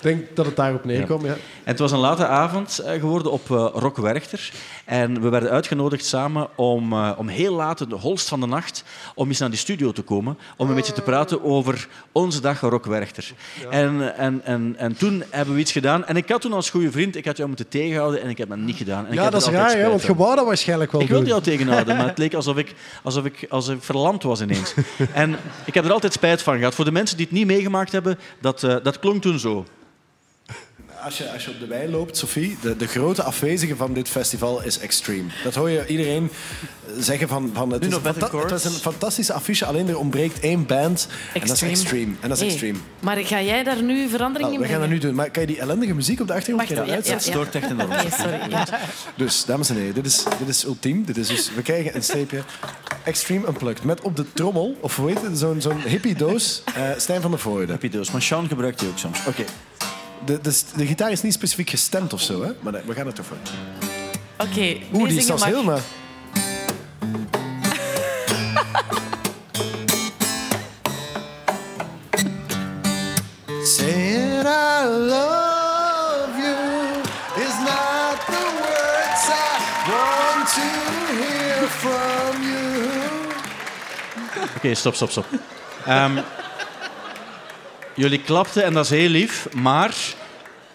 Ik 0.00 0.06
denk 0.06 0.36
dat 0.36 0.46
het 0.46 0.56
daarop 0.56 0.84
neerkomt. 0.84 1.24
Ja. 1.24 1.32
En 1.32 1.38
het 1.64 1.78
was 1.78 1.92
een 1.92 1.98
late 1.98 2.26
avond 2.26 2.78
eh, 2.78 3.00
geworden 3.00 3.32
op 3.32 3.50
eh, 3.50 3.66
Rock 3.72 3.96
Werchter. 3.96 4.50
En 4.84 5.20
we 5.22 5.28
werden 5.28 5.50
uitgenodigd 5.50 6.04
samen 6.04 6.48
om, 6.54 6.92
eh, 6.92 7.10
om 7.16 7.28
heel 7.28 7.54
laat, 7.54 7.90
de 7.90 7.96
holst 7.96 8.28
van 8.28 8.40
de 8.40 8.46
nacht, 8.46 8.84
om 9.14 9.28
eens 9.28 9.38
naar 9.38 9.50
die 9.50 9.58
studio 9.58 9.92
te 9.92 10.02
komen. 10.02 10.38
Om 10.56 10.68
een 10.68 10.74
beetje 10.74 10.92
te 10.92 11.02
praten 11.02 11.44
over 11.44 11.88
onze 12.12 12.40
dag 12.40 12.60
Rock 12.60 12.84
Werchter. 12.84 13.32
En, 13.70 14.16
en, 14.16 14.40
en, 14.44 14.74
en 14.78 14.96
toen 14.96 15.22
hebben 15.30 15.54
we 15.54 15.60
iets 15.60 15.72
gedaan. 15.72 16.06
En 16.06 16.16
ik 16.16 16.28
had 16.28 16.40
toen 16.40 16.52
als 16.52 16.70
goede 16.70 16.90
vriend, 16.90 17.16
ik 17.16 17.24
had 17.24 17.36
jou 17.36 17.48
moeten 17.48 17.68
tegenhouden 17.68 18.22
en 18.22 18.28
ik 18.28 18.38
heb 18.38 18.48
dat 18.48 18.58
niet 18.58 18.76
gedaan. 18.76 19.06
En 19.06 19.14
Ja, 19.14 19.30
dat 19.30 19.40
is 19.42 19.48
raar, 19.48 19.76
hè, 19.76 19.88
want 19.88 20.02
je 20.02 20.14
wou 20.14 20.36
dat 20.36 20.46
waarschijnlijk 20.46 20.92
wel 20.92 21.00
Ik 21.00 21.06
doen. 21.06 21.16
wilde 21.16 21.30
jou 21.30 21.42
tegenhouden, 21.42 21.96
maar 21.96 22.06
het 22.14 22.18
leek 22.18 22.34
alsof 22.34 22.56
ik, 22.56 22.74
alsof 23.02 23.24
ik, 23.24 23.46
alsof 23.48 23.74
ik 23.74 23.82
verlamd 23.82 24.22
was 24.22 24.40
ineens. 24.40 24.74
En 25.12 25.36
ik 25.64 25.74
heb 25.74 25.84
er 25.84 25.92
altijd 25.92 26.12
spijt 26.12 26.42
van 26.42 26.58
gehad. 26.58 26.74
Voor 26.74 26.84
de 26.84 26.92
mensen 26.92 27.16
die 27.16 27.26
het 27.26 27.34
niet 27.34 27.46
meegemaakt 27.46 27.92
hebben, 27.92 28.18
dat, 28.40 28.60
dat 28.60 28.98
klonk 28.98 29.22
toen 29.22 29.38
zo. 29.38 29.64
Als 31.04 31.18
je, 31.18 31.32
als 31.32 31.44
je 31.44 31.50
op 31.50 31.60
de 31.60 31.66
wei 31.66 31.90
loopt, 31.90 32.16
Sophie, 32.16 32.56
de, 32.60 32.76
de 32.76 32.86
grote 32.86 33.22
afwezige 33.22 33.76
van 33.76 33.92
dit 33.92 34.08
festival 34.08 34.62
is 34.62 34.78
Extreme. 34.78 35.28
Dat 35.44 35.54
hoor 35.54 35.70
je 35.70 35.86
iedereen 35.86 36.30
zeggen 36.98 37.28
van... 37.28 37.50
van 37.54 37.70
het, 37.72 37.86
is 37.86 37.94
een 37.94 38.02
het 38.04 38.50
is 38.52 38.64
een 38.64 38.70
fantastische 38.70 39.32
affiche, 39.32 39.64
alleen 39.64 39.88
er 39.88 39.98
ontbreekt 39.98 40.40
één 40.40 40.66
band. 40.66 41.08
En 41.34 41.40
dat 41.40 41.50
is 41.50 41.62
Extreme. 41.62 42.12
En 42.20 42.28
dat 42.28 42.36
is 42.36 42.38
Hey, 42.38 42.48
Extreme. 42.48 42.78
Maar 43.00 43.16
ga 43.16 43.42
jij 43.42 43.62
daar 43.62 43.82
nu 43.82 44.08
verandering 44.08 44.52
in 44.52 44.60
we 44.60 44.66
gaan 44.66 44.78
dat 44.78 44.88
brengen? 44.88 45.02
nu 45.02 45.08
doen. 45.08 45.14
Maar 45.14 45.30
kan 45.30 45.42
je 45.42 45.48
die 45.48 45.60
ellendige 45.60 45.94
muziek 45.94 46.20
op 46.20 46.26
de 46.26 46.32
achtergrond 46.34 46.68
Wacht, 46.68 46.80
kan 46.80 46.86
je 46.86 46.92
dat 46.92 47.04
ja, 47.04 47.10
ja, 47.10 47.16
uitzetten? 47.18 47.40
ja. 47.40 47.48
Stoort 47.48 47.64
echt 47.64 47.72
enorm. 47.72 47.88
Nee, 48.00 48.10
sorry, 48.18 48.50
ja. 48.50 48.66
Dus, 49.16 49.44
dames 49.44 49.68
en 49.70 49.76
heren, 49.76 49.94
dit 49.94 50.06
is, 50.06 50.24
dit 50.38 50.48
is 50.48 50.64
ultiem. 50.64 51.04
Dit 51.04 51.16
is 51.16 51.28
dus, 51.28 51.50
we 51.54 51.62
krijgen 51.62 51.94
een 51.94 52.02
streepje 52.02 52.42
Extreme 53.04 53.46
Unplugged. 53.46 53.84
Met 53.84 54.00
op 54.00 54.16
de 54.16 54.24
trommel, 54.32 54.76
of 54.80 54.96
hoe 54.96 55.08
heet 55.08 55.22
het, 55.22 55.38
zo'n 55.38 55.60
zo'n 55.60 55.80
hippie 55.80 56.14
doos, 56.14 56.62
eh, 56.74 56.82
Stijn 56.96 57.20
van 57.20 57.30
der 57.30 57.40
Voorde. 57.40 57.72
Hippie 57.72 57.90
doos, 57.90 58.10
maar 58.10 58.22
Sean 58.22 58.48
gebruikt 58.48 58.78
die 58.78 58.88
ook 58.88 58.98
soms. 58.98 59.18
Oké. 59.26 59.44
De, 60.24 60.40
de, 60.40 60.62
de 60.76 60.86
gitaar 60.86 61.10
is 61.10 61.22
niet 61.22 61.32
specifiek 61.32 61.70
gestemd 61.70 62.12
of 62.12 62.20
zo, 62.20 62.42
hè? 62.42 62.50
maar 62.60 62.72
nee, 62.72 62.82
we 62.86 62.94
gaan 62.94 63.06
er 63.06 63.12
toch 63.12 63.26
voor. 63.26 63.36
Oké, 64.38 64.76
Oeh, 64.92 65.08
die 65.08 65.18
is 65.18 65.26
zelfs 65.26 65.42
mag. 65.42 65.50
heel 65.50 65.62
maar. 65.64 65.80
Saying 73.62 74.46
I 74.46 74.84
love 74.86 76.32
you 76.38 77.02
is 77.44 77.54
not 77.68 78.16
the 78.34 78.44
words 78.62 79.24
I 79.28 79.52
want 79.90 80.42
to 80.56 80.68
hear 81.20 81.60
from 81.82 82.32
you. 82.42 82.64
Oké, 84.56 84.74
stop, 84.74 84.94
stop, 84.94 85.10
stop. 85.10 85.26
Ehm, 85.86 86.18
jullie 88.00 88.20
klapten 88.20 88.64
en 88.64 88.72
dat 88.72 88.84
is 88.84 88.90
heel 88.90 89.08
lief, 89.08 89.48
maar 89.52 89.94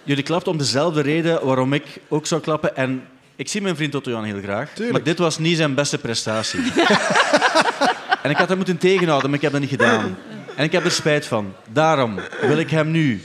jullie 0.04 0.24
klapten 0.24 0.52
om 0.52 0.58
dezelfde 0.58 1.02
reden 1.02 1.46
waarom 1.46 1.74
ik 1.74 1.84
ook 2.08 2.28
zou 2.28 2.42
klappen. 2.42 2.76
En 2.76 3.08
ik 3.36 3.48
zie 3.48 3.62
mijn 3.62 3.76
vriend 3.76 3.96
Otto 3.96 4.12
Jan 4.12 4.24
heel 4.24 4.42
graag, 4.42 4.70
maar 4.92 5.04
dit 5.04 5.18
was 5.18 5.38
niet 5.38 5.58
zijn 5.58 5.74
beste 5.74 5.98
prestatie. 5.98 6.60
en 8.24 8.30
ik 8.30 8.38
had 8.38 8.48
hem 8.48 8.58
moeten 8.58 8.78
tegenhouden, 8.78 9.30
maar 9.30 9.38
ik 9.38 9.44
heb 9.44 9.52
dat 9.52 9.62
niet 9.62 9.70
gedaan. 9.70 10.18
En 10.56 10.64
ik 10.64 10.72
heb 10.72 10.86
er 10.86 10.92
spijt 10.92 11.26
van. 11.26 11.54
Daarom 11.72 12.20
wil 12.42 12.58
ik 12.58 12.70
hem 12.70 12.92
nu 12.92 13.22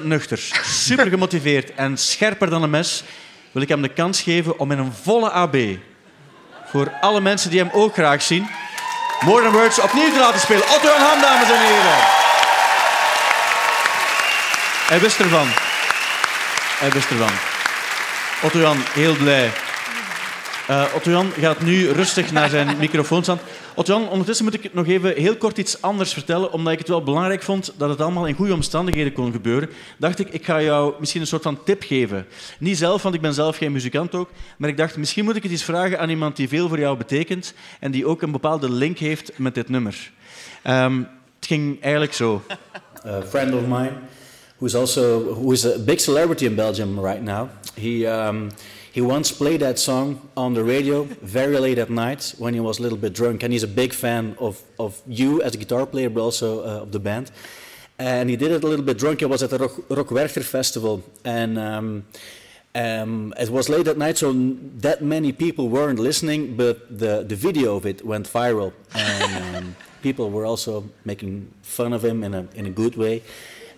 100% 0.00 0.02
nuchter, 0.02 0.38
super 0.64 1.06
gemotiveerd 1.06 1.74
en 1.74 1.96
scherper 1.96 2.50
dan 2.50 2.62
een 2.62 2.70
mes, 2.70 3.02
wil 3.52 3.62
ik 3.62 3.68
hem 3.68 3.82
de 3.82 3.88
kans 3.88 4.20
geven 4.20 4.58
om 4.58 4.72
in 4.72 4.78
een 4.78 4.92
volle 5.02 5.30
AB, 5.30 5.56
voor 6.66 6.92
alle 7.00 7.20
mensen 7.20 7.50
die 7.50 7.58
hem 7.58 7.70
ook 7.72 7.92
graag 7.92 8.22
zien, 8.22 8.46
More 9.20 9.42
Than 9.42 9.52
Words 9.52 9.80
opnieuw 9.80 10.12
te 10.12 10.18
laten 10.18 10.40
spelen. 10.40 10.62
Otto 10.62 10.88
Jan 10.88 11.00
Ham, 11.00 11.20
dames 11.20 11.50
en 11.50 11.58
heren. 11.58 12.23
Hij 14.84 15.00
wist 15.00 15.20
ervan. 15.20 15.46
Hij 16.78 16.90
wist 16.90 17.10
ervan. 17.10 17.30
Otto 18.42 18.58
Jan, 18.58 18.76
heel 18.80 19.16
blij. 19.16 19.50
Eh 20.66 21.04
Jan 21.04 21.30
gaat 21.30 21.60
nu 21.60 21.90
rustig 21.90 22.32
naar 22.32 22.48
zijn 22.48 22.76
microfoon 22.78 23.22
staan. 23.22 23.38
Ondertussen 24.08 24.44
moet 24.44 24.54
ik 24.54 24.74
nog 24.74 24.86
even 24.86 25.14
heel 25.14 25.36
kort 25.36 25.58
iets 25.58 25.82
anders 25.82 26.12
vertellen, 26.12 26.52
omdat 26.52 26.72
ik 26.72 26.78
het 26.78 26.88
wel 26.88 27.02
belangrijk 27.02 27.42
vond 27.42 27.72
dat 27.76 27.88
het 27.88 28.00
allemaal 28.00 28.26
in 28.26 28.34
goede 28.34 28.52
omstandigheden 28.54 29.12
kon 29.12 29.32
gebeuren. 29.32 29.70
Dacht 29.98 30.18
ik, 30.18 30.28
ik 30.28 30.44
ga 30.44 30.62
jou 30.62 30.94
misschien 30.98 31.20
een 31.20 31.26
soort 31.26 31.42
van 31.42 31.64
tip 31.64 31.82
geven. 31.82 32.26
Niet 32.58 32.78
zelf, 32.78 33.02
want 33.02 33.14
ik 33.14 33.20
ben 33.20 33.34
zelf 33.34 33.56
geen 33.56 33.72
muzikant 33.72 34.14
ook, 34.14 34.30
maar 34.56 34.68
ik 34.68 34.76
dacht, 34.76 34.96
misschien 34.96 35.24
moet 35.24 35.36
ik 35.36 35.42
het 35.42 35.52
eens 35.52 35.64
vragen 35.64 35.98
aan 35.98 36.10
iemand 36.10 36.36
die 36.36 36.48
veel 36.48 36.68
voor 36.68 36.78
jou 36.78 36.96
betekent 36.96 37.54
en 37.80 37.90
die 37.90 38.06
ook 38.06 38.22
een 38.22 38.32
bepaalde 38.32 38.70
link 38.70 38.98
heeft 38.98 39.38
met 39.38 39.54
dit 39.54 39.68
nummer. 39.68 40.10
Ehm, 40.62 40.98
het 41.36 41.46
ging 41.46 41.82
eigenlijk 41.82 42.14
zo. 42.14 42.42
a 43.06 43.22
friend 43.22 43.54
of 43.54 43.60
mine 43.60 43.92
who's 44.58 44.74
also 44.74 45.34
who 45.34 45.52
is 45.52 45.64
a 45.64 45.78
big 45.78 46.00
celebrity 46.00 46.46
in 46.46 46.56
Belgium 46.56 46.98
right 46.98 47.22
now. 47.22 47.50
He 47.76 48.06
um, 48.06 48.50
he 48.92 49.00
once 49.00 49.32
played 49.32 49.60
that 49.60 49.78
song 49.78 50.28
on 50.36 50.54
the 50.54 50.62
radio 50.62 51.04
very 51.22 51.58
late 51.58 51.78
at 51.78 51.90
night 51.90 52.34
when 52.38 52.54
he 52.54 52.60
was 52.60 52.78
a 52.78 52.82
little 52.82 52.98
bit 52.98 53.12
drunk, 53.12 53.42
and 53.42 53.52
he's 53.52 53.64
a 53.64 53.74
big 53.82 53.92
fan 53.92 54.36
of 54.38 54.62
of 54.78 55.02
you 55.06 55.42
as 55.42 55.54
a 55.54 55.58
guitar 55.58 55.86
player, 55.86 56.10
but 56.10 56.20
also 56.20 56.60
uh, 56.60 56.82
of 56.82 56.92
the 56.92 57.00
band. 57.00 57.30
And 57.98 58.28
he 58.28 58.36
did 58.36 58.50
it 58.50 58.64
a 58.64 58.66
little 58.66 58.84
bit 58.84 58.98
drunk. 58.98 59.20
He 59.20 59.26
was 59.26 59.42
at 59.42 59.50
the 59.50 59.58
Rock, 59.58 59.72
Rockwerchter 59.88 60.42
festival, 60.42 61.02
and. 61.24 61.58
Um, 61.58 62.04
um, 62.76 63.32
it 63.38 63.50
was 63.50 63.68
late 63.68 63.86
at 63.86 63.96
night, 63.96 64.18
so 64.18 64.32
that 64.78 65.00
many 65.00 65.30
people 65.30 65.68
weren't 65.68 66.00
listening, 66.00 66.56
but 66.56 66.98
the, 66.98 67.22
the 67.22 67.36
video 67.36 67.76
of 67.76 67.86
it 67.86 68.04
went 68.04 68.28
viral. 68.28 68.72
And 68.92 69.56
um, 69.56 69.76
people 70.02 70.30
were 70.30 70.44
also 70.44 70.84
making 71.04 71.52
fun 71.62 71.92
of 71.92 72.04
him 72.04 72.24
in 72.24 72.34
a, 72.34 72.48
in 72.54 72.66
a 72.66 72.70
good 72.70 72.96
way. 72.96 73.22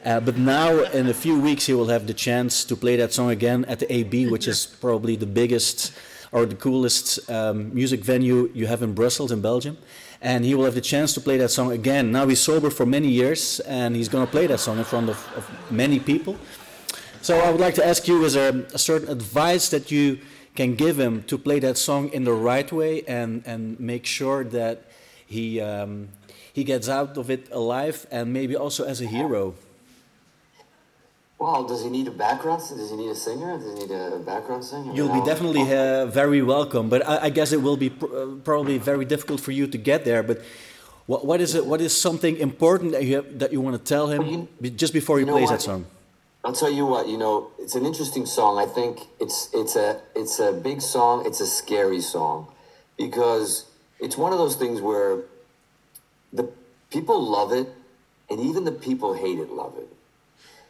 Uh, 0.06 0.20
but 0.20 0.36
now, 0.36 0.70
in 0.92 1.08
a 1.08 1.12
few 1.12 1.36
weeks, 1.36 1.66
he 1.66 1.74
will 1.74 1.88
have 1.88 2.06
the 2.06 2.14
chance 2.14 2.64
to 2.64 2.76
play 2.76 2.94
that 2.94 3.12
song 3.12 3.28
again 3.28 3.64
at 3.64 3.80
the 3.80 3.92
AB, 3.92 4.28
which 4.28 4.46
is 4.46 4.64
probably 4.80 5.16
the 5.16 5.26
biggest 5.26 5.92
or 6.30 6.46
the 6.46 6.54
coolest 6.54 7.28
um, 7.28 7.74
music 7.74 8.04
venue 8.04 8.48
you 8.54 8.68
have 8.68 8.84
in 8.84 8.94
Brussels, 8.94 9.32
in 9.32 9.40
Belgium. 9.40 9.76
And 10.22 10.44
he 10.44 10.54
will 10.54 10.64
have 10.64 10.76
the 10.76 10.80
chance 10.80 11.12
to 11.14 11.20
play 11.20 11.38
that 11.38 11.48
song 11.48 11.72
again. 11.72 12.12
Now 12.12 12.28
he's 12.28 12.40
sober 12.40 12.70
for 12.70 12.86
many 12.86 13.08
years, 13.08 13.58
and 13.60 13.96
he's 13.96 14.08
going 14.08 14.24
to 14.24 14.30
play 14.30 14.46
that 14.46 14.60
song 14.60 14.78
in 14.78 14.84
front 14.84 15.08
of, 15.08 15.16
of 15.36 15.72
many 15.72 15.98
people. 15.98 16.36
So 17.20 17.40
I 17.40 17.50
would 17.50 17.60
like 17.60 17.74
to 17.74 17.84
ask 17.84 18.06
you, 18.06 18.24
is 18.24 18.34
there 18.34 18.64
a 18.72 18.78
certain 18.78 19.08
advice 19.08 19.70
that 19.70 19.90
you 19.90 20.20
can 20.54 20.76
give 20.76 21.00
him 21.00 21.24
to 21.24 21.36
play 21.36 21.58
that 21.58 21.78
song 21.78 22.10
in 22.10 22.22
the 22.22 22.32
right 22.32 22.70
way 22.70 23.02
and, 23.08 23.42
and 23.44 23.80
make 23.80 24.06
sure 24.06 24.44
that 24.44 24.84
he, 25.26 25.60
um, 25.60 26.10
he 26.52 26.62
gets 26.62 26.88
out 26.88 27.18
of 27.18 27.28
it 27.28 27.50
alive 27.50 28.06
and 28.12 28.32
maybe 28.32 28.54
also 28.54 28.84
as 28.84 29.00
a 29.00 29.06
hero? 29.06 29.56
Well, 31.38 31.64
does 31.64 31.82
he 31.82 31.90
need 31.90 32.08
a 32.08 32.12
background? 32.12 32.62
Does 32.68 32.90
he 32.90 32.96
need 32.96 33.10
a 33.10 33.14
singer? 33.14 33.58
Does 33.58 33.74
he 33.74 33.86
need 33.86 33.90
a 33.90 34.18
background 34.20 34.64
singer? 34.64 34.92
You'll 34.94 35.12
be 35.12 35.24
definitely 35.24 35.62
uh, 35.62 36.06
very 36.06 36.40
welcome, 36.40 36.88
but 36.88 37.06
I, 37.06 37.24
I 37.24 37.30
guess 37.30 37.52
it 37.52 37.60
will 37.60 37.76
be 37.76 37.90
pr- 37.90 38.06
uh, 38.06 38.26
probably 38.42 38.78
very 38.78 39.04
difficult 39.04 39.40
for 39.40 39.52
you 39.52 39.66
to 39.66 39.76
get 39.76 40.06
there. 40.06 40.22
But 40.22 40.40
what, 41.04 41.26
what 41.26 41.42
is 41.42 41.54
it? 41.54 41.66
What 41.66 41.82
is 41.82 41.94
something 41.94 42.38
important 42.38 42.92
that 42.92 43.04
you 43.04 43.16
have, 43.16 43.38
that 43.38 43.52
you 43.52 43.60
want 43.60 43.76
to 43.76 43.84
tell 43.84 44.08
him 44.08 44.48
be- 44.60 44.70
just 44.70 44.94
before 44.94 45.18
he 45.18 45.26
you 45.26 45.30
plays 45.30 45.44
what? 45.44 45.52
that 45.52 45.62
song? 45.62 45.86
I'll 46.42 46.54
tell 46.54 46.72
you 46.72 46.86
what. 46.86 47.06
You 47.06 47.18
know, 47.18 47.50
it's 47.58 47.74
an 47.74 47.84
interesting 47.84 48.24
song. 48.24 48.58
I 48.58 48.64
think 48.64 49.00
it's 49.20 49.50
it's 49.52 49.76
a 49.76 50.00
it's 50.14 50.38
a 50.38 50.52
big 50.52 50.80
song. 50.80 51.26
It's 51.26 51.40
a 51.40 51.46
scary 51.46 52.00
song 52.00 52.48
because 52.96 53.66
it's 54.00 54.16
one 54.16 54.32
of 54.32 54.38
those 54.38 54.56
things 54.56 54.80
where 54.80 55.20
the 56.32 56.50
people 56.90 57.22
love 57.22 57.52
it, 57.52 57.68
and 58.30 58.40
even 58.40 58.64
the 58.64 58.72
people 58.72 59.12
hate 59.12 59.38
it 59.38 59.50
love 59.50 59.74
it. 59.76 59.88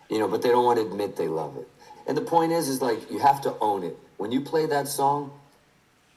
You 0.09 0.19
know, 0.19 0.29
but 0.29 0.43
they 0.43 0.49
don't 0.49 0.65
want 0.65 0.79
to 0.79 0.87
admit 0.87 1.17
they 1.17 1.29
love 1.29 1.57
it. 1.57 1.69
And 2.07 2.17
the 2.17 2.23
point 2.23 2.53
is, 2.53 2.69
is 2.69 2.81
like 2.81 3.11
you 3.11 3.19
have 3.19 3.41
to 3.43 3.55
own 3.61 3.83
it. 3.83 3.97
When 4.17 4.33
you 4.33 4.41
play 4.41 4.67
that 4.67 4.89
song, 4.89 5.33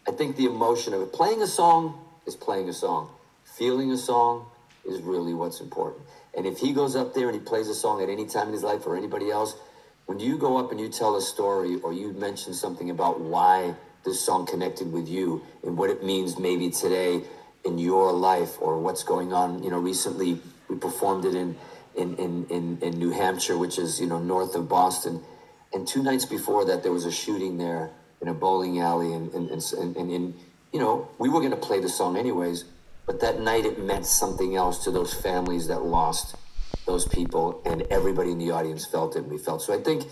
I 0.08 0.12
think 0.12 0.36
the 0.36 0.46
emotion 0.46 0.94
of 0.94 1.02
it. 1.02 1.12
Playing 1.12 1.42
a 1.42 1.48
song 1.48 2.00
is 2.26 2.36
playing 2.36 2.70
a 2.70 2.74
song. 2.74 3.10
Feeling 3.58 3.92
a 3.92 3.98
song 3.98 4.46
is 4.86 5.02
really 5.02 5.34
what's 5.34 5.60
important. 5.60 6.04
And 6.38 6.46
if 6.46 6.60
he 6.60 6.74
goes 6.74 6.96
up 6.96 7.14
there 7.14 7.28
and 7.28 7.36
he 7.36 7.44
plays 7.44 7.68
a 7.68 7.74
song 7.74 8.02
at 8.02 8.10
any 8.10 8.26
time 8.26 8.48
in 8.48 8.54
his 8.54 8.64
life 8.64 8.86
or 8.86 8.96
anybody 8.96 9.32
else, 9.32 9.56
when 10.06 10.20
you 10.20 10.38
go 10.38 10.58
up 10.58 10.72
and 10.72 10.80
you 10.80 10.90
tell 10.90 11.16
a 11.16 11.22
story 11.22 11.80
or 11.82 11.94
you 11.94 12.14
mention 12.14 12.54
something 12.54 12.90
about 12.90 13.20
why 13.20 13.76
this 14.06 14.20
song 14.22 14.46
connected 14.46 14.92
with 14.92 15.08
you 15.08 15.44
and 15.64 15.78
what 15.78 15.90
it 15.90 16.04
means 16.04 16.40
maybe 16.40 16.70
today 16.70 17.22
in 17.66 17.78
your 17.78 18.12
life 18.12 18.60
or 18.62 18.80
what's 18.80 19.04
going 19.04 19.34
on, 19.34 19.62
you 19.62 19.70
know, 19.70 19.78
recently 19.78 20.40
we 20.68 20.78
performed 20.78 21.26
it 21.26 21.36
in 21.36 21.56
in, 22.00 22.16
in, 22.16 22.46
in, 22.48 22.80
in 22.82 22.98
New 22.98 23.12
Hampshire, 23.12 23.58
which 23.58 23.78
is, 23.78 24.00
you 24.00 24.08
know, 24.08 24.20
north 24.20 24.56
of 24.56 24.70
Boston. 24.70 25.22
And 25.74 25.88
two 25.88 26.02
nights 26.02 26.26
before 26.26 26.66
that, 26.66 26.82
there 26.82 26.92
was 26.92 27.06
a 27.06 27.12
shooting 27.12 27.58
there 27.58 27.92
in 28.22 28.28
a 28.28 28.34
bowling 28.34 28.80
alley. 28.80 29.14
And, 29.14 29.32
and, 29.34 29.52
and, 29.52 29.96
and, 29.98 30.12
and, 30.12 30.34
you 30.72 30.80
know, 30.80 31.10
we 31.20 31.30
were 31.30 31.40
going 31.40 31.52
to 31.52 31.58
play 31.58 31.80
the 31.80 31.90
song 31.90 32.18
anyways. 32.18 32.64
But 33.06 33.20
that 33.22 33.40
night, 33.42 33.66
it 33.66 33.80
meant 33.80 34.06
something 34.06 34.56
else 34.56 34.84
to 34.86 34.92
those 34.92 35.14
families 35.14 35.68
that 35.68 35.82
lost 35.84 36.36
those 36.86 37.08
people. 37.08 37.62
And 37.66 37.84
everybody 37.92 38.32
in 38.32 38.38
the 38.38 38.52
audience 38.52 38.86
felt 38.86 39.16
it, 39.16 39.24
and 39.24 39.32
we 39.32 39.38
felt. 39.38 39.62
So 39.62 39.74
I 39.74 39.82
think 39.82 40.06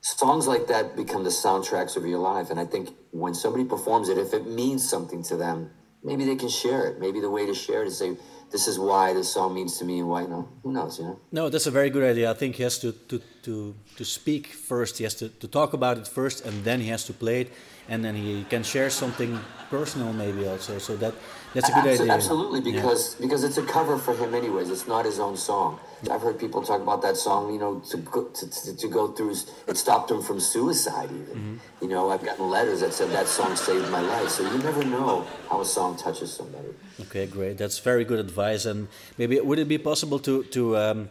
songs 0.00 0.46
like 0.46 0.68
that 0.68 0.96
become 0.96 1.24
the 1.24 1.30
soundtracks 1.30 1.96
of 1.96 2.06
your 2.06 2.18
life. 2.18 2.50
And 2.50 2.58
I 2.58 2.64
think 2.64 2.90
when 3.10 3.34
somebody 3.34 3.64
performs 3.64 4.08
it, 4.08 4.16
if 4.16 4.32
it 4.32 4.46
means 4.46 4.88
something 4.88 5.22
to 5.24 5.36
them, 5.36 5.70
maybe 6.02 6.24
they 6.24 6.36
can 6.36 6.48
share 6.48 6.86
it. 6.86 7.00
Maybe 7.00 7.20
the 7.20 7.30
way 7.30 7.46
to 7.46 7.54
share 7.54 7.82
it 7.82 7.88
is 7.88 7.98
say, 7.98 8.16
this 8.56 8.66
is 8.72 8.78
why 8.78 9.12
this 9.12 9.28
song 9.36 9.52
means 9.58 9.72
to 9.78 9.84
me 9.84 9.98
and 10.02 10.08
why, 10.08 10.22
no, 10.34 10.40
who 10.62 10.70
knows, 10.72 10.98
you 10.98 11.04
know? 11.04 11.16
No, 11.38 11.42
that's 11.52 11.66
a 11.66 11.74
very 11.80 11.90
good 11.90 12.06
idea. 12.12 12.30
I 12.30 12.36
think 12.40 12.56
he 12.56 12.62
has 12.62 12.78
to, 12.84 12.90
to, 13.10 13.16
to, 13.46 13.74
to 13.98 14.04
speak 14.04 14.46
first. 14.46 14.96
He 14.96 15.04
has 15.04 15.14
to, 15.16 15.28
to 15.42 15.46
talk 15.58 15.74
about 15.74 15.98
it 15.98 16.06
first, 16.08 16.46
and 16.46 16.54
then 16.64 16.78
he 16.80 16.88
has 16.88 17.04
to 17.04 17.12
play 17.12 17.38
it, 17.42 17.48
and 17.90 18.02
then 18.04 18.14
he 18.14 18.44
can 18.48 18.62
share 18.62 18.88
something 18.88 19.38
personal 19.68 20.10
maybe 20.14 20.48
also. 20.48 20.78
So 20.78 20.96
that 21.02 21.12
that's 21.54 21.68
a 21.68 21.72
good 21.72 21.84
Abso- 21.84 22.00
idea. 22.00 22.12
Absolutely, 22.14 22.60
Yeah. 22.60 22.76
because 22.76 23.02
because 23.24 23.42
it's 23.48 23.58
a 23.64 23.66
cover 23.76 23.96
for 23.98 24.14
him 24.22 24.30
anyways. 24.34 24.70
It's 24.70 24.88
not 24.94 25.04
his 25.04 25.18
own 25.26 25.36
song. 25.36 25.78
I've 26.10 26.20
heard 26.20 26.38
people 26.38 26.62
talk 26.62 26.80
about 26.82 27.00
that 27.02 27.16
song, 27.16 27.52
you 27.52 27.58
know, 27.58 27.80
to 27.90 27.96
go, 27.96 28.24
to, 28.24 28.50
to, 28.50 28.76
to 28.76 28.88
go 28.88 29.08
through. 29.12 29.34
It 29.66 29.76
stopped 29.76 30.10
him 30.10 30.22
from 30.22 30.40
suicide 30.40 31.10
even. 31.10 31.36
Mm-hmm. 31.36 31.56
You 31.84 31.88
know, 31.88 32.10
I've 32.10 32.24
gotten 32.24 32.48
letters 32.50 32.80
that 32.80 32.92
said 32.92 33.10
that 33.10 33.26
song 33.26 33.56
saved 33.56 33.90
my 33.90 34.00
life. 34.00 34.28
So 34.28 34.42
you 34.50 34.58
never 34.58 34.84
know 34.84 35.26
how 35.48 35.60
a 35.62 35.64
song 35.64 35.96
touches 35.96 36.32
somebody. 36.32 36.68
Okay, 37.02 37.26
great. 37.26 37.56
That's 37.56 37.78
very 37.78 38.04
good 38.04 38.18
advice. 38.20 38.66
And 38.66 38.88
maybe 39.16 39.40
would 39.40 39.58
it 39.58 39.68
be 39.68 39.78
possible 39.78 40.18
to 40.20 40.44
to 40.44 40.76
um, 40.76 41.08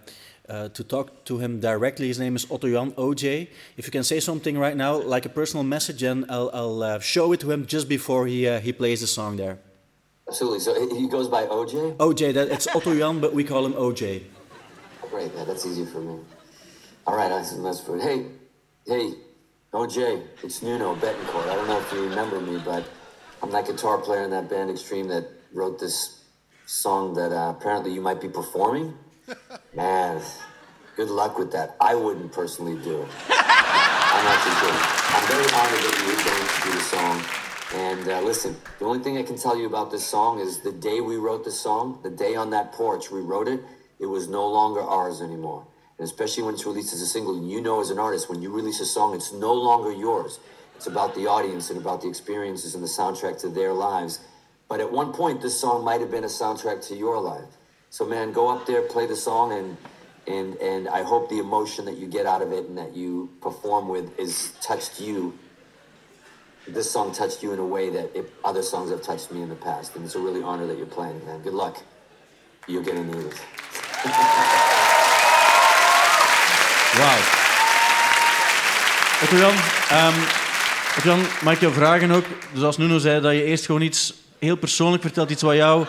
uh, 0.48 0.70
to 0.70 0.84
talk 0.84 1.26
to 1.26 1.40
him 1.40 1.60
directly? 1.60 2.08
His 2.08 2.20
name 2.20 2.36
is 2.36 2.46
Otto 2.52 2.70
Jan 2.70 2.92
OJ. 2.92 3.48
If 3.78 3.88
you 3.88 3.92
can 3.92 4.04
say 4.04 4.20
something 4.20 4.56
right 4.58 4.78
now, 4.78 5.02
like 5.02 5.26
a 5.26 5.30
personal 5.30 5.64
message, 5.64 6.04
and 6.04 6.26
I'll, 6.30 6.52
I'll 6.54 6.84
uh, 6.84 7.00
show 7.00 7.34
it 7.34 7.40
to 7.42 7.52
him 7.52 7.66
just 7.66 7.90
before 7.90 8.28
he 8.28 8.48
uh, 8.48 8.60
he 8.60 8.72
plays 8.72 9.02
the 9.02 9.08
song 9.08 9.38
there. 9.38 9.58
Absolutely. 10.28 10.60
So 10.60 10.74
he- 10.80 11.02
he 11.02 11.08
goes 11.08 11.28
by 11.28 11.46
OJ. 11.46 11.98
OJ, 11.98 12.34
that 12.34 12.48
it's 12.50 12.68
Otto 12.68 12.96
Jan, 12.96 13.20
but 13.20 13.34
we 13.34 13.44
call 13.44 13.66
him 13.66 13.74
OJ. 13.74 14.24
Great, 15.16 15.32
yeah, 15.34 15.46
that's 15.46 15.66
easy 15.66 15.86
for 15.86 16.02
me. 16.02 16.20
All 17.08 17.16
right, 17.16 17.30
that's, 17.30 17.54
that's 17.54 17.80
good. 17.80 18.02
Hey, 18.02 18.26
hey, 18.86 19.14
OJ, 19.72 20.22
it's 20.44 20.62
Nuno 20.62 20.94
Betancourt. 20.94 21.48
I 21.48 21.56
don't 21.56 21.70
know 21.70 21.80
if 21.80 21.90
you 21.94 22.04
remember 22.10 22.42
me, 22.42 22.62
but 22.66 22.86
I'm 23.42 23.50
that 23.52 23.66
guitar 23.66 23.98
player 23.98 24.24
in 24.24 24.32
that 24.32 24.50
band 24.50 24.70
Extreme 24.70 25.08
that 25.08 25.26
wrote 25.54 25.80
this 25.80 26.26
song 26.66 27.14
that 27.14 27.32
uh, 27.32 27.54
apparently 27.58 27.94
you 27.94 28.02
might 28.02 28.20
be 28.20 28.28
performing. 28.28 28.94
Man, 29.74 30.22
good 30.98 31.10
luck 31.10 31.40
with 31.40 31.50
that. 31.54 31.78
I 31.80 31.96
wouldn't 31.96 32.34
personally 32.34 32.76
do 32.84 33.02
it. 33.04 33.08
I'm 33.30 34.28
actually 34.28 34.68
kidding. 34.68 34.82
I'm 35.16 35.28
very 35.30 35.48
honored 35.54 35.80
that 35.80 35.96
you 36.02 36.08
were 36.12 36.24
going 36.26 36.46
to 36.46 36.62
do 36.62 36.72
the 36.74 36.84
song. 36.84 37.24
And 37.74 38.10
uh, 38.10 38.20
listen, 38.20 38.54
the 38.80 38.86
only 38.86 39.00
thing 39.00 39.18
I 39.18 39.24
can 39.24 39.38
tell 39.38 39.58
you 39.58 39.66
about 39.66 39.92
this 39.92 40.06
song 40.06 40.42
is 40.42 40.60
the 40.60 40.74
day 40.74 41.00
we 41.00 41.16
wrote 41.16 41.46
the 41.46 41.52
song, 41.52 42.00
the 42.04 42.10
day 42.10 42.36
on 42.36 42.50
that 42.50 42.74
porch 42.74 43.12
we 43.12 43.22
wrote 43.22 43.48
it, 43.48 43.62
it 44.00 44.06
was 44.06 44.28
no 44.28 44.48
longer 44.48 44.82
ours 44.82 45.22
anymore. 45.22 45.66
And 45.98 46.06
especially 46.06 46.44
when 46.44 46.56
it's 46.56 46.66
released 46.66 46.94
as 46.94 47.02
a 47.02 47.08
single, 47.08 47.48
you 47.48 47.62
know 47.62 47.80
as 47.80 47.90
an 47.90 48.00
artist, 48.00 48.30
when 48.30 48.42
you 48.42 48.52
release 48.52 48.80
a 48.82 48.86
song, 48.86 49.16
it's 49.16 49.32
no 49.32 49.54
longer 49.54 49.92
yours. 49.92 50.40
It's 50.76 50.88
about 50.88 51.16
the 51.16 51.28
audience 51.28 51.70
and 51.70 51.80
about 51.80 52.02
the 52.02 52.10
experiences 52.10 52.76
and 52.76 52.84
the 52.84 52.88
soundtrack 52.88 53.40
to 53.42 53.50
their 53.50 53.72
lives. 53.72 54.20
But 54.68 54.82
at 54.82 54.92
one 54.92 55.14
point, 55.14 55.42
this 55.42 55.60
song 55.60 55.86
might 55.86 56.02
have 56.02 56.12
been 56.12 56.26
a 56.26 56.28
soundtrack 56.28 56.86
to 56.90 56.96
your 56.96 57.20
life. 57.20 57.48
So 57.90 58.06
man, 58.06 58.34
go 58.34 58.50
up 58.50 58.66
there, 58.66 58.82
play 58.82 59.06
the 59.06 59.16
song, 59.16 59.54
and 59.54 59.78
and 60.28 60.58
and 60.58 60.90
I 60.90 61.04
hope 61.04 61.30
the 61.30 61.40
emotion 61.40 61.86
that 61.86 61.98
you 61.98 62.08
get 62.08 62.26
out 62.26 62.42
of 62.42 62.52
it 62.52 62.66
and 62.66 62.78
that 62.78 62.96
you 62.96 63.30
perform 63.42 63.88
with 63.88 64.20
is 64.20 64.52
touched 64.62 65.00
you. 65.00 65.38
This 66.68 66.92
song 66.92 67.14
touched 67.14 67.44
you 67.44 67.54
in 67.54 67.60
a 67.60 67.66
way 67.66 67.90
that 67.92 68.14
it, 68.18 68.34
other 68.44 68.64
songs 68.64 68.90
have 68.90 69.04
touched 69.04 69.32
me 69.32 69.44
in 69.44 69.50
the 69.50 69.56
past, 69.56 69.96
and 69.96 70.04
it's 70.04 70.16
a 70.16 70.20
really 70.20 70.42
honor 70.42 70.66
that 70.66 70.78
you're 70.78 70.88
playing, 70.88 71.24
man. 71.26 71.42
Good 71.42 71.54
luck. 71.54 71.82
You're 72.68 72.84
gonna 72.84 73.04
need 73.04 73.28
it. 73.28 73.42
Wauw. 76.98 77.18
Oké, 79.24 79.36
Jan. 79.36 79.54
Oké, 80.98 81.08
Jan, 81.08 81.20
mag 81.42 81.54
ik 81.54 81.60
jou 81.60 81.74
vragen 81.74 82.12
ook, 82.12 82.26
dus 82.54 82.64
als 82.64 82.78
Nuno 82.78 82.98
zei, 82.98 83.22
dat 83.22 83.34
je 83.34 83.44
eerst 83.44 83.66
gewoon 83.66 83.82
iets 83.82 84.14
heel 84.40 84.56
persoonlijk 84.56 85.02
vertelt, 85.02 85.30
iets 85.30 85.42
wat 85.42 85.56
jou 85.56 85.86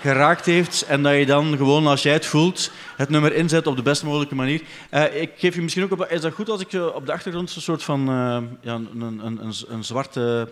geraakt 0.00 0.44
heeft, 0.44 0.82
en 0.82 1.02
dat 1.02 1.14
je 1.14 1.26
dan 1.26 1.56
gewoon, 1.56 1.86
als 1.86 2.02
jij 2.02 2.12
het 2.12 2.26
voelt, 2.26 2.70
het 2.96 3.08
nummer 3.08 3.34
inzet 3.34 3.66
op 3.66 3.76
de 3.76 3.82
best 3.82 4.02
mogelijke 4.02 4.34
manier. 4.34 4.62
Eh, 4.90 5.20
ik 5.20 5.30
geef 5.36 5.54
je 5.54 5.62
misschien 5.62 5.84
ook 5.84 5.92
op... 5.92 6.06
Is 6.10 6.20
dat 6.20 6.32
goed 6.32 6.48
als 6.48 6.60
ik 6.60 6.72
op 6.94 7.06
de 7.06 7.12
achtergrond 7.12 7.54
een 7.54 7.62
soort 7.62 7.82
van... 7.82 8.00
eh, 8.00 8.38
ja, 8.60 8.74
een, 8.74 9.00
een, 9.00 9.20
een, 9.24 9.54
een 9.68 9.84
zwarte... 9.84 10.48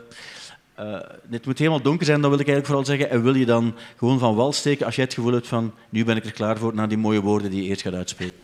eh, 0.76 1.00
het 1.30 1.46
moet 1.46 1.58
helemaal 1.58 1.82
donker 1.82 2.06
zijn, 2.06 2.20
dat 2.20 2.30
wil 2.30 2.40
ik 2.40 2.48
eigenlijk 2.48 2.66
vooral 2.66 2.84
zeggen. 2.84 3.10
En 3.10 3.22
wil 3.22 3.34
je 3.34 3.46
dan 3.46 3.74
gewoon 3.96 4.18
van 4.18 4.34
wal 4.34 4.52
steken 4.52 4.86
als 4.86 4.94
jij 4.94 5.04
het 5.04 5.14
gevoel 5.14 5.32
hebt 5.32 5.46
van... 5.46 5.74
Nu 5.90 6.04
ben 6.04 6.16
ik 6.16 6.24
er 6.24 6.32
klaar 6.32 6.58
voor, 6.58 6.74
na 6.74 6.86
die 6.86 6.98
mooie 6.98 7.20
woorden 7.20 7.50
die 7.50 7.62
je 7.62 7.68
eerst 7.68 7.82
gaat 7.82 7.94
uitspreken. 7.94 8.36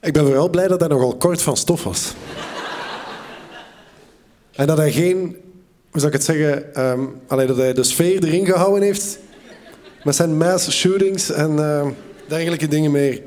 Ik 0.00 0.12
ben 0.12 0.24
vooral 0.24 0.50
blij 0.50 0.68
dat 0.68 0.80
hij 0.80 0.88
nogal 0.88 1.16
kort 1.16 1.42
van 1.42 1.56
stof 1.56 1.84
was. 1.84 2.14
En 4.52 4.66
dat 4.66 4.76
hij 4.76 4.92
geen, 4.92 5.18
hoe 5.90 6.00
zou 6.00 6.06
ik 6.06 6.12
het 6.12 6.24
zeggen, 6.24 6.74
ehm, 6.74 7.00
allee, 7.26 7.46
dat 7.46 7.56
hij 7.56 7.72
de 7.72 7.82
sfeer 7.82 8.24
erin 8.24 8.46
gehouden 8.46 8.82
heeft. 8.82 9.18
Met 10.04 10.14
zijn 10.14 10.36
mass 10.36 10.70
shootings 10.70 11.30
en 11.30 11.58
ehm, 11.58 11.90
dergelijke 12.28 12.68
dingen 12.68 12.90
meer. 12.90 13.22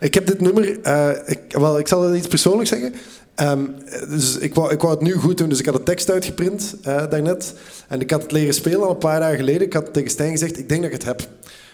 Ik 0.00 0.14
heb 0.14 0.26
dit 0.26 0.40
nummer, 0.40 0.80
eh, 0.80 1.10
ik, 1.26 1.40
wel, 1.48 1.78
ik 1.78 1.88
zal 1.88 2.02
het 2.02 2.16
iets 2.16 2.28
persoonlijk 2.28 2.68
zeggen. 2.68 2.94
Ehm, 3.34 3.64
dus 4.08 4.38
ik, 4.38 4.54
wou, 4.54 4.72
ik 4.72 4.80
het 4.80 5.00
nu 5.00 5.12
goed 5.12 5.38
doen, 5.38 5.48
dus 5.48 5.58
ik 5.58 5.66
had 5.66 5.74
de 5.74 5.82
tekst 5.82 6.10
uitgeprint 6.10 6.74
eh, 6.82 7.10
daarnet. 7.10 7.54
En 7.88 8.00
ik 8.00 8.10
had 8.10 8.22
het 8.22 8.32
leren 8.32 8.54
spelen 8.54 8.82
al 8.82 8.90
een 8.90 8.98
paar 8.98 9.20
dagen 9.20 9.36
geleden. 9.36 9.62
Ik 9.66 9.72
had 9.72 9.92
tegen 9.92 10.10
Stijn 10.10 10.30
gezegd, 10.30 10.58
ik 10.58 10.68
denk 10.68 10.82
dat 10.82 10.90
ik 10.92 10.96
het 10.96 11.06
heb. 11.06 11.28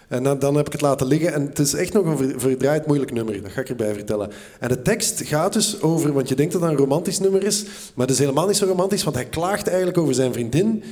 En 0.09 0.23
dan, 0.23 0.39
dan 0.39 0.55
heb 0.55 0.67
ik 0.67 0.73
het 0.73 0.81
laten 0.81 1.07
liggen. 1.07 1.33
En 1.33 1.47
het 1.47 1.59
is 1.59 1.75
echt 1.75 1.93
nog 1.93 2.05
een 2.07 2.17
ver- 2.17 2.41
verdraaid 2.41 2.87
moeilijk 2.87 3.13
nummer. 3.13 3.43
Dat 3.43 3.53
ga 3.53 3.61
ik 3.61 3.69
erbij 3.69 3.95
vertellen. 3.95 4.31
En 4.61 4.69
de 4.69 4.83
tekst 4.83 5.23
gaat 5.25 5.53
dus 5.53 5.81
over... 5.83 6.13
Want 6.13 6.29
je 6.29 6.35
denkt 6.35 6.53
dat 6.53 6.63
het 6.63 6.71
een 6.71 6.77
romantisch 6.77 7.19
nummer 7.19 7.43
is. 7.43 7.65
Maar 7.95 8.07
het 8.07 8.15
is 8.15 8.19
helemaal 8.21 8.47
niet 8.47 8.57
zo 8.57 8.67
romantisch. 8.67 9.05
Want 9.05 9.17
hij 9.17 9.25
klaagt 9.25 9.67
eigenlijk 9.67 9.99
over 9.99 10.15
zijn 10.15 10.33
vriendin. 10.33 10.83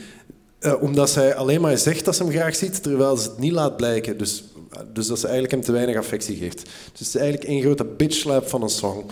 eh, 0.58 0.82
omdat 0.82 1.10
zij 1.10 1.34
alleen 1.34 1.60
maar 1.60 1.78
zegt 1.78 2.04
dat 2.04 2.16
ze 2.16 2.22
hem 2.22 2.32
graag 2.32 2.56
ziet. 2.56 2.82
Terwijl 2.82 3.16
ze 3.16 3.28
het 3.28 3.38
niet 3.38 3.52
laat 3.52 3.76
blijken. 3.76 4.18
Dus, 4.18 4.44
dus 4.92 5.06
dat 5.06 5.18
ze 5.18 5.24
eigenlijk 5.24 5.54
hem 5.54 5.62
te 5.64 5.72
weinig 5.72 5.96
affectie 5.96 6.36
geeft. 6.36 6.62
Dus 6.64 6.98
het 6.98 7.08
is 7.08 7.14
eigenlijk 7.16 7.50
één 7.50 7.62
grote 7.62 7.84
bitch 7.84 8.16
slap 8.16 8.48
van 8.48 8.62
een 8.62 8.68
song. 8.68 9.04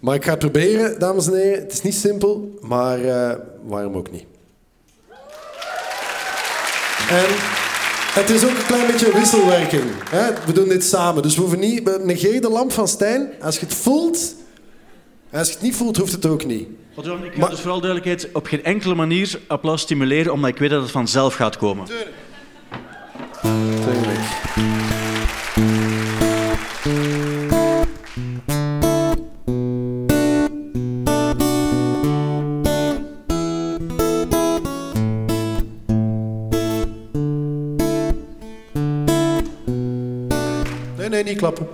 Maar 0.00 0.14
ik 0.14 0.24
ga 0.24 0.30
het 0.30 0.38
proberen, 0.38 0.98
dames 0.98 1.26
en 1.26 1.34
heren. 1.34 1.60
Het 1.62 1.72
is 1.72 1.82
niet 1.82 1.94
simpel. 1.94 2.58
Maar 2.60 3.04
eh, 3.04 3.36
waarom 3.62 3.94
ook 3.96 4.10
niet? 4.10 4.24
En 7.10 7.24
het 8.14 8.30
is 8.30 8.44
ook 8.44 8.50
een 8.58 8.66
klein 8.66 8.86
beetje 8.86 9.12
wisselwerking. 9.12 9.82
Hè? 10.10 10.26
We 10.46 10.52
doen 10.52 10.68
dit 10.68 10.84
samen. 10.84 11.22
Dus 11.22 11.34
we 11.34 11.40
hoeven 11.40 11.58
niet... 11.58 11.82
we- 11.82 12.00
Negeer 12.04 12.40
de 12.40 12.48
lamp 12.50 12.72
van 12.72 12.88
Stijn. 12.88 13.30
Als 13.42 13.58
je 13.58 13.66
het 13.66 13.74
voelt... 13.74 14.34
Als 15.32 15.46
je 15.48 15.52
het 15.54 15.62
niet 15.62 15.76
voelt, 15.76 15.96
hoeft 15.96 16.12
het 16.12 16.26
ook 16.26 16.44
niet. 16.44 16.68
Jan, 17.02 17.24
ik 17.24 17.32
ga 17.38 17.48
dus 17.48 17.60
vooral 17.60 17.80
duidelijkheid 17.80 18.28
op 18.32 18.46
geen 18.46 18.64
enkele 18.64 18.94
manier 18.94 19.40
applaus 19.46 19.80
stimuleren, 19.80 20.32
omdat 20.32 20.50
ik 20.50 20.58
weet 20.58 20.70
dat 20.70 20.82
het 20.82 20.90
vanzelf 20.90 21.34
gaat 21.34 21.56
komen. 21.56 21.86
Nee, 21.88 22.04
nee, 41.24 41.32
niet 41.32 41.38
klappen. 41.38 41.66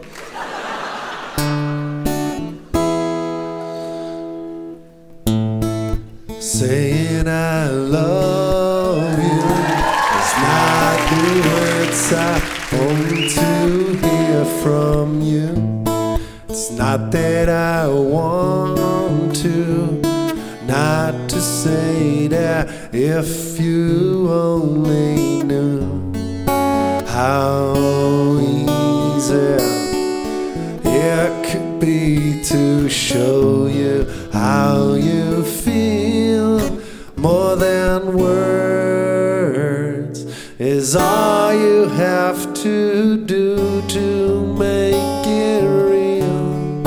Saying 6.38 7.26
I 7.28 7.68
love 7.70 9.18
you 9.22 9.42
is 10.18 10.32
not 10.44 10.96
the 11.10 11.24
words 11.48 12.12
I 12.12 12.40
want 12.76 13.30
to 13.30 14.06
hear 14.06 14.44
from 14.62 15.20
you. 15.20 15.82
It's 16.48 16.70
not 16.70 17.10
that 17.10 17.48
I 17.48 17.88
want 17.88 19.36
to, 19.42 20.00
not 20.66 21.28
to 21.28 21.40
say 21.40 22.28
that 22.28 22.68
if 22.92 23.58
you 23.60 24.28
only 24.30 25.42
knew 25.42 26.12
how 27.06 27.74
it 29.30 29.60
could 31.50 31.80
be 31.80 32.42
to 32.44 32.88
show 32.88 33.66
you 33.66 34.06
how 34.32 34.94
you 34.94 35.42
feel. 35.44 36.60
More 37.16 37.56
than 37.56 38.16
words 38.18 40.24
is 40.58 40.94
all 40.94 41.52
you 41.54 41.88
have 41.88 42.52
to 42.64 43.16
do 43.24 43.82
to 43.88 44.46
make 44.58 45.26
it 45.26 45.64
real. 45.64 46.82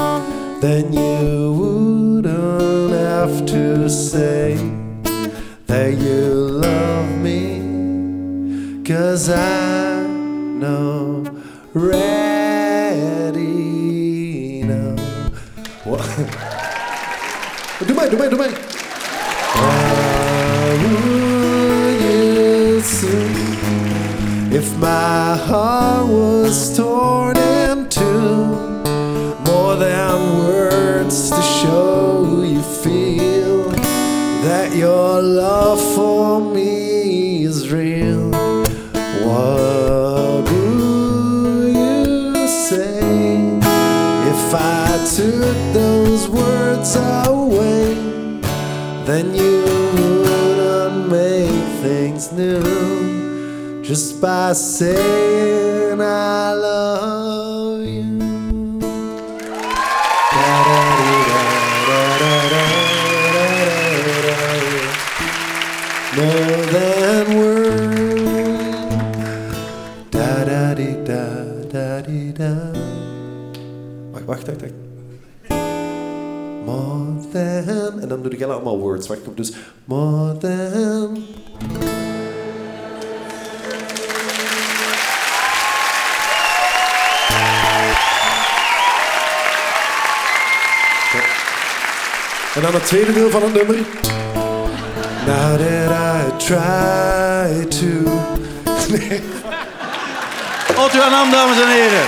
Then 0.61 0.93
you 0.93 1.53
wouldn't 1.59 2.91
have 2.93 3.45
to 3.47 3.89
say 3.89 4.55
that 5.65 5.97
you 5.97 6.33
love 6.67 7.09
me 7.17 7.63
cause 8.83 9.27
I 9.29 10.05
know 10.61 10.96
you 22.01 22.81
see 22.81 23.07
if 24.55 24.75
my 24.77 25.37
heart 25.37 26.07
was 26.07 26.75
torn 26.75 26.86
by 54.19 54.53
saying 54.53 56.01
I 56.01 56.53
love 56.53 57.85
you. 57.85 58.03
More 66.15 66.65
than 66.73 67.25
words. 67.37 67.75
Da 70.09 70.43
da 70.45 70.73
di 70.73 71.03
da 71.03 71.23
da 71.71 72.01
di 72.01 72.33
da. 72.33 72.53
Wacht, 74.11 74.25
wacht, 74.25 74.47
wacht, 74.47 74.61
wacht. 74.61 74.73
More 76.65 77.21
than. 77.31 77.99
En 78.01 78.07
dan 78.07 78.21
doe 78.23 78.31
ik 78.31 78.41
allemaal 78.41 78.79
words. 78.79 79.07
Wacht, 79.07 79.21
dus 79.35 79.53
more 79.85 80.37
than. 80.37 81.23
En 92.57 92.63
dan 92.63 92.73
het 92.73 92.85
tweede 92.85 93.13
deel 93.13 93.29
van 93.29 93.41
het 93.41 93.53
nummer. 93.53 93.75
Now 95.25 95.57
that 95.57 95.91
I 95.91 96.37
try 96.37 97.65
to. 97.65 97.85
Nee. 98.89 99.21
Otto 100.75 101.01
en 101.01 101.13
Am, 101.13 101.31
dames 101.31 101.61
en 101.61 101.67
heren. 101.67 102.05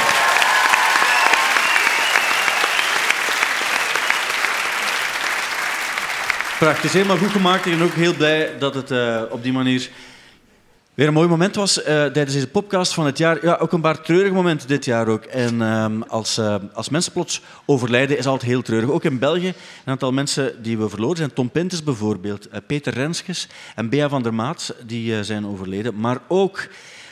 Prachtig, 6.60 6.94
helemaal 6.94 7.18
goed 7.18 7.32
gemaakt. 7.32 7.64
Ben 7.64 7.82
ook 7.82 7.94
heel 7.94 8.14
blij 8.14 8.50
dat 8.60 8.76
het 8.76 8.92
eh, 8.92 9.22
op 9.30 9.44
die 9.44 9.54
manier 9.54 9.90
weer 11.00 11.08
een 11.08 11.14
mooi 11.14 11.28
moment 11.28 11.56
was 11.56 11.84
eh, 11.84 11.86
tijdens 11.86 12.34
deze 12.34 12.48
podcast 12.48 12.94
van 12.94 13.06
het 13.06 13.18
jaar. 13.18 13.46
Ja, 13.46 13.56
ook 13.56 13.72
een 13.72 13.82
paar 13.82 14.02
treurige 14.02 14.34
momenten 14.34 14.68
dit 14.68 14.86
jaar 14.86 15.08
ook. 15.08 15.24
En 15.24 15.62
ehm, 15.62 16.02
als, 16.02 16.38
eh, 16.38 16.56
als 16.74 16.90
mensen 16.90 17.12
plots 17.12 17.42
overlijden, 17.66 18.18
is 18.18 18.26
altijd 18.26 18.52
heel 18.52 18.62
treurig. 18.62 18.90
Ook 18.90 19.04
in 19.04 19.20
België, 19.20 19.48
een 19.48 19.92
aantal 19.92 20.12
mensen 20.12 20.64
die 20.64 20.78
we 20.78 20.90
verloren 20.90 21.18
zijn. 21.18 21.34
Tom 21.34 21.50
Pintes 21.50 21.84
bijvoorbeeld, 21.84 22.48
eh, 22.48 22.60
Peter 22.68 22.94
Renskes 22.94 23.48
en 23.76 23.90
Bea 23.90 24.10
van 24.10 24.24
der 24.24 24.34
Maat, 24.34 24.76
die 24.86 25.24
zijn 25.24 25.48
overleden. 25.48 26.00
Maar 26.00 26.18
ook 26.28 26.68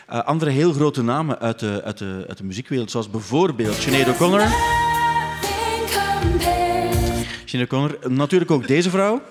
andere 0.08 0.52
heel 0.52 0.74
grote 0.74 1.04
namen 1.04 1.40
uit 1.40 1.60
de, 1.60 1.82
uit 1.84 1.98
de, 1.98 2.26
uit 2.28 2.38
de 2.38 2.44
muziekwereld, 2.44 2.92
zoals 2.92 3.10
bijvoorbeeld 3.10 3.76
Sinead 3.76 4.08
O'Connor. 4.08 4.48
Sinead 7.46 7.74
O'Connor. 7.74 7.98
Natuurlijk 8.10 8.52
ook 8.52 8.68
deze 8.68 8.90
vrouw. 8.90 9.22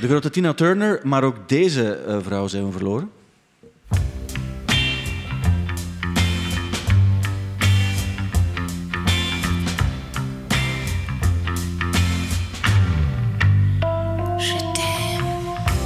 De 0.00 0.08
grote 0.08 0.30
Tina 0.30 0.54
Turner, 0.54 1.00
maar 1.02 1.24
ook 1.24 1.48
deze 1.48 1.92
eh, 1.92 2.16
vrouw 2.22 2.46
zijn 2.46 2.66
we 2.66 2.72
verloren. 2.72 3.10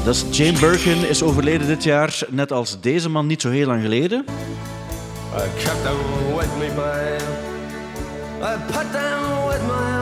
Dat 0.04 0.14
is 0.14 0.38
Jane 0.38 0.58
Birkin, 0.58 1.08
is 1.08 1.22
overleden 1.22 1.66
dit 1.66 1.84
jaar, 1.84 2.22
net 2.28 2.52
als 2.52 2.80
deze 2.80 3.08
man 3.08 3.26
niet 3.26 3.40
zo 3.40 3.50
heel 3.50 3.66
lang 3.66 3.82
geleden. 3.82 4.24
I 5.36 5.62
kept 5.64 5.82
them 5.82 5.96
with 6.36 6.56
me, 6.58 6.74
babe. 6.76 7.48
I 8.42 8.56
put 8.72 8.92
them 8.92 9.46
with 9.46 9.62
my 9.66 9.99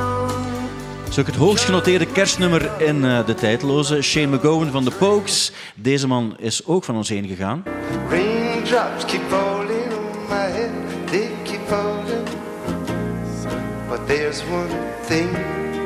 ook 1.18 1.26
het 1.26 1.36
hoogst 1.36 1.64
genoteerde 1.64 2.06
kerstnummer 2.06 2.82
in 2.82 3.04
eh, 3.04 3.26
de 3.26 3.34
tijdloze. 3.34 4.02
Shane 4.02 4.36
McGowan 4.36 4.70
van 4.70 4.84
de 4.84 4.90
Pokes. 4.90 5.52
Deze 5.74 6.06
man 6.06 6.36
is 6.38 6.66
ook 6.66 6.84
van 6.84 6.96
ons 6.96 7.08
heen 7.08 7.26
gegaan. 7.26 7.62
Raindrops 8.08 9.04
keep 9.04 9.22
falling 9.28 9.92
on 9.92 10.22
my 10.28 10.34
head, 10.34 10.70
they 11.10 11.30
keep 11.44 11.60
falling. 11.66 12.28
But 13.88 14.06
there's 14.06 14.42
one 14.50 14.68
thing. 15.06 15.28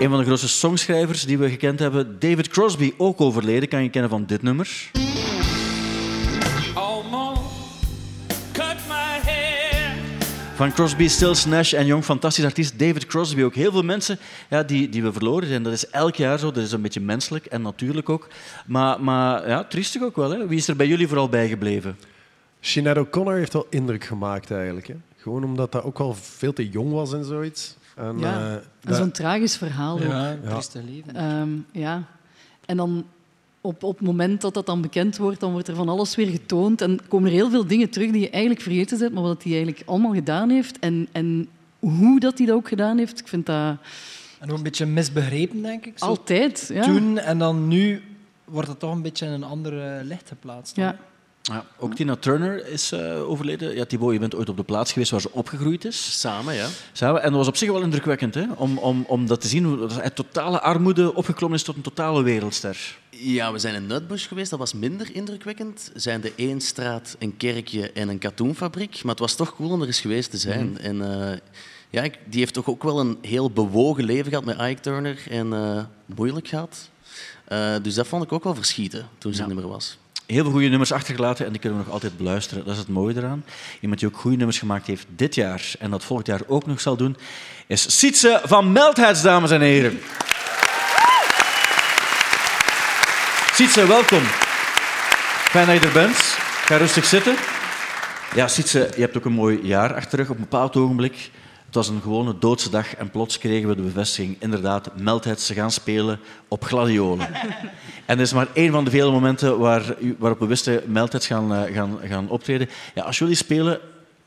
Een 0.00 0.08
van 0.08 0.18
de 0.18 0.24
grootste 0.24 0.48
songschrijvers 0.48 1.24
die 1.24 1.38
we 1.38 1.48
gekend 1.48 1.78
hebben, 1.78 2.16
David 2.18 2.48
Crosby, 2.48 2.92
ook 2.96 3.20
overleden. 3.20 3.68
Kan 3.68 3.82
je 3.82 3.90
kennen 3.90 4.10
van 4.10 4.24
dit 4.26 4.42
nummer. 4.42 4.90
Van 10.54 10.72
Crosby, 10.72 11.08
Stills, 11.08 11.44
Nash 11.44 11.72
en 11.72 11.86
Young, 11.86 12.04
fantastisch 12.04 12.44
artiest 12.44 12.78
David 12.78 13.06
Crosby. 13.06 13.42
Ook 13.42 13.54
heel 13.54 13.72
veel 13.72 13.82
mensen 13.82 14.18
ja, 14.50 14.62
die, 14.62 14.88
die 14.88 15.02
we 15.02 15.12
verloren 15.12 15.48
zijn. 15.48 15.62
Dat 15.62 15.72
is 15.72 15.90
elk 15.90 16.14
jaar 16.14 16.38
zo. 16.38 16.50
Dat 16.50 16.62
is 16.62 16.72
een 16.72 16.82
beetje 16.82 17.00
menselijk 17.00 17.46
en 17.46 17.62
natuurlijk 17.62 18.08
ook. 18.08 18.28
Maar, 18.66 19.00
maar 19.00 19.48
ja, 19.48 19.64
triestig 19.64 20.02
ook 20.02 20.16
wel. 20.16 20.30
Hè? 20.30 20.46
Wie 20.46 20.58
is 20.58 20.68
er 20.68 20.76
bij 20.76 20.86
jullie 20.86 21.08
vooral 21.08 21.28
bijgebleven? 21.28 21.96
Sinead 22.60 22.96
O'Connor 22.96 23.34
heeft 23.34 23.52
wel 23.52 23.66
indruk 23.70 24.04
gemaakt 24.04 24.50
eigenlijk. 24.50 24.86
Hè? 24.86 24.94
Gewoon 25.16 25.44
omdat 25.44 25.72
dat 25.72 25.82
ook 25.82 25.98
al 25.98 26.14
veel 26.14 26.52
te 26.52 26.68
jong 26.68 26.92
was 26.92 27.12
en 27.12 27.24
zoiets. 27.24 27.76
En, 27.96 28.18
Ja, 28.18 28.46
eh, 28.46 28.90
en 28.90 28.94
zo'n 28.94 29.10
tragisch 29.10 29.56
verhaal. 29.56 29.94
ook. 29.96 30.02
Ja, 30.02 30.36
trieste 30.48 30.82
leven. 30.84 31.14
Ehm, 31.16 31.48
ja. 31.82 32.02
En 32.66 32.76
dan 32.76 33.04
op, 33.62 33.82
op 33.82 33.98
het 33.98 34.06
moment 34.06 34.40
dat 34.40 34.54
dat 34.54 34.66
dan 34.66 34.80
bekend 34.80 35.16
wordt, 35.16 35.40
dan 35.40 35.52
wordt 35.52 35.68
er 35.68 35.74
van 35.74 35.88
alles 35.88 36.14
weer 36.14 36.26
getoond. 36.26 36.80
En 36.80 37.00
komen 37.08 37.28
er 37.28 37.34
heel 37.34 37.50
veel 37.50 37.66
dingen 37.66 37.90
terug 37.90 38.10
die 38.10 38.20
je 38.20 38.30
eigenlijk 38.30 38.62
vergeten 38.62 38.98
bent, 38.98 39.12
maar 39.12 39.22
wat 39.22 39.42
hij 39.42 39.52
eigenlijk 39.52 39.82
allemaal 39.86 40.14
gedaan 40.14 40.50
heeft. 40.50 40.78
En, 40.78 41.08
en 41.12 41.48
hoe 41.78 42.20
dat 42.20 42.38
hij 42.38 42.46
dat 42.46 42.56
ook 42.56 42.68
gedaan 42.68 42.98
heeft, 42.98 43.20
ik 43.20 43.28
vind 43.28 43.46
dat... 43.46 43.76
En 44.38 44.50
ook 44.50 44.56
een 44.56 44.62
beetje 44.62 44.86
misbegrepen, 44.86 45.62
denk 45.62 45.86
ik. 45.86 45.98
Zo 45.98 46.04
Altijd, 46.04 46.70
ja. 46.72 46.82
Toen 46.82 47.18
en 47.18 47.38
dan 47.38 47.68
nu 47.68 48.02
wordt 48.44 48.68
het 48.68 48.78
toch 48.78 48.92
een 48.92 49.02
beetje 49.02 49.26
in 49.26 49.32
een 49.32 49.44
ander 49.44 50.04
licht 50.04 50.28
geplaatst. 50.28 50.76
Ja. 50.76 50.96
Ja, 51.42 51.64
ook 51.78 51.94
Tina 51.94 52.16
Turner 52.16 52.66
is 52.66 52.92
eh, 52.92 53.30
overleden. 53.30 53.74
Ja, 53.74 53.84
Thibaut, 53.84 54.12
je 54.12 54.18
bent 54.18 54.34
ooit 54.34 54.48
op 54.48 54.56
de 54.56 54.62
plaats 54.62 54.92
geweest 54.92 55.10
waar 55.10 55.20
ze 55.20 55.32
opgegroeid 55.32 55.84
is. 55.84 56.20
Samen, 56.20 56.54
ja. 56.54 56.66
Samen. 56.92 57.22
En 57.22 57.28
dat 57.28 57.38
was 57.38 57.48
op 57.48 57.56
zich 57.56 57.70
wel 57.70 57.82
indrukwekkend, 57.82 58.34
hè? 58.34 58.44
Om, 58.56 58.78
om, 58.78 59.04
om 59.08 59.26
dat 59.26 59.40
te 59.40 59.48
zien, 59.48 59.64
hoe 59.64 59.76
dat 59.76 60.00
uit 60.00 60.14
totale 60.14 60.60
armoede 60.60 61.14
opgeklommen 61.14 61.58
is 61.58 61.64
tot 61.64 61.76
een 61.76 61.82
totale 61.82 62.22
wereldster. 62.22 62.98
Ja, 63.24 63.52
we 63.52 63.58
zijn 63.58 63.74
in 63.74 63.86
Nutbush 63.86 64.28
geweest. 64.28 64.50
Dat 64.50 64.58
was 64.58 64.72
minder 64.72 65.14
indrukwekkend. 65.14 65.90
Er 65.94 66.00
zijn 66.00 66.20
de 66.20 66.32
één 66.36 66.60
straat, 66.60 67.16
een 67.18 67.36
kerkje 67.36 67.92
en 67.92 68.08
een 68.08 68.18
katoenfabriek. 68.18 69.02
Maar 69.02 69.10
het 69.10 69.18
was 69.20 69.34
toch 69.34 69.56
cool 69.56 69.70
om 69.70 69.80
er 69.80 69.86
eens 69.86 70.00
geweest 70.00 70.30
te 70.30 70.36
zijn. 70.36 70.70
Mhm. 70.70 70.76
En 70.82 71.30
eh, 71.30 71.38
ja, 71.90 72.02
die 72.24 72.40
heeft 72.40 72.54
toch 72.54 72.68
ook 72.68 72.82
wel 72.82 73.00
een 73.00 73.18
heel 73.20 73.50
bewogen 73.50 74.04
leven 74.04 74.28
gehad 74.30 74.44
met 74.44 74.60
Ike 74.60 74.80
Turner. 74.80 75.22
En 75.30 75.52
eh, 75.52 75.84
moeilijk 76.16 76.48
gehad. 76.48 76.88
Eh, 77.44 77.74
dus 77.82 77.94
dat 77.94 78.06
vond 78.06 78.24
ik 78.24 78.32
ook 78.32 78.44
wel 78.44 78.54
verschieten 78.54 79.08
toen 79.18 79.34
ze 79.34 79.42
Ja. 79.42 79.48
er 79.48 79.54
meer 79.54 79.68
was. 79.68 79.98
Heel 80.26 80.42
veel 80.42 80.52
goede 80.52 80.68
nummers 80.68 80.92
achtergelaten 80.92 81.46
en 81.46 81.52
die 81.52 81.60
kunnen 81.60 81.78
we 81.78 81.84
nog 81.84 81.94
altijd 81.94 82.16
beluisteren. 82.16 82.64
Dat 82.64 82.72
is 82.72 82.78
het 82.78 82.88
mooie 82.88 83.16
eraan. 83.16 83.44
Iemand 83.80 84.00
die 84.00 84.08
ook 84.08 84.16
goede 84.16 84.36
nummers 84.36 84.58
gemaakt 84.58 84.86
heeft 84.86 85.06
dit 85.16 85.34
jaar 85.34 85.72
en 85.78 85.90
dat 85.90 86.04
volgend 86.04 86.26
jaar 86.28 86.40
ook 86.46 86.66
nog 86.66 86.80
zal 86.80 86.96
doen, 86.96 87.16
is 87.66 87.98
Sietse 87.98 88.40
van 88.44 88.72
Meltheads, 88.72 89.22
dames 89.22 89.50
en 89.50 89.60
heren. 89.60 90.00
Sietse, 93.62 93.86
welkom. 93.86 94.22
Fijn 95.50 95.66
dat 95.66 95.80
je 95.80 95.86
er 95.86 95.92
bent. 95.92 96.16
Ga 96.66 96.76
rustig 96.76 97.04
zitten. 97.04 97.34
Ja, 98.34 98.48
Sietse, 98.48 98.90
je 98.94 99.00
hebt 99.00 99.16
ook 99.16 99.24
een 99.24 99.32
mooi 99.32 99.60
jaar 99.62 99.94
achter. 99.94 100.20
Op 100.20 100.28
een 100.28 100.36
bepaald 100.36 100.76
ogenblik, 100.76 101.30
het 101.66 101.74
was 101.74 101.88
een 101.88 102.00
gewone 102.02 102.38
doodse 102.38 102.70
dag 102.70 102.94
en 102.96 103.10
plots 103.10 103.38
kregen 103.38 103.68
we 103.68 103.74
de 103.76 103.82
bevestiging, 103.82 104.36
inderdaad, 104.38 104.90
Meltheads, 104.96 105.46
ze 105.46 105.54
gaan 105.54 105.70
spelen 105.70 106.20
op 106.48 106.64
gladiolen. 106.64 107.28
En 108.06 108.16
dat 108.16 108.26
is 108.26 108.32
maar 108.32 108.46
één 108.52 108.72
van 108.72 108.84
de 108.84 108.90
vele 108.90 109.10
momenten 109.10 109.58
waar, 109.58 109.82
u- 110.00 110.16
waarop 110.18 110.38
we 110.38 110.46
wisten 110.46 110.82
Meltheads 110.86 111.26
gaan, 111.26 111.54
eh, 111.54 111.74
gaan, 111.74 111.98
gaan 112.04 112.28
optreden. 112.28 112.68
Ja, 112.94 113.02
als 113.02 113.18
jullie 113.18 113.34
spelen, 113.34 113.80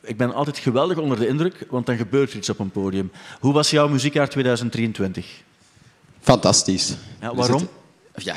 ik 0.04 0.18
ben 0.18 0.34
altijd 0.34 0.58
geweldig 0.58 0.98
onder 0.98 1.20
de 1.20 1.28
indruk, 1.28 1.66
want 1.70 1.86
dan 1.86 1.98
gebeurt 1.98 2.32
er 2.32 2.38
iets 2.38 2.50
op 2.50 2.60
een 2.60 2.72
podium. 2.72 3.12
Hoe 3.40 3.54
was 3.54 3.70
jouw 3.70 3.88
muziekjaar 3.88 4.30
2023? 4.30 5.26
Fantastisch. 6.22 6.96
Ja, 7.22 7.36
waarom? 7.36 7.68
ja, 8.16 8.36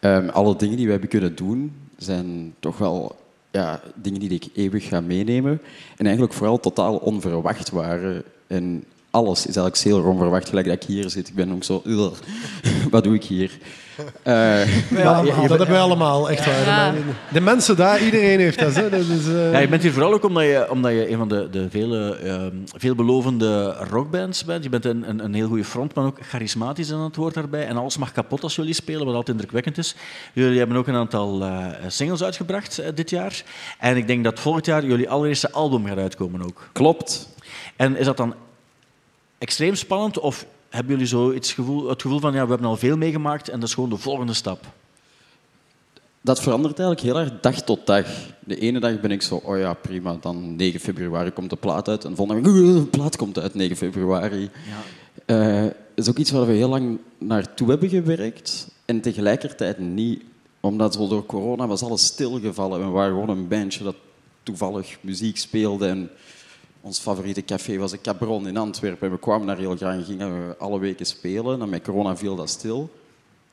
ehm, 0.00 0.28
alle 0.28 0.56
dingen 0.56 0.76
die 0.76 0.84
we 0.84 0.90
hebben 0.90 1.08
kunnen 1.08 1.36
doen 1.36 1.72
zijn 1.96 2.54
toch 2.60 2.78
wel 2.78 3.16
ja, 3.50 3.80
dingen 3.94 4.20
die 4.20 4.30
ik 4.30 4.48
eeuwig 4.54 4.88
ga 4.88 5.00
meenemen. 5.00 5.60
En 5.96 6.04
eigenlijk 6.04 6.34
vooral 6.34 6.60
totaal 6.60 6.96
onverwacht 6.96 7.70
waren. 7.70 8.22
En 8.46 8.84
alles 9.10 9.38
is 9.38 9.44
eigenlijk 9.44 9.76
zeer 9.76 10.04
onverwacht, 10.06 10.48
gelijk 10.48 10.66
dat 10.66 10.74
ik 10.82 10.88
hier 10.88 11.10
zit. 11.10 11.28
Ik 11.28 11.34
ben 11.34 11.52
ook 11.52 11.64
zo... 11.64 11.82
"Ugh, 11.86 12.12
Wat 12.90 13.04
doe 13.04 13.14
ik 13.14 13.24
hier? 13.24 13.50
Eh, 14.22 14.34
Wij 14.34 14.66
maar 14.90 15.04
allemaal, 15.04 15.24
je- 15.24 15.30
je- 15.42 15.48
dat 15.48 15.48
hebben 15.58 15.68
wij 15.70 15.80
allemaal, 15.80 16.30
echt 16.30 16.44
waar. 16.46 16.64
Ja. 16.64 16.94
De 17.32 17.40
mensen 17.40 17.76
daar, 17.76 18.02
iedereen 18.04 18.38
heeft 18.38 18.58
dat. 18.58 18.74
Hè. 18.74 18.90
dat 18.90 19.00
is, 19.00 19.26
eh, 19.28 19.52
Ja, 19.52 19.58
je 19.58 19.68
bent 19.68 19.82
hier 19.82 19.92
vooral 19.92 20.12
ook 20.12 20.24
omdat 20.24 20.42
je, 20.42 20.66
omdat 20.70 20.92
je 20.92 21.10
een 21.10 21.18
van 21.18 21.28
de, 21.28 21.48
de 21.50 21.70
vele 21.70 22.14
ehm, 22.16 22.56
veelbelovende 22.64 23.72
rockbands 23.90 24.44
bent. 24.44 24.62
Je 24.64 24.68
bent 24.70 24.84
een, 24.84 25.08
een, 25.08 25.24
een 25.24 25.34
heel 25.34 25.48
goede 25.48 25.64
frontman, 25.64 26.06
ook 26.06 26.18
charismatisch 26.20 26.92
aan 26.92 27.00
het 27.00 27.16
woord 27.16 27.34
daarbij. 27.34 27.66
En 27.66 27.76
alles 27.76 27.96
mag 27.96 28.12
kapot 28.12 28.42
als 28.42 28.56
jullie 28.56 28.74
spelen, 28.74 29.04
wat 29.06 29.14
altijd 29.14 29.28
indrukwekkend 29.36 29.78
is. 29.78 29.94
Jullie 30.32 30.58
hebben 30.58 30.76
ook 30.76 30.86
een 30.86 30.94
aantal 30.94 31.42
eh, 31.42 31.66
singles 31.88 32.22
uitgebracht 32.22 32.82
dit 32.94 33.10
jaar. 33.10 33.42
En 33.78 33.96
ik 33.96 34.06
denk 34.06 34.24
dat 34.24 34.40
volgend 34.40 34.66
jaar 34.66 34.84
jullie 34.84 35.10
allereerste 35.10 35.50
album 35.52 35.86
gaat 35.86 35.98
uitkomen 35.98 36.42
ook. 36.42 36.68
Klopt. 36.72 37.28
En 37.76 37.96
is 37.96 38.04
dat 38.06 38.16
dan 38.16 38.34
extreem 39.38 39.74
spannend 39.74 40.18
of 40.18 40.46
hebben 40.68 40.92
jullie 40.92 41.06
zo 41.06 41.32
iets 41.32 41.52
gevoel, 41.52 41.88
het 41.88 42.02
gevoel 42.02 42.20
van 42.20 42.32
ja, 42.32 42.42
we 42.42 42.48
hebben 42.48 42.68
al 42.68 42.76
veel 42.76 42.96
meegemaakt 42.96 43.48
en 43.48 43.60
dat 43.60 43.68
is 43.68 43.74
gewoon 43.74 43.90
de 43.90 43.96
volgende 43.96 44.34
stap? 44.34 44.64
Dat 46.20 46.40
verandert 46.40 46.78
eigenlijk 46.78 47.08
heel 47.08 47.24
erg 47.24 47.40
dag 47.40 47.62
tot 47.62 47.86
dag. 47.86 48.06
De 48.44 48.58
ene 48.58 48.80
dag 48.80 49.00
ben 49.00 49.10
ik 49.10 49.22
zo, 49.22 49.34
oh 49.34 49.58
ja, 49.58 49.74
prima, 49.74 50.16
dan 50.20 50.56
9 50.56 50.80
februari 50.80 51.30
komt 51.30 51.50
de 51.50 51.56
plaat 51.56 51.88
uit. 51.88 52.04
En 52.04 52.10
de 52.10 52.16
volgende 52.16 52.42
dag, 52.42 52.52
"Ugh, 52.52 52.74
de 52.74 52.86
plaat 52.86 53.16
komt 53.16 53.38
uit 53.38 53.54
9 53.54 53.76
februari. 53.76 54.50
Eh, 55.26 55.62
dat 55.62 55.72
is 55.94 56.08
ook 56.08 56.16
iets 56.16 56.30
waar 56.30 56.46
we 56.46 56.52
heel 56.52 56.68
lang 56.68 56.98
naartoe 57.18 57.68
hebben 57.68 57.88
gewerkt. 57.88 58.68
En 58.84 59.00
tegelijkertijd 59.00 59.78
niet, 59.78 60.22
omdat 60.60 60.94
zo 60.94 61.08
door 61.08 61.26
corona 61.26 61.66
was 61.66 61.82
alles 61.82 62.04
stilgevallen. 62.04 62.80
We 62.80 62.86
waren 62.86 63.12
gewoon 63.12 63.28
een 63.28 63.48
bandje 63.48 63.84
dat 63.84 63.96
toevallig 64.42 64.98
muziek 65.00 65.36
speelde. 65.36 65.86
En 65.86 66.10
ons 66.80 66.98
favoriete 66.98 67.44
café 67.44 67.78
was 67.78 67.90
de 67.90 68.00
Cabron 68.00 68.48
in 68.48 68.56
Antwerpen. 68.56 69.06
En 69.06 69.14
we 69.14 69.20
kwamen 69.20 69.46
daar 69.46 69.58
heel 69.58 69.76
graag 69.76 69.94
en 69.94 70.04
gingen 70.04 70.48
we 70.48 70.56
alle 70.56 70.78
weken 70.78 71.06
spelen. 71.06 71.62
En 71.62 71.68
met 71.68 71.82
corona 71.82 72.16
viel 72.16 72.36
dat 72.36 72.50
stil. 72.50 72.90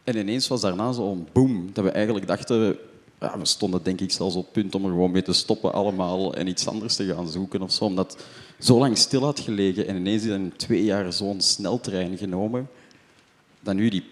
En 0.04 0.18
ineens 0.18 0.48
was 0.48 0.62
daarna 0.62 0.92
zo'n 0.92 1.28
boom, 1.32 1.70
dat 1.74 1.84
we 1.84 1.90
eigenlijk 1.90 2.28
dachten... 2.28 2.78
Ja, 3.20 3.38
we 3.38 3.46
stonden 3.46 3.84
denk 3.84 4.02
ik 4.02 4.12
zelfs 4.12 4.36
op 4.36 4.44
het 4.44 4.52
punt 4.52 4.76
om 4.76 4.84
er 4.84 4.90
gewoon 4.90 5.12
mee 5.12 5.22
te 5.22 5.34
stoppen 5.34 5.74
allemaal 5.74 6.34
en 6.34 6.48
iets 6.48 6.68
anders 6.68 6.96
te 6.96 7.06
gaan 7.06 7.28
zoeken 7.28 7.62
of 7.62 7.72
zo. 7.72 7.84
Omdat 7.84 8.18
zo 8.60 8.78
lang 8.78 8.98
stil 8.98 9.24
had 9.24 9.40
gelegen 9.40 9.88
en 9.88 9.96
ineens 9.96 10.24
in 10.24 10.54
twee 10.56 10.84
jaar 10.84 11.14
zo'n 11.14 11.42
sneltrein 11.42 12.18
genomen, 12.18 12.70
dat 13.60 13.76
nu 13.76 13.90
die 13.90 14.04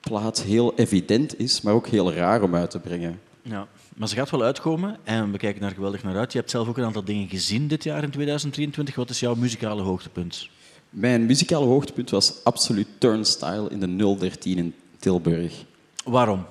plaat 0.00 0.42
heel 0.42 0.74
evident 0.74 1.38
is, 1.38 1.60
maar 1.60 1.74
ook 1.74 1.86
heel 1.86 2.12
raar 2.12 2.42
om 2.42 2.54
uit 2.54 2.70
te 2.70 2.78
brengen. 2.78 3.20
Ja, 3.42 3.68
maar 3.98 4.08
ze 4.08 4.14
gaat 4.14 4.30
wel 4.30 4.42
uitkomen 4.42 4.96
en 5.04 5.32
we 5.32 5.38
kijken 5.38 5.60
daar 5.60 5.70
geweldig 5.70 6.02
naar 6.02 6.16
uit. 6.16 6.32
Je 6.32 6.38
hebt 6.38 6.50
zelf 6.50 6.68
ook 6.68 6.78
een 6.78 6.84
aantal 6.84 7.04
dingen 7.04 7.28
gezien 7.28 7.68
dit 7.68 7.84
jaar 7.84 8.02
in 8.02 8.10
2023. 8.10 8.94
Wat 8.94 9.10
is 9.10 9.20
jouw 9.20 9.34
muzikale 9.34 9.82
hoogtepunt? 9.82 10.48
Mijn 10.90 11.26
muzikale 11.26 11.64
hoogtepunt 11.64 12.10
was 12.10 12.34
absoluut 12.44 12.86
Turnstile 12.98 13.70
in 13.70 13.80
de 13.80 14.16
013 14.18 14.58
in 14.58 14.74
Tilburg. 14.98 15.64
Waarom? 16.04 16.44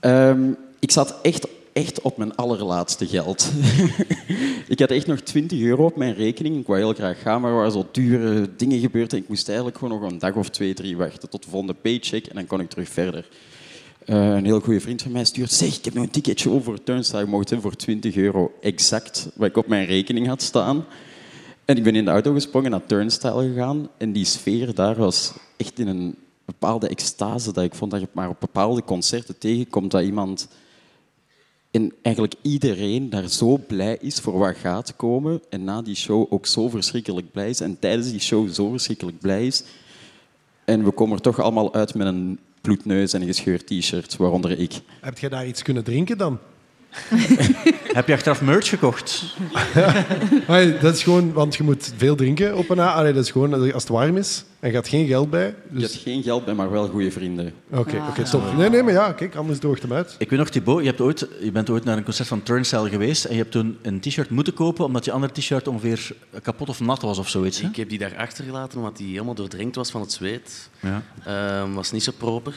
Ehm, 0.00 0.50
ik 0.78 0.90
zat 0.90 1.14
echt, 1.22 1.46
echt 1.72 2.00
op 2.00 2.16
mijn 2.16 2.36
allerlaatste 2.36 3.06
geld. 3.06 3.50
ik 4.68 4.78
had 4.78 4.90
echt 4.90 5.06
nog 5.06 5.20
20 5.20 5.60
euro 5.60 5.84
op 5.84 5.96
mijn 5.96 6.14
rekening. 6.14 6.58
Ik 6.58 6.66
wou 6.66 6.78
heel 6.78 6.94
graag 6.94 7.20
gaan, 7.20 7.40
maar 7.40 7.50
er 7.50 7.56
waren 7.56 7.72
zo 7.72 7.88
dure 7.92 8.50
dingen 8.56 8.80
gebeurd. 8.80 9.12
En 9.12 9.18
ik 9.18 9.28
moest 9.28 9.48
eigenlijk 9.48 9.78
gewoon 9.78 10.00
nog 10.00 10.10
een 10.10 10.18
dag 10.18 10.34
of 10.34 10.48
twee, 10.48 10.74
drie 10.74 10.96
wachten 10.96 11.30
tot 11.30 11.42
de 11.42 11.50
volgende 11.50 11.74
paycheck. 11.74 12.26
En 12.26 12.34
dan 12.34 12.46
kon 12.46 12.60
ik 12.60 12.70
terug 12.70 12.88
verder. 12.88 13.28
Eh, 14.10 14.34
een 14.34 14.44
heel 14.44 14.60
goede 14.60 14.80
vriend 14.80 15.02
van 15.02 15.12
mij 15.12 15.24
stuurt... 15.24 15.52
Zeg, 15.52 15.76
ik 15.76 15.84
heb 15.84 15.94
nog 15.94 16.04
een 16.04 16.10
ticketje 16.10 16.50
over 16.50 16.82
Turnstile. 16.82 17.44
In 17.50 17.60
voor 17.60 17.76
20 17.76 18.16
euro 18.16 18.52
exact 18.60 19.30
wat 19.34 19.48
ik 19.48 19.56
op 19.56 19.66
mijn 19.66 19.86
rekening 19.86 20.26
had 20.26 20.42
staan. 20.42 20.84
En 21.64 21.76
ik 21.76 21.82
ben 21.82 21.94
in 21.94 22.04
de 22.04 22.10
auto 22.10 22.32
gesprongen, 22.32 22.70
naar 22.70 22.86
Turnstile 22.86 23.48
gegaan. 23.48 23.88
En 23.98 24.12
die 24.12 24.24
sfeer 24.24 24.74
daar 24.74 24.96
was 24.96 25.32
echt 25.56 25.78
in 25.78 25.88
een 25.88 26.14
bepaalde 26.44 26.88
extase. 26.88 27.52
Dat 27.52 27.64
ik 27.64 27.74
vond 27.74 27.90
dat 27.90 28.00
je 28.00 28.08
maar 28.12 28.28
op 28.28 28.40
bepaalde 28.40 28.84
concerten 28.84 29.38
tegenkomt 29.38 29.90
dat 29.90 30.02
iemand... 30.02 30.48
En 31.70 31.92
eigenlijk 32.02 32.34
iedereen 32.42 33.10
daar 33.10 33.28
zo 33.28 33.60
blij 33.66 33.98
is 34.00 34.20
voor 34.20 34.38
wat 34.38 34.56
gaat 34.56 34.96
komen. 34.96 35.42
En 35.50 35.64
na 35.64 35.82
die 35.82 35.96
show 35.96 36.32
ook 36.32 36.46
zo 36.46 36.68
verschrikkelijk 36.68 37.32
blij 37.32 37.48
is. 37.48 37.60
En 37.60 37.78
tijdens 37.78 38.10
die 38.10 38.20
show 38.20 38.48
zo 38.48 38.70
verschrikkelijk 38.70 39.18
blij 39.18 39.46
is. 39.46 39.64
En 40.64 40.84
we 40.84 40.90
komen 40.90 41.16
er 41.16 41.22
toch 41.22 41.40
allemaal 41.40 41.74
uit 41.74 41.94
met 41.94 42.06
een 42.06 42.38
bloedneus 42.60 43.12
en 43.12 43.20
een 43.20 43.26
gescheurd 43.26 43.66
t-shirt, 43.66 44.16
waaronder 44.16 44.58
ik. 44.58 44.80
Heb 45.00 45.18
jij 45.18 45.28
daar 45.28 45.46
iets 45.46 45.62
kunnen 45.62 45.84
drinken 45.84 46.18
dan? 46.18 46.38
Heb 47.92 48.06
je 48.06 48.12
achteraf 48.12 48.42
merch 48.42 48.68
gekocht? 48.68 49.34
Allee, 50.46 50.78
dat 50.78 50.94
is 50.94 51.02
gewoon, 51.02 51.32
want 51.32 51.56
je 51.56 51.62
moet 51.62 51.92
veel 51.96 52.16
drinken 52.16 52.56
op 52.56 52.70
een 52.70 52.78
a. 52.78 52.92
Allee, 52.92 53.12
dat 53.12 53.24
is 53.24 53.30
gewoon 53.30 53.54
als 53.54 53.82
het 53.82 53.88
warm 53.88 54.16
is 54.16 54.44
en 54.60 54.68
je 54.68 54.74
gaat 54.74 54.88
geen 54.88 55.06
geld 55.06 55.30
bij. 55.30 55.46
Je 55.46 55.54
Dus... 55.78 55.82
hebt 55.92 56.02
geen 56.04 56.22
geld 56.22 56.44
bij, 56.44 56.54
maar 56.54 56.70
wel 56.70 56.88
goede 56.88 57.10
vrienden. 57.10 57.52
Oké, 57.70 58.02
oké, 58.08 58.22
top. 58.22 58.56
Nee, 58.56 58.68
nee, 58.70 58.82
maar 58.82 58.92
ja, 58.92 59.12
kijk, 59.12 59.34
anders 59.34 59.60
doogt 59.60 59.82
hem 59.82 59.92
uit. 59.92 60.14
Ik 60.18 60.30
weet 60.30 60.38
nog, 60.38 60.48
Thibaut, 60.48 60.80
je, 60.80 60.86
hebt 60.86 61.00
ooit, 61.00 61.28
je 61.40 61.50
bent 61.52 61.70
ooit 61.70 61.84
naar 61.84 61.96
een 61.96 62.04
concert 62.04 62.28
van 62.28 62.42
Turnstile 62.42 62.88
geweest 62.88 63.24
en 63.24 63.32
je 63.32 63.38
hebt 63.40 63.52
toen 63.52 63.78
een 63.82 64.00
t-shirt 64.00 64.30
moeten 64.30 64.54
kopen 64.54 64.84
omdat 64.84 65.04
je 65.04 65.12
andere 65.12 65.32
t-shirt 65.32 65.68
ongeveer 65.68 66.10
kapot 66.42 66.68
of 66.68 66.80
nat 66.80 67.02
was 67.02 67.18
of 67.18 67.28
zoiets. 67.28 67.60
Hè? 67.60 67.68
Ik 67.68 67.76
heb 67.76 67.88
die 67.88 67.98
daar 67.98 68.16
achtergelaten 68.16 68.78
omdat 68.78 68.96
die 68.96 69.12
helemaal 69.12 69.34
doordrenkt 69.34 69.76
was 69.76 69.90
van 69.90 70.00
het 70.00 70.12
zweet. 70.12 70.68
Ja. 70.80 71.02
Ehm, 71.24 71.72
was 71.72 71.90
niet 71.92 72.02
zo 72.04 72.12
proper. 72.16 72.54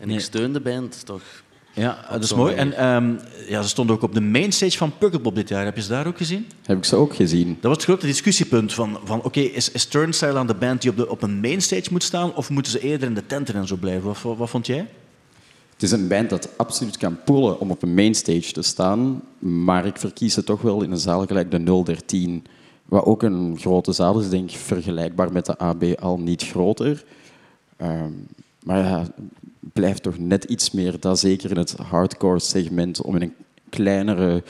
En 0.00 0.08
Nee. 0.08 0.16
ik 0.16 0.22
steun 0.22 0.52
de 0.52 0.60
band 0.60 1.06
toch. 1.06 1.22
Ja, 1.74 2.04
dat 2.10 2.22
is 2.22 2.34
mooi. 2.34 2.56
manier. 2.56 2.74
En 2.74 2.94
ehm, 2.94 3.14
ja, 3.48 3.62
ze 3.62 3.68
stonden 3.68 3.96
ook 3.96 4.02
op 4.02 4.14
de 4.14 4.20
mainstage 4.20 4.76
van 4.76 4.98
Pukkelpop 4.98 5.34
dit 5.34 5.48
jaar. 5.48 5.64
Heb 5.64 5.76
je 5.76 5.82
ze 5.82 5.88
daar 5.88 6.06
ook 6.06 6.16
gezien? 6.16 6.46
Heb 6.62 6.76
ik 6.76 6.84
ze 6.84 6.96
ook 6.96 7.14
gezien. 7.14 7.48
Dat 7.48 7.62
was 7.62 7.76
het 7.76 7.84
grote 7.84 8.06
discussiepunt 8.06 8.72
van, 8.72 8.98
van 9.04 9.22
oké, 9.22 9.40
is, 9.40 9.70
is 9.70 9.84
Turnstile 9.84 10.38
aan 10.38 10.46
de 10.46 10.54
band 10.54 10.82
die 10.82 10.90
op, 10.90 10.96
de, 10.96 11.08
op 11.08 11.22
een 11.22 11.40
mainstage 11.40 11.88
moet 11.90 12.02
staan 12.02 12.34
of 12.34 12.50
moeten 12.50 12.72
ze 12.72 12.80
eerder 12.80 13.08
in 13.08 13.14
de 13.14 13.26
tenten 13.26 13.54
en 13.54 13.66
zo 13.66 13.76
blijven? 13.76 14.06
Wat, 14.06 14.22
wat, 14.22 14.36
wat 14.36 14.50
vond 14.50 14.66
jij? 14.66 14.86
Het 15.72 15.82
is 15.82 15.90
een 15.90 16.08
band 16.08 16.30
dat 16.30 16.48
absoluut 16.56 16.96
kan 16.96 17.18
pullen 17.24 17.60
om 17.60 17.70
op 17.70 17.82
een 17.82 17.94
mainstage 17.94 18.52
te 18.52 18.62
staan, 18.62 19.22
maar 19.38 19.86
ik 19.86 19.96
verkies 19.96 20.36
het 20.36 20.46
toch 20.46 20.62
wel 20.62 20.82
in 20.82 20.90
een 20.90 20.98
zaal 20.98 21.26
gelijk 21.26 21.50
de 21.50 21.82
013, 21.82 22.44
wat 22.84 23.04
ook 23.04 23.22
een 23.22 23.56
grote 23.60 23.92
zaal 23.92 24.20
is, 24.20 24.28
denk 24.28 24.50
ik, 24.50 24.56
vergelijkbaar 24.56 25.32
met 25.32 25.46
de 25.46 25.58
AB 25.58 25.84
al 26.00 26.18
niet 26.18 26.42
groter. 26.42 27.04
Ehm, 27.76 28.10
maar 28.64 28.78
ja, 28.78 29.06
blijft 29.72 30.02
toch 30.02 30.18
net 30.18 30.44
iets 30.44 30.70
meer, 30.70 31.00
dat 31.00 31.18
zeker 31.18 31.50
in 31.50 31.56
het 31.56 31.72
hardcore 31.72 32.38
segment, 32.38 33.02
om 33.02 33.16
in 33.16 33.22
een 33.22 33.34
kleinere 33.68 34.42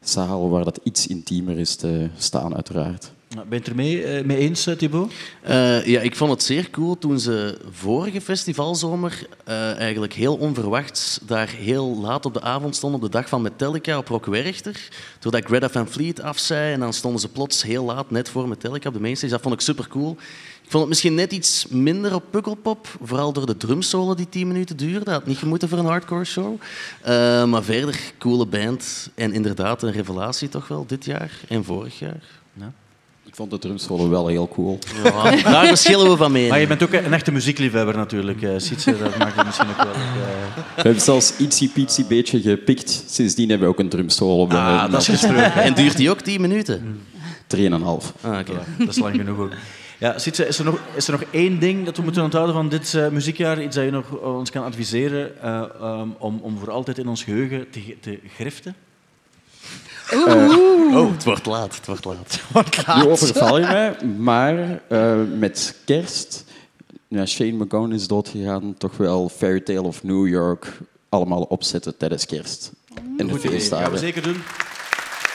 zaal 0.00 0.48
waar 0.48 0.64
dat 0.64 0.80
iets 0.82 1.06
intiemer 1.06 1.58
is 1.58 1.76
te 1.76 2.08
staan, 2.16 2.54
uiteraard. 2.54 3.12
Ben 3.30 3.46
je 3.48 3.54
het 3.54 3.66
er 3.66 3.74
mee, 3.74 4.04
eh, 4.04 4.24
mee 4.24 4.36
eens, 4.36 4.66
eh, 4.66 4.76
Thibaut? 4.76 5.12
Eh, 5.40 5.86
ja, 5.86 6.00
ik 6.00 6.16
vond 6.16 6.30
het 6.30 6.42
zeer 6.42 6.70
cool 6.70 6.98
toen 6.98 7.20
ze 7.20 7.58
vorige 7.70 8.20
festivalzomer 8.20 9.26
eigenlijk 9.78 10.12
heel 10.12 10.36
onverwachts 10.36 11.18
daar 11.22 11.48
heel 11.48 11.98
laat 12.00 12.26
op 12.26 12.34
de 12.34 12.40
avond 12.40 12.76
stonden, 12.76 13.00
op 13.00 13.06
de 13.06 13.18
dag 13.18 13.28
van 13.28 13.42
Metallica 13.42 13.98
op 13.98 14.08
Rock 14.08 14.26
Werchter. 14.26 14.88
Doordat 15.18 15.44
Greta 15.44 15.68
Van 15.68 15.88
Fleet 15.88 16.20
af 16.20 16.38
zei 16.38 16.72
en 16.72 16.80
dan 16.80 16.92
stonden 16.92 17.20
ze 17.20 17.28
plots 17.28 17.62
heel 17.62 17.84
laat, 17.84 18.10
net 18.10 18.28
voor 18.28 18.48
Metallica 18.48 18.88
op 18.88 18.94
de 18.94 19.00
mainstage. 19.00 19.32
Dat 19.32 19.42
vond 19.42 19.54
ik 19.54 19.60
super 19.60 19.88
cool. 19.88 20.10
Ik 20.62 20.70
vond 20.70 20.82
het 20.82 20.88
misschien 20.88 21.14
net 21.14 21.32
iets 21.32 21.66
minder 21.68 22.14
op 22.14 22.24
Pukkelpop, 22.30 22.88
vooral 23.02 23.32
door 23.32 23.46
de 23.46 23.56
drumsolo 23.56 24.14
die 24.14 24.28
10 24.28 24.46
minuten 24.46 24.76
duurde. 24.76 25.04
Dat 25.04 25.14
had 25.14 25.26
niet 25.26 25.38
gemoeten 25.38 25.68
voor 25.68 25.78
een 25.78 25.84
hardcore 25.84 26.24
show. 26.24 26.60
Maar 27.46 27.62
verder, 27.62 28.00
coole 28.18 28.46
band 28.46 29.10
en 29.14 29.32
inderdaad 29.32 29.82
een 29.82 29.92
revelatie 29.92 30.48
toch 30.48 30.68
wel 30.68 30.86
dit 30.86 31.04
jaar 31.04 31.40
en 31.48 31.64
vorig 31.64 31.98
jaar. 31.98 32.38
Ik 33.30 33.36
vond 33.36 33.50
de 33.50 33.58
drumsolo 33.58 34.08
wel 34.08 34.26
heel 34.26 34.48
cool. 34.48 34.78
Ja, 35.04 35.30
daar 35.52 35.66
verschillen 35.66 36.10
we 36.10 36.16
van 36.16 36.32
mening. 36.32 36.50
Maar 36.50 36.60
je 36.60 36.66
bent 36.66 36.82
ook 36.82 36.92
een 36.92 37.12
echte 37.12 37.32
muziekliefhebber 37.32 37.96
natuurlijk, 37.96 38.42
eh 38.42 38.50
Sietse. 38.56 38.98
Dat 38.98 39.18
maakt 39.18 39.36
het 39.36 39.46
misschien 39.46 39.68
ook 39.68 39.76
wel... 39.76 39.92
eh, 39.92 40.00
We 40.76 40.82
hebben 40.82 41.00
zelfs 41.02 41.36
ietsie 41.36 41.68
pietsie 41.68 42.04
beetje 42.04 42.40
gepikt. 42.40 43.04
Sindsdien 43.06 43.48
hebben 43.48 43.68
we 43.68 43.74
ook 43.74 43.80
een 43.80 43.88
drumsolo. 43.88 44.46
Ah, 44.48 44.84
de- 44.84 44.90
dat 44.90 45.00
is 45.00 45.08
gesproken. 45.08 45.52
En 45.52 45.74
duurt 45.74 45.96
die 45.96 46.10
ook 46.10 46.20
10 46.20 46.40
minuten? 46.40 47.00
Drieënhalf. 47.46 48.12
Ah, 48.20 48.38
oké. 48.38 48.52
Dat 48.78 48.88
is 48.88 48.98
lang 48.98 49.16
genoeg 49.16 49.38
ook. 49.38 49.52
Ja, 49.98 50.18
Sietse, 50.18 50.46
is 50.46 50.58
er, 50.58 50.64
nog, 50.64 50.78
is 50.94 51.06
er 51.06 51.12
nog 51.12 51.22
één 51.30 51.58
ding 51.58 51.84
dat 51.84 51.96
we 51.96 52.02
moeten 52.02 52.22
onthouden 52.22 52.54
van 52.54 52.68
dit 52.68 52.94
eh, 52.94 53.08
muziekjaar? 53.08 53.62
Iets 53.62 53.76
dat 53.76 53.84
je 53.84 53.90
nog 53.90 54.10
ons 54.10 54.50
kan 54.50 54.64
adviseren 54.64 55.42
eh, 55.42 55.62
ehm, 55.80 56.08
om, 56.18 56.38
om 56.42 56.58
voor 56.58 56.70
altijd 56.70 56.98
in 56.98 57.08
ons 57.08 57.22
geheugen 57.24 57.66
te, 57.70 57.96
te 58.00 58.18
griften? 58.36 58.74
Oh, 60.12 61.12
het 61.12 61.24
wordt 61.24 61.46
laat. 61.46 61.74
Het 61.76 61.86
wordt 61.86 62.06
laat. 62.06 62.96
Nu 63.04 63.10
overval 63.10 63.58
je 63.58 63.66
mij, 63.66 63.96
maar 64.18 64.80
eh, 64.88 65.14
met 65.38 65.76
kerst... 65.84 66.44
Ja, 67.08 67.26
Shane 67.26 67.52
McGowan 67.52 67.92
is 67.92 68.06
doodgegaan. 68.06 68.74
Toch 68.78 68.96
wel 68.96 69.28
Fairy 69.28 69.60
Tale 69.60 69.82
of 69.82 70.02
New 70.02 70.28
York 70.28 70.78
allemaal 71.08 71.42
opzetten 71.42 71.96
tijdens 71.96 72.26
kerst. 72.26 72.72
En 73.16 73.26
de 73.26 73.38
feestdagen. 73.38 73.84
gaan 73.84 73.94
we 73.94 73.98
zeker 74.00 74.22
doen. 74.22 74.42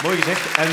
Mooi 0.04 0.16
gezegd. 0.18 0.58
En 0.58 0.68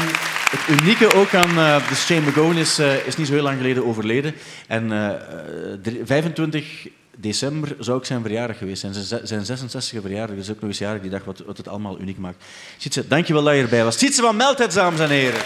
het 0.51 0.81
unieke 0.81 1.15
ook 1.15 1.35
aan 1.35 1.59
eh 1.59 1.89
de 1.89 1.95
Shane 1.95 2.21
McGowan 2.21 2.57
is, 2.57 2.79
eh, 2.79 3.07
is 3.07 3.17
niet 3.17 3.27
zo 3.27 3.33
heel 3.33 3.43
lang 3.43 3.57
geleden 3.57 3.87
overleden. 3.87 4.35
En 4.67 4.93
eh, 4.93 5.09
eh, 5.09 5.19
drie- 5.83 6.01
25 6.05 6.89
december 7.17 7.77
zou 7.79 7.97
ook 7.97 8.07
zijn 8.07 8.23
verjaardag 8.23 8.59
geweest 8.59 8.81
zijn. 8.81 8.95
Zijn, 8.95 9.47
zijn 9.47 9.59
66e 9.59 10.01
verjaardag. 10.01 10.37
Dus 10.37 10.51
ook 10.51 10.61
nog 10.61 10.71
eens 10.71 10.79
jarig 10.79 11.01
die 11.01 11.11
dag, 11.11 11.25
wat, 11.25 11.39
wat 11.39 11.57
het 11.57 11.69
allemaal 11.69 12.01
uniek 12.01 12.19
maakt. 12.19 12.45
Sietse, 12.77 13.09
dankjewel 13.09 13.43
dat 13.43 13.55
je 13.55 13.63
erbij 13.63 13.85
was. 13.85 13.99
Sietse 13.99 14.23
van 14.23 14.37
Melthead, 14.37 14.73
dames 14.73 15.01
en 15.01 15.11
heren. 15.11 15.41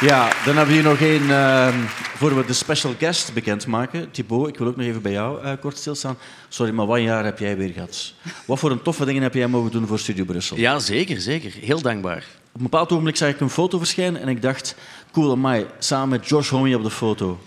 Ja, 0.00 0.32
dan 0.44 0.56
hebben 0.56 0.66
we 0.66 0.80
hier 0.80 0.90
nog 0.90 1.00
één 1.00 1.30
eh, 1.30 1.74
voor 2.16 2.36
we 2.36 2.44
de 2.44 2.52
special 2.52 2.94
guest 2.98 3.32
bekendmaken. 3.32 4.10
Thibaut, 4.10 4.48
ik 4.48 4.58
wil 4.58 4.66
ook 4.66 4.76
nog 4.76 4.86
even 4.86 5.02
bij 5.02 5.12
jou 5.12 5.42
eh, 5.42 5.52
kort 5.60 5.78
stilstaan. 5.78 6.18
Sorry, 6.48 6.72
maar 6.72 6.86
wat 6.86 7.00
jaar 7.00 7.24
heb 7.24 7.38
jij 7.38 7.56
weer 7.56 7.72
gehad? 7.72 8.12
Wat 8.46 8.58
voor 8.58 8.70
een 8.70 8.82
toffe 8.82 9.04
dingen 9.04 9.22
heb 9.22 9.34
jij 9.34 9.46
mogen 9.46 9.70
doen 9.70 9.86
voor 9.86 9.98
Studio 9.98 10.24
Brussel? 10.24 10.56
Ja, 10.56 10.78
zeker, 10.78 11.20
zeker. 11.20 11.52
Heel 11.60 11.80
dankbaar. 11.80 12.26
Op 12.52 12.58
een 12.58 12.70
bepaald 12.70 12.90
ogenblik 12.92 13.16
zag 13.16 13.28
ik 13.28 13.40
een 13.40 13.50
foto 13.50 13.78
verschijnen 13.78 14.20
en 14.20 14.28
ik 14.28 14.42
dacht, 14.42 14.74
cool, 15.12 15.30
amai, 15.30 15.66
samen 15.78 16.08
met 16.08 16.28
Josh 16.28 16.50
Homme 16.50 16.76
op 16.76 16.82
de 16.82 16.90
foto. 16.90 17.38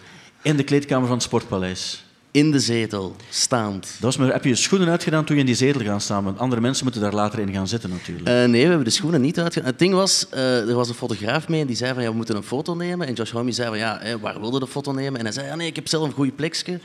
In 0.42 0.58
de 0.58 0.64
kleedkamer 0.64 1.08
van 1.08 1.16
het 1.16 1.26
Sportpaleis. 1.26 2.06
In 2.32 2.52
de 2.52 2.60
zetel, 2.60 3.16
staand. 3.30 3.82
Dat 3.82 4.02
was 4.02 4.18
maar, 4.18 4.32
heb 4.32 4.44
je 4.44 4.50
je 4.50 4.56
schoenen 4.56 4.90
uitgedaan 4.90 5.26
toen 5.26 5.36
je 5.36 5.42
in 5.42 5.48
die 5.48 5.56
zetel 5.56 5.82
gaan 5.82 6.02
staan? 6.02 6.24
Want 6.24 6.40
andere 6.40 6.62
mensen 6.62 6.84
moeten 6.84 7.02
daar 7.02 7.14
later 7.14 7.40
in 7.40 7.54
gaan 7.54 7.68
zitten 7.68 7.90
natuurlijk. 7.90 8.28
Eh, 8.28 8.34
nee, 8.34 8.62
we 8.62 8.68
hebben 8.68 8.84
de 8.84 8.90
schoenen 8.90 9.22
niet 9.22 9.40
uitgedaan. 9.40 9.70
Het 9.70 9.80
ding 9.80 9.94
was, 9.94 10.30
eh, 10.30 10.70
er 10.70 10.76
was 10.76 10.90
een 10.90 10.96
fotograaf 10.96 11.48
mee 11.48 11.62
en 11.62 11.68
die 11.68 11.76
zei 11.76 11.94
van 11.94 12.04
ja, 12.04 12.10
we 12.10 12.16
moeten 12.16 12.36
een 12.36 12.44
foto 12.44 12.76
nemen. 12.76 13.08
En 13.08 13.14
Josh 13.14 13.32
Homme 13.32 13.52
zei 13.52 13.68
van 13.68 13.78
ja, 13.78 13.98
hè, 14.02 14.20
waar 14.20 14.40
wilde 14.40 14.60
de 14.60 14.68
foto 14.68 14.92
nemen? 14.92 15.20
En 15.20 15.26
hij 15.26 15.34
zei 15.34 15.48
ja, 15.48 15.56
nee, 15.56 15.68
ik 15.68 15.76
heb 15.76 15.88
zelf 15.88 16.08
een 16.08 16.14
goede 16.14 16.32
plekje. 16.32 16.80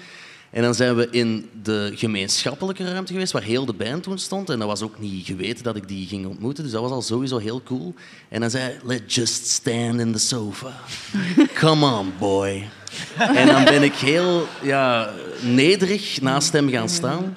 En 0.51 0.63
dan 0.63 0.75
zijn 0.75 0.97
we 0.97 1.09
in 1.11 1.51
de 1.63 1.93
gemeenschappelijke 1.95 2.91
ruimte 2.91 3.13
geweest, 3.13 3.33
waar 3.33 3.43
heel 3.43 3.65
de 3.65 3.73
band 3.73 4.03
toen 4.03 4.19
stond. 4.19 4.51
En 4.51 4.59
dat 4.59 4.69
was 4.69 4.83
ook 4.83 4.99
niet 4.99 5.27
geweten 5.27 5.65
dat 5.65 5.77
ik 5.77 5.89
die 5.89 6.07
ging 6.07 6.27
ontmoeten, 6.27 6.65
dus 6.65 6.73
dat 6.73 6.83
was 6.83 6.91
al 6.91 7.03
sowieso 7.03 7.39
heel 7.39 7.63
cool. 7.63 7.95
En 8.29 8.41
dan 8.41 8.51
zei 8.51 8.63
hij, 8.63 8.79
let's 8.85 9.15
just 9.15 9.47
stand 9.47 10.01
in 10.01 10.13
the 10.13 10.19
sofa. 10.19 10.81
Come 11.61 11.87
on, 11.87 12.13
boy. 12.19 12.69
En 13.17 13.47
dan 13.47 13.65
ben 13.65 13.83
ik 13.83 13.95
heel 13.95 14.47
ja, 14.63 15.11
nederig 15.41 16.21
naast 16.21 16.53
hem 16.53 16.71
gaan 16.71 16.89
staan. 16.89 17.37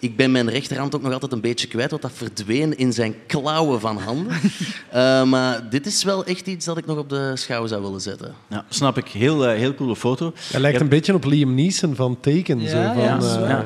Ik 0.00 0.16
ben 0.16 0.30
mijn 0.30 0.50
rechterhand 0.50 0.94
ook 0.94 1.02
nog 1.02 1.12
altijd 1.12 1.32
een 1.32 1.40
beetje 1.40 1.66
kwijt, 1.68 1.90
want 1.90 2.02
dat 2.02 2.10
verdween 2.14 2.78
in 2.78 2.92
zijn 2.92 3.14
klauwen 3.26 3.80
van 3.80 3.98
handen. 3.98 4.36
Eh, 4.90 5.24
maar 5.24 5.70
dit 5.70 5.86
is 5.86 6.04
wel 6.04 6.24
echt 6.24 6.46
iets 6.46 6.64
dat 6.64 6.76
ik 6.76 6.86
nog 6.86 6.98
op 6.98 7.08
de 7.08 7.32
schouw 7.34 7.66
zou 7.66 7.82
willen 7.82 8.00
zetten. 8.00 8.34
Ja, 8.48 8.64
snap 8.68 8.98
ik. 8.98 9.08
Heel, 9.08 9.46
eh, 9.46 9.56
heel 9.58 9.74
coole 9.74 9.96
foto. 9.96 10.32
Hij 10.50 10.60
lijkt 10.60 10.80
een 10.80 10.88
beetje 10.88 11.14
op 11.14 11.24
Liam 11.24 11.54
Neeson 11.54 11.94
van 11.94 12.20
Taken. 12.20 12.68
zo 12.68 12.82
van, 12.94 13.02
ja, 13.02 13.18
eh, 13.18 13.48
ja. 13.48 13.64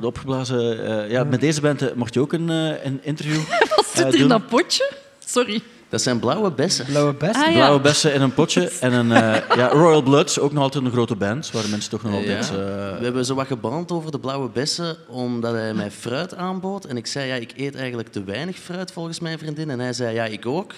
De 0.00 0.06
opgeblazen... 0.06 0.86
eh, 1.04 1.10
ja, 1.10 1.24
met 1.24 1.40
deze 1.40 1.60
band 1.60 1.94
mocht 1.94 2.14
je 2.14 2.20
ook 2.20 2.32
een, 2.32 2.48
een 2.48 3.00
interview 3.02 3.40
Wat 3.76 3.86
zit 3.94 4.04
er 4.04 4.20
in 4.20 4.28
dat 4.28 4.48
potje? 4.48 4.92
Sorry. 5.26 5.62
Dat 5.94 6.02
zijn 6.02 6.18
blauwe 6.18 6.50
bessen. 6.50 6.84
Blauwe 6.84 7.12
bessen? 7.12 7.44
Ah, 7.44 7.50
ja. 7.50 7.54
Blauwe 7.56 7.80
bessen 7.80 8.14
in 8.14 8.20
een 8.22 8.34
potje. 8.34 8.70
En 8.80 8.92
een 8.92 9.12
eh, 9.12 9.56
ja, 9.56 9.68
Royal 9.68 10.02
Bloods, 10.02 10.38
ook 10.38 10.52
nog 10.52 10.62
altijd 10.62 10.84
een 10.84 10.90
grote 10.90 11.14
band, 11.16 11.50
waar 11.50 11.62
de 11.62 11.68
mensen 11.68 11.90
toch 11.90 12.02
nog 12.02 12.12
altijd... 12.14 12.48
Ja. 12.48 12.54
eh, 12.54 12.98
We 12.98 13.04
hebben 13.04 13.24
zo 13.24 13.34
wat 13.34 13.46
gebrand 13.46 13.92
over 13.92 14.10
de 14.10 14.18
blauwe 14.18 14.48
bessen, 14.48 14.96
omdat 15.08 15.52
hij 15.52 15.74
mij 15.74 15.90
fruit 15.90 16.34
aanbood. 16.34 16.84
En 16.84 16.96
ik 16.96 17.06
zei, 17.06 17.26
ja, 17.28 17.34
ik 17.34 17.52
eet 17.56 17.74
eigenlijk 17.74 18.08
te 18.08 18.24
weinig 18.24 18.56
fruit 18.56 18.92
volgens 18.92 19.20
mijn 19.20 19.38
vriendin. 19.38 19.70
En 19.70 19.78
hij 19.80 19.92
zei, 19.92 20.14
ja, 20.14 20.24
ik 20.24 20.46
ook. 20.46 20.70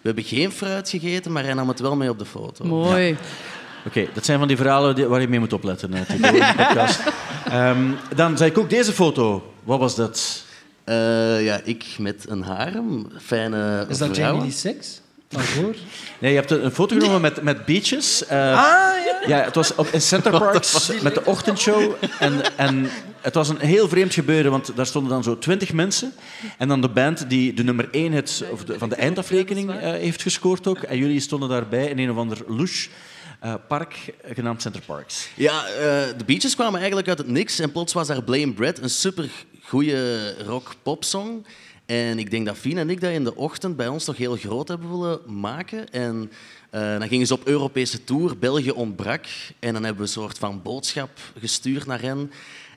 We 0.00 0.10
hebben 0.10 0.24
geen 0.24 0.52
fruit 0.52 0.88
gegeten, 0.88 1.32
maar 1.32 1.44
hij 1.44 1.54
nam 1.54 1.68
het 1.68 1.80
wel 1.80 1.96
mee 1.96 2.10
op 2.10 2.18
de 2.18 2.24
foto. 2.26 2.64
Mooi. 2.64 3.16
Oké, 3.86 4.06
dat 4.14 4.24
zijn 4.24 4.38
van 4.38 4.48
die 4.48 4.56
verhalen 4.56 5.08
waar 5.08 5.20
je 5.20 5.28
mee 5.28 5.40
moet 5.40 5.52
opletten, 5.52 5.92
in 5.94 6.22
de 6.22 6.52
podcast. 6.56 7.00
Ehm, 7.44 7.82
dan 8.14 8.36
zei 8.36 8.50
ik 8.50 8.58
ook 8.58 8.70
deze 8.70 8.92
foto. 8.92 9.52
Wat 9.62 9.78
was 9.78 9.94
dat? 9.94 10.43
Eh, 10.84 11.44
ja, 11.44 11.60
ik 11.64 11.84
met 11.98 12.24
een 12.28 12.42
harem, 12.42 13.06
fijne 13.22 13.86
Is 13.88 13.98
dat 13.98 14.08
vrouwen. 14.14 14.16
Jamie 14.16 14.40
Lee 14.42 14.50
Six? 14.74 15.00
Daarvoor? 15.28 15.74
Nee, 16.18 16.30
je 16.32 16.36
hebt 16.38 16.50
een 16.50 16.70
foto 16.70 16.96
genomen 16.96 17.20
met, 17.20 17.42
met 17.42 17.64
beaches. 17.64 18.26
eh, 18.26 18.38
Ah, 18.38 18.56
ja. 19.04 19.22
Ja, 19.26 19.44
het 19.44 19.54
was 19.54 19.74
op, 19.74 19.86
in 19.86 20.00
Center 20.00 20.30
Parks 20.38 20.90
met 21.02 21.14
de 21.14 21.24
ochtendshow. 21.24 21.92
En, 22.18 22.56
en 22.56 22.88
het 23.20 23.34
was 23.34 23.48
een 23.48 23.58
heel 23.58 23.88
vreemd 23.88 24.14
gebeuren, 24.14 24.50
want 24.50 24.76
daar 24.76 24.86
stonden 24.86 25.12
dan 25.12 25.22
zo 25.22 25.38
twintig 25.38 25.72
mensen. 25.72 26.12
En 26.58 26.68
dan 26.68 26.80
de 26.80 26.88
band 26.88 27.28
die 27.30 27.54
de 27.54 27.64
nummer 27.64 27.88
één 27.90 28.12
hit 28.12 28.44
of 28.50 28.64
de, 28.64 28.78
van 28.78 28.88
de 28.88 28.94
eindafrekening 28.94 29.70
eh, 29.70 29.76
heeft 29.90 30.22
gescoord 30.22 30.66
ook. 30.66 30.78
En 30.78 30.98
jullie 30.98 31.20
stonden 31.20 31.48
daarbij 31.48 31.86
in 31.86 31.98
een 31.98 32.10
of 32.10 32.16
ander 32.16 32.38
louche 32.46 32.88
eh, 33.40 33.54
park 33.68 34.14
genaamd 34.32 34.62
Center 34.62 34.82
Parks. 34.86 35.28
Ja, 35.34 35.66
eh, 35.66 35.74
de 36.16 36.24
Beaches 36.26 36.54
kwamen 36.54 36.76
eigenlijk 36.78 37.08
uit 37.08 37.18
het 37.18 37.28
niks 37.28 37.58
en 37.58 37.72
plots 37.72 37.92
was 37.92 38.06
daar 38.06 38.22
Blame 38.22 38.52
Brad, 38.52 38.78
een 38.78 38.90
super 38.90 39.28
goede 39.64 40.34
rock-pop-song. 40.44 41.44
En 41.86 42.18
ik 42.18 42.30
denk 42.30 42.46
dat 42.46 42.56
Fien 42.56 42.78
en 42.78 42.90
ik 42.90 43.00
dat 43.00 43.10
in 43.10 43.24
de 43.24 43.36
ochtend 43.36 43.76
bij 43.76 43.88
ons 43.88 44.04
toch 44.04 44.16
heel 44.16 44.36
groot 44.36 44.68
hebben 44.68 44.90
willen 44.90 45.20
maken. 45.26 45.90
En 45.90 46.30
eh, 46.70 46.98
dan 46.98 47.08
gingen 47.08 47.26
ze 47.26 47.34
op 47.34 47.46
Europese 47.46 48.04
tour, 48.04 48.38
België 48.38 48.70
ontbrak. 48.70 49.26
En 49.58 49.72
dan 49.72 49.84
hebben 49.84 50.02
we 50.02 50.08
een 50.08 50.22
soort 50.22 50.38
van 50.38 50.62
boodschap 50.62 51.10
gestuurd 51.38 51.86
naar 51.86 52.00
hen. 52.00 52.30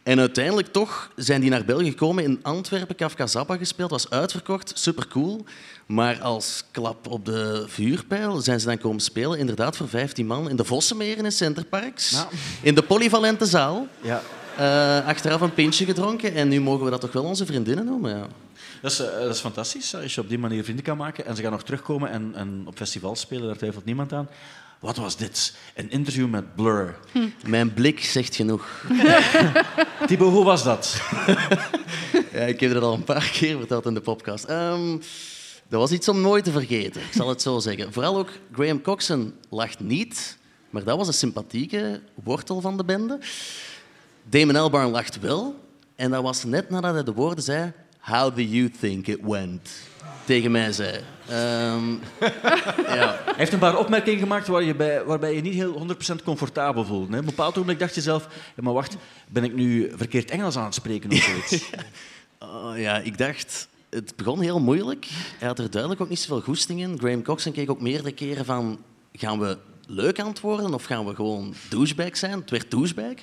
En 0.04 0.20
uiteindelijk 0.20 0.68
toch 0.68 1.12
zijn 1.16 1.42
die 1.42 1.50
naar 1.50 1.66
België 1.66 1.90
gekomen, 1.90 2.24
in 2.24 2.40
Antwerpen, 2.42 2.96
Kafka 2.96 3.28
Zappa 3.28 3.58
gespeeld, 3.58 3.90
was 3.90 4.10
uitverkocht, 4.10 4.72
super 4.76 5.08
cool. 5.08 5.46
Maar 5.86 6.22
als 6.22 6.64
klap 6.72 7.08
op 7.08 7.26
de 7.26 7.66
vuurpijl 7.68 8.40
zijn 8.40 8.60
ze 8.60 8.66
dan 8.66 8.78
komen 8.78 9.02
spelen, 9.02 9.40
inderdaad 9.40 9.78
voor 9.78 9.88
15 9.88 10.28
man, 10.28 10.50
in 10.50 10.56
de 10.56 10.64
Vossenmeren 10.64 11.26
in 11.26 11.32
Centerparks. 11.32 12.26
In 12.62 12.76
de 12.76 12.84
polyvalente 12.84 13.46
zaal. 13.46 13.88
Ja. 14.02 14.22
Eh, 14.58 15.08
achteraf 15.08 15.42
een 15.42 15.54
pintje 15.54 15.86
gedronken 15.86 16.34
en 16.34 16.48
nu 16.48 16.62
mogen 16.62 16.86
we 16.86 16.92
dat 16.92 17.02
toch 17.02 17.12
wel 17.12 17.24
onze 17.24 17.46
vriendinnen 17.46 17.86
noemen. 17.86 18.18
Ja. 18.18 18.28
Dat 18.82 18.92
is, 18.92 19.00
eh, 19.00 19.20
dat 19.20 19.36
is 19.36 19.40
fantastisch, 19.40 19.96
als 19.96 20.16
je 20.16 20.22
op 20.22 20.30
die 20.30 20.40
manier 20.40 20.64
vrienden 20.64 20.86
kan 20.86 20.98
maken. 20.98 21.26
En 21.26 21.36
ze 21.36 21.42
gaan 21.42 21.52
nog 21.52 21.64
terugkomen 21.64 22.10
en, 22.10 22.32
en 22.36 22.64
op 22.66 22.78
festivals 22.78 23.20
spelen, 23.20 23.48
daar 23.48 23.58
twijfelt 23.58 23.86
niemand 23.86 24.14
aan. 24.14 24.30
Wat 24.80 24.98
was 24.98 25.18
dit? 25.18 25.56
Een 25.76 25.90
interview 25.90 26.28
met 26.28 26.56
Blur. 26.56 26.96
Mijn 27.46 27.74
blik 27.74 28.04
zegt 28.04 28.36
genoeg. 28.36 28.86
Thibaut, 30.08 30.32
hoe 30.32 30.44
was 30.44 30.64
dat? 30.64 31.02
ja, 32.34 32.40
ik 32.40 32.60
heb 32.60 32.74
het 32.74 32.84
al 32.84 32.94
een 32.94 33.04
paar 33.04 33.30
keer 33.34 33.58
verteld 33.58 33.86
in 33.86 33.94
de 33.94 34.02
podcast. 34.02 34.44
Ehm, 34.44 34.92
dat 35.70 35.80
was 35.80 35.92
iets 35.92 36.08
om 36.08 36.22
nooit 36.22 36.44
te 36.44 36.52
vergeten, 36.52 37.02
ik 37.02 37.14
zal 37.14 37.30
het 37.30 37.42
zo 37.42 37.60
zeggen. 37.60 37.94
Vooral 37.94 38.18
ook 38.18 38.30
Graham 38.54 38.82
Coxon 38.82 39.34
lacht 39.50 39.80
niet, 39.80 40.38
maar 40.70 40.84
dat 40.84 40.98
was 40.98 41.08
een 41.08 41.14
sympathieke 41.14 42.02
wortel 42.24 42.62
van 42.62 42.78
de 42.78 42.84
bende. 42.84 43.20
Damon 44.30 44.56
Albarn 44.56 44.90
lacht 44.90 45.20
wel, 45.20 45.56
en 45.96 46.12
dat 46.12 46.24
was 46.24 46.44
net 46.44 46.70
nadat 46.70 46.94
hij 46.94 47.04
de 47.04 47.14
woorden 47.14 47.44
zei... 47.44 47.72
How 48.00 48.36
do 48.36 48.42
you 48.42 48.72
think 48.80 49.08
it 49.08 49.20
went? 49.22 49.70
Tegen 50.26 50.52
mij 50.52 50.72
zei. 50.72 51.04
Ehm, 51.28 51.90
ja. 52.98 53.20
Hij 53.24 53.34
heeft 53.36 53.54
een 53.54 53.60
paar 53.60 53.78
opmerkingen 53.78 54.20
gemaakt 54.20 54.48
waar 54.48 54.64
je 54.64 54.76
bij, 54.76 55.04
waarbij 55.04 55.36
je 55.36 55.42
niet 55.42 55.54
heel 55.54 55.88
100% 56.20 56.24
comfortabel 56.24 56.86
voelt. 56.86 57.10
Hè? 57.10 57.14
Op 57.14 57.20
een 57.20 57.26
bepaald 57.26 57.52
ogenblik 57.52 57.80
dacht 57.80 57.96
je 57.96 58.02
zelf, 58.02 58.28
ja, 58.56 58.64
maar 58.64 58.74
wacht, 58.74 58.96
ben 59.28 59.44
ik 59.44 59.54
nu 59.54 59.92
verkeerd 59.96 60.32
Engels 60.32 60.58
aan 60.58 60.66
het 60.66 60.74
spreken 60.74 61.12
of 61.12 61.18
zoiets? 61.18 61.66
Oh, 62.40 62.78
ja, 62.78 62.98
ik 62.98 63.18
dacht... 63.18 63.68
Het 63.90 64.16
begon 64.16 64.42
heel 64.42 64.60
moeilijk. 64.60 65.08
Hij 65.38 65.48
had 65.48 65.60
er 65.60 65.70
duidelijk 65.72 66.02
ook 66.02 66.10
niet 66.10 66.20
zoveel 66.20 66.42
goesting 66.42 66.80
in. 66.80 66.98
Graham 67.00 67.24
Coxon 67.24 67.52
keek 67.52 67.70
ook 67.70 67.82
meerdere 67.82 68.12
keren 68.12 68.46
van... 68.46 68.80
Gaan 69.14 69.40
we 69.40 69.58
leuk 69.88 70.20
antwoorden 70.20 70.74
of 70.74 70.84
gaan 70.84 71.06
we 71.06 71.16
gewoon 71.16 71.54
douchebag 71.70 72.18
zijn? 72.18 72.40
Het 72.40 72.50
werd 72.50 72.72
douchebag. 72.72 73.14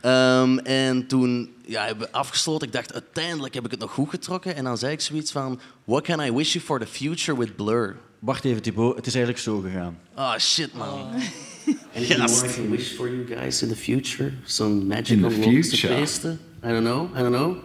Ehm, 0.00 0.58
en 0.58 1.06
toen 1.06 1.50
ja, 1.66 1.84
hebben 1.84 2.06
we 2.06 2.12
afgesloten. 2.12 2.66
Ik 2.66 2.72
dacht, 2.72 2.94
uiteindelijk 2.94 3.54
heb 3.54 3.64
ik 3.64 3.70
het 3.70 3.80
nog 3.80 3.92
goed 3.92 4.10
getrokken. 4.10 4.54
En 4.54 4.64
dan 4.64 4.78
zei 4.78 4.92
ik 4.92 5.00
zoiets 5.00 5.32
van... 5.32 5.60
What 5.84 6.02
can 6.02 6.20
I 6.20 6.32
wish 6.32 6.52
you 6.52 6.64
for 6.64 6.78
the 6.78 6.86
future 6.86 7.38
with 7.38 7.56
Blur? 7.56 7.96
Wacht 8.18 8.44
even, 8.44 8.62
Thibaut. 8.62 8.96
Het 8.96 9.06
is 9.06 9.14
eigenlijk 9.14 9.44
zo 9.44 9.60
gegaan. 9.60 9.98
Oh, 10.16 10.36
shit, 10.36 10.74
man. 10.74 11.06
Anything 11.96 12.18
more 12.18 12.48
I 12.48 12.52
can 12.52 12.70
wish 12.70 12.94
for 12.94 13.08
you 13.08 13.26
guys 13.26 13.62
in 13.62 13.68
the 13.68 13.76
future? 13.76 14.32
Some 14.44 14.86
magical 14.86 15.30
In 15.30 15.40
the 15.40 15.50
looks 15.50 15.68
future? 15.68 15.88
te 15.88 15.94
feesten? 15.94 16.40
I 16.64 16.68
don't 16.68 16.84
know. 16.84 17.08
I 17.16 17.18
don't 17.18 17.34
know. 17.34 17.56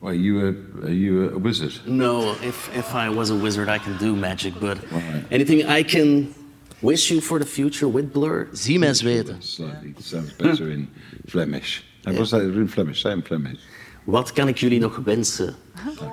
Well, 0.00 0.14
you 0.14 0.40
a, 0.40 0.84
are 0.86 0.94
you 0.94 1.32
a 1.34 1.38
wizard? 1.38 1.72
No, 1.86 2.36
if, 2.42 2.70
if 2.76 2.94
I 2.94 3.08
was 3.14 3.30
a 3.30 3.34
wizard, 3.34 3.68
I 3.68 3.78
can 3.78 3.96
do 3.98 4.14
magic, 4.14 4.58
but 4.60 4.78
anything 5.30 5.66
I 5.66 5.84
can 5.84 6.34
wish 6.80 7.10
you 7.10 7.20
for 7.20 7.38
the 7.38 7.46
future 7.46 7.88
with 7.88 8.12
Blur? 8.12 8.48
Zie 8.52 8.78
mij 8.78 8.94
zweten. 8.94 9.36
Slightly 9.42 9.94
sounds 10.00 10.36
better 10.36 10.70
in 10.70 10.88
Flemish. 11.26 11.82
And 12.04 12.16
what's 12.16 12.30
that 12.30 12.42
in 12.42 12.68
Flemish? 12.68 13.00
Say 13.00 13.12
in 13.12 13.22
Flemish. 13.22 13.58
Wat 14.04 14.32
kan 14.32 14.48
ik 14.48 14.58
jullie 14.58 14.78
nog 14.80 14.96
wensen? 15.04 15.54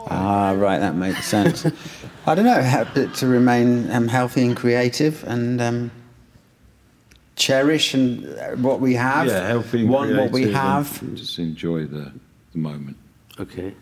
Ah, 0.08 0.52
right, 0.60 0.80
that 0.82 0.96
makes 0.96 1.28
sense. 1.28 1.66
I 2.28 2.36
don't 2.36 2.44
know, 2.46 2.62
ha- 2.62 3.10
to 3.14 3.28
remain 3.28 3.90
um, 3.92 4.08
healthy 4.08 4.42
and 4.42 4.56
creative 4.56 5.24
and 5.28 5.62
um, 5.62 5.92
cherish 7.36 7.94
and 7.94 8.26
uh, 8.26 8.56
what 8.62 8.80
we 8.82 8.96
have. 8.96 9.28
yeah, 9.28 9.48
healthy 9.48 9.80
and 9.80 9.90
want 9.90 10.16
what 10.16 10.32
we 10.32 10.52
have. 10.52 11.02
and 11.02 11.18
just 11.18 11.40
enjoy 11.40 11.86
the, 11.86 12.12
the 12.52 12.58
moment. 12.60 12.98
Okay. 13.40 13.74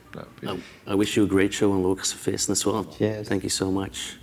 I, 0.45 0.57
I 0.87 0.95
wish 0.95 1.15
you 1.15 1.23
a 1.23 1.27
great 1.27 1.53
show 1.53 1.73
and 1.73 1.83
Lucas 1.83 2.13
Feesten 2.13 2.51
as 2.51 2.65
well. 2.65 2.83
Thank 2.83 3.43
you 3.43 3.49
so 3.49 3.71
much. 3.71 4.17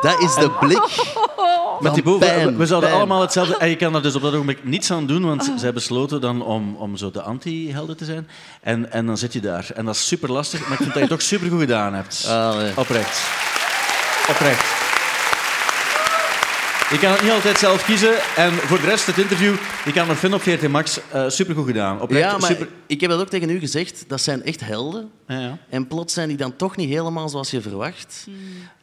Dat 0.00 0.20
is 0.20 0.34
de 0.34 0.50
blik 0.60 0.80
Met 1.80 1.94
die 1.94 2.02
boven, 2.02 2.20
we, 2.20 2.26
pijn, 2.26 2.56
we 2.56 2.66
zouden 2.66 2.88
pijn. 2.88 3.00
allemaal 3.00 3.20
hetzelfde... 3.20 3.56
En 3.56 3.68
je 3.68 3.76
kan 3.76 3.94
er 3.94 4.02
dus 4.02 4.14
op 4.14 4.22
dat 4.22 4.32
ogenblik 4.32 4.64
niets 4.64 4.90
aan 4.90 5.06
doen, 5.06 5.24
want 5.24 5.52
zij 5.56 5.72
besloten 5.72 6.20
dan 6.20 6.42
om, 6.42 6.76
om 6.76 6.96
zo 6.96 7.10
de 7.10 7.22
anti-helden 7.22 7.96
te 7.96 8.04
zijn. 8.04 8.28
En, 8.60 8.92
en 8.92 9.06
dan 9.06 9.18
zit 9.18 9.32
je 9.32 9.40
daar. 9.40 9.70
En 9.74 9.84
dat 9.84 9.94
is 9.94 10.06
super 10.06 10.32
lastig, 10.32 10.60
maar 10.60 10.70
ik 10.70 10.76
vind 10.76 10.88
dat 10.88 10.94
je 10.94 11.00
het 11.00 11.10
toch 11.10 11.22
super 11.22 11.48
goed 11.48 11.60
gedaan 11.60 11.94
hebt. 11.94 12.28
Oprecht. 12.76 13.20
Oprecht. 14.28 14.91
Je 16.92 16.98
kan 16.98 17.12
het 17.12 17.22
niet 17.22 17.30
altijd 17.30 17.58
zelf 17.58 17.84
kiezen. 17.84 18.14
En 18.36 18.52
voor 18.52 18.80
de 18.80 18.86
rest, 18.86 19.06
het 19.06 19.18
interview, 19.18 19.54
je 19.84 19.92
kan 19.92 20.06
nog 20.06 20.18
vinden 20.18 20.38
op 20.38 20.44
VRT 20.44 20.68
Max. 20.68 21.00
Eh 21.10 21.28
super 21.28 21.54
goed 21.54 21.66
gedaan. 21.66 22.00
Oprecht, 22.00 22.30
ja, 22.30 22.38
maar 22.38 22.50
super... 22.50 22.68
ik 22.86 23.00
heb 23.00 23.10
dat 23.10 23.20
ook 23.20 23.28
tegen 23.28 23.50
u 23.50 23.58
gezegd. 23.58 24.04
Dat 24.06 24.20
zijn 24.20 24.44
echt 24.44 24.60
helden. 24.60 25.10
En 25.68 25.86
plots 25.86 26.14
zijn 26.14 26.28
die 26.28 26.36
dan 26.36 26.56
toch 26.56 26.76
niet 26.76 26.88
helemaal 26.88 27.28
zoals 27.28 27.50
je 27.50 27.60
verwacht. 27.60 28.26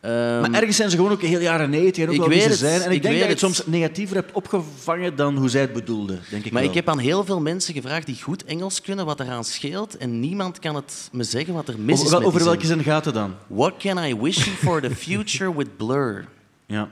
Ehm, 0.01 0.41
Maar 0.41 0.53
ergens 0.53 0.75
zijn 0.75 0.89
ze 0.89 0.95
gewoon 0.95 1.11
ook 1.11 1.21
heel 1.21 1.39
jaren 1.39 1.69
90 1.69 2.03
en 2.03 2.09
ook 2.09 2.15
Ik 2.15 2.19
wel 2.19 2.29
wie 2.29 2.37
weet 2.37 2.45
ze 2.45 2.49
het, 2.51 2.59
zijn. 2.59 2.81
En 2.81 2.89
ik, 2.89 2.95
ik 2.95 3.01
denk 3.01 3.13
dat 3.13 3.23
je 3.23 3.29
het 3.29 3.39
soms 3.39 3.61
negatiever 3.65 4.15
hebt 4.15 4.31
opgevangen 4.31 5.15
dan 5.15 5.37
hoe 5.37 5.49
zij 5.49 5.61
het 5.61 5.73
bedoelden. 5.73 6.19
Denk 6.29 6.45
ik 6.45 6.51
maar 6.51 6.61
wel. 6.61 6.69
ik 6.69 6.75
heb 6.75 6.89
aan 6.89 6.99
heel 6.99 7.25
veel 7.25 7.41
mensen 7.41 7.73
gevraagd 7.73 8.05
die 8.05 8.21
goed 8.21 8.43
Engels 8.43 8.81
kunnen 8.81 9.05
wat 9.05 9.19
eraan 9.19 9.43
scheelt. 9.43 9.97
En 9.97 10.19
niemand 10.19 10.59
kan 10.59 10.75
het 10.75 11.09
me 11.11 11.23
zeggen 11.23 11.53
wat 11.53 11.67
er 11.67 11.79
mis 11.79 12.03
is 12.03 12.13
Over, 12.13 12.33
met 12.33 12.43
welke 12.43 12.65
zin 12.65 12.83
gaat 12.83 13.05
het 13.05 13.13
dan? 13.13 13.35
What 13.47 13.73
can 13.77 14.03
I 14.03 14.15
wish 14.15 14.45
you 14.45 14.55
for 14.55 14.81
the 14.81 14.95
future 14.95 15.55
with 15.55 15.77
Blur? 15.77 16.25
Ja. 16.69 16.89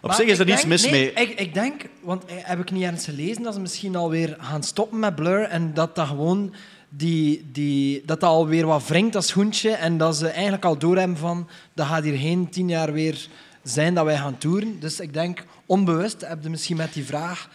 Op 0.00 0.08
Maar 0.08 0.14
zich 0.16 0.26
is 0.26 0.38
er 0.38 0.44
niets 0.44 0.64
mis 0.64 0.82
nee, 0.82 0.90
mee. 0.90 1.12
Ik, 1.12 1.40
ik 1.40 1.54
denk, 1.54 1.82
want 2.00 2.24
eh, 2.24 2.34
heb 2.38 2.58
ik 2.58 2.70
niet 2.70 2.82
ergens 2.82 3.04
gelezen 3.04 3.42
dat 3.42 3.54
ze 3.54 3.60
misschien 3.60 3.96
alweer 3.96 4.36
gaan 4.40 4.62
stoppen 4.62 4.98
met 4.98 5.14
Blur 5.14 5.42
en 5.42 5.74
dat 5.74 5.94
dat 5.94 6.06
gewoon 6.06 6.54
die, 6.88 7.50
die, 7.52 8.02
dat 8.04 8.20
dat 8.20 8.30
alweer 8.30 8.66
wat 8.66 8.86
wringt, 8.86 9.12
dat 9.12 9.26
schoentje, 9.26 9.70
en 9.70 9.98
dat 9.98 10.16
ze 10.16 10.28
eigenlijk 10.28 10.64
al 10.64 10.78
doorhebben 10.78 11.16
van 11.16 11.48
dat 11.74 11.86
gaat 11.86 12.02
hier 12.04 12.18
geen 12.18 12.48
tien 12.50 12.68
jaar 12.68 12.92
weer 12.92 13.28
zijn 13.62 13.94
dat 13.94 14.04
wij 14.04 14.16
gaan 14.16 14.38
toeren. 14.38 14.80
Dus 14.80 15.00
ik 15.00 15.12
denk, 15.12 15.44
onbewust 15.66 16.20
heb 16.20 16.42
je 16.42 16.50
misschien 16.50 16.76
met 16.76 16.92
die 16.92 17.04
vraag 17.04 17.48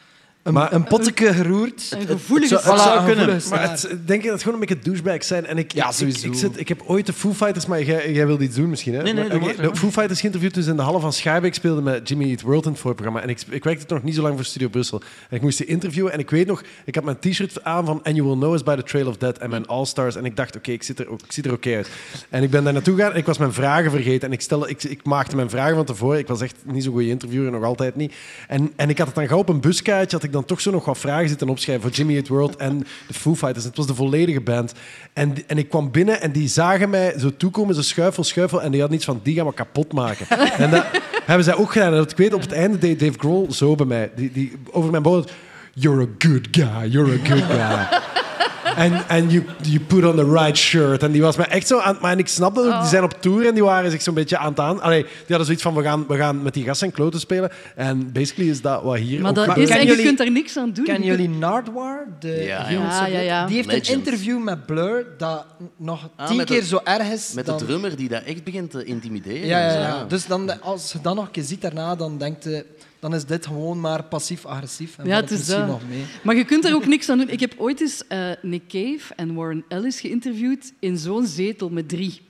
een, 0.43 0.53
Maar- 0.53 0.73
een 0.73 0.83
potteke 0.83 1.33
geroerd. 1.33 1.95
Een 1.99 2.07
gevoelige 2.07 2.53
Het 2.53 2.63
zou, 2.63 2.75
het 2.75 2.81
Voilà, 2.81 2.87
zou 2.87 2.99
een 2.99 3.05
kunnen. 3.05 3.25
gevoelige 3.41 3.49
Maar 3.49 3.71
het, 3.71 4.07
denk 4.07 4.21
je 4.21 4.27
dat 4.27 4.33
het 4.37 4.43
gewoon 4.43 4.61
een 4.61 4.65
beetje 4.67 4.83
douchebags 4.83 5.27
zijn? 5.27 5.45
En 5.45 5.57
ik, 5.57 5.73
Ja, 5.73 5.87
ik- 5.87 5.93
sowieso. 5.93 6.27
Ik, 6.27 6.33
ik, 6.33 6.39
zit, 6.39 6.59
ik 6.59 6.67
heb 6.67 6.81
ooit 6.85 7.05
de 7.05 7.13
Foo 7.13 7.33
Fighters, 7.33 7.65
maar 7.65 7.83
jij, 7.83 8.11
jij 8.13 8.25
wilde 8.27 8.43
iets 8.43 8.55
doen 8.55 8.69
misschien. 8.69 8.93
Hè? 8.93 9.01
Nee, 9.03 9.13
nee, 9.13 9.27
Maar, 9.39 9.55
de 9.55 9.75
Foo 9.75 9.89
Fighters 9.91 10.19
geïnterviewd 10.19 10.53
dus 10.53 10.65
in 10.67 10.75
de 10.75 10.81
Halle 10.81 10.99
van 10.99 11.13
Schaarbeek 11.13 11.53
speelde 11.53 11.81
met 11.81 12.09
Jimmy 12.09 12.29
Eat 12.29 12.41
World 12.41 12.65
in 12.65 12.71
het 12.71 12.79
voorprogramma. 12.79 13.21
En 13.21 13.29
ik, 13.29 13.41
ik 13.49 13.63
werkte 13.63 13.93
nog 13.93 14.03
niet 14.03 14.15
zo 14.15 14.21
lang 14.21 14.35
voor 14.35 14.45
Studio 14.45 14.67
Brussel. 14.67 15.01
En 15.29 15.35
ik 15.35 15.41
moest 15.41 15.57
die 15.57 15.67
interviewen. 15.67 16.11
En 16.11 16.19
ik 16.19 16.29
weet 16.29 16.47
nog, 16.47 16.63
ik 16.85 16.95
had 16.95 17.03
mijn 17.03 17.19
t-shirt 17.19 17.63
aan 17.63 17.85
van 17.85 17.99
And 18.03 18.15
You 18.15 18.27
Will 18.27 18.37
Know 18.37 18.53
Us 18.53 18.63
by 18.63 18.75
the 18.75 18.83
Trail 18.83 19.07
of 19.07 19.17
Death 19.17 19.37
en 19.37 19.49
mijn 19.49 19.67
All-Stars. 19.67 20.15
En 20.15 20.25
ik 20.25 20.35
dacht, 20.35 20.55
oké, 20.55 20.71
ik, 20.71 20.83
zit 20.83 20.99
er 20.99 21.09
ook- 21.09 21.21
ik 21.25 21.31
zie 21.31 21.43
er 21.43 21.53
oké 21.53 21.75
uit. 21.75 21.89
En 22.29 22.43
ik 22.43 22.49
ben 22.49 22.63
daar 22.63 22.73
naartoe 22.73 22.95
gegaan 22.95 23.11
en 23.11 23.17
ik 23.17 23.25
was 23.25 23.37
mijn 23.37 23.53
vragen 23.53 23.91
vergeten. 23.91 24.27
En 24.27 24.33
ik, 24.33 24.41
stelde, 24.41 24.69
ik, 24.69 24.83
ik 24.83 25.03
maakte 25.05 25.35
mijn 25.35 25.49
vragen 25.49 25.75
van 25.75 25.85
tevoren. 25.85 26.19
Ik 26.19 26.27
was 26.27 26.41
echt 26.41 26.55
niet 26.63 26.83
zo'n 26.83 26.93
goede 26.93 27.07
interviewer, 27.09 27.51
nog 27.51 27.63
altijd 27.63 27.95
niet. 27.95 28.13
En, 28.47 28.71
en 28.75 28.89
ik 28.89 28.97
had 28.97 29.07
het 29.07 29.15
dan 29.15 29.27
gauw 29.27 29.37
op 29.37 29.49
een 29.49 29.61
buskaartje, 29.61 30.15
had 30.17 30.25
ik 30.30 30.35
dan 30.35 30.45
toch 30.45 30.61
zo 30.61 30.72
nog 30.72 30.85
wat 30.85 30.97
vragen 30.97 31.30
zitten 31.30 31.49
opschrijven 31.49 31.84
voor 31.84 31.91
Jimmy 31.91 32.15
Eat 32.15 32.27
World 32.27 32.56
en 32.56 32.80
de 33.07 33.14
Foo 33.14 33.35
Fighters. 33.35 33.65
Het 33.65 33.77
was 33.77 33.88
de 33.88 33.95
volledige 33.95 34.41
band. 34.41 34.73
En, 35.14 35.35
en 35.47 35.57
ik 35.57 35.69
kwam 35.69 35.91
binnen 35.91 36.22
en 36.22 36.31
die 36.31 36.47
zagen 36.47 36.89
mij 36.89 37.14
zo 37.19 37.38
toekomen, 37.38 37.76
zo 37.76 37.81
schuifel, 37.81 38.23
schuifel. 38.23 38.61
En 38.61 38.72
die 38.72 38.80
hadden 38.80 38.97
iets 38.97 39.06
van, 39.06 39.19
die 39.23 39.35
gaan 39.35 39.45
we 39.45 39.53
kapot 39.53 39.93
maken. 39.93 40.27
en 40.64 40.69
dat 40.69 40.85
hebben 41.26 41.43
zij 41.43 41.56
ook 41.56 41.72
gedaan. 41.72 41.93
En 41.93 42.01
ik 42.01 42.18
weet, 42.18 42.34
op 42.34 42.41
het 42.41 42.51
einde 42.51 42.77
deed 42.77 42.99
Dave 42.99 43.19
Grohl 43.19 43.51
zo 43.51 43.76
bij 43.76 43.85
mij. 43.85 44.11
Die, 44.15 44.31
die, 44.31 44.57
over 44.72 44.91
mijn 44.91 45.03
boot. 45.03 45.31
You're 45.73 46.01
a 46.01 46.07
good 46.18 46.47
guy, 46.51 46.89
you're 46.89 47.14
a 47.14 47.27
good 47.27 47.43
guy. 47.43 47.88
En 48.80 49.07
en 49.07 49.30
you, 49.30 49.43
you 49.61 49.80
put 49.80 50.06
on 50.06 50.15
the 50.15 50.31
right 50.31 50.57
shirt. 50.57 51.03
En 51.03 51.11
die 51.11 51.22
was 51.22 51.35
mij 51.38 51.45
echt 51.47 51.68
zo 51.68 51.80
aan... 51.80 51.97
Maar 52.01 52.11
en 52.11 52.18
ik 52.19 52.27
snap 52.27 52.56
dat 52.56 52.65
ook. 52.65 52.80
Die 52.80 52.89
zijn 52.89 53.03
op 53.03 53.14
tour 53.22 53.47
en 53.47 53.53
die 53.53 53.64
waren 53.64 53.91
zich 53.91 54.01
zo'n 54.01 54.14
beetje 54.14 54.38
aan 54.38 54.49
het 54.49 54.60
aan... 54.60 54.81
Allee, 54.81 55.01
die 55.03 55.11
hadden 55.27 55.45
zoiets 55.45 55.64
van, 55.64 55.73
we 55.76 55.84
gaan, 55.84 56.06
we 56.07 56.18
gaan 56.18 56.41
met 56.41 56.53
die 56.53 56.64
gasten 56.64 56.88
en 56.88 56.93
kloten 56.93 57.19
spelen. 57.19 57.51
En 57.76 58.11
basically 58.11 58.49
is 58.49 58.61
dat 58.61 58.84
wat 58.84 58.97
hier 58.97 59.22
Maar 59.22 59.30
ook 59.30 59.35
dat 59.35 59.45
gebeurt. 59.49 59.69
is, 59.69 59.76
en 59.76 59.85
je 59.88 59.95
kunt 60.03 60.19
er 60.19 60.31
niks 60.31 60.57
aan 60.57 60.72
doen. 60.73 60.85
Kennen 60.85 61.07
kunt- 61.07 61.19
jullie 61.19 61.38
Nardwar? 61.38 62.06
De 62.19 62.27
Ja, 62.43 62.65
Human 62.65 62.85
ja. 62.85 62.91
Subject? 62.91 63.14
Ja, 63.14 63.19
ja, 63.19 63.26
ja. 63.41 63.45
Die 63.45 63.56
heeft 63.56 63.68
Legend. 63.68 63.88
een 63.89 63.93
interview 63.93 64.43
met 64.43 64.65
Blur 64.65 65.06
dat 65.18 65.45
nog 65.77 66.10
Ah, 66.15 66.27
tien 66.27 66.45
keer 66.45 66.60
de- 66.60 66.65
zo 66.68 66.80
erg 66.84 67.10
is. 67.11 67.31
Met 67.34 67.45
dan... 67.45 67.57
de 67.57 67.65
drummer 67.65 67.95
die 67.95 68.10
dat 68.10 68.23
echt 68.23 68.43
begint 68.43 68.72
te 68.72 68.84
intimideren. 68.84 69.45
Ja, 69.47 69.72
ja. 69.73 70.06
Dus 70.07 70.26
dan, 70.26 70.61
als 70.61 70.91
je 70.91 70.99
dat 71.01 71.15
nog 71.15 71.26
een 71.26 71.31
keer 71.31 71.43
ziet 71.43 71.61
daarna, 71.61 71.95
dan 71.95 72.18
denkt 72.18 72.43
je... 72.43 72.65
dan 72.99 73.13
is 73.15 73.26
dit 73.26 73.45
gewoon 73.45 73.80
maar 73.80 74.03
passief-agressief. 74.03 74.97
En 74.97 75.05
Ja, 75.05 75.15
het 75.15 75.31
is 75.31 75.45
dat. 75.45 75.67
nog 75.67 75.81
mee. 75.89 76.03
Maar 76.23 76.35
je 76.35 76.45
kunt 76.45 76.65
er 76.65 76.73
ook 76.76 76.85
niks 76.85 77.09
aan 77.09 77.17
doen. 77.17 77.30
Ik 77.30 77.39
heb 77.39 77.53
ooit 77.57 77.81
eens 77.81 78.07
eh, 78.07 78.31
Nick 78.41 78.67
Cave 78.67 79.13
en 79.15 79.34
Warren 79.34 79.63
Ellis 79.67 79.99
geïnterviewd 79.99 80.73
in 80.80 80.97
zo'n 80.97 81.26
zetel 81.27 81.69
met 81.69 81.89
drie. 81.89 82.21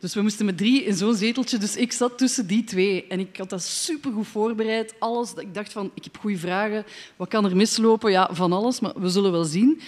Dus 0.00 0.14
we 0.14 0.22
moesten 0.22 0.46
met 0.46 0.58
drie 0.58 0.82
in 0.84 0.94
zo'n 0.94 1.14
zeteltje. 1.14 1.58
Dus 1.58 1.76
ik 1.76 1.92
zat 1.92 2.18
tussen 2.18 2.46
die 2.46 2.64
twee. 2.64 3.06
En 3.08 3.20
ik 3.20 3.36
had 3.36 3.50
dat 3.50 3.62
supergoed 3.62 4.26
voorbereid. 4.26 4.94
Alles. 4.98 5.32
Ik 5.34 5.54
dacht 5.54 5.72
van, 5.72 5.90
ik 5.94 6.04
heb 6.04 6.16
goede 6.18 6.38
vragen. 6.38 6.84
Wat 7.16 7.28
kan 7.28 7.44
er 7.44 7.56
mislopen? 7.56 8.10
Ja, 8.10 8.28
van 8.32 8.52
alles. 8.52 8.80
Maar 8.80 8.92
we 8.96 9.08
zullen 9.08 9.32
wel 9.32 9.44
zien. 9.44 9.80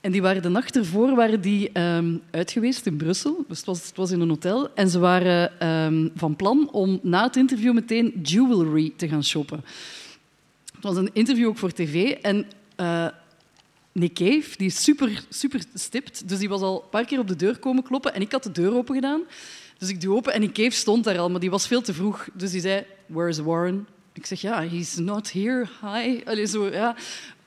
En 0.00 0.12
die 0.12 0.22
waren 0.22 0.42
de 0.42 0.48
nacht 0.48 0.76
ervoor 0.76 1.14
waren 1.14 1.40
die, 1.40 1.70
ehm, 1.72 2.16
uit 2.30 2.50
geweest 2.50 2.86
in 2.86 2.96
Brussel. 2.96 3.44
Dus 3.48 3.56
het 3.56 3.66
was, 3.66 3.86
het 3.86 3.96
was 3.96 4.10
in 4.10 4.20
een 4.20 4.28
hotel. 4.28 4.74
En 4.74 4.88
ze 4.88 4.98
waren 4.98 5.60
ehm, 5.60 6.08
van 6.14 6.36
plan 6.36 6.70
om 6.72 7.00
na 7.02 7.22
het 7.22 7.36
interview 7.36 7.72
meteen 7.72 8.20
jewelry 8.22 8.92
te 8.96 9.08
gaan 9.08 9.24
shoppen. 9.24 9.64
Het 10.74 10.84
was 10.84 10.96
een 10.96 11.10
interview 11.12 11.48
ook 11.48 11.58
voor 11.58 11.72
tv. 11.72 12.10
En 12.10 12.46
eh, 12.76 13.06
Nick 13.92 14.14
Cave, 14.14 14.56
die 14.56 14.66
is 14.66 14.82
super, 14.82 15.24
super 15.28 15.60
stipt. 15.74 16.28
Dus 16.28 16.38
die 16.38 16.48
was 16.48 16.60
al 16.60 16.82
een 16.82 16.88
paar 16.88 17.04
keer 17.04 17.18
op 17.18 17.28
de 17.28 17.36
deur 17.36 17.58
komen 17.58 17.82
kloppen. 17.82 18.14
En 18.14 18.20
ik 18.20 18.32
had 18.32 18.42
de 18.42 18.52
deur 18.52 18.74
open 18.74 18.94
gedaan. 18.94 19.22
Dus 19.78 19.88
ik 19.88 20.00
doe 20.00 20.16
open 20.16 20.32
en 20.32 20.40
Nick 20.40 20.52
Cave 20.52 20.70
stond 20.70 21.04
daar 21.04 21.18
al, 21.18 21.30
maar 21.30 21.40
die 21.40 21.50
was 21.50 21.66
veel 21.66 21.82
te 21.82 21.94
vroeg. 21.94 22.28
Dus 22.32 22.50
die 22.50 22.60
zei, 22.60 22.84
is 23.28 23.38
Warren? 23.38 23.86
Ik 24.12 24.26
zeg, 24.26 24.40
ja, 24.40 24.62
he's 24.62 24.96
not 24.96 25.32
here. 25.32 25.66
Hi. 25.80 26.20
Allee, 26.24 26.46
zo, 26.46 26.66
ja. 26.66 26.96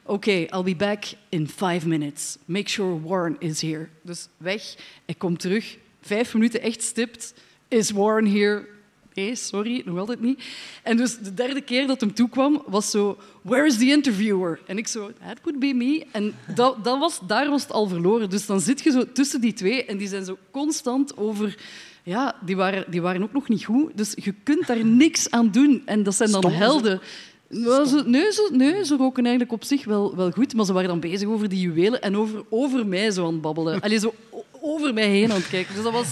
Oké, 0.09 0.31
I'll 0.31 0.63
be 0.63 0.75
back 0.75 1.03
in 1.29 1.47
five 1.47 1.87
minutes. 1.87 2.37
Make 2.45 2.69
sure 2.69 2.99
Warren 3.01 3.35
is 3.39 3.61
here. 3.61 3.89
Dus 4.01 4.27
weg. 4.37 4.75
Ik 5.05 5.17
kom 5.17 5.37
terug. 5.37 5.77
Vijf 6.01 6.33
minuten 6.33 6.61
echt 6.61 6.83
stipt. 6.83 7.33
Is 7.67 7.91
Warren 7.91 8.31
here? 8.31 8.67
Nee, 9.13 9.35
sorry, 9.35 9.81
nog 9.85 9.97
altijd 9.97 10.21
niet. 10.21 10.43
En 10.83 10.97
dus 10.97 11.17
de 11.17 11.33
derde 11.33 11.61
keer 11.61 11.87
dat 11.87 12.01
hem 12.01 12.13
toekwam, 12.13 12.63
was 12.67 12.89
zo... 12.89 13.17
Where 13.41 13.65
is 13.65 13.77
the 13.77 13.85
interviewer? 13.85 14.59
En 14.65 14.77
ik 14.77 14.87
zo, 14.87 15.11
that 15.25 15.37
would 15.43 15.59
be 15.59 15.73
me. 15.73 16.05
En 16.11 16.35
dat, 16.55 16.83
dat 16.83 16.99
was, 16.99 17.19
daar 17.27 17.49
was 17.49 17.61
het 17.61 17.71
al 17.71 17.87
verloren. 17.87 18.29
Dus 18.29 18.45
dan 18.45 18.59
zit 18.59 18.81
je 18.81 18.91
zo 18.91 19.11
tussen 19.11 19.41
die 19.41 19.53
twee 19.53 19.85
en 19.85 19.97
die 19.97 20.07
zijn 20.07 20.25
zo 20.25 20.37
constant 20.51 21.17
over... 21.17 21.57
Ja, 22.03 22.35
die 22.45 22.55
waren, 22.55 22.91
die 22.91 23.01
waren 23.01 23.23
ook 23.23 23.33
nog 23.33 23.49
niet 23.49 23.65
goed. 23.65 23.97
Dus 23.97 24.13
je 24.15 24.33
kunt 24.43 24.67
daar 24.67 24.85
niks 24.85 25.31
aan 25.31 25.51
doen. 25.51 25.81
En 25.85 26.03
dat 26.03 26.15
zijn 26.15 26.31
dan 26.31 26.51
helden. 26.51 27.01
Nou, 27.49 27.85
ze, 27.87 28.03
nee, 28.05 28.31
ze, 28.31 28.49
nee, 28.51 28.85
ze 28.85 28.95
roken 28.95 29.23
eigenlijk 29.23 29.53
op 29.53 29.63
zich 29.63 29.85
wel, 29.85 30.15
wel 30.15 30.31
goed, 30.31 30.53
maar 30.53 30.65
ze 30.65 30.73
waren 30.73 30.89
dan 30.89 30.99
bezig 30.99 31.27
over 31.27 31.49
die 31.49 31.59
juwelen 31.59 32.01
en 32.01 32.17
over, 32.17 32.43
over 32.49 32.85
mij 32.85 33.11
zo 33.11 33.25
aan 33.25 33.31
het 33.33 33.41
babbelen. 33.41 33.79
Allee, 33.83 33.99
zo 33.99 34.13
over 34.61 34.93
mij 34.93 35.07
heen 35.07 35.31
aan 35.31 35.37
het 35.37 35.49
kijken. 35.49 35.73
Dus 35.75 35.83
dat 35.83 35.93
was... 35.93 36.07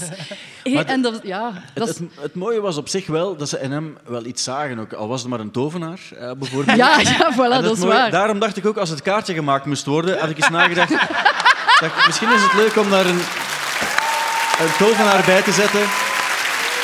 En 0.64 1.02
dat, 1.02 1.20
ja, 1.24 1.52
Het, 1.54 1.62
dat 1.76 1.88
het, 1.88 2.00
het 2.20 2.36
mooie 2.36 2.62
was 2.62 2.78
op 2.78 2.88
zich 2.88 3.08
wel 3.08 3.36
dat 3.36 3.50
ze 3.50 3.60
in 3.60 3.72
hem 3.72 3.98
wel 4.06 4.26
iets 4.26 4.44
zagen, 4.44 4.80
ook, 4.80 4.94
al 4.94 5.08
was 5.08 5.22
het 5.22 5.30
maar 5.30 5.40
een 5.40 5.52
tovenaar, 5.52 6.00
eh, 6.20 6.32
bijvoorbeeld. 6.38 6.78
Ja, 6.78 7.00
ja, 7.00 7.34
voilà, 7.34 7.64
dat 7.64 7.72
is 7.72 7.80
mooie- 7.80 7.94
waar. 7.94 8.12
Daarom 8.12 8.40
dacht 8.40 8.58
ik 8.58 8.66
ook, 8.66 8.78
als 8.78 8.90
het 8.90 9.02
kaartje 9.02 9.34
gemaakt 9.34 9.66
moest 9.66 9.86
worden, 9.86 10.20
had 10.20 10.30
ik 10.30 10.38
eens 10.38 10.50
nagedacht... 10.50 10.90
dacht, 11.82 12.06
misschien 12.06 12.34
is 12.34 12.42
het 12.44 12.54
leuk 12.54 12.76
om 12.76 12.90
daar 12.90 13.06
een, 13.06 13.20
een 14.60 14.74
tovenaar 14.78 15.24
bij 15.26 15.42
te 15.42 15.52
zetten. 15.52 15.82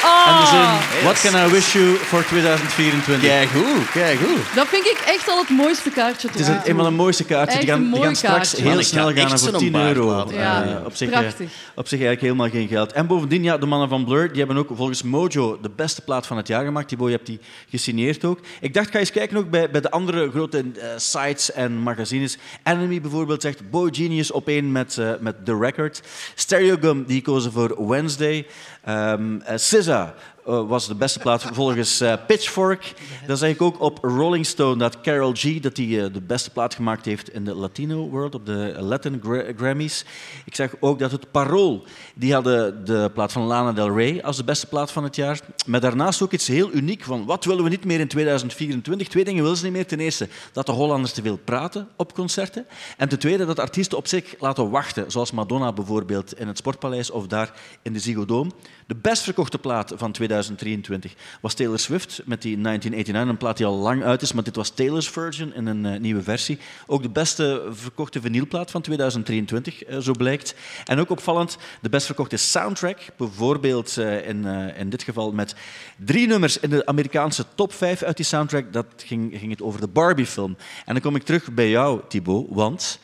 En 0.04 0.40
de 0.42 0.46
zin, 0.48 1.04
what 1.04 1.22
can 1.22 1.48
I 1.48 1.52
wish 1.52 1.74
you 1.74 1.96
for 1.96 2.26
2024? 2.26 3.30
Kijk 3.30 3.50
goed, 3.50 3.92
kijk 3.92 4.20
goed. 4.20 4.56
Dat 4.56 4.68
vind 4.68 4.86
ik 4.86 5.04
echt 5.06 5.30
al 5.30 5.38
het 5.40 5.50
mooiste 5.50 5.90
kaartje 5.90 6.28
Het 6.28 6.40
is 6.40 6.48
een, 6.48 6.60
toe. 6.62 6.70
een 6.70 6.76
van 6.76 6.86
de 6.86 6.92
mooiste 6.92 7.24
kaartjes. 7.24 7.60
Die 7.60 7.70
gaan, 7.70 7.78
een 7.78 7.84
die 7.84 7.92
mooi 7.92 8.04
gaan 8.04 8.16
straks 8.16 8.50
kaartje. 8.52 8.70
heel 8.70 8.84
snel 8.84 9.08
ga 9.08 9.14
gaan 9.14 9.32
echt 9.32 9.40
voor 9.42 9.50
zo'n 9.50 9.60
10 9.60 9.72
baard 9.72 9.96
euro. 9.96 10.28
Ja, 10.32 10.64
Eh, 10.64 10.86
op, 10.86 10.96
zich, 10.96 11.10
eh, 11.10 11.20
prachtig. 11.20 11.50
op 11.76 11.88
zich 11.88 12.00
eigenlijk 12.00 12.22
helemaal 12.22 12.50
geen 12.50 12.68
geld. 12.68 12.92
En 12.92 13.08
bovendien, 13.08 13.44
ja, 13.44 13.58
de 13.58 13.66
mannen 13.66 13.90
van 13.90 14.06
Blur 14.06 14.28
die 14.28 14.38
hebben 14.38 14.58
ook 14.58 14.70
volgens 14.74 15.04
Mojo 15.04 15.60
de 15.62 15.70
beste 15.76 16.02
plaat 16.02 16.28
van 16.28 16.38
het 16.38 16.48
jaar 16.48 16.64
gemaakt. 16.66 16.88
Thibaut, 16.88 17.10
je 17.10 17.16
hebt 17.16 17.28
die 17.28 17.40
gesigneerd 17.70 18.26
ook. 18.26 18.40
Ik 18.62 18.74
dacht, 18.74 18.92
ga 18.92 19.00
eens 19.00 19.12
kijken 19.12 19.38
ook 19.38 19.50
bij, 19.50 19.70
bij 19.70 19.82
de 19.82 19.92
andere 19.92 20.30
grote 20.30 20.58
eh, 20.58 20.88
sites 20.98 21.52
en 21.52 21.78
magazines. 21.78 22.38
Enemy 22.64 23.02
bijvoorbeeld 23.02 23.42
zegt 23.42 23.70
Boy 23.70 23.90
Genius 23.92 24.32
op 24.32 24.48
één 24.48 24.72
met, 24.72 24.98
met 25.20 25.46
The 25.46 25.58
Record. 25.58 26.02
Stereogum 26.36 27.04
die 27.08 27.22
kozen 27.22 27.52
voor 27.52 27.88
Wednesday. 27.88 28.46
Ehm 28.86 29.42
eh, 29.46 29.58
SZA 29.58 30.14
eh, 30.46 30.68
was 30.68 30.88
de 30.88 30.96
beste 30.96 31.20
plaat 31.20 31.44
volgens 31.54 32.02
eh, 32.02 32.14
Pitchfork. 32.28 32.94
Dan 33.28 33.38
zeg 33.38 33.50
ik 33.50 33.62
ook 33.62 33.82
op 33.82 34.00
Rolling 34.02 34.46
Stone 34.46 34.78
dat 34.78 35.02
Carol 35.02 35.32
G 35.36 35.60
dat 35.60 35.76
die, 35.76 36.02
eh, 36.02 36.14
de 36.14 36.22
beste 36.22 36.50
plaat 36.50 36.76
gemaakt 36.76 37.06
heeft 37.06 37.30
in 37.30 37.44
de 37.46 37.56
Latino 37.56 38.10
world, 38.10 38.36
op 38.36 38.46
de 38.46 38.76
Latin 38.80 39.20
Gra- 39.24 39.54
Grammys. 39.58 40.06
Ik 40.46 40.56
zag 40.56 40.70
ook 40.80 41.00
dat 41.00 41.12
het 41.12 41.32
Parool, 41.32 41.84
die 42.16 42.34
hadden 42.34 42.86
de 42.86 43.12
plaat 43.14 43.32
van 43.32 43.44
Lana 43.44 43.72
Del 43.72 43.96
Rey 43.98 44.24
als 44.24 44.38
de 44.38 44.44
beste 44.44 44.68
plaat 44.68 44.92
van 44.92 45.04
het 45.04 45.16
jaar. 45.16 45.40
Maar 45.66 45.80
daarnaast 45.80 46.22
ook 46.22 46.32
iets 46.32 46.48
heel 46.48 46.72
uniek 46.72 47.04
van 47.04 47.26
wat 47.26 47.46
willen 47.46 47.64
we 47.64 47.70
niet 47.70 47.86
meer 47.86 48.00
in 48.00 48.08
2024? 48.08 49.08
Twee 49.08 49.24
dingen 49.24 49.42
willen 49.44 49.58
ze 49.58 49.64
niet 49.64 49.74
meer. 49.74 49.88
Ten 49.88 50.00
eerste 50.00 50.28
dat 50.52 50.66
de 50.66 50.72
Hollanders 50.72 51.14
te 51.14 51.22
veel 51.22 51.38
praten 51.38 51.88
op 51.96 52.14
concerten. 52.14 52.66
En 52.98 53.10
ten 53.10 53.20
tweede 53.20 53.46
dat 53.46 53.60
artiesten 53.60 53.98
op 53.98 54.08
zich 54.08 54.36
laten 54.40 54.70
wachten, 54.70 55.12
zoals 55.12 55.32
Madonna 55.32 55.74
bijvoorbeeld 55.74 56.40
in 56.40 56.48
het 56.48 56.58
Sportpaleis 56.58 57.12
of 57.12 57.28
daar 57.28 57.54
in 57.82 57.94
de 57.94 58.00
Ziggo 58.00 58.26
Dome. 58.26 58.52
De 58.88 58.96
best 58.96 59.22
verkochte 59.24 59.58
plaat 59.58 59.94
van 59.96 60.12
2023 60.34 61.14
was 61.42 61.54
Taylor 61.54 61.80
Swift 61.80 62.22
met 62.26 62.42
die 62.42 62.62
1989, 62.62 63.30
een 63.30 63.38
plaat 63.38 63.58
die 63.58 63.66
al 63.66 63.76
lang 63.76 64.04
uit 64.04 64.22
is, 64.22 64.34
maar 64.34 64.44
dit 64.44 64.56
was 64.56 64.70
Taylor's 64.70 65.10
version 65.10 65.54
in 65.54 65.66
een 65.66 65.86
eh, 65.86 66.00
nieuwe 66.00 66.24
versie. 66.24 66.60
Ook 66.88 67.02
de 67.02 67.10
beste 67.10 67.68
verkochte 67.70 68.22
vinylplaat 68.22 68.72
van 68.72 68.82
2023, 68.82 69.84
eh, 69.84 69.98
zo 69.98 70.12
blijkt. 70.12 70.56
En 70.86 71.00
ook 71.00 71.10
opvallend, 71.10 71.58
de 71.82 71.90
best 71.90 72.06
verkochte 72.06 72.38
soundtrack, 72.38 73.00
bijvoorbeeld 73.18 73.98
eh, 73.98 74.28
in, 74.28 74.46
in 74.76 74.90
dit 74.90 75.04
geval 75.04 75.32
met 75.32 75.56
drie 75.98 76.28
nummers 76.28 76.60
in 76.60 76.70
de 76.70 76.86
Amerikaanse 76.86 77.46
top 77.56 77.74
5 77.74 78.04
uit 78.04 78.18
die 78.18 78.26
soundtrack, 78.26 78.74
dat 78.74 78.86
ging, 78.98 79.40
ging 79.40 79.52
het 79.52 79.62
over 79.62 79.80
de 79.80 79.88
Barbie-film. 79.88 80.58
En 80.86 80.94
dan 80.94 81.02
kom 81.02 81.16
ik 81.16 81.24
terug 81.24 81.52
bij 81.52 81.70
jou, 81.70 82.02
Thibaut, 82.08 82.46
want... 82.50 83.00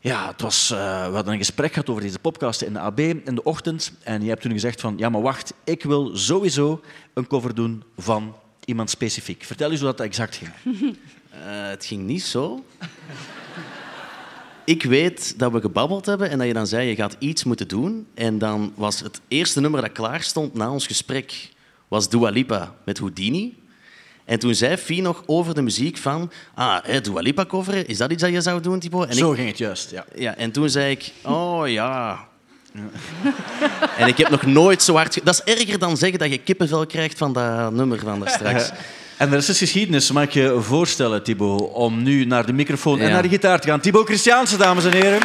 Ja, 0.00 0.28
het 0.28 0.40
was, 0.40 0.70
eh, 0.70 1.06
we 1.06 1.14
hadden 1.14 1.32
een 1.32 1.38
gesprek 1.38 1.72
gehad 1.72 1.88
over 1.88 2.02
deze 2.02 2.18
podcast 2.18 2.62
in 2.62 2.72
de 2.72 2.78
AB 2.78 2.98
in 2.98 3.34
de 3.34 3.42
ochtend. 3.42 3.92
En 4.02 4.22
je 4.22 4.28
hebt 4.28 4.40
toen 4.42 4.52
gezegd 4.52 4.80
van, 4.80 4.94
ja 4.96 5.08
maar 5.08 5.20
wacht, 5.20 5.52
ik 5.64 5.82
wil 5.82 6.16
sowieso 6.16 6.80
een 7.14 7.26
cover 7.26 7.54
doen 7.54 7.82
van 7.96 8.34
iemand 8.64 8.90
specifiek. 8.90 9.44
Vertel 9.44 9.70
eens 9.70 9.80
hoe 9.80 9.88
dat 9.88 10.00
exact 10.00 10.36
ging. 10.36 10.50
Eh, 11.28 11.68
het 11.68 11.84
ging 11.84 12.02
niet 12.02 12.22
zo. 12.22 12.64
Ik 14.64 14.82
weet 14.82 15.38
dat 15.38 15.52
we 15.52 15.60
gebabbeld 15.60 16.06
hebben 16.06 16.30
en 16.30 16.38
dat 16.38 16.46
je 16.46 16.52
dan 16.52 16.66
zei, 16.66 16.88
je 16.88 16.94
gaat 16.94 17.16
iets 17.18 17.44
moeten 17.44 17.68
doen. 17.68 18.06
En 18.14 18.38
dan 18.38 18.72
was 18.74 19.00
het 19.00 19.20
eerste 19.28 19.60
nummer 19.60 19.80
dat 19.80 19.92
klaar 19.92 20.22
stond 20.22 20.54
na 20.54 20.70
ons 20.70 20.86
gesprek, 20.86 21.50
was 21.88 22.08
Dua 22.08 22.30
Lipa 22.30 22.74
met 22.84 22.98
Houdini. 22.98 23.57
En 24.28 24.38
toen 24.38 24.54
zei 24.54 24.76
Fie 24.76 25.02
nog 25.02 25.22
over 25.26 25.54
de 25.54 25.62
muziek 25.62 25.96
van, 25.98 26.30
ah, 26.54 26.76
hè, 26.82 27.00
Dua 27.00 27.20
Lipa 27.20 27.44
coveren, 27.46 27.86
is 27.86 27.98
dat 27.98 28.10
iets 28.12 28.22
dat 28.22 28.30
je 28.32 28.40
zou 28.40 28.60
doen, 28.60 28.78
Thibaut? 28.78 29.08
En 29.08 29.14
Zo 29.14 29.30
ik- 29.30 29.36
ging 29.36 29.48
het 29.48 29.58
juist, 29.58 29.90
ja. 29.90 30.04
ja. 30.14 30.36
En 30.36 30.50
toen 30.50 30.70
zei 30.70 30.90
ik, 30.90 31.12
oh 31.22 31.68
ja. 31.68 32.18
En 33.98 34.06
ik 34.08 34.18
heb 34.18 34.28
nog 34.30 34.42
nooit 34.46 34.82
zo 34.82 34.94
hard... 34.94 35.24
Dat 35.24 35.42
is 35.46 35.54
erger 35.54 35.78
dan 35.78 35.96
zeggen 35.96 36.18
dat 36.18 36.30
je 36.30 36.38
kippenvel 36.38 36.86
krijgt 36.86 37.18
van 37.18 37.32
dat 37.32 37.72
nummer 37.72 37.98
van 37.98 38.20
daar 38.20 38.28
straks. 38.30 38.70
En 39.16 39.28
de 39.30 39.34
rest 39.36 39.48
is 39.48 39.58
geschiedenis. 39.58 40.12
Mag 40.12 40.22
ik 40.22 40.30
je 40.30 40.56
voorstellen, 40.60 41.22
Thibaut, 41.22 41.72
om 41.72 42.02
nu 42.02 42.24
naar 42.24 42.46
de 42.46 42.52
microfoon 42.52 43.00
en 43.00 43.10
naar 43.12 43.22
de 43.22 43.28
gitaar 43.28 43.60
te 43.60 43.68
gaan. 43.68 43.80
Thibaut 43.80 44.06
Christiaanse, 44.06 44.56
dames 44.56 44.84
en 44.84 44.92
heren. 44.92 45.20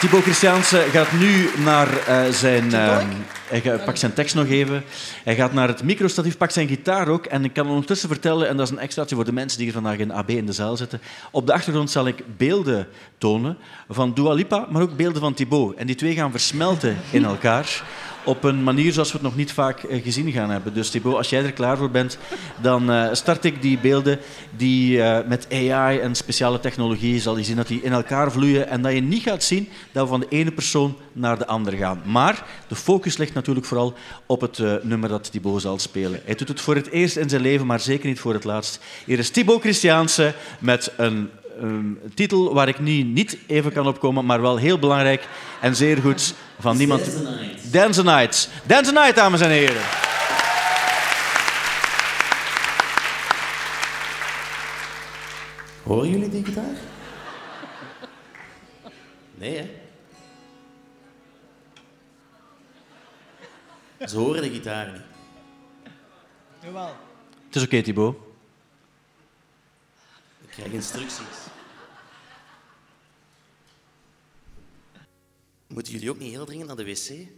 Thibaut 0.00 0.22
Christiaanse 0.22 0.84
gaat 0.92 1.12
nu 1.12 1.50
naar 1.64 2.06
eh, 2.06 2.32
zijn... 2.32 2.74
eh, 2.74 2.98
hij 3.48 3.78
pakt 3.84 3.98
zijn 3.98 4.12
tekst 4.12 4.34
nog 4.34 4.46
even. 4.46 4.84
Hij 5.24 5.34
gaat 5.34 5.52
naar 5.52 5.68
het 5.68 5.82
microstatief, 5.82 6.36
pakt 6.36 6.52
zijn 6.52 6.68
gitaar 6.68 7.08
ook. 7.08 7.26
En 7.26 7.44
ik 7.44 7.52
kan 7.52 7.68
ondertussen 7.68 8.08
vertellen, 8.08 8.48
en 8.48 8.56
dat 8.56 8.66
is 8.66 8.72
een 8.72 8.78
extraatje 8.78 9.14
voor 9.14 9.24
de 9.24 9.32
mensen 9.32 9.58
die 9.58 9.66
hier 9.66 9.74
vandaag 9.74 9.98
in 9.98 10.12
AB 10.12 10.30
in 10.30 10.46
de 10.46 10.52
zaal 10.52 10.76
zitten. 10.76 11.00
Op 11.30 11.46
de 11.46 11.52
achtergrond 11.52 11.90
zal 11.90 12.06
ik 12.06 12.22
beelden 12.36 12.88
tonen 13.18 13.56
van 13.88 14.14
Dua 14.14 14.32
Lipa, 14.32 14.66
maar 14.70 14.82
ook 14.82 14.96
beelden 14.96 15.20
van 15.20 15.34
Thibaut. 15.34 15.74
En 15.76 15.86
die 15.86 15.96
twee 15.96 16.14
gaan 16.14 16.30
versmelten 16.30 16.96
in 17.10 17.24
elkaar 17.24 17.82
op 18.26 18.44
een 18.44 18.62
manier 18.62 18.92
zoals 18.92 19.08
we 19.12 19.18
het 19.18 19.26
nog 19.26 19.36
niet 19.36 19.52
vaak 19.52 19.82
eh, 19.82 20.02
gezien 20.02 20.32
gaan 20.32 20.50
hebben. 20.50 20.74
Dus 20.74 20.90
Thibaut, 20.90 21.16
als 21.16 21.30
jij 21.30 21.44
er 21.44 21.52
klaar 21.52 21.76
voor 21.76 21.90
bent, 21.90 22.18
dan 22.60 22.90
eh, 22.90 23.08
start 23.12 23.44
ik 23.44 23.62
die 23.62 23.78
beelden 23.78 24.18
die 24.56 25.02
eh, 25.02 25.28
met 25.28 25.46
AI 25.52 25.98
en 25.98 26.14
speciale 26.14 26.60
technologie 26.60 27.20
zal 27.20 27.36
je 27.36 27.44
zien 27.44 27.56
dat 27.56 27.66
die 27.66 27.82
in 27.82 27.92
elkaar 27.92 28.32
vloeien 28.32 28.68
en 28.68 28.82
dat 28.82 28.92
je 28.92 29.00
niet 29.00 29.22
gaat 29.22 29.42
zien 29.42 29.68
dat 29.92 30.02
we 30.02 30.08
van 30.08 30.20
de 30.20 30.28
ene 30.28 30.52
persoon 30.52 30.96
naar 31.16 31.38
de 31.38 31.46
andere 31.46 31.76
gaan. 31.76 32.02
Maar 32.04 32.44
de 32.68 32.74
focus 32.74 33.16
ligt 33.16 33.34
natuurlijk 33.34 33.66
vooral 33.66 33.94
op 34.26 34.40
het 34.40 34.58
eh, 34.58 34.74
nummer 34.82 35.08
dat 35.08 35.30
Thibaut 35.30 35.60
zal 35.62 35.78
spelen. 35.78 36.20
Hij 36.24 36.34
doet 36.34 36.48
het 36.48 36.60
voor 36.60 36.74
het 36.74 36.90
eerst 36.90 37.16
in 37.16 37.28
zijn 37.28 37.42
leven, 37.42 37.66
maar 37.66 37.80
zeker 37.80 38.08
niet 38.08 38.20
voor 38.20 38.32
het 38.32 38.44
laatst. 38.44 38.80
Hier 39.04 39.18
is 39.18 39.30
Thibaut 39.30 39.60
Christiaanse 39.60 40.34
met 40.58 40.92
een 40.96 41.30
titel 42.14 42.54
waar 42.54 42.68
ik 42.68 42.78
nu 42.78 43.02
niet 43.02 43.38
even 43.46 43.72
kan 43.72 43.86
opkomen, 43.86 44.24
maar 44.24 44.40
wel 44.40 44.56
heel 44.56 44.78
belangrijk 44.78 45.28
en 45.60 45.76
zeer 45.76 45.98
goed 45.98 46.34
van 46.58 46.76
niemand. 46.76 47.04
Dance 47.04 47.22
the 47.22 47.30
Night. 47.30 47.72
Dance 47.72 48.02
the 48.02 48.10
Night. 48.10 48.50
Dance 48.66 48.92
the 48.92 48.98
Night, 48.98 49.16
dames 49.16 49.40
en 49.40 49.50
heren. 49.50 49.82
Horen 55.82 56.10
jullie 56.10 56.28
die 56.28 56.44
gitaar? 56.44 56.74
Nee, 59.34 59.56
hè? 59.56 59.85
Ze 64.06 64.16
horen 64.16 64.42
de 64.42 64.50
gitaar 64.50 64.92
niet. 64.92 65.02
Jawel. 66.62 66.96
Het 67.46 67.56
is 67.56 67.62
oké, 67.62 67.82
Thibaut. 67.82 68.16
Ik 70.40 70.48
krijg 70.48 70.72
instructies. 70.72 71.38
Moeten 75.66 75.92
jullie 75.92 76.10
ook 76.10 76.18
niet 76.18 76.30
heel 76.30 76.44
dringend 76.44 76.66
naar 76.66 76.76
de 76.76 76.84
wc? 76.84 77.28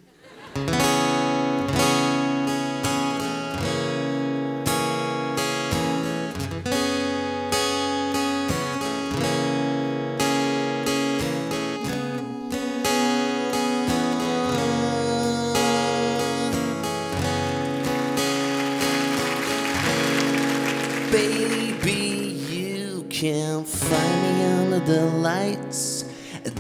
The 24.89 25.05
lights. 25.05 26.05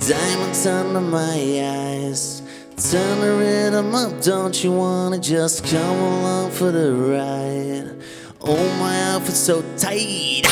Diamonds 0.06 0.66
under 0.66 1.00
my 1.00 1.38
eyes. 1.64 2.42
Turn 2.90 3.20
the 3.20 3.32
rhythm 3.32 3.94
up, 3.94 4.22
don't 4.22 4.62
you 4.62 4.70
wanna 4.70 5.18
just 5.18 5.64
come 5.64 5.98
along 5.98 6.50
for 6.50 6.70
the 6.70 6.92
ride? 6.92 8.02
Oh, 8.42 8.68
my 8.78 8.94
outfit's 9.12 9.38
so 9.38 9.62
tight. 9.78 10.44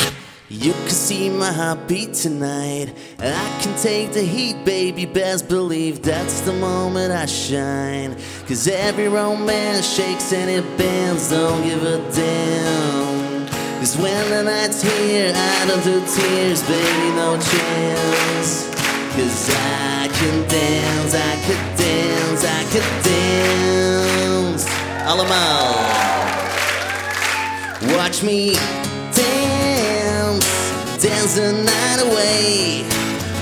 You 0.49 0.73
can 0.73 0.89
see 0.89 1.29
my 1.29 1.51
heartbeat 1.51 2.15
tonight. 2.15 2.95
I 3.19 3.59
can 3.61 3.77
take 3.77 4.11
the 4.11 4.23
heat, 4.23 4.65
baby. 4.65 5.05
Best 5.05 5.47
believe 5.47 6.01
that's 6.01 6.41
the 6.41 6.53
moment 6.53 7.11
I 7.11 7.27
shine. 7.27 8.15
Cause 8.47 8.67
every 8.67 9.07
romance 9.07 9.85
shakes 9.85 10.33
and 10.33 10.49
it 10.49 10.65
bends, 10.77 11.29
don't 11.29 11.63
give 11.63 11.83
a 11.83 11.97
damn. 12.11 13.16
Cause 13.79 13.95
when 13.95 14.29
the 14.31 14.41
night's 14.41 14.81
here, 14.81 15.31
I 15.35 15.65
don't 15.67 15.83
do 15.83 15.99
tears, 16.01 16.63
baby, 16.63 17.09
no 17.15 17.37
chance. 17.37 18.65
Cause 19.13 19.49
I 19.53 20.09
can 20.11 20.47
dance, 20.49 21.13
I 21.13 21.35
could 21.45 21.77
dance, 21.77 22.43
I 22.43 22.63
could 22.73 22.89
dance. 23.05 24.65
Allemaal. 25.05 25.77
Watch 27.95 28.23
me 28.23 28.55
dance, 29.13 30.49
dance 30.99 31.35
the 31.35 31.53
night 31.53 31.99
away. 32.01 32.83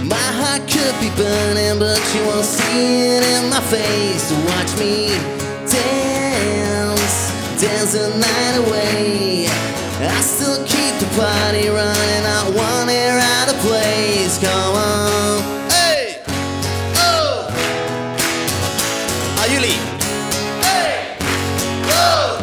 My 0.04 0.28
heart 0.40 0.68
could 0.68 1.00
be 1.00 1.10
burning, 1.16 1.80
but 1.80 2.02
you 2.14 2.26
won't 2.28 2.44
see 2.44 3.08
it 3.08 3.24
in 3.24 3.50
my 3.50 3.62
face. 3.62 4.34
Watch 4.52 4.78
me 4.78 5.16
dance, 5.72 7.32
dance 7.62 7.94
the 7.94 8.10
night 8.20 8.68
away. 8.68 9.65
I 9.98 10.22
still 10.22 10.58
keep 10.66 11.00
the 11.00 11.08
party 11.16 11.70
running, 11.70 12.24
not 12.24 12.48
one 12.54 12.88
hair 12.90 13.18
out 13.18 13.48
of 13.50 13.56
place. 13.62 14.38
Come 14.40 14.76
on, 14.76 15.42
hey, 15.70 16.22
oh, 16.98 17.48
are 19.40 19.48
you 19.48 19.60
leave? 19.62 19.80
Hey, 20.62 21.18
oh. 21.88 22.42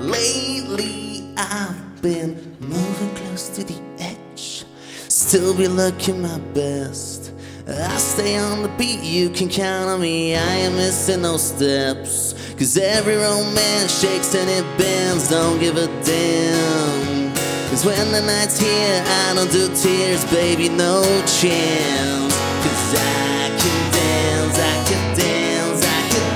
Lately, 0.00 1.34
I've 1.36 2.00
been 2.02 2.56
moving 2.60 3.14
close 3.16 3.48
to 3.56 3.64
the 3.64 3.80
edge. 3.98 4.64
Still 5.08 5.54
be 5.56 5.66
looking 5.66 6.22
my 6.22 6.38
best. 6.54 7.32
I 7.66 7.96
stay 7.96 8.36
on 8.36 8.62
the 8.62 8.68
beat, 8.70 9.02
you 9.02 9.30
can 9.30 9.48
count 9.48 9.88
on 9.88 10.00
me. 10.00 10.36
I 10.36 10.56
ain't 10.56 10.74
missing 10.74 11.22
no 11.22 11.36
steps. 11.36 12.34
Cause 12.58 12.76
every 12.76 13.16
romance 13.16 14.00
shakes 14.00 14.34
and 14.34 14.48
it 14.48 14.64
bends, 14.78 15.28
don't 15.28 15.58
give 15.58 15.76
a 15.76 15.86
damn. 16.04 17.32
Cause 17.70 17.84
when 17.84 18.12
the 18.12 18.20
night's 18.20 18.58
here, 18.58 19.02
I 19.04 19.34
don't 19.34 19.50
do 19.50 19.68
tears, 19.74 20.24
baby, 20.26 20.68
no 20.68 21.02
chance. 21.40 22.34
Cause 22.62 22.94
I 22.94 23.48
can 23.58 23.90
dance, 23.90 24.58
I 24.60 24.84
can 24.86 25.16
dance, 25.18 25.82
I 25.82 26.02
can 26.12 26.28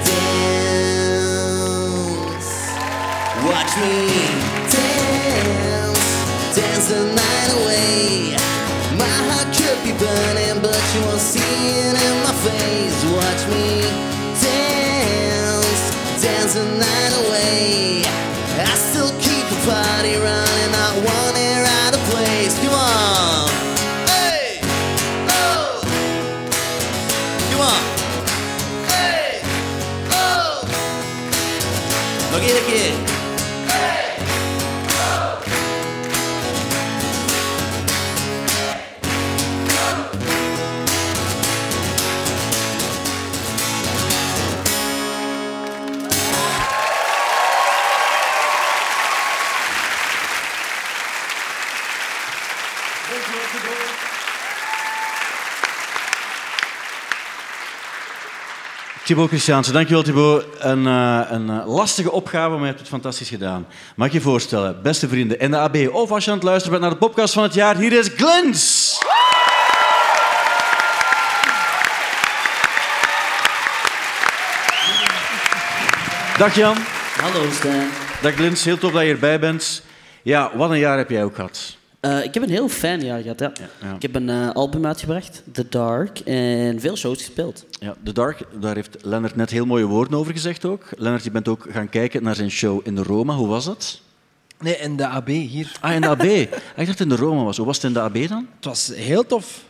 dance. 2.08 2.48
Watch 3.44 3.72
me 3.76 4.08
dance, 4.72 6.06
dance 6.56 6.86
the 6.88 7.04
night 7.14 7.50
away. 7.60 8.34
My 8.98 9.16
heart 9.28 9.48
could 9.54 9.78
be 9.84 9.92
burning, 9.92 10.58
but 10.62 10.82
you 10.94 11.00
won't 11.06 11.20
see 11.20 11.38
it 11.40 11.94
in 11.94 12.14
my 12.24 12.32
face. 12.42 13.04
Watch 13.12 13.42
me 13.52 14.15
dance 16.46 16.54
the 16.54 16.64
night 16.78 17.12
away. 17.26 18.02
I 18.58 18.74
still 18.74 19.10
keep 19.20 19.46
the 19.48 19.56
party 19.66 20.16
running, 20.16 20.70
not 20.72 20.94
one 20.94 21.34
hair 21.34 21.64
out 21.84 21.94
of 21.94 22.00
place. 22.10 22.58
Come 22.58 22.74
on, 22.74 23.48
hey, 24.06 24.60
oh, 25.28 25.82
come 27.50 27.60
on, 27.60 27.80
hey, 28.86 29.40
oh, 30.10 30.62
look 32.32 32.42
at 32.42 32.50
it 32.50 33.05
Thibaut 59.06 59.28
Christiaanse, 59.28 59.72
dankjewel 59.72 60.02
Thibaut. 60.02 60.44
Een, 60.58 60.86
eh, 60.86 61.20
een 61.30 61.50
eh, 61.50 61.74
lastige 61.74 62.12
opgave, 62.12 62.50
maar 62.50 62.58
je 62.58 62.66
hebt 62.66 62.78
het 62.78 62.88
fantastisch 62.88 63.28
gedaan. 63.28 63.66
Mag 63.96 64.06
ik 64.06 64.12
je 64.12 64.20
voorstellen, 64.20 64.82
beste 64.82 65.08
vrienden 65.08 65.38
in 65.38 65.50
de 65.50 65.56
AB, 65.56 65.76
of 65.92 66.10
als 66.10 66.24
je 66.24 66.30
aan 66.30 66.36
het 66.36 66.46
luisteren 66.46 66.70
bent 66.78 66.82
naar 66.82 67.00
de 67.00 67.06
podcast 67.06 67.34
van 67.34 67.42
het 67.42 67.54
jaar, 67.54 67.76
hier 67.76 67.92
is 67.92 68.08
Glens. 68.16 68.98
Dag 76.38 76.54
Jan. 76.54 76.76
Hallo 77.20 77.50
Stijn. 77.50 77.88
Dag 78.22 78.34
Glens, 78.34 78.64
heel 78.64 78.78
tof 78.78 78.92
dat 78.92 79.02
je 79.02 79.08
erbij 79.08 79.40
bent. 79.40 79.82
Ja, 80.22 80.50
wat 80.56 80.70
een 80.70 80.78
jaar 80.78 80.96
heb 80.96 81.10
jij 81.10 81.24
ook 81.24 81.34
gehad. 81.34 81.76
Eh, 82.06 82.24
ik 82.24 82.34
heb 82.34 82.42
een 82.42 82.48
heel 82.48 82.68
fijn 82.68 83.04
jaar 83.04 83.22
gehad. 83.22 83.38
Ja. 83.38 83.52
ja. 83.80 83.94
Ik 83.94 84.02
heb 84.02 84.14
een 84.14 84.30
eh, 84.30 84.50
album 84.50 84.86
uitgebracht, 84.86 85.42
The 85.52 85.66
Dark, 85.68 86.18
en 86.18 86.80
veel 86.80 86.96
shows 86.96 87.18
gespeeld. 87.18 87.66
Ja, 87.70 87.96
The 88.02 88.12
Dark, 88.12 88.42
daar 88.60 88.74
heeft 88.74 88.96
Lennart 89.02 89.36
net 89.36 89.50
heel 89.50 89.66
mooie 89.66 89.84
woorden 89.84 90.18
over 90.18 90.32
gezegd 90.32 90.64
ook. 90.64 90.84
Lennart, 90.96 91.24
je 91.24 91.30
bent 91.30 91.48
ook 91.48 91.66
gaan 91.70 91.88
kijken 91.88 92.22
naar 92.22 92.34
zijn 92.34 92.50
show 92.50 92.80
in 92.84 92.94
de 92.94 93.02
Roma. 93.02 93.34
Hoe 93.34 93.48
was 93.48 93.64
dat? 93.64 94.00
Nee, 94.58 94.76
in 94.76 94.96
de 94.96 95.06
AB 95.06 95.26
hier. 95.26 95.72
Ah, 95.80 95.94
in 95.94 96.00
de 96.00 96.08
AB. 96.08 96.22
Ah, 96.26 96.38
ik 96.38 96.50
dacht 96.50 96.76
dat 96.76 96.86
het 96.86 97.00
in 97.00 97.08
de 97.08 97.16
Roma 97.16 97.42
was. 97.42 97.56
Hoe 97.56 97.66
was 97.66 97.76
het 97.76 97.84
in 97.84 97.92
de 97.92 98.00
AB 98.00 98.28
dan? 98.28 98.48
Het 98.54 98.64
was 98.64 98.92
heel 98.94 99.26
tof. 99.26 99.64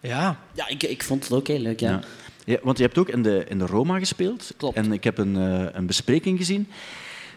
Ja. 0.00 0.38
Ja, 0.52 0.68
ik, 0.68 0.82
ik 0.82 1.02
vond 1.02 1.22
het 1.22 1.32
ook 1.32 1.46
heel 1.46 1.58
leuk, 1.58 1.80
ja. 1.80 1.90
Ja. 1.90 2.00
Ja, 2.44 2.58
want 2.62 2.76
je 2.76 2.84
hebt 2.84 2.98
ook 2.98 3.08
in 3.08 3.22
de, 3.22 3.44
in 3.48 3.58
de 3.58 3.66
Roma 3.66 3.98
gespeeld. 3.98 4.52
Klopt. 4.56 4.76
En 4.76 4.92
ik 4.92 5.04
heb 5.04 5.18
een, 5.18 5.36
eh, 5.36 5.66
een 5.72 5.86
bespreking 5.86 6.38
gezien. 6.38 6.68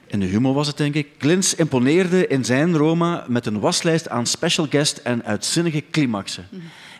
In 0.07 0.19
de 0.19 0.25
humor 0.25 0.53
was 0.53 0.67
het, 0.67 0.77
denk 0.77 0.95
ik. 0.95 1.07
Glins 1.17 1.55
imponeerde 1.55 2.27
in 2.27 2.45
zijn 2.45 2.77
Roma 2.77 3.25
met 3.27 3.45
een 3.45 3.59
waslijst 3.59 4.09
aan 4.09 4.25
special 4.25 4.67
guest 4.69 4.97
en 4.97 5.25
uitzinnige 5.25 5.83
climaxen. 5.91 6.47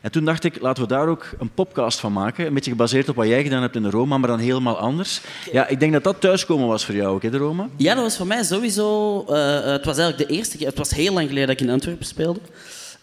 En 0.02 0.12
toen 0.12 0.26
dacht 0.26 0.44
ik, 0.44 0.62
laten 0.62 0.84
we 0.84 0.90
daar 0.90 1.08
ook 1.08 1.30
een 1.40 1.50
podcast 1.50 2.00
van 2.00 2.14
maken. 2.14 2.46
Een 2.46 2.54
beetje 2.54 2.72
gebaseerd 2.72 3.10
op 3.10 3.16
wat 3.16 3.28
jij 3.28 3.44
gedaan 3.44 3.62
hebt 3.62 3.76
in 3.76 3.84
de 3.84 3.90
Roma, 3.90 4.18
maar 4.18 4.30
dan 4.30 4.40
helemaal 4.40 4.78
anders. 4.78 5.22
Ja, 5.52 5.68
ik 5.68 5.80
denk 5.80 5.94
dat 5.94 6.04
dat 6.04 6.22
thuiskomen 6.22 6.68
was 6.68 6.86
voor 6.86 6.96
jou 6.96 7.16
ook, 7.16 7.22
hè, 7.22 7.30
de 7.30 7.38
Roma? 7.38 7.70
Ja, 7.78 7.94
dat 7.94 8.04
was 8.04 8.18
voor 8.18 8.28
mij 8.28 8.44
sowieso... 8.44 9.20
eh, 9.28 9.72
het 9.72 9.86
was 9.86 9.98
eigenlijk 9.98 10.30
de 10.30 10.36
eerste 10.36 10.58
keer... 10.58 10.68
Het 10.68 10.78
was 10.78 10.92
heel 10.92 11.14
lang 11.14 11.28
geleden 11.28 11.48
dat 11.48 11.60
ik 11.60 11.68
in 11.68 11.74
Antwerpen 11.74 12.06
speelde. 12.06 12.40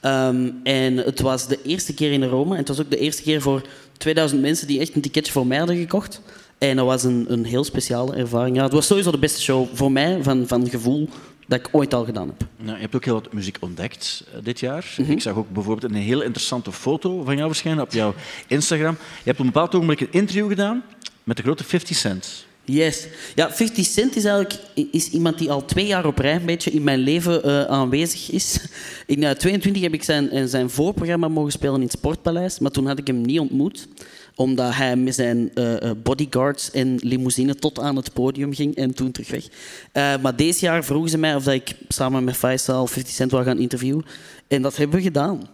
Ehm, 0.00 0.50
en 0.62 0.96
het 0.96 1.20
was 1.20 1.46
de 1.48 1.58
eerste 1.62 1.94
keer 1.94 2.12
in 2.12 2.24
Rome. 2.24 2.52
En 2.52 2.58
het 2.58 2.68
was 2.68 2.80
ook 2.80 2.90
de 2.90 2.98
eerste 2.98 3.22
keer 3.22 3.40
voor 3.40 3.62
2000 3.98 4.40
mensen 4.40 4.66
die 4.66 4.80
echt 4.80 4.94
een 4.94 5.00
ticketje 5.00 5.32
voor 5.32 5.46
mij 5.46 5.58
hadden 5.58 5.76
gekocht. 5.76 6.20
En 6.58 6.76
dat 6.76 6.86
was 6.86 7.04
een, 7.04 7.24
een 7.28 7.44
heel 7.44 7.64
speciale 7.64 8.16
ervaring. 8.16 8.56
Ja, 8.56 8.62
het 8.62 8.72
was 8.72 8.86
sowieso 8.86 9.10
de 9.10 9.18
beste 9.18 9.40
show 9.40 9.66
voor 9.72 9.92
mij, 9.92 10.22
van, 10.22 10.46
van 10.46 10.68
gevoel, 10.68 11.08
dat 11.46 11.58
ik 11.58 11.68
ooit 11.72 11.94
al 11.94 12.04
gedaan 12.04 12.26
heb. 12.26 12.48
Nou, 12.56 12.76
je 12.76 12.82
hebt 12.82 12.94
ook 12.94 13.04
heel 13.04 13.14
wat 13.14 13.32
muziek 13.32 13.56
ontdekt 13.60 14.24
eh, 14.32 14.38
dit 14.42 14.60
jaar. 14.60 14.94
Mhm. 14.98 15.10
Ik 15.10 15.20
zag 15.20 15.36
ook 15.36 15.50
bijvoorbeeld 15.50 15.92
een 15.92 15.98
heel 15.98 16.22
interessante 16.22 16.72
foto 16.72 17.22
van 17.22 17.36
jou 17.36 17.48
verschijnen 17.48 17.84
op 17.84 17.92
jouw 17.92 18.14
Instagram. 18.46 18.96
Je 19.00 19.22
hebt 19.24 19.38
op 19.38 19.44
een 19.44 19.52
bepaald 19.52 19.74
ogenblik 19.74 20.00
een 20.00 20.08
interview 20.10 20.48
gedaan 20.48 20.82
met 21.24 21.36
de 21.36 21.42
grote 21.42 21.64
50 21.64 21.96
Cent. 21.96 22.46
Yes. 22.66 23.06
Ja, 23.34 23.52
50 23.52 23.86
Cent 23.86 24.16
is 24.16 24.24
eigenlijk 24.24 24.60
is 24.90 25.08
iemand 25.08 25.38
die 25.38 25.50
al 25.50 25.64
twee 25.64 25.86
jaar 25.86 26.06
op 26.06 26.18
rij 26.18 26.34
een 26.34 26.44
beetje 26.44 26.70
in 26.70 26.82
mijn 26.82 26.98
leven 26.98 27.42
eh, 27.42 27.64
aanwezig 27.64 28.30
is. 28.30 28.58
In 29.06 29.22
eh, 29.22 29.30
22 29.30 29.82
heb 29.82 29.94
ik 29.94 30.02
zijn, 30.02 30.30
eh, 30.30 30.44
zijn 30.44 30.70
voorprogramma 30.70 31.28
mogen 31.28 31.52
spelen 31.52 31.74
in 31.74 31.82
het 31.82 31.92
Sportpaleis, 31.92 32.58
maar 32.58 32.70
toen 32.70 32.86
had 32.86 32.98
ik 32.98 33.06
hem 33.06 33.20
niet 33.20 33.40
ontmoet. 33.40 33.88
Omdat 34.34 34.74
hij 34.74 34.96
met 34.96 35.14
zijn 35.14 35.50
eh, 35.54 35.82
eh, 35.82 35.96
bodyguards 36.02 36.70
en 36.70 36.98
limousine 37.00 37.54
tot 37.54 37.78
aan 37.78 37.96
het 37.96 38.12
podium 38.12 38.54
ging 38.54 38.76
en 38.76 38.94
toen 38.94 39.12
terug 39.12 39.30
weg. 39.30 39.46
Eh, 39.92 40.22
maar 40.22 40.36
deze 40.36 40.64
jaar 40.64 40.84
vroegen 40.84 41.10
ze 41.10 41.18
mij 41.18 41.34
of 41.34 41.44
dat 41.44 41.54
ik 41.54 41.76
samen 41.88 42.24
met 42.24 42.36
Faisal 42.36 42.86
50 42.86 43.14
Cent 43.14 43.30
wil 43.30 43.44
gaan 43.44 43.58
interviewen. 43.58 44.04
En 44.48 44.62
dat 44.62 44.76
hebben 44.76 44.96
we 44.96 45.02
gedaan. 45.02 45.48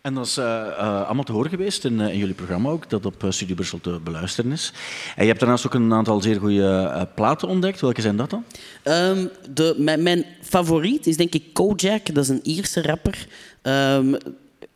En 0.00 0.14
dat 0.14 0.26
is 0.26 0.38
allemaal 0.38 1.24
te 1.24 1.32
horen 1.32 1.50
geweest 1.50 1.84
in, 1.84 2.00
in 2.00 2.18
jullie 2.18 2.34
programma 2.34 2.70
ook, 2.70 2.90
dat 2.90 3.06
op 3.06 3.24
Studio 3.28 3.54
Brussel 3.54 3.80
te 3.80 4.00
beluisteren 4.04 4.52
is. 4.52 4.72
En 5.16 5.22
je 5.22 5.28
hebt 5.28 5.40
daarnaast 5.40 5.66
ook 5.66 5.74
een 5.74 5.92
aantal 5.92 6.20
zeer 6.20 6.40
goede 6.40 7.08
platen 7.14 7.48
ontdekt. 7.48 7.80
Welke 7.80 8.00
zijn 8.00 8.16
dat 8.16 8.30
dan? 8.30 8.44
Ehm, 8.82 9.26
de, 9.54 9.74
mijn, 9.78 10.02
mijn 10.02 10.24
favoriet 10.40 11.06
is 11.06 11.16
denk 11.16 11.34
ik 11.34 11.52
Kojak, 11.52 12.14
dat 12.14 12.24
is 12.24 12.28
een 12.28 12.40
Ierse 12.42 12.82
rapper. 12.82 13.26
Ehm, 13.62 14.14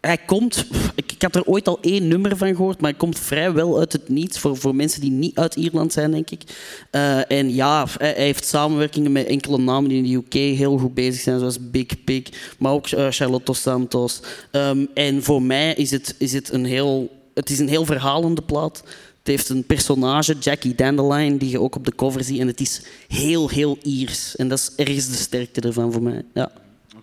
hij 0.02 0.18
komt, 0.18 0.66
ik, 0.94 1.12
ik 1.12 1.22
had 1.22 1.34
er 1.34 1.44
ooit 1.44 1.68
al 1.68 1.78
één 1.80 2.08
nummer 2.08 2.36
van 2.36 2.56
gehoord, 2.56 2.80
maar 2.80 2.90
hij 2.90 2.98
komt 2.98 3.18
vrijwel 3.18 3.78
uit 3.78 3.92
het 3.92 4.08
niets 4.08 4.38
voor, 4.38 4.56
voor 4.56 4.74
mensen 4.74 5.00
die 5.00 5.10
niet 5.10 5.38
uit 5.38 5.54
Ierland 5.54 5.92
zijn, 5.92 6.10
denk 6.10 6.30
ik. 6.30 6.42
Eh, 6.90 7.30
en 7.30 7.54
ja, 7.54 7.86
hij, 7.98 8.12
heeft 8.16 8.44
samenwerkingen 8.44 9.12
met 9.12 9.26
enkele 9.26 9.58
namen 9.58 9.88
die 9.88 9.98
in 9.98 10.10
de 10.10 10.14
UK 10.14 10.56
heel 10.56 10.78
goed 10.78 10.94
bezig 10.94 11.20
zijn, 11.22 11.38
zoals 11.38 11.70
Big 11.70 12.04
Pig, 12.04 12.22
maar 12.58 12.72
ook 12.72 12.86
eh, 12.86 13.06
Charlotte 13.10 13.52
Santos. 13.52 14.20
Ehm, 14.50 14.86
en 14.94 15.22
voor 15.22 15.42
mij 15.42 15.74
is 15.74 15.90
het, 15.90 16.14
is 16.18 16.32
het 16.32 16.52
een 16.52 16.64
heel, 16.64 17.10
het 17.34 17.50
is 17.50 17.58
een 17.58 17.68
heel 17.68 17.84
verhalende 17.84 18.42
plaat. 18.42 18.82
Het 19.18 19.26
heeft 19.26 19.48
een 19.48 19.64
personage, 19.64 20.36
Jackie 20.38 20.74
Dandelion, 20.74 21.36
die 21.36 21.50
je 21.50 21.60
ook 21.60 21.76
op 21.76 21.84
de 21.84 21.94
cover 21.94 22.24
ziet. 22.24 22.40
En 22.40 22.46
het 22.46 22.60
is 22.60 22.82
heel, 23.08 23.48
heel 23.48 23.78
Iers. 23.82 24.36
En 24.36 24.48
dat 24.48 24.58
is 24.58 24.70
ergens 24.76 25.06
de 25.08 25.16
sterkte 25.16 25.60
ervan 25.60 25.92
voor 25.92 26.02
mij. 26.02 26.24
Ja. 26.34 26.52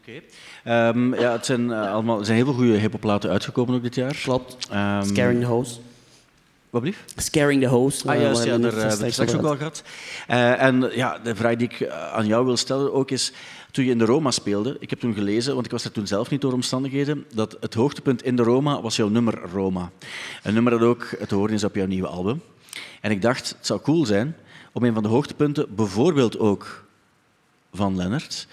Oké. 0.09 0.21
Ehm, 0.63 1.13
ja, 1.13 1.31
het 1.31 1.45
zijn, 1.45 1.71
eh, 1.71 1.91
allemaal, 1.91 2.19
er 2.19 2.25
zijn 2.25 2.37
heel 2.37 2.45
veel 2.45 2.55
goede 2.55 2.77
hippoplaten 2.77 3.29
uitgekomen 3.29 3.75
ook 3.75 3.83
dit 3.83 3.95
jaar. 3.95 4.19
Klopt. 4.23 4.67
Ehm, 4.71 5.03
Scaring 5.03 5.39
the 5.39 5.45
Hose. 5.45 5.79
Wat 6.69 6.81
blief? 6.81 7.05
Scaring 7.15 7.61
the 7.61 7.67
Hose. 7.67 8.07
Ah, 8.07 8.15
eh, 8.15 8.21
juist, 8.21 8.43
ja, 8.43 8.49
daar 8.49 8.59
net 8.59 8.73
hebben 8.73 8.99
we 8.99 9.11
straks 9.11 9.35
ook 9.35 9.45
al 9.45 9.57
gehad. 9.57 9.83
Eh, 10.27 10.61
en 10.61 10.91
ja, 10.93 11.19
de 11.23 11.35
vraag 11.35 11.55
die 11.55 11.67
ik 11.67 11.79
eh, 11.79 12.13
aan 12.13 12.27
jou 12.27 12.45
wil 12.45 12.57
stellen 12.57 12.93
ook 12.93 13.11
is, 13.11 13.31
toen 13.71 13.85
je 13.85 13.91
in 13.91 13.97
de 13.97 14.05
Roma 14.05 14.31
speelde, 14.31 14.77
ik 14.79 14.89
heb 14.89 14.99
toen 14.99 15.13
gelezen, 15.13 15.53
want 15.53 15.65
ik 15.65 15.71
was 15.71 15.83
er 15.83 15.91
toen 15.91 16.07
zelf 16.07 16.29
niet 16.29 16.41
door 16.41 16.53
omstandigheden, 16.53 17.25
dat 17.33 17.57
het 17.59 17.73
hoogtepunt 17.73 18.23
in 18.23 18.35
de 18.35 18.43
Roma 18.43 18.81
was 18.81 18.95
jouw 18.95 19.07
nummer 19.07 19.39
Roma. 19.53 19.91
Een 20.43 20.53
nummer 20.53 20.71
dat 20.71 20.81
ook 20.81 21.07
te 21.27 21.35
horen 21.35 21.53
is 21.53 21.63
op 21.63 21.75
jouw 21.75 21.87
nieuwe 21.87 22.07
album. 22.07 22.41
En 23.01 23.11
ik 23.11 23.21
dacht, 23.21 23.49
het 23.49 23.65
zou 23.65 23.79
cool 23.79 24.05
zijn 24.05 24.35
om 24.71 24.83
een 24.83 24.93
van 24.93 25.03
de 25.03 25.09
hoogtepunten, 25.09 25.75
bijvoorbeeld 25.75 26.39
ook 26.39 26.85
van 27.73 27.95
Lennart, 27.95 28.47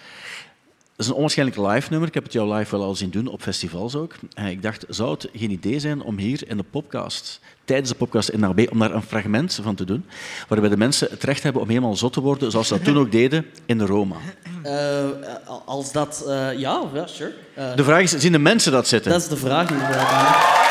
is 0.97 1.07
een 1.07 1.15
onwaarschijnlijk 1.15 1.59
live 1.59 1.91
nummer. 1.91 2.09
Ik 2.09 2.15
heb 2.15 2.23
het 2.25 2.33
jou 2.33 2.55
live 2.55 2.77
wel 2.77 2.87
al 2.87 2.95
zien 2.95 3.11
doen, 3.11 3.27
op 3.27 3.43
festivals 3.43 3.95
ook. 3.95 4.15
En 4.35 4.47
ik 4.47 4.63
dacht, 4.63 4.85
zou 4.89 5.11
het 5.11 5.29
geen 5.35 5.51
idee 5.51 5.81
zijn 5.81 6.03
om 6.03 6.19
hier 6.19 6.41
in 6.49 6.57
de 6.57 6.63
podcast, 6.71 7.41
tijdens 7.65 7.89
de 7.89 7.95
podcast 7.95 8.29
in 8.29 8.45
AB, 8.45 8.67
om 8.71 8.79
daar 8.79 8.95
een 8.95 9.03
fragment 9.03 9.59
van 9.63 9.75
te 9.75 9.85
doen, 9.85 10.05
waarbij 10.49 10.69
de 10.69 10.77
mensen 10.77 11.09
het 11.11 11.23
recht 11.25 11.43
hebben 11.43 11.63
om 11.63 11.69
helemaal 11.69 11.97
zot 11.97 12.13
te 12.13 12.21
worden, 12.21 12.51
zoals 12.51 12.69
ze 12.69 12.75
dat 12.75 12.85
toen 12.85 12.99
ook 12.99 13.13
deden 13.13 13.47
in 13.67 13.79
de 13.79 13.87
Roma. 13.87 14.17
Eh, 14.63 15.05
als 15.65 15.93
dat... 15.93 16.25
eh, 16.29 16.59
ja, 16.59 16.83
ja, 16.95 17.07
sure. 17.07 17.35
Eh, 17.55 17.75
De 17.77 17.85
vraag 17.85 18.01
is, 18.03 18.11
zien 18.11 18.33
de 18.33 18.39
mensen 18.39 18.73
dat 18.73 18.89
zitten? 18.89 19.11
Dat 19.13 19.21
is 19.21 19.29
de 19.29 19.37
vraag 19.37 19.71
inderdaad. 19.71 20.65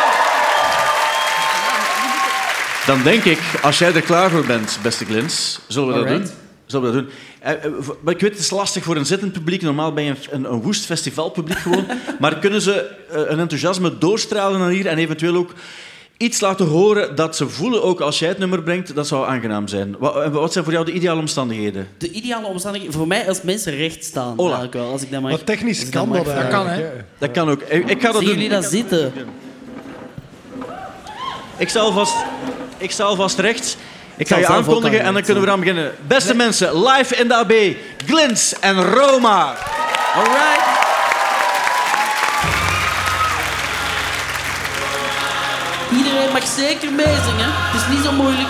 Dan 2.85 3.03
denk 3.03 3.23
ik, 3.23 3.39
als 3.61 3.77
jij 3.80 3.93
er 3.93 4.02
klaar 4.02 4.30
voor 4.30 4.45
bent, 4.45 4.80
beste 4.84 5.06
Glins, 5.06 5.60
zullen 5.68 5.88
we 5.88 5.93
dat 5.99 6.07
doen? 6.07 6.30
Zullen 6.65 6.91
we 6.91 6.95
dat 6.95 7.03
doen? 7.06 7.14
Eh, 7.45 7.65
eh, 7.65 7.72
maar 8.01 8.13
ik 8.13 8.19
weet, 8.19 8.31
het 8.31 8.39
is 8.39 8.49
lastig 8.49 8.84
voor 8.84 8.95
een 8.95 9.05
zittend 9.05 9.31
publiek. 9.31 9.61
Normaal 9.61 9.93
ben 9.93 10.03
je 10.03 10.09
een, 10.09 10.17
een, 10.30 10.51
een 10.53 10.61
woest 10.61 10.85
festivalpubliek 10.85 11.57
gewoon. 11.57 11.85
maar 12.19 12.39
kunnen 12.39 12.61
ze 12.61 12.95
eh, 13.09 13.19
een 13.26 13.39
enthousiasme 13.39 13.97
doorstralen 13.97 14.59
naar 14.59 14.69
hier 14.69 14.88
en 14.88 14.97
eventueel 14.97 15.35
ook 15.35 15.53
iets 16.17 16.39
laten 16.39 16.65
horen 16.65 17.15
dat 17.15 17.35
ze 17.35 17.49
voelen, 17.49 17.84
ook 17.84 17.99
als 18.01 18.19
jij 18.19 18.30
het 18.30 18.38
nummer 18.38 18.63
brengt, 18.63 18.95
dat 18.95 19.07
zou 19.07 19.27
aangenaam 19.27 19.67
zijn. 19.67 19.95
Wat, 19.99 20.15
eh, 20.15 20.30
wat 20.30 20.51
zijn 20.51 20.63
voor 20.63 20.73
jou 20.73 20.85
de 20.85 20.91
ideale 20.91 21.19
omstandigheden? 21.19 21.88
De 21.97 22.11
ideale 22.11 22.47
omstandigheden 22.47 22.95
voor 22.97 23.07
mij 23.07 23.27
als 23.27 23.41
mensen 23.41 23.76
recht 23.76 24.03
staan. 24.03 24.39
Eigenlijk 24.39 24.73
wel, 24.73 24.91
als 24.91 25.01
ik 25.01 25.11
dat 25.11 25.22
mag. 25.22 25.31
Maar 25.31 25.43
technisch 25.43 25.77
als 25.77 25.88
ik 25.88 25.93
kan 25.93 26.11
dat 26.11 26.23
vragen. 26.23 26.67
eigenlijk, 26.67 26.93
hè? 26.95 27.03
Dat 27.17 27.31
kan 27.31 27.49
ook. 27.49 27.61
Ik, 27.61 27.89
ik 27.89 28.01
ga 28.01 28.11
dat 28.11 28.22
Zien 28.22 28.26
doen. 28.26 28.34
jullie 28.34 28.49
dat 28.49 28.65
zitten? 28.65 29.13
Ik 31.57 31.69
sta 31.69 31.80
alvast, 31.80 32.15
ik 32.77 32.91
sta 32.91 33.03
alvast 33.03 33.39
rechts. 33.39 33.77
Ik 34.18 34.28
ga 34.28 34.38
je 34.38 34.48
aankondigen 34.48 35.00
en 35.00 35.14
dan 35.14 35.22
kunnen 35.24 35.42
we 35.42 35.48
eraan 35.48 35.60
beginnen. 35.60 35.92
Beste 36.08 36.36
mensen, 36.36 36.84
live 36.88 37.16
in 37.16 37.28
de 37.28 37.36
AB, 37.36 37.54
Glins 38.06 38.60
en 38.60 38.84
Roma. 38.84 39.54
Alright. 40.16 40.64
Iedereen 45.92 46.32
mag 46.32 46.48
zeker 46.48 46.92
meezingen. 46.92 47.50
Het 47.52 47.82
is 47.82 47.96
niet 47.96 48.06
zo 48.06 48.12
moeilijk. 48.12 48.50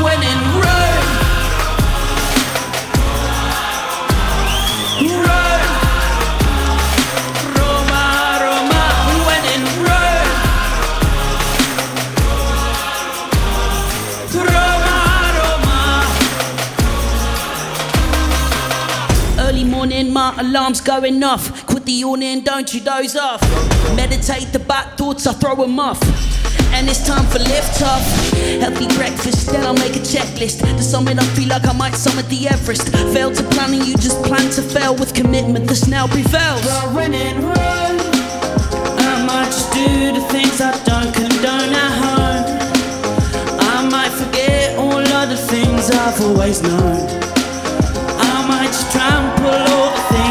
When 0.00 0.22
in. 0.22 0.38
Rome. 0.62 0.81
Alarm's 20.42 20.80
going 20.80 21.22
off. 21.22 21.66
Quit 21.66 21.84
the 21.84 21.92
yawning, 21.92 22.40
don't 22.42 22.72
you 22.74 22.80
doze 22.80 23.16
off. 23.16 23.40
Meditate 23.96 24.52
the 24.52 24.58
bad 24.58 24.96
thoughts, 24.98 25.26
I 25.26 25.32
throw 25.32 25.54
them 25.54 25.78
off. 25.78 26.00
And 26.74 26.88
it's 26.88 27.06
time 27.06 27.26
for 27.26 27.38
lift 27.38 27.82
off. 27.82 28.04
Healthy 28.60 28.88
breakfast, 28.96 29.50
then 29.50 29.64
I'll 29.64 29.74
make 29.74 29.94
a 29.94 30.00
checklist. 30.00 30.60
The 30.60 30.82
summit, 30.82 31.18
I 31.18 31.24
feel 31.36 31.48
like 31.48 31.66
I 31.66 31.72
might 31.72 31.94
summit 31.94 32.28
the 32.28 32.48
Everest. 32.48 32.88
Fail 33.14 33.30
to 33.32 33.42
plan 33.54 33.74
and 33.74 33.86
you 33.86 33.94
just 33.96 34.22
plan 34.24 34.50
to 34.52 34.62
fail 34.62 34.94
with 34.94 35.14
commitment 35.14 35.66
that's 35.66 35.86
now 35.86 36.06
prevails. 36.06 36.64
When 36.94 37.14
in 37.14 37.42
Rome, 37.42 38.00
I 38.98 39.24
might 39.26 39.46
just 39.46 39.72
do 39.72 40.12
the 40.12 40.24
things 40.32 40.60
I 40.60 40.72
don't 40.84 41.12
condone 41.14 41.72
at 41.86 41.92
home. 42.02 42.44
I 43.60 43.88
might 43.88 44.12
forget 44.12 44.76
all 44.78 44.98
of 44.98 45.28
the 45.28 45.36
things 45.36 45.90
I've 45.90 46.20
always 46.22 46.62
known. 46.62 47.22
I 48.18 48.46
might 48.48 48.68
just 48.68 48.90
trample 48.92 49.46
all 49.46 49.90
the 49.92 50.02
things 50.10 50.21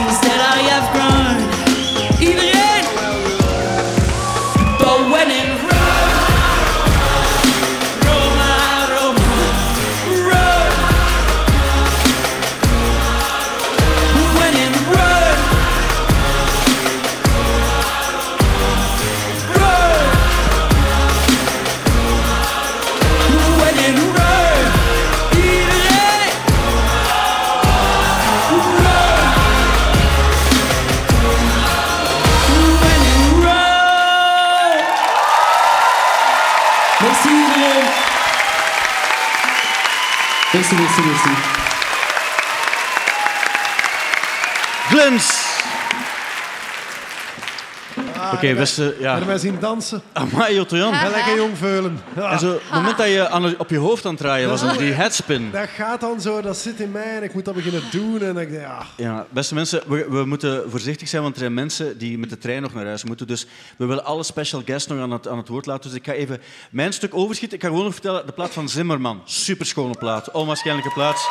Oké, 48.49 48.55
beste... 48.55 48.95
Ja. 48.99 49.09
Hebben 49.09 49.27
wij 49.27 49.38
zien 49.38 49.57
dansen? 49.59 50.01
Amai, 50.13 50.59
Otto 50.59 50.77
Jan. 50.77 50.91
Lekker 50.91 51.35
jong 51.35 51.57
veulen. 51.57 51.99
Ja. 52.15 52.31
En 52.31 52.39
zo, 52.39 52.51
het 52.51 52.73
moment 52.73 52.97
dat 52.97 53.07
je 53.07 53.55
op 53.57 53.69
je 53.69 53.77
hoofd 53.77 54.05
aan 54.05 54.11
het 54.11 54.19
draaien 54.19 54.49
was, 54.49 54.63
is 54.63 54.77
die 54.77 54.91
headspin. 54.91 55.51
Dat 55.51 55.69
gaat 55.69 56.01
dan 56.01 56.22
zo, 56.22 56.41
dat 56.41 56.57
zit 56.57 56.80
in 56.80 56.91
mij 56.91 57.15
en 57.15 57.23
ik 57.23 57.34
moet 57.34 57.45
dat 57.45 57.53
beginnen 57.55 57.84
doen. 57.91 58.22
En 58.22 58.38
ik 58.38 58.51
ja, 58.51 58.85
Ja, 58.95 59.26
beste 59.30 59.53
mensen, 59.53 59.81
we, 59.88 60.05
we 60.09 60.26
moeten 60.26 60.63
voorzichtig 60.69 61.07
zijn, 61.07 61.22
want 61.22 61.34
er 61.34 61.39
zijn 61.39 61.53
mensen 61.53 61.97
die 61.97 62.18
met 62.18 62.30
de 62.30 62.38
trein 62.38 62.61
nog 62.61 62.73
naar 62.73 62.85
huis 62.85 63.03
moeten. 63.03 63.27
Dus 63.27 63.45
we 63.77 63.85
willen 63.85 64.05
alle 64.05 64.23
special 64.23 64.61
guests 64.65 64.88
nog 64.88 64.99
aan 64.99 65.11
het, 65.11 65.27
aan 65.27 65.38
het 65.38 65.47
woord 65.47 65.65
laten. 65.65 65.89
Dus 65.89 65.99
ik 65.99 66.05
ga 66.05 66.13
even 66.13 66.41
mijn 66.72 66.93
stuk 66.93 67.15
overschieten. 67.15 67.57
Ik 67.57 67.63
ga 67.63 67.69
gewoon 67.69 67.84
nog 67.84 67.93
vertellen, 67.93 68.26
de 68.26 68.31
plaat 68.31 68.53
van 68.53 68.69
Zimmerman. 68.69 69.22
Superschone 69.26 69.95
plaat, 69.99 70.31
onwaarschijnlijke 70.31 70.91
plaat. 70.93 71.30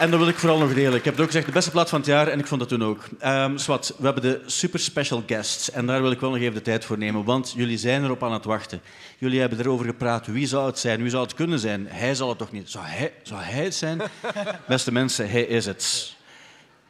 En 0.00 0.10
dat 0.10 0.18
wil 0.18 0.28
ik 0.28 0.38
vooral 0.38 0.58
nog 0.58 0.74
delen. 0.74 0.94
Ik 0.94 1.04
heb 1.04 1.12
het 1.12 1.22
ook 1.22 1.26
gezegd, 1.26 1.46
de 1.46 1.52
beste 1.52 1.70
plaat 1.70 1.88
van 1.88 1.98
het 1.98 2.08
jaar, 2.08 2.28
en 2.28 2.38
ik 2.38 2.46
vond 2.46 2.60
dat 2.60 2.68
toen 2.68 2.84
ook. 2.84 3.04
Ehm 3.18 3.56
Swat, 3.56 3.94
we 3.98 4.04
hebben 4.04 4.22
de 4.22 4.40
super 4.46 4.80
special 4.80 5.22
guests. 5.26 5.70
En 5.70 5.86
daar 5.86 6.02
wil 6.02 6.10
ik 6.10 6.20
wel 6.20 6.30
nog 6.30 6.38
even 6.38 6.54
de 6.54 6.62
tijd 6.62 6.84
voor 6.84 6.98
nemen, 6.98 7.24
want 7.24 7.52
jullie 7.56 7.78
zijn 7.78 8.04
erop 8.04 8.22
aan 8.22 8.32
het 8.32 8.44
wachten. 8.44 8.80
Jullie 9.18 9.40
hebben 9.40 9.60
erover 9.60 9.86
gepraat. 9.86 10.26
Wie 10.26 10.46
zou 10.46 10.66
het 10.66 10.78
zijn? 10.78 11.00
Wie 11.00 11.10
zou 11.10 11.22
het 11.22 11.34
kunnen 11.34 11.58
zijn? 11.58 11.86
Hij 11.88 12.14
zal 12.14 12.28
het 12.28 12.38
toch 12.38 12.52
niet? 12.52 12.70
Zou 12.70 12.84
hij, 12.84 13.12
zou 13.22 13.42
hij 13.42 13.64
het 13.64 13.74
zijn? 13.74 14.00
Beste 14.68 14.92
mensen, 14.92 15.30
hij 15.30 15.42
is 15.42 15.66
het. 15.66 16.14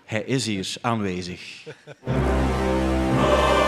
Hij 0.04 0.22
is 0.22 0.46
hier, 0.46 0.74
aanwezig. 0.80 1.40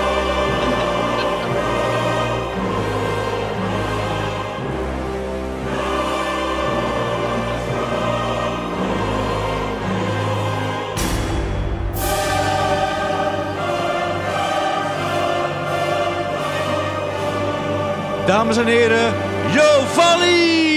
dames 18.27 18.57
en 18.57 18.67
heren, 18.67 19.15
Jo 19.53 19.85
Valli! 19.93 20.71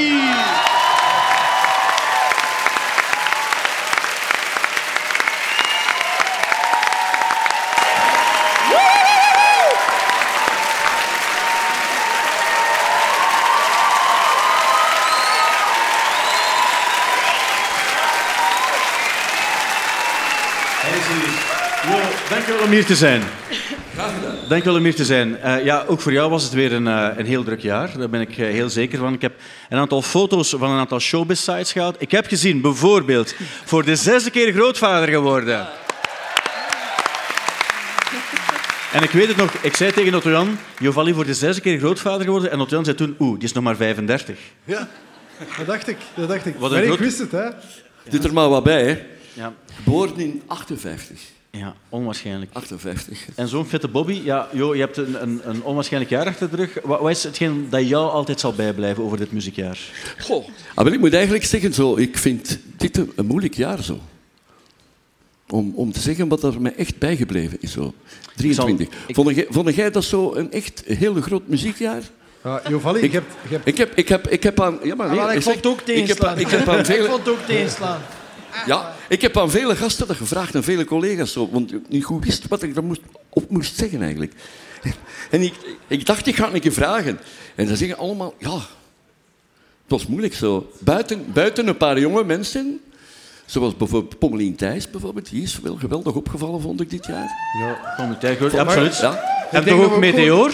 Jo, 21.89 21.99
dankjewel 22.29 22.63
om 22.63 22.69
hier 22.69 22.85
te 22.85 22.95
zijn. 22.95 23.23
Dankjewel 24.47 24.77
om 24.77 24.83
hier 24.83 24.95
te 24.95 25.05
zijn. 25.05 25.39
Eh, 25.39 25.63
ja, 25.63 25.83
ook 25.87 26.01
voor 26.01 26.11
jou 26.11 26.29
was 26.29 26.43
het 26.43 26.53
weer 26.53 26.73
een, 26.73 26.87
eh, 26.87 27.07
een 27.17 27.25
heel 27.25 27.43
druk 27.43 27.61
jaar. 27.61 27.97
Daar 27.97 28.09
ben 28.09 28.21
ik 28.21 28.37
eh, 28.37 28.47
heel 28.47 28.69
zeker 28.69 28.99
van. 28.99 29.13
Ik 29.13 29.21
heb 29.21 29.33
een 29.69 29.77
aantal 29.77 30.01
foto's 30.01 30.49
van 30.49 30.71
een 30.71 30.79
aantal 30.79 30.99
showbiz-sites 30.99 31.71
gehaald. 31.71 31.95
Ik 31.99 32.11
heb 32.11 32.27
gezien, 32.27 32.61
bijvoorbeeld, 32.61 33.35
voor 33.65 33.83
de 33.83 33.95
zesde 33.95 34.29
keer 34.29 34.53
grootvader 34.53 35.07
geworden. 35.07 35.67
En 38.93 39.03
ik 39.03 39.09
weet 39.09 39.27
het 39.27 39.37
nog, 39.37 39.53
ik 39.53 39.75
zei 39.75 39.91
tegen 39.91 40.15
Otto 40.15 40.29
Jan, 40.29 40.57
Jovalli 40.79 41.13
voor 41.13 41.25
de 41.25 41.33
zesde 41.33 41.61
keer 41.61 41.77
grootvader 41.77 42.25
geworden. 42.25 42.51
En 42.51 42.59
Otto 42.59 42.75
Jan 42.75 42.85
zei 42.85 42.97
toen, 42.97 43.15
oeh, 43.19 43.33
die 43.33 43.47
is 43.47 43.53
nog 43.53 43.63
maar 43.63 43.75
35. 43.75 44.37
Ja, 44.63 44.87
dat 45.57 45.67
dacht 45.67 45.87
ik. 45.87 45.97
Dat 46.15 46.27
dacht 46.27 46.45
ik. 46.45 46.55
Wat 46.57 46.71
Maar 46.71 46.83
ik 46.83 46.99
wist 46.99 47.19
het, 47.19 47.31
hè. 47.31 47.49
Doet 48.09 48.23
er 48.23 48.33
maar 48.33 48.49
wat 48.49 48.63
bij, 48.63 48.83
hè. 48.83 49.01
Ja. 49.33 49.53
Geboren 49.75 50.19
in 50.19 50.41
58. 50.47 51.19
Ja, 51.57 51.75
onwaarschijnlijk. 51.89 52.51
58. 52.53 53.25
En 53.35 53.47
zo'n 53.47 53.65
fitte 53.65 53.87
Bobby, 53.87 54.21
ja, 54.23 54.47
jo, 54.51 54.73
je 54.75 54.79
hebt 54.81 54.97
een, 54.97 55.21
een, 55.21 55.41
een 55.43 55.63
onwaarschijnlijk 55.63 56.11
jaar 56.11 56.25
achter 56.27 56.49
de 56.49 56.55
rug. 56.55 56.77
Wat, 56.83 56.99
wat 56.99 57.09
is 57.11 57.23
hetgeen 57.23 57.67
dat 57.69 57.87
jou 57.87 58.09
altijd 58.11 58.39
zal 58.39 58.53
bijblijven 58.53 59.03
over 59.03 59.17
dit 59.17 59.31
muziekjaar? 59.31 59.79
Goh. 60.19 60.47
Ah, 60.75 60.83
wel, 60.83 60.93
ik 60.93 60.99
moet 60.99 61.13
eigenlijk 61.13 61.45
zeggen, 61.45 61.73
zo, 61.73 61.95
ik 61.97 62.17
vind 62.17 62.59
dit 62.77 62.97
een, 62.97 63.11
een 63.15 63.25
moeilijk 63.25 63.53
jaar 63.55 63.83
zo. 63.83 63.99
Om, 65.49 65.71
om 65.75 65.91
te 65.91 65.99
zeggen 65.99 66.27
wat 66.27 66.43
er 66.43 66.61
mij 66.61 66.75
echt 66.75 66.99
bijgebleven 66.99 67.57
is. 67.61 67.71
Zo. 67.71 67.93
23. 68.35 68.87
Vond, 69.07 69.35
jij, 69.35 69.45
vond 69.49 69.75
jij 69.75 69.91
dat 69.91 70.03
zo 70.03 70.33
een 70.33 70.51
echt 70.51 70.83
heel 70.85 71.21
groot 71.21 71.47
muziekjaar? 71.47 72.01
Ja, 72.43 72.61
Jovalli, 72.69 72.99
ik, 73.01 73.11
je 73.11 73.21
hebt- 73.49 73.67
ik, 73.67 73.77
heb, 73.77 73.91
ik, 73.95 74.07
heb, 74.09 74.27
ik 74.27 74.43
heb 74.43 74.61
aan... 74.61 74.79
Ja, 74.83 74.95
maar 74.95 75.09
Ah, 75.09 75.27
nee, 75.27 75.35
ik 75.35 75.41
vond 75.41 75.55
het 75.55 75.65
ook 75.65 75.81
ik 75.81 75.85
heb, 75.87 75.95
teenslaan. 75.95 76.39
ik 76.39 76.47
heb 76.47 76.69
aan 76.69 76.85
vele, 76.85 76.99
Ik 77.03 77.09
vond 77.09 77.25
het 77.25 77.29
ook 77.33 77.45
teenslaan. 77.45 78.01
Ja, 78.65 78.93
ik 79.09 79.21
heb 79.21 79.37
aan 79.37 79.51
vele 79.51 79.75
gasten 79.75 80.07
dat 80.07 80.15
gevraagd 80.15 80.55
en 80.55 80.63
vele 80.63 80.85
collega's 80.85 81.31
zo, 81.31 81.49
want 81.51 81.73
ik 81.73 81.81
niet 81.89 82.03
goed 82.03 82.25
wist 82.25 82.47
wat 82.47 82.63
ik 82.63 82.75
er 82.75 82.83
moest, 82.83 83.01
op 83.29 83.49
moest 83.49 83.77
zeggen 83.77 84.01
eigenlijk. 84.01 84.33
En 85.29 85.41
ik, 85.41 85.53
ik 85.87 86.05
dacht, 86.05 86.27
ik 86.27 86.35
ga 86.35 86.45
het 86.45 86.53
een 86.53 86.59
keer 86.59 86.73
vragen. 86.73 87.19
En 87.55 87.67
dan 87.67 87.77
zeggen 87.77 87.97
allemaal, 87.97 88.33
ja, 88.39 88.53
het 88.53 88.63
was 89.87 90.07
moeilijk 90.07 90.33
zo. 90.33 90.71
Buiten, 90.79 91.25
buiten 91.33 91.67
een 91.67 91.77
paar 91.77 91.99
jonge 91.99 92.23
mensen, 92.23 92.81
zoals 93.45 93.77
bijvoorbeeld 93.77 94.19
Pommelien 94.19 94.55
Thijs 94.55 94.89
bijvoorbeeld, 94.89 95.29
die 95.29 95.43
is 95.43 95.59
wel 95.59 95.75
geweldig 95.75 96.13
opgevallen, 96.13 96.61
vond 96.61 96.81
ik 96.81 96.89
dit 96.89 97.05
jaar. 97.05 97.29
Ja, 97.59 97.93
Pommelien 97.95 98.19
Thijs, 98.19 98.53
absoluut. 98.53 98.97
Ja. 98.97 99.23
En 99.51 99.65
toch 99.65 99.83
ook 99.83 99.99
Meteor? 99.99 100.53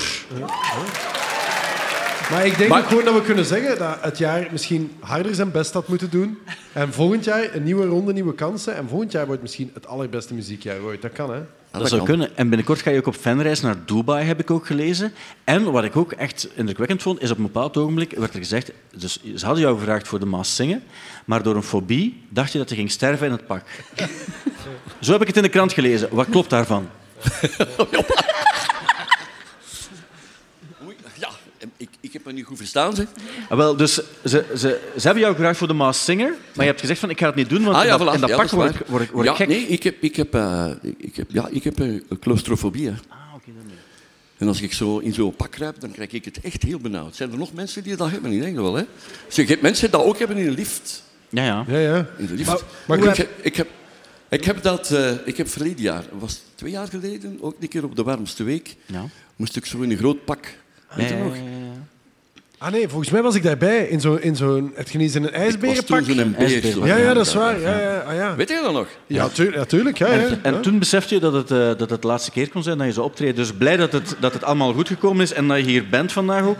Maar 2.31 2.45
ik 2.45 2.57
denk 2.57 2.69
Maar- 2.69 2.79
ook 2.79 2.87
gewoon 2.87 3.03
dat 3.05 3.13
we 3.13 3.21
kunnen 3.21 3.45
zeggen 3.45 3.77
dat 3.77 3.97
het 4.01 4.17
jaar 4.17 4.47
misschien 4.51 4.91
harder 4.99 5.35
zijn 5.35 5.51
best 5.51 5.73
had 5.73 5.87
moeten 5.87 6.09
doen. 6.09 6.37
En 6.73 6.93
volgend 6.93 7.23
jaar 7.23 7.55
een 7.55 7.63
nieuwe 7.63 7.85
ronde, 7.85 8.13
nieuwe 8.13 8.33
kansen. 8.35 8.75
En 8.75 8.87
volgend 8.87 9.11
jaar 9.11 9.25
wordt 9.25 9.41
misschien 9.41 9.71
het 9.73 9.87
allerbeste 9.87 10.33
muziekjaar 10.33 10.81
ooit. 10.81 11.01
Dat 11.01 11.11
kan, 11.11 11.33
hè? 11.33 11.41
Dat, 11.71 11.89
zou 11.89 12.03
kunnen. 12.03 12.37
En 12.37 12.47
binnenkort 12.47 12.81
ga 12.81 12.89
je 12.89 12.97
ook 12.97 13.07
op 13.07 13.15
fanreis 13.15 13.61
naar 13.61 13.75
Dubai, 13.85 14.25
heb 14.25 14.39
ik 14.39 14.51
ook 14.51 14.65
gelezen. 14.65 15.13
En 15.43 15.71
wat 15.71 15.83
ik 15.83 15.95
ook 15.95 16.11
echt 16.11 16.47
indrukwekkend 16.55 17.01
vond, 17.01 17.21
is 17.21 17.31
op 17.31 17.37
een 17.37 17.43
bepaald 17.43 17.77
ogenblik 17.77 18.11
werd 18.17 18.33
er 18.33 18.39
gezegd... 18.39 18.71
Dus 18.95 19.19
ze 19.35 19.45
hadden 19.45 19.63
jou 19.63 19.77
gevraagd 19.77 20.07
voor 20.07 20.19
de 20.19 20.25
Maas 20.25 20.55
zingen, 20.55 20.83
maar 21.25 21.43
door 21.43 21.55
een 21.55 21.63
fobie 21.63 22.23
dacht 22.29 22.51
je 22.51 22.57
dat 22.57 22.69
je 22.69 22.75
ging 22.75 22.91
sterven 22.91 23.25
in 23.25 23.31
het 23.31 23.45
pak. 23.47 23.63
Zo 24.99 25.11
heb 25.11 25.21
ik 25.21 25.27
het 25.27 25.37
in 25.37 25.43
de 25.43 25.49
krant 25.49 25.73
gelezen. 25.73 26.09
Wat 26.11 26.29
klopt 26.29 26.49
daarvan? 26.49 26.89
Ja, 31.19 31.29
ik, 31.77 31.89
ik 31.99 32.10
heb 32.23 32.25
het 32.25 32.35
niet 32.35 32.45
goed 32.45 32.57
verstaan, 32.57 32.95
zeg. 32.95 33.05
Ah, 33.49 33.57
wel, 33.57 33.75
dus 33.75 33.93
ze, 33.93 34.03
ze, 34.55 34.79
ze 34.95 35.01
hebben 35.01 35.21
jou 35.23 35.35
gevraagd 35.35 35.57
voor 35.57 35.67
de 35.67 35.73
Maas 35.73 36.03
Singer, 36.03 36.29
maar 36.29 36.65
je 36.65 36.71
hebt 36.71 36.79
gezegd 36.79 36.99
van 36.99 37.09
ik 37.09 37.19
ga 37.19 37.25
het 37.25 37.35
niet 37.35 37.49
doen, 37.49 37.63
want 37.63 37.75
Ah, 37.75 37.83
ja, 37.85 37.91
in 37.91 37.97
dat, 37.97 38.07
voilà. 38.09 38.13
in 38.13 38.19
dat 38.21 38.29
Ja, 38.29 38.35
pak 38.35 38.45
dat 38.49 38.59
word 38.59 38.75
ik, 38.75 38.81
word, 38.87 39.03
ik- 39.03 39.11
word 39.11 39.25
ja, 39.25 39.31
ik 39.31 39.37
gek. 39.37 39.47
Nee, 39.47 39.67
ik 39.67 39.83
heb, 39.83 39.95
ik 40.03 40.15
heb, 40.15 40.33
eh, 40.35 40.71
ik, 40.97 41.15
heb, 41.15 41.27
ja, 41.31 41.47
ik 41.51 41.63
heb 41.63 41.79
een 41.79 42.03
claustrofobie. 42.19 42.87
hè. 42.87 42.93
En 44.37 44.47
als 44.47 44.61
ik 44.61 44.73
zo 44.73 44.97
in 44.97 45.13
zo'n 45.13 45.35
pak 45.35 45.51
kruip, 45.51 45.79
dan 45.79 45.91
krijg 45.91 46.11
ik 46.11 46.25
het 46.25 46.39
echt 46.41 46.63
heel 46.63 46.79
benauwd. 46.79 47.15
Zijn 47.15 47.31
er 47.31 47.37
nog 47.37 47.53
mensen 47.53 47.83
die 47.83 47.95
dat 47.95 48.09
hebben? 48.11 48.31
Ik 48.31 48.41
denk 48.41 48.55
wel, 48.55 48.73
hè? 48.75 48.83
Zeg, 49.27 49.45
je 49.45 49.51
hebt 49.51 49.61
mensen 49.61 49.89
die 49.89 49.99
dat 49.99 50.07
ook 50.07 50.19
hebben 50.19 50.37
in 50.37 50.47
een 50.47 50.53
lift. 50.53 51.03
Ja, 51.29 51.43
ja. 51.45 51.65
Ja, 51.67 51.77
ja. 51.77 52.07
In 52.17 52.25
de 52.25 52.33
lift. 52.33 52.47
Maar- 52.49 52.59
maar 52.87 52.97
ik, 53.07 53.15
heb, 53.15 53.29
ik, 53.41 53.55
heb, 53.55 53.67
ik 54.29 54.43
heb 54.43 54.61
dat... 54.63 54.91
eh, 54.91 55.11
ik 55.25 55.37
heb 55.37 55.49
verleden 55.49 55.81
jaar, 55.81 56.03
was 56.19 56.31
het 56.31 56.41
twee 56.55 56.71
jaar 56.71 56.87
geleden, 56.87 57.37
ook 57.41 57.55
een 57.59 57.67
keer 57.67 57.83
op 57.83 57.95
de 57.95 58.03
warmste 58.03 58.43
week, 58.43 58.75
Ja. 58.85 59.05
moest 59.35 59.55
ik 59.55 59.65
zo 59.65 59.79
in 59.81 59.91
een 59.91 59.97
groot 59.97 60.25
pak. 60.25 60.53
Weet 60.95 61.09
je 61.09 61.15
Ja, 61.15 61.23
nog? 61.23 61.35
Ah 62.63 62.71
nee, 62.71 62.87
volgens 62.87 63.09
mij 63.09 63.21
was 63.21 63.35
ik 63.35 63.43
daarbij. 63.43 63.87
In 63.87 64.01
zo'n... 64.01 64.21
In 64.21 64.35
zo'n 64.35 64.71
het 64.75 64.89
geniet 64.89 65.15
in 65.15 65.23
een 65.23 65.31
ijsberenpak. 65.33 65.87
was 65.89 66.05
toen 66.05 66.35
beer, 66.37 66.61
zo. 66.71 66.85
Ja, 66.85 66.95
ja, 66.95 67.13
dat 67.13 67.25
is 67.25 67.33
waar. 67.33 67.59
Ja, 67.59 67.79
ja, 67.79 67.97
ah, 68.07 68.15
ja. 68.15 68.35
Weet 68.35 68.49
je 68.49 68.59
dat 68.63 68.73
nog? 68.73 68.87
Ja, 69.07 69.27
tuur- 69.27 69.53
ja, 69.53 69.65
tuurlijk. 69.65 69.97
Ja, 69.97 70.13
ja. 70.13 70.19
En, 70.21 70.39
en 70.41 70.61
toen 70.61 70.79
besefte 70.79 71.13
je 71.13 71.19
dat 71.19 71.33
het, 71.33 71.51
eh, 71.51 71.57
dat 71.57 71.89
het 71.89 72.01
de 72.01 72.07
laatste 72.07 72.31
keer 72.31 72.49
kon 72.49 72.63
zijn 72.63 72.77
dat 72.77 72.87
je 72.87 72.93
zou 72.93 73.05
optreden. 73.05 73.35
Dus 73.35 73.53
blij 73.53 73.77
dat 73.77 73.91
het, 73.91 74.15
dat 74.19 74.33
het 74.33 74.43
allemaal 74.43 74.73
goed 74.73 74.87
gekomen 74.87 75.21
is 75.23 75.33
en 75.33 75.47
dat 75.47 75.57
je 75.57 75.63
hier 75.63 75.89
bent 75.89 76.11
vandaag 76.11 76.43
ook. 76.43 76.57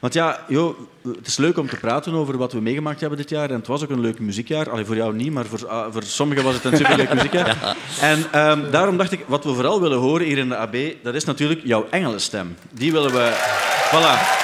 Want 0.00 0.14
ja, 0.14 0.40
joh, 0.48 0.78
het 1.16 1.26
is 1.26 1.36
leuk 1.36 1.58
om 1.58 1.68
te 1.68 1.76
praten 1.76 2.12
over 2.12 2.36
wat 2.36 2.52
we 2.52 2.60
meegemaakt 2.60 3.00
hebben 3.00 3.18
dit 3.18 3.30
jaar. 3.30 3.50
En 3.50 3.56
het 3.56 3.66
was 3.66 3.82
ook 3.82 3.90
een 3.90 4.00
leuk 4.00 4.18
muziekjaar. 4.18 4.70
Allee, 4.70 4.84
voor 4.84 4.96
jou 4.96 5.14
niet, 5.14 5.32
maar 5.32 5.44
voor, 5.44 5.68
ah, 5.68 5.92
voor 5.92 6.02
sommigen 6.02 6.44
was 6.44 6.54
het 6.54 6.64
een 6.64 6.76
superleuk 6.76 7.14
muziekjaar. 7.14 7.76
En 8.00 8.24
ehm, 8.32 8.70
daarom 8.70 8.96
dacht 8.96 9.12
ik, 9.12 9.24
wat 9.26 9.44
we 9.44 9.54
vooral 9.54 9.80
willen 9.80 9.98
horen 9.98 10.26
hier 10.26 10.38
in 10.38 10.48
de 10.48 10.56
AB, 10.56 10.76
dat 11.02 11.14
is 11.14 11.24
natuurlijk 11.24 11.60
jouw 11.64 11.86
engelenstem. 11.90 12.56
Die 12.70 12.92
willen 12.92 13.12
we... 13.12 13.32
Voilà. 13.90 14.42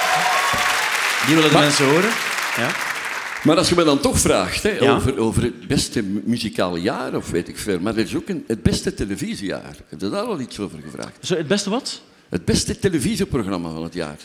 Die 1.31 1.39
willen 1.39 1.51
de 1.51 1.57
Maar- 1.57 1.65
mensen 1.67 1.85
horen. 1.85 2.09
Ja. 2.57 2.69
Maar 3.43 3.57
als 3.57 3.69
je 3.69 3.75
me 3.75 3.83
dan 3.83 3.99
toch 3.99 4.19
vraagt 4.19 4.63
hè, 4.63 4.69
Ja. 4.69 4.95
over, 4.95 5.19
over 5.19 5.41
het 5.43 5.67
beste 5.67 6.01
mu- 6.03 6.21
muzikale 6.25 6.81
jaar, 6.81 7.15
of 7.15 7.29
weet 7.29 7.47
ik 7.47 7.57
veel, 7.57 7.79
maar 7.79 7.93
er 7.93 8.03
is 8.03 8.15
ook 8.15 8.27
een, 8.29 8.43
het 8.47 8.63
beste 8.63 8.93
televisiejaar. 8.93 9.75
Heb 9.89 9.99
je 10.01 10.09
daar 10.09 10.21
al 10.21 10.39
iets 10.39 10.59
over 10.59 10.79
gevraagd? 10.83 11.17
Zo, 11.21 11.35
het 11.35 11.47
beste 11.47 11.69
wat? 11.69 12.01
Het 12.29 12.45
beste 12.45 12.79
televisieprogramma 12.79 13.69
van 13.69 13.83
het 13.83 13.93
jaar. 13.93 14.15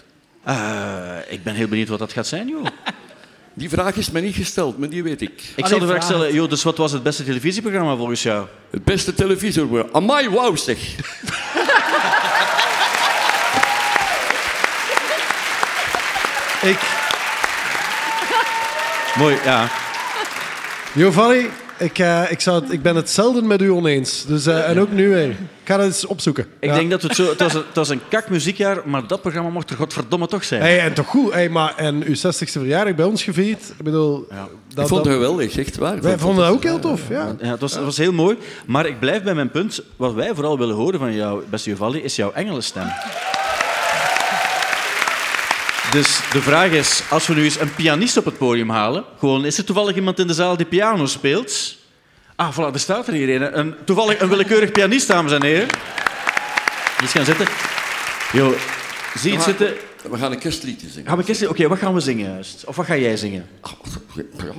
Eh, 0.45 1.33
ik 1.33 1.43
ben 1.43 1.55
heel 1.55 1.69
benieuwd 1.69 1.89
wat 1.89 1.99
dat 1.99 2.13
gaat 2.13 2.27
zijn, 2.27 2.49
joh. 2.49 2.67
Die 3.55 3.69
vraag 3.69 3.97
is 3.97 4.11
me 4.11 4.21
niet 4.21 4.35
gesteld, 4.35 4.79
maar 4.79 4.89
die 4.89 5.03
weet 5.03 5.21
ik. 5.23 5.43
Ik 5.57 5.67
zal 5.67 5.79
de 5.79 5.87
vraag 5.87 6.03
stellen, 6.03 6.35
joh, 6.35 6.49
dus 6.51 6.63
wat 6.63 6.77
was 6.77 6.93
het 6.93 7.03
beste 7.03 7.25
televisieprogramma 7.25 7.97
volgens 7.97 8.23
jou? 8.23 8.47
Het 8.71 8.85
beste 8.85 9.15
televisieprogramma. 9.15 9.93
Amai, 9.93 10.29
wauw 10.29 10.57
zeg. 10.57 10.79
Ik... 16.63 16.79
Mooi, 19.19 19.37
ja. 19.45 19.69
Jovalli, 20.95 21.47
ik, 21.79 21.99
eh, 21.99 22.23
ik, 22.31 22.41
zou 22.41 22.63
het, 22.63 22.73
ik 22.73 22.83
ben 22.83 22.97
het 22.97 23.11
zelden 23.11 23.47
met 23.47 23.63
u 23.63 23.71
oneens. 23.71 24.25
Dus, 24.27 24.47
eh, 24.47 24.69
en 24.69 24.81
ook 24.81 24.91
nu 24.93 25.09
weer. 25.09 25.29
Ik 25.29 25.37
ga 25.73 25.77
dat 25.77 25.87
eens 25.87 26.07
opzoeken. 26.07 26.47
Ik 26.61 26.69
Ja. 26.69 26.75
denk 26.75 26.91
dat 26.91 27.03
het 27.03 27.15
zo... 27.15 27.29
Het 27.29 27.41
was, 27.41 27.55
een, 27.55 27.63
het 27.67 27.77
was 27.77 27.89
een 27.89 28.01
kak 28.09 28.29
muziekjaar, 28.29 28.79
maar 28.85 29.07
dat 29.07 29.21
programma 29.21 29.51
mocht 29.51 29.71
er 29.71 29.77
godverdomme 29.77 30.27
toch 30.27 30.45
zijn. 30.45 30.61
Hey, 30.61 30.81
en 30.81 30.95
toch 30.95 31.07
goed. 31.07 31.33
Hey, 31.33 31.49
maar, 31.49 31.75
en 31.77 32.03
uw 32.05 32.15
60ste 32.15 32.51
verjaardag 32.53 32.95
bij 32.95 33.05
ons 33.05 33.23
gevierd. 33.23 33.63
Ik 33.79 33.85
bedoel... 33.85 34.27
Dat, 34.75 34.85
ik 34.85 34.89
vond 34.89 35.05
het 35.05 35.15
geweldig, 35.15 35.59
echt 35.59 35.77
waar. 35.77 36.01
Wij 36.01 36.19
vonden 36.19 36.45
dat 36.45 36.55
ook 36.55 36.63
heel 36.63 36.79
tof, 36.79 37.01
ja. 37.09 37.35
Ja, 37.41 37.51
het, 37.51 37.61
was, 37.61 37.75
het 37.75 37.85
was 37.85 37.97
heel 37.97 38.13
mooi. 38.13 38.37
Maar 38.67 38.87
ik 38.87 38.99
blijf 39.01 39.23
bij 39.23 39.35
mijn 39.35 39.51
punt. 39.51 39.83
Wat 39.97 40.15
wij 40.15 40.35
vooral 40.35 40.59
willen 40.59 40.75
horen 40.75 40.99
van 40.99 41.15
jou, 41.15 41.43
beste 41.51 41.71
Jovalli, 41.71 42.03
is 42.03 42.17
jouw 42.17 42.33
engelenstem. 42.33 42.87
Dus 45.97 46.21
de 46.33 46.43
vraag 46.43 46.71
is, 46.71 47.03
als 47.11 47.27
we 47.27 47.35
nu 47.35 47.45
eens 47.45 47.61
een 47.61 47.75
pianist 47.75 48.17
op 48.17 48.25
het 48.25 48.39
podium 48.39 48.71
halen, 48.71 49.05
gewoon, 49.19 49.45
is 49.45 49.59
er 49.59 49.65
toevallig 49.65 49.97
iemand 49.97 50.19
in 50.19 50.27
de 50.27 50.35
zaal 50.35 50.57
die 50.57 50.67
piano 50.67 51.07
speelt? 51.07 51.77
Ah, 52.35 52.57
voilà, 52.57 52.73
er 52.73 52.79
staat 52.81 53.07
er 53.07 53.13
hier 53.13 53.43
een. 53.43 53.59
een 53.59 53.75
toevallig 53.85 54.21
een 54.21 54.29
willekeurig 54.29 54.73
pianist, 54.73 55.09
dames 55.09 55.33
en 55.33 55.43
heren. 55.43 55.69
Die 56.99 57.07
is 57.07 57.13
gaan 57.13 57.25
zitten. 57.25 57.47
Jo, 58.33 58.55
zie 59.15 59.31
je 59.31 59.37
het 59.37 59.45
zitten? 59.45 59.75
We 60.11 60.19
gaan 60.19 60.33
een 60.33 60.39
kerstliedje 60.39 60.89
zingen. 60.89 61.09
Gaan 61.09 61.19
we 61.19 61.25
kerst- 61.25 61.47
Oké, 61.47 61.69
wat 61.69 61.79
gaan 61.79 61.95
we 61.95 62.01
zingen 62.01 62.31
juist? 62.31 62.65
Of 62.65 62.77
wat 62.77 62.87
ga 62.87 62.97
jij 62.97 63.17
zingen? 63.17 63.49
Ja. 64.37 64.53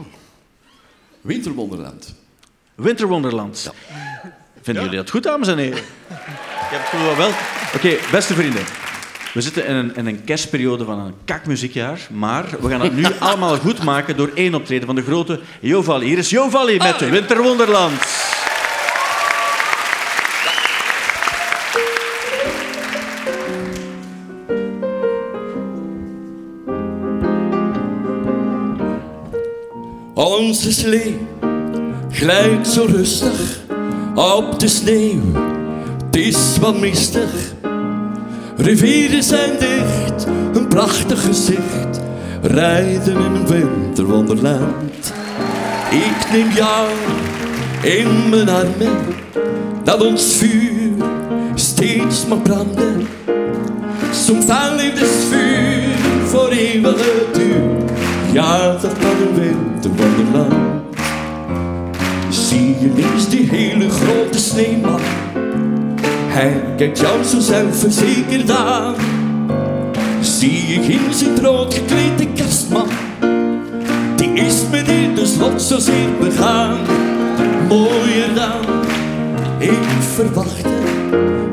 Winterwonderland. 1.22 2.15
Winterwonderland. 2.76 3.72
Vinden 4.61 4.84
jullie 4.84 4.97
dat 4.97 5.09
goed, 5.09 5.23
dames 5.23 5.47
en 5.47 5.57
heren? 5.57 5.77
Ik 5.77 5.84
heb 6.69 6.80
het 6.80 6.89
gevoel 6.89 7.15
wel. 7.15 7.31
Oké, 7.76 8.11
beste 8.11 8.34
vrienden. 8.34 8.86
We 9.38 9.43
zitten 9.43 9.65
in 9.65 9.76
een, 9.76 9.95
in 9.95 10.07
een 10.07 10.23
kerstperiode 10.23 10.85
van 10.85 10.99
een 10.99 11.14
kakmuziekjaar, 11.26 12.07
maar 12.11 12.45
we 12.61 12.69
gaan 12.69 12.81
het 12.81 12.95
nu 12.95 13.05
allemaal 13.19 13.57
goed 13.57 13.84
maken 13.84 14.18
door 14.18 14.31
één 14.34 14.55
optreden 14.55 14.85
van 14.85 14.95
de 14.95 15.01
grote 15.01 15.39
Jovali. 15.59 16.05
Hier 16.05 16.18
is 16.18 16.30
Jovali 16.30 16.77
met 16.77 17.01
oh. 17.01 17.09
Winterwonderland. 17.09 18.01
Onze 30.14 30.73
slee 30.73 31.27
glijdt 32.11 32.68
zo 32.68 32.85
rustig 32.85 33.59
op 34.15 34.59
de 34.59 34.68
sneeuw. 34.68 35.22
Het 36.05 36.15
is 36.15 36.57
wat 36.59 36.80
mistig 36.80 37.55
Rivieren 38.57 39.23
zijn 39.23 39.49
dicht, 39.59 40.27
een 40.53 40.67
prachtig 40.67 41.25
gezicht. 41.25 42.01
Rijden 42.41 43.13
in 43.13 43.35
een 43.35 43.47
winterwonderland. 43.47 45.13
Ik 45.91 46.31
neem 46.31 46.49
jou 46.51 46.89
in 47.81 48.29
mijn 48.29 48.49
armen, 48.49 48.97
dat 49.84 50.01
ons 50.01 50.35
vuur 50.35 50.91
steeds 51.55 52.25
mag 52.27 52.41
branden. 52.41 53.07
Soms 54.11 54.47
een 54.47 54.75
liefdesvuur 54.75 55.97
voor 56.25 56.49
eeuwige 56.49 57.25
duur. 57.34 57.61
Ja, 58.31 58.71
dat 58.71 58.93
kan 58.99 59.27
een 59.27 59.39
winterwonderland. 59.39 60.84
Zie 62.29 62.75
je 62.79 62.91
links 62.95 63.29
die 63.29 63.49
hele 63.49 63.89
grote 63.89 64.39
sneeuwman? 64.39 65.26
Hij 66.38 66.64
kijkt 66.76 66.99
jou 66.99 67.23
zo 67.23 67.39
zelfverzekerd 67.39 68.49
aan. 68.49 68.95
Zie 70.22 70.68
je 70.68 70.84
ginds 70.84 71.22
een 71.22 71.41
rood 71.41 71.73
geklede 71.73 72.34
kerstman? 72.34 72.88
Die 74.15 74.34
is 74.34 74.64
meneer 74.72 75.15
de 75.15 75.26
slot 75.26 75.61
zozeer 75.61 76.09
begaan. 76.19 76.77
Mooier 77.68 78.34
dan 78.35 78.84
ik 79.57 79.88
verwachtte. 80.14 80.69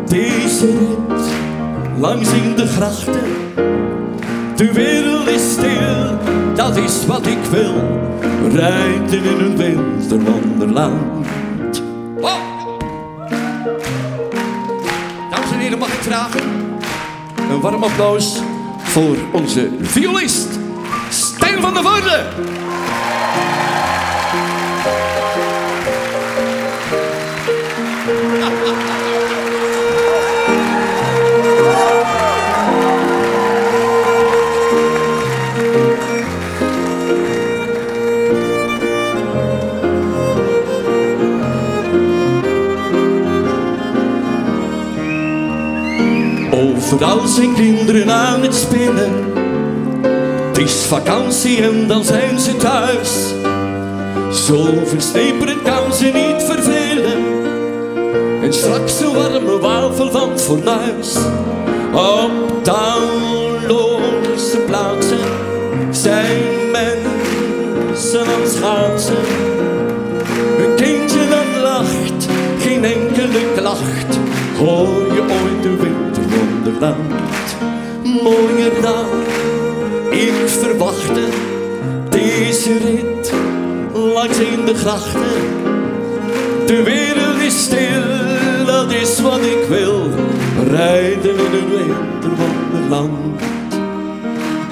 Deze 0.09 0.67
rit 0.67 1.25
langs 1.99 2.33
in 2.33 2.57
de 2.57 2.67
grachten. 2.67 3.23
De 4.57 4.73
wereld 4.73 5.29
is 5.29 5.53
stil, 5.53 6.19
dat 6.55 6.77
is 6.77 7.07
wat 7.07 7.27
ik 7.27 7.45
wil. 7.51 7.75
Rijden 8.53 9.25
in 9.25 9.41
een 9.41 9.57
winterwonderland. 9.57 11.27
Een 16.15 17.61
warm 17.61 17.83
applaus 17.83 18.41
voor 18.83 19.17
onze 19.33 19.71
violist, 19.81 20.49
Stijn 21.11 21.61
van 21.61 21.75
der 21.75 21.83
Voorde. 21.83 22.23
Overal 46.95 47.27
zijn 47.29 47.55
kinderen 47.55 48.11
aan 48.11 48.43
het 48.43 48.55
spelen. 48.55 49.13
Het 50.47 50.59
is 50.59 50.73
vakantie 50.73 51.63
en 51.63 51.87
dan 51.89 52.05
zijn 52.05 52.39
ze 52.39 52.57
thuis. 52.57 53.35
Zo 54.47 54.83
versneperen 54.85 55.63
kan 55.63 55.93
ze 55.93 56.05
niet 56.05 56.43
vervelen. 56.43 57.25
En 58.43 58.53
straks 58.53 59.01
een 59.01 59.13
warme 59.13 59.59
wafel 59.59 60.11
van 60.11 60.31
het 60.31 60.43
fornuis. 60.43 61.17
Op 61.93 62.63
talloze 62.63 64.59
plaatsen 64.67 65.19
zijn 65.91 66.71
mensen 66.73 68.21
aan 68.21 68.49
schaatsen. 68.49 69.25
Een 70.59 70.75
kindje 70.77 71.29
dat 71.29 71.63
lacht, 71.63 72.27
geen 72.59 72.85
enkele 72.85 73.53
klacht. 73.57 74.19
Hoor 74.59 74.87
je 74.87 75.04
ooit 75.04 75.04
de 75.04 75.04
Mooier 78.23 78.83
dan 78.83 79.07
ik 80.11 80.49
verwachtte. 80.49 81.25
Deze 82.09 82.79
rit 82.79 83.33
langs 83.93 84.39
in 84.39 84.65
de 84.65 84.75
grachten. 84.75 85.21
De 86.67 86.83
wereld 86.83 87.41
is 87.43 87.63
stil, 87.63 88.03
dat 88.67 88.93
is 88.93 89.21
wat 89.21 89.41
ik 89.41 89.65
wil. 89.69 90.09
Rijden 90.71 91.37
in 91.37 91.53
een 91.53 91.69
winterwonderland. 91.69 93.41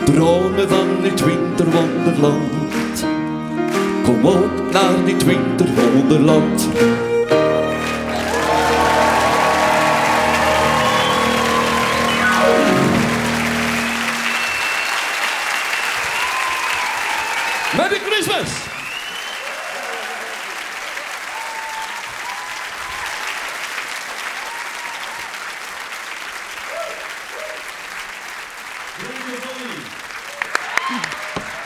Dromen 0.05 0.69
van 0.69 0.89
dit 1.03 1.25
winterwonderland. 1.25 3.05
Kom 4.03 4.25
op 4.25 4.51
naar 4.73 5.05
dit 5.05 5.25
winterwonderland. 5.25 6.69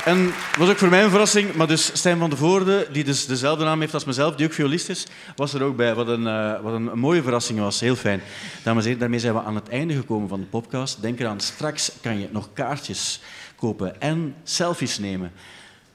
En 0.06 0.32
was 0.58 0.68
ook 0.68 0.78
voor 0.78 0.88
mij 0.88 1.04
een 1.04 1.10
verrassing, 1.10 1.54
maar 1.54 1.66
dus 1.66 1.90
Stijn 1.98 2.18
van 2.18 2.30
de 2.30 2.36
Voorde, 2.36 2.88
die 2.92 3.04
dus 3.04 3.26
dezelfde 3.26 3.64
naam 3.64 3.80
heeft 3.80 3.94
als 3.94 4.04
mezelf, 4.04 4.34
die 4.34 4.46
ook 4.46 4.52
violist 4.52 4.88
is, 4.88 5.06
was 5.36 5.54
er 5.54 5.62
ook 5.62 5.76
bij. 5.76 5.94
Wat 5.94 6.08
een, 6.08 6.26
eh, 6.26 6.60
wat 6.60 6.72
een 6.72 6.98
mooie 6.98 7.22
verrassing 7.22 7.58
was. 7.58 7.80
Heel 7.80 7.96
fijn. 7.96 8.20
Dames 8.62 8.78
en 8.78 8.84
heren, 8.84 8.98
daarmee 9.00 9.18
zijn 9.18 9.34
we 9.34 9.42
aan 9.42 9.54
het 9.54 9.68
einde 9.68 9.94
gekomen 9.94 10.28
van 10.28 10.40
de 10.40 10.46
podcast. 10.46 11.02
Denk 11.02 11.20
eraan, 11.20 11.40
straks 11.40 11.92
kan 12.00 12.18
je 12.20 12.28
nog 12.30 12.48
kaartjes 12.52 13.20
kopen 13.56 14.00
en 14.00 14.34
selfies 14.44 14.98
nemen. 14.98 15.32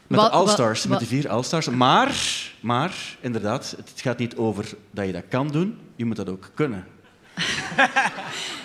Met 0.08 0.20
Wat- 0.20 0.32
de 0.32 0.38
Allstars, 0.38 0.88
met 0.88 1.00
de 1.00 1.06
vier 1.06 1.30
Allstars. 1.30 1.70
Maar, 1.70 2.16
maar, 2.60 2.94
inderdaad, 3.22 3.74
het 3.78 4.02
gaat 4.02 4.18
niet 4.18 4.36
over 4.36 4.66
dat 4.92 5.06
je 5.06 5.12
dat 5.12 5.24
kan 5.30 5.48
doen, 5.48 5.78
je 5.96 6.06
moet 6.06 6.16
dat 6.16 6.30
ook 6.30 6.50
kunnen. 6.54 6.88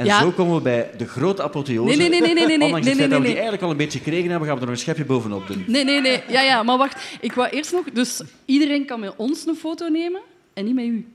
En 0.00 0.06
Ja. 0.06 0.20
zo 0.20 0.30
komen 0.30 0.54
we 0.54 0.60
bij 0.60 0.90
de 0.96 1.06
grote 1.06 1.42
apotheose. 1.42 1.96
Nee, 1.96 2.08
nee, 2.08 2.20
nee, 2.20 2.20
nee, 2.20 2.34
nee, 2.34 2.46
nee, 2.46 2.66
Ondanks 2.66 2.86
nee, 2.86 2.94
feit 2.94 2.98
nee, 2.98 3.08
dat 3.08 3.18
we 3.18 3.22
nee. 3.22 3.22
die 3.22 3.32
eigenlijk 3.34 3.62
al 3.62 3.70
een 3.70 3.76
beetje 3.76 3.98
gekregen 3.98 4.30
hebben, 4.30 4.48
gaan 4.48 4.56
we 4.56 4.62
er 4.62 4.66
nog 4.68 4.76
een 4.76 4.82
schepje 4.82 5.04
bovenop 5.04 5.46
doen. 5.46 5.64
Nee, 5.66 5.84
nee, 5.84 6.00
nee. 6.00 6.22
Ja, 6.28 6.40
ja, 6.40 6.62
maar 6.62 6.78
wacht. 6.78 7.02
Ik 7.20 7.32
wou 7.32 7.48
eerst 7.48 7.72
nog... 7.72 7.84
Dus 7.92 8.20
iedereen 8.44 8.84
kan 8.86 9.00
met 9.00 9.12
ons 9.16 9.46
een 9.46 9.56
foto 9.56 9.88
nemen 9.88 10.20
en 10.54 10.64
niet 10.64 10.74
met 10.74 10.84
u. 10.84 11.06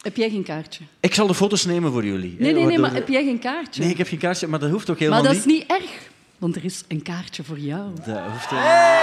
Heb 0.00 0.16
jij 0.16 0.30
geen 0.30 0.42
kaartje? 0.42 0.84
Ik 1.00 1.14
zal 1.14 1.26
de 1.26 1.34
foto's 1.34 1.64
nemen 1.64 1.92
voor 1.92 2.04
jullie. 2.04 2.36
Nee, 2.38 2.52
hè, 2.52 2.58
nee, 2.58 2.66
nee, 2.66 2.78
maar 2.78 2.92
heb 2.92 3.08
jij 3.08 3.24
geen 3.24 3.38
kaartje? 3.38 3.82
Nee, 3.82 3.90
ik 3.90 3.98
heb 3.98 4.08
geen 4.08 4.18
kaartje, 4.18 4.46
maar 4.46 4.58
dat 4.58 4.70
hoeft 4.70 4.90
ook 4.90 4.98
maar 5.00 5.08
helemaal 5.08 5.32
dat 5.32 5.40
is 5.40 5.44
niet 5.44 5.64
erg, 5.66 5.90
want 6.38 6.56
er 6.56 6.64
is 6.64 6.84
een 6.88 7.02
kaartje 7.02 7.44
voor 7.44 7.58
jou. 7.58 7.90
Dat 8.06 8.18
hoeft 8.32 8.50
helemaal 8.50 9.02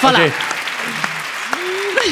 Voilà. 0.00 0.22
Oké. 0.22 0.47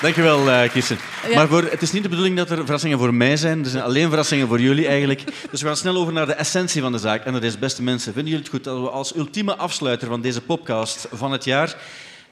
Dankjewel, 0.00 0.50
eh 0.50 0.70
Kirsten. 0.70 0.98
Ja. 1.28 1.34
Maar 1.34 1.48
voor, 1.48 1.62
het 1.62 1.82
is 1.82 1.92
niet 1.92 2.02
de 2.02 2.08
bedoeling 2.08 2.36
dat 2.36 2.50
er 2.50 2.56
verrassingen 2.56 2.98
voor 2.98 3.14
mij 3.14 3.36
zijn. 3.36 3.64
Er 3.64 3.70
zijn 3.70 3.82
alleen 3.82 4.08
verrassingen 4.08 4.48
voor 4.48 4.60
jullie 4.60 4.86
eigenlijk. 4.86 5.22
Dus 5.50 5.60
we 5.60 5.66
gaan 5.66 5.76
snel 5.76 5.96
over 5.96 6.12
naar 6.12 6.26
de 6.26 6.32
essentie 6.32 6.82
van 6.82 6.92
de 6.92 6.98
zaak. 6.98 7.24
En 7.24 7.32
dat 7.32 7.42
is, 7.42 7.58
beste 7.58 7.82
mensen, 7.82 8.12
vinden 8.12 8.32
jullie 8.32 8.44
het 8.44 8.54
goed 8.54 8.64
dat 8.64 8.80
we 8.80 8.90
als 8.90 9.16
ultieme 9.16 9.56
afsluiter 9.56 10.08
van 10.08 10.20
deze 10.20 10.40
podcast 10.40 11.08
van 11.12 11.32
het 11.32 11.44
jaar 11.44 11.76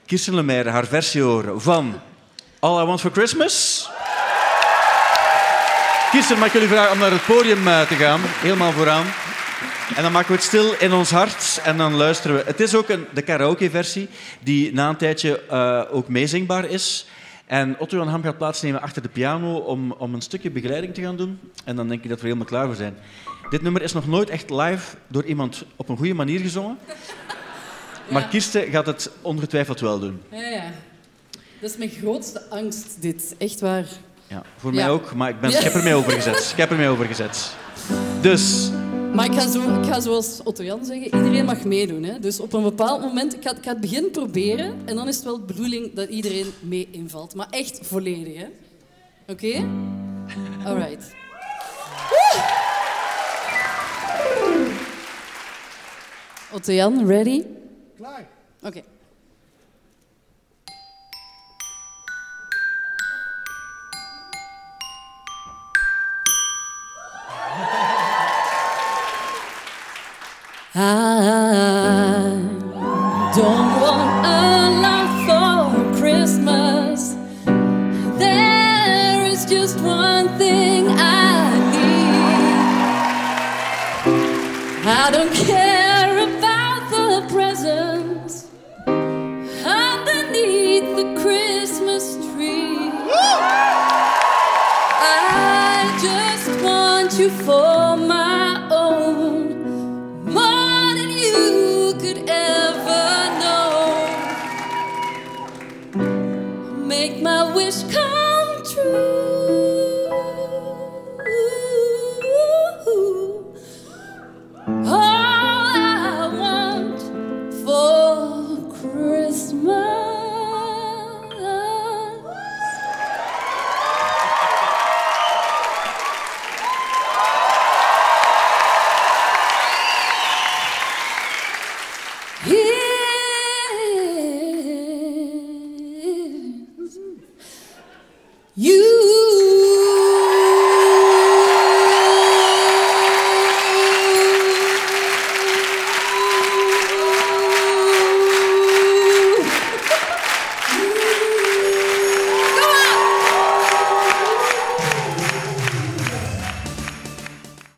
Kirsten 0.07 0.35
Lemaire 0.35 0.70
haar 0.70 0.86
versie 0.86 1.23
horen 1.23 1.61
van 1.61 2.01
All 2.59 2.82
I 2.82 2.86
Want 2.86 3.01
For 3.01 3.11
Christmas? 3.11 3.89
Kirsten, 6.11 6.39
mag 6.39 6.47
ik 6.47 6.53
jullie 6.53 6.69
vragen 6.69 6.93
om 6.93 6.99
naar 6.99 7.11
het 7.11 7.27
podium 7.27 7.69
eh, 7.69 7.81
te 7.81 7.95
gaan? 7.95 8.20
Helemaal 8.24 8.73
vooraan. 8.73 9.07
En 9.97 10.02
dan 10.02 10.12
maken 10.12 10.28
we 10.28 10.35
het 10.35 10.44
stil 10.44 10.73
in 10.78 10.93
ons 10.93 11.11
hart 11.11 11.61
en 11.65 11.77
dan 11.77 11.94
luisteren 11.94 12.36
we. 12.36 12.43
Het 12.47 12.61
is 12.61 12.74
ook 12.74 12.89
een, 12.89 13.06
de 13.15 13.23
karaoke-versie 13.23 14.09
die 14.43 14.73
na 14.73 14.89
een 14.89 14.97
tijdje 14.97 15.40
eh, 15.40 15.82
ook 15.90 16.09
meezingbaar 16.09 16.65
is. 16.65 17.06
En 17.47 17.78
Otto 17.78 17.97
Jan 17.97 18.09
Ham 18.09 18.23
gaat 18.23 18.39
plaatsnemen 18.39 18.81
achter 18.81 19.02
de 19.02 19.09
piano 19.09 19.56
om, 19.56 19.93
om 19.93 20.15
een 20.15 20.20
stukje 20.23 20.51
begeleiding 20.51 20.94
te 20.94 21.01
gaan 21.02 21.16
doen. 21.16 21.40
En 21.65 21.77
dan 21.77 21.89
denk 21.89 22.02
ik 22.02 22.09
dat 22.09 22.19
we 22.20 22.24
helemaal 22.27 22.47
klaar 22.47 22.66
voor 22.66 22.74
zijn. 22.74 22.97
Dit 23.51 23.62
nummer 23.62 23.82
is 23.82 23.93
nog 23.93 24.06
nooit 24.06 24.31
echt 24.31 24.51
live 24.51 24.97
door 25.06 25.24
iemand 25.24 25.65
op 25.77 25.89
een 25.89 25.97
goede 25.97 26.15
manier 26.15 26.40
gezongen. 26.40 26.78
Maar 28.11 28.28
Kirsten 28.28 28.70
gaat 28.70 28.86
het 28.86 29.11
ongetwijfeld 29.23 29.81
wel 29.81 29.98
doen. 29.98 30.20
Ja, 30.31 30.40
ja. 30.48 30.62
Dat 31.61 31.70
is 31.70 31.77
mijn 31.77 31.90
grootste 31.90 32.43
angst, 32.51 33.02
dit. 33.02 33.35
Echt 33.39 33.61
waar. 33.61 33.85
Ja, 34.27 34.43
voor 34.56 34.74
Ja. 34.74 34.77
mij 34.85 34.90
ook, 34.90 35.15
maar 35.15 35.28
ik, 35.28 35.40
ben, 35.40 35.51
ik 35.51 35.56
heb 35.56 35.74
ermee 35.74 35.94
overgezet. 35.94 36.51
Ik 36.52 36.56
heb 36.56 36.70
ermee 36.70 36.89
overgezet. 36.89 37.55
Dus... 38.20 38.70
Maar 39.15 39.24
ik 39.27 39.32
ga, 39.32 39.48
zo, 39.48 40.01
zoals 40.01 40.40
Otto-Jan 40.43 40.85
zeggen, 40.85 41.05
iedereen 41.05 41.44
mag 41.44 41.65
meedoen. 41.65 42.02
Hè? 42.02 42.19
Dus 42.19 42.40
op 42.40 42.52
een 42.52 42.62
bepaald 42.62 43.01
moment, 43.01 43.35
ik 43.35 43.43
ga, 43.43 43.51
ik 43.51 43.65
ga 43.65 43.70
het 43.70 43.81
begin 43.81 44.11
proberen. 44.11 44.74
En 44.85 44.97
dan 44.97 45.09
is 45.09 45.16
het 45.16 45.24
wel 45.24 45.39
de 45.39 45.44
bedoeling 45.44 45.94
dat 45.94 46.09
iedereen 46.09 46.47
mee 46.61 46.89
invalt. 46.90 47.35
Maar 47.35 47.47
echt 47.51 47.78
volledig, 47.82 48.36
hè. 48.36 48.47
Oké? 49.27 49.69
Alright. 50.65 50.66
All 50.66 50.77
right. 50.77 51.15
Otto-Jan, 56.52 57.06
ready? 57.06 57.44
Klaar. 57.97 58.28
Oké. 58.62 58.82
I 70.77 72.37
don't 73.37 73.81
want 73.81 74.27
a 74.27 74.71
lot 74.83 75.09
for 75.25 75.71
Christmas. 76.01 77.15
There 78.19 79.25
is 79.25 79.45
just 79.45 79.79
one 79.79 80.37
thing 80.37 80.89
I 80.89 81.57
need. 81.71 82.25
I 84.85 85.11
don't 85.13 85.33
care 85.33 85.74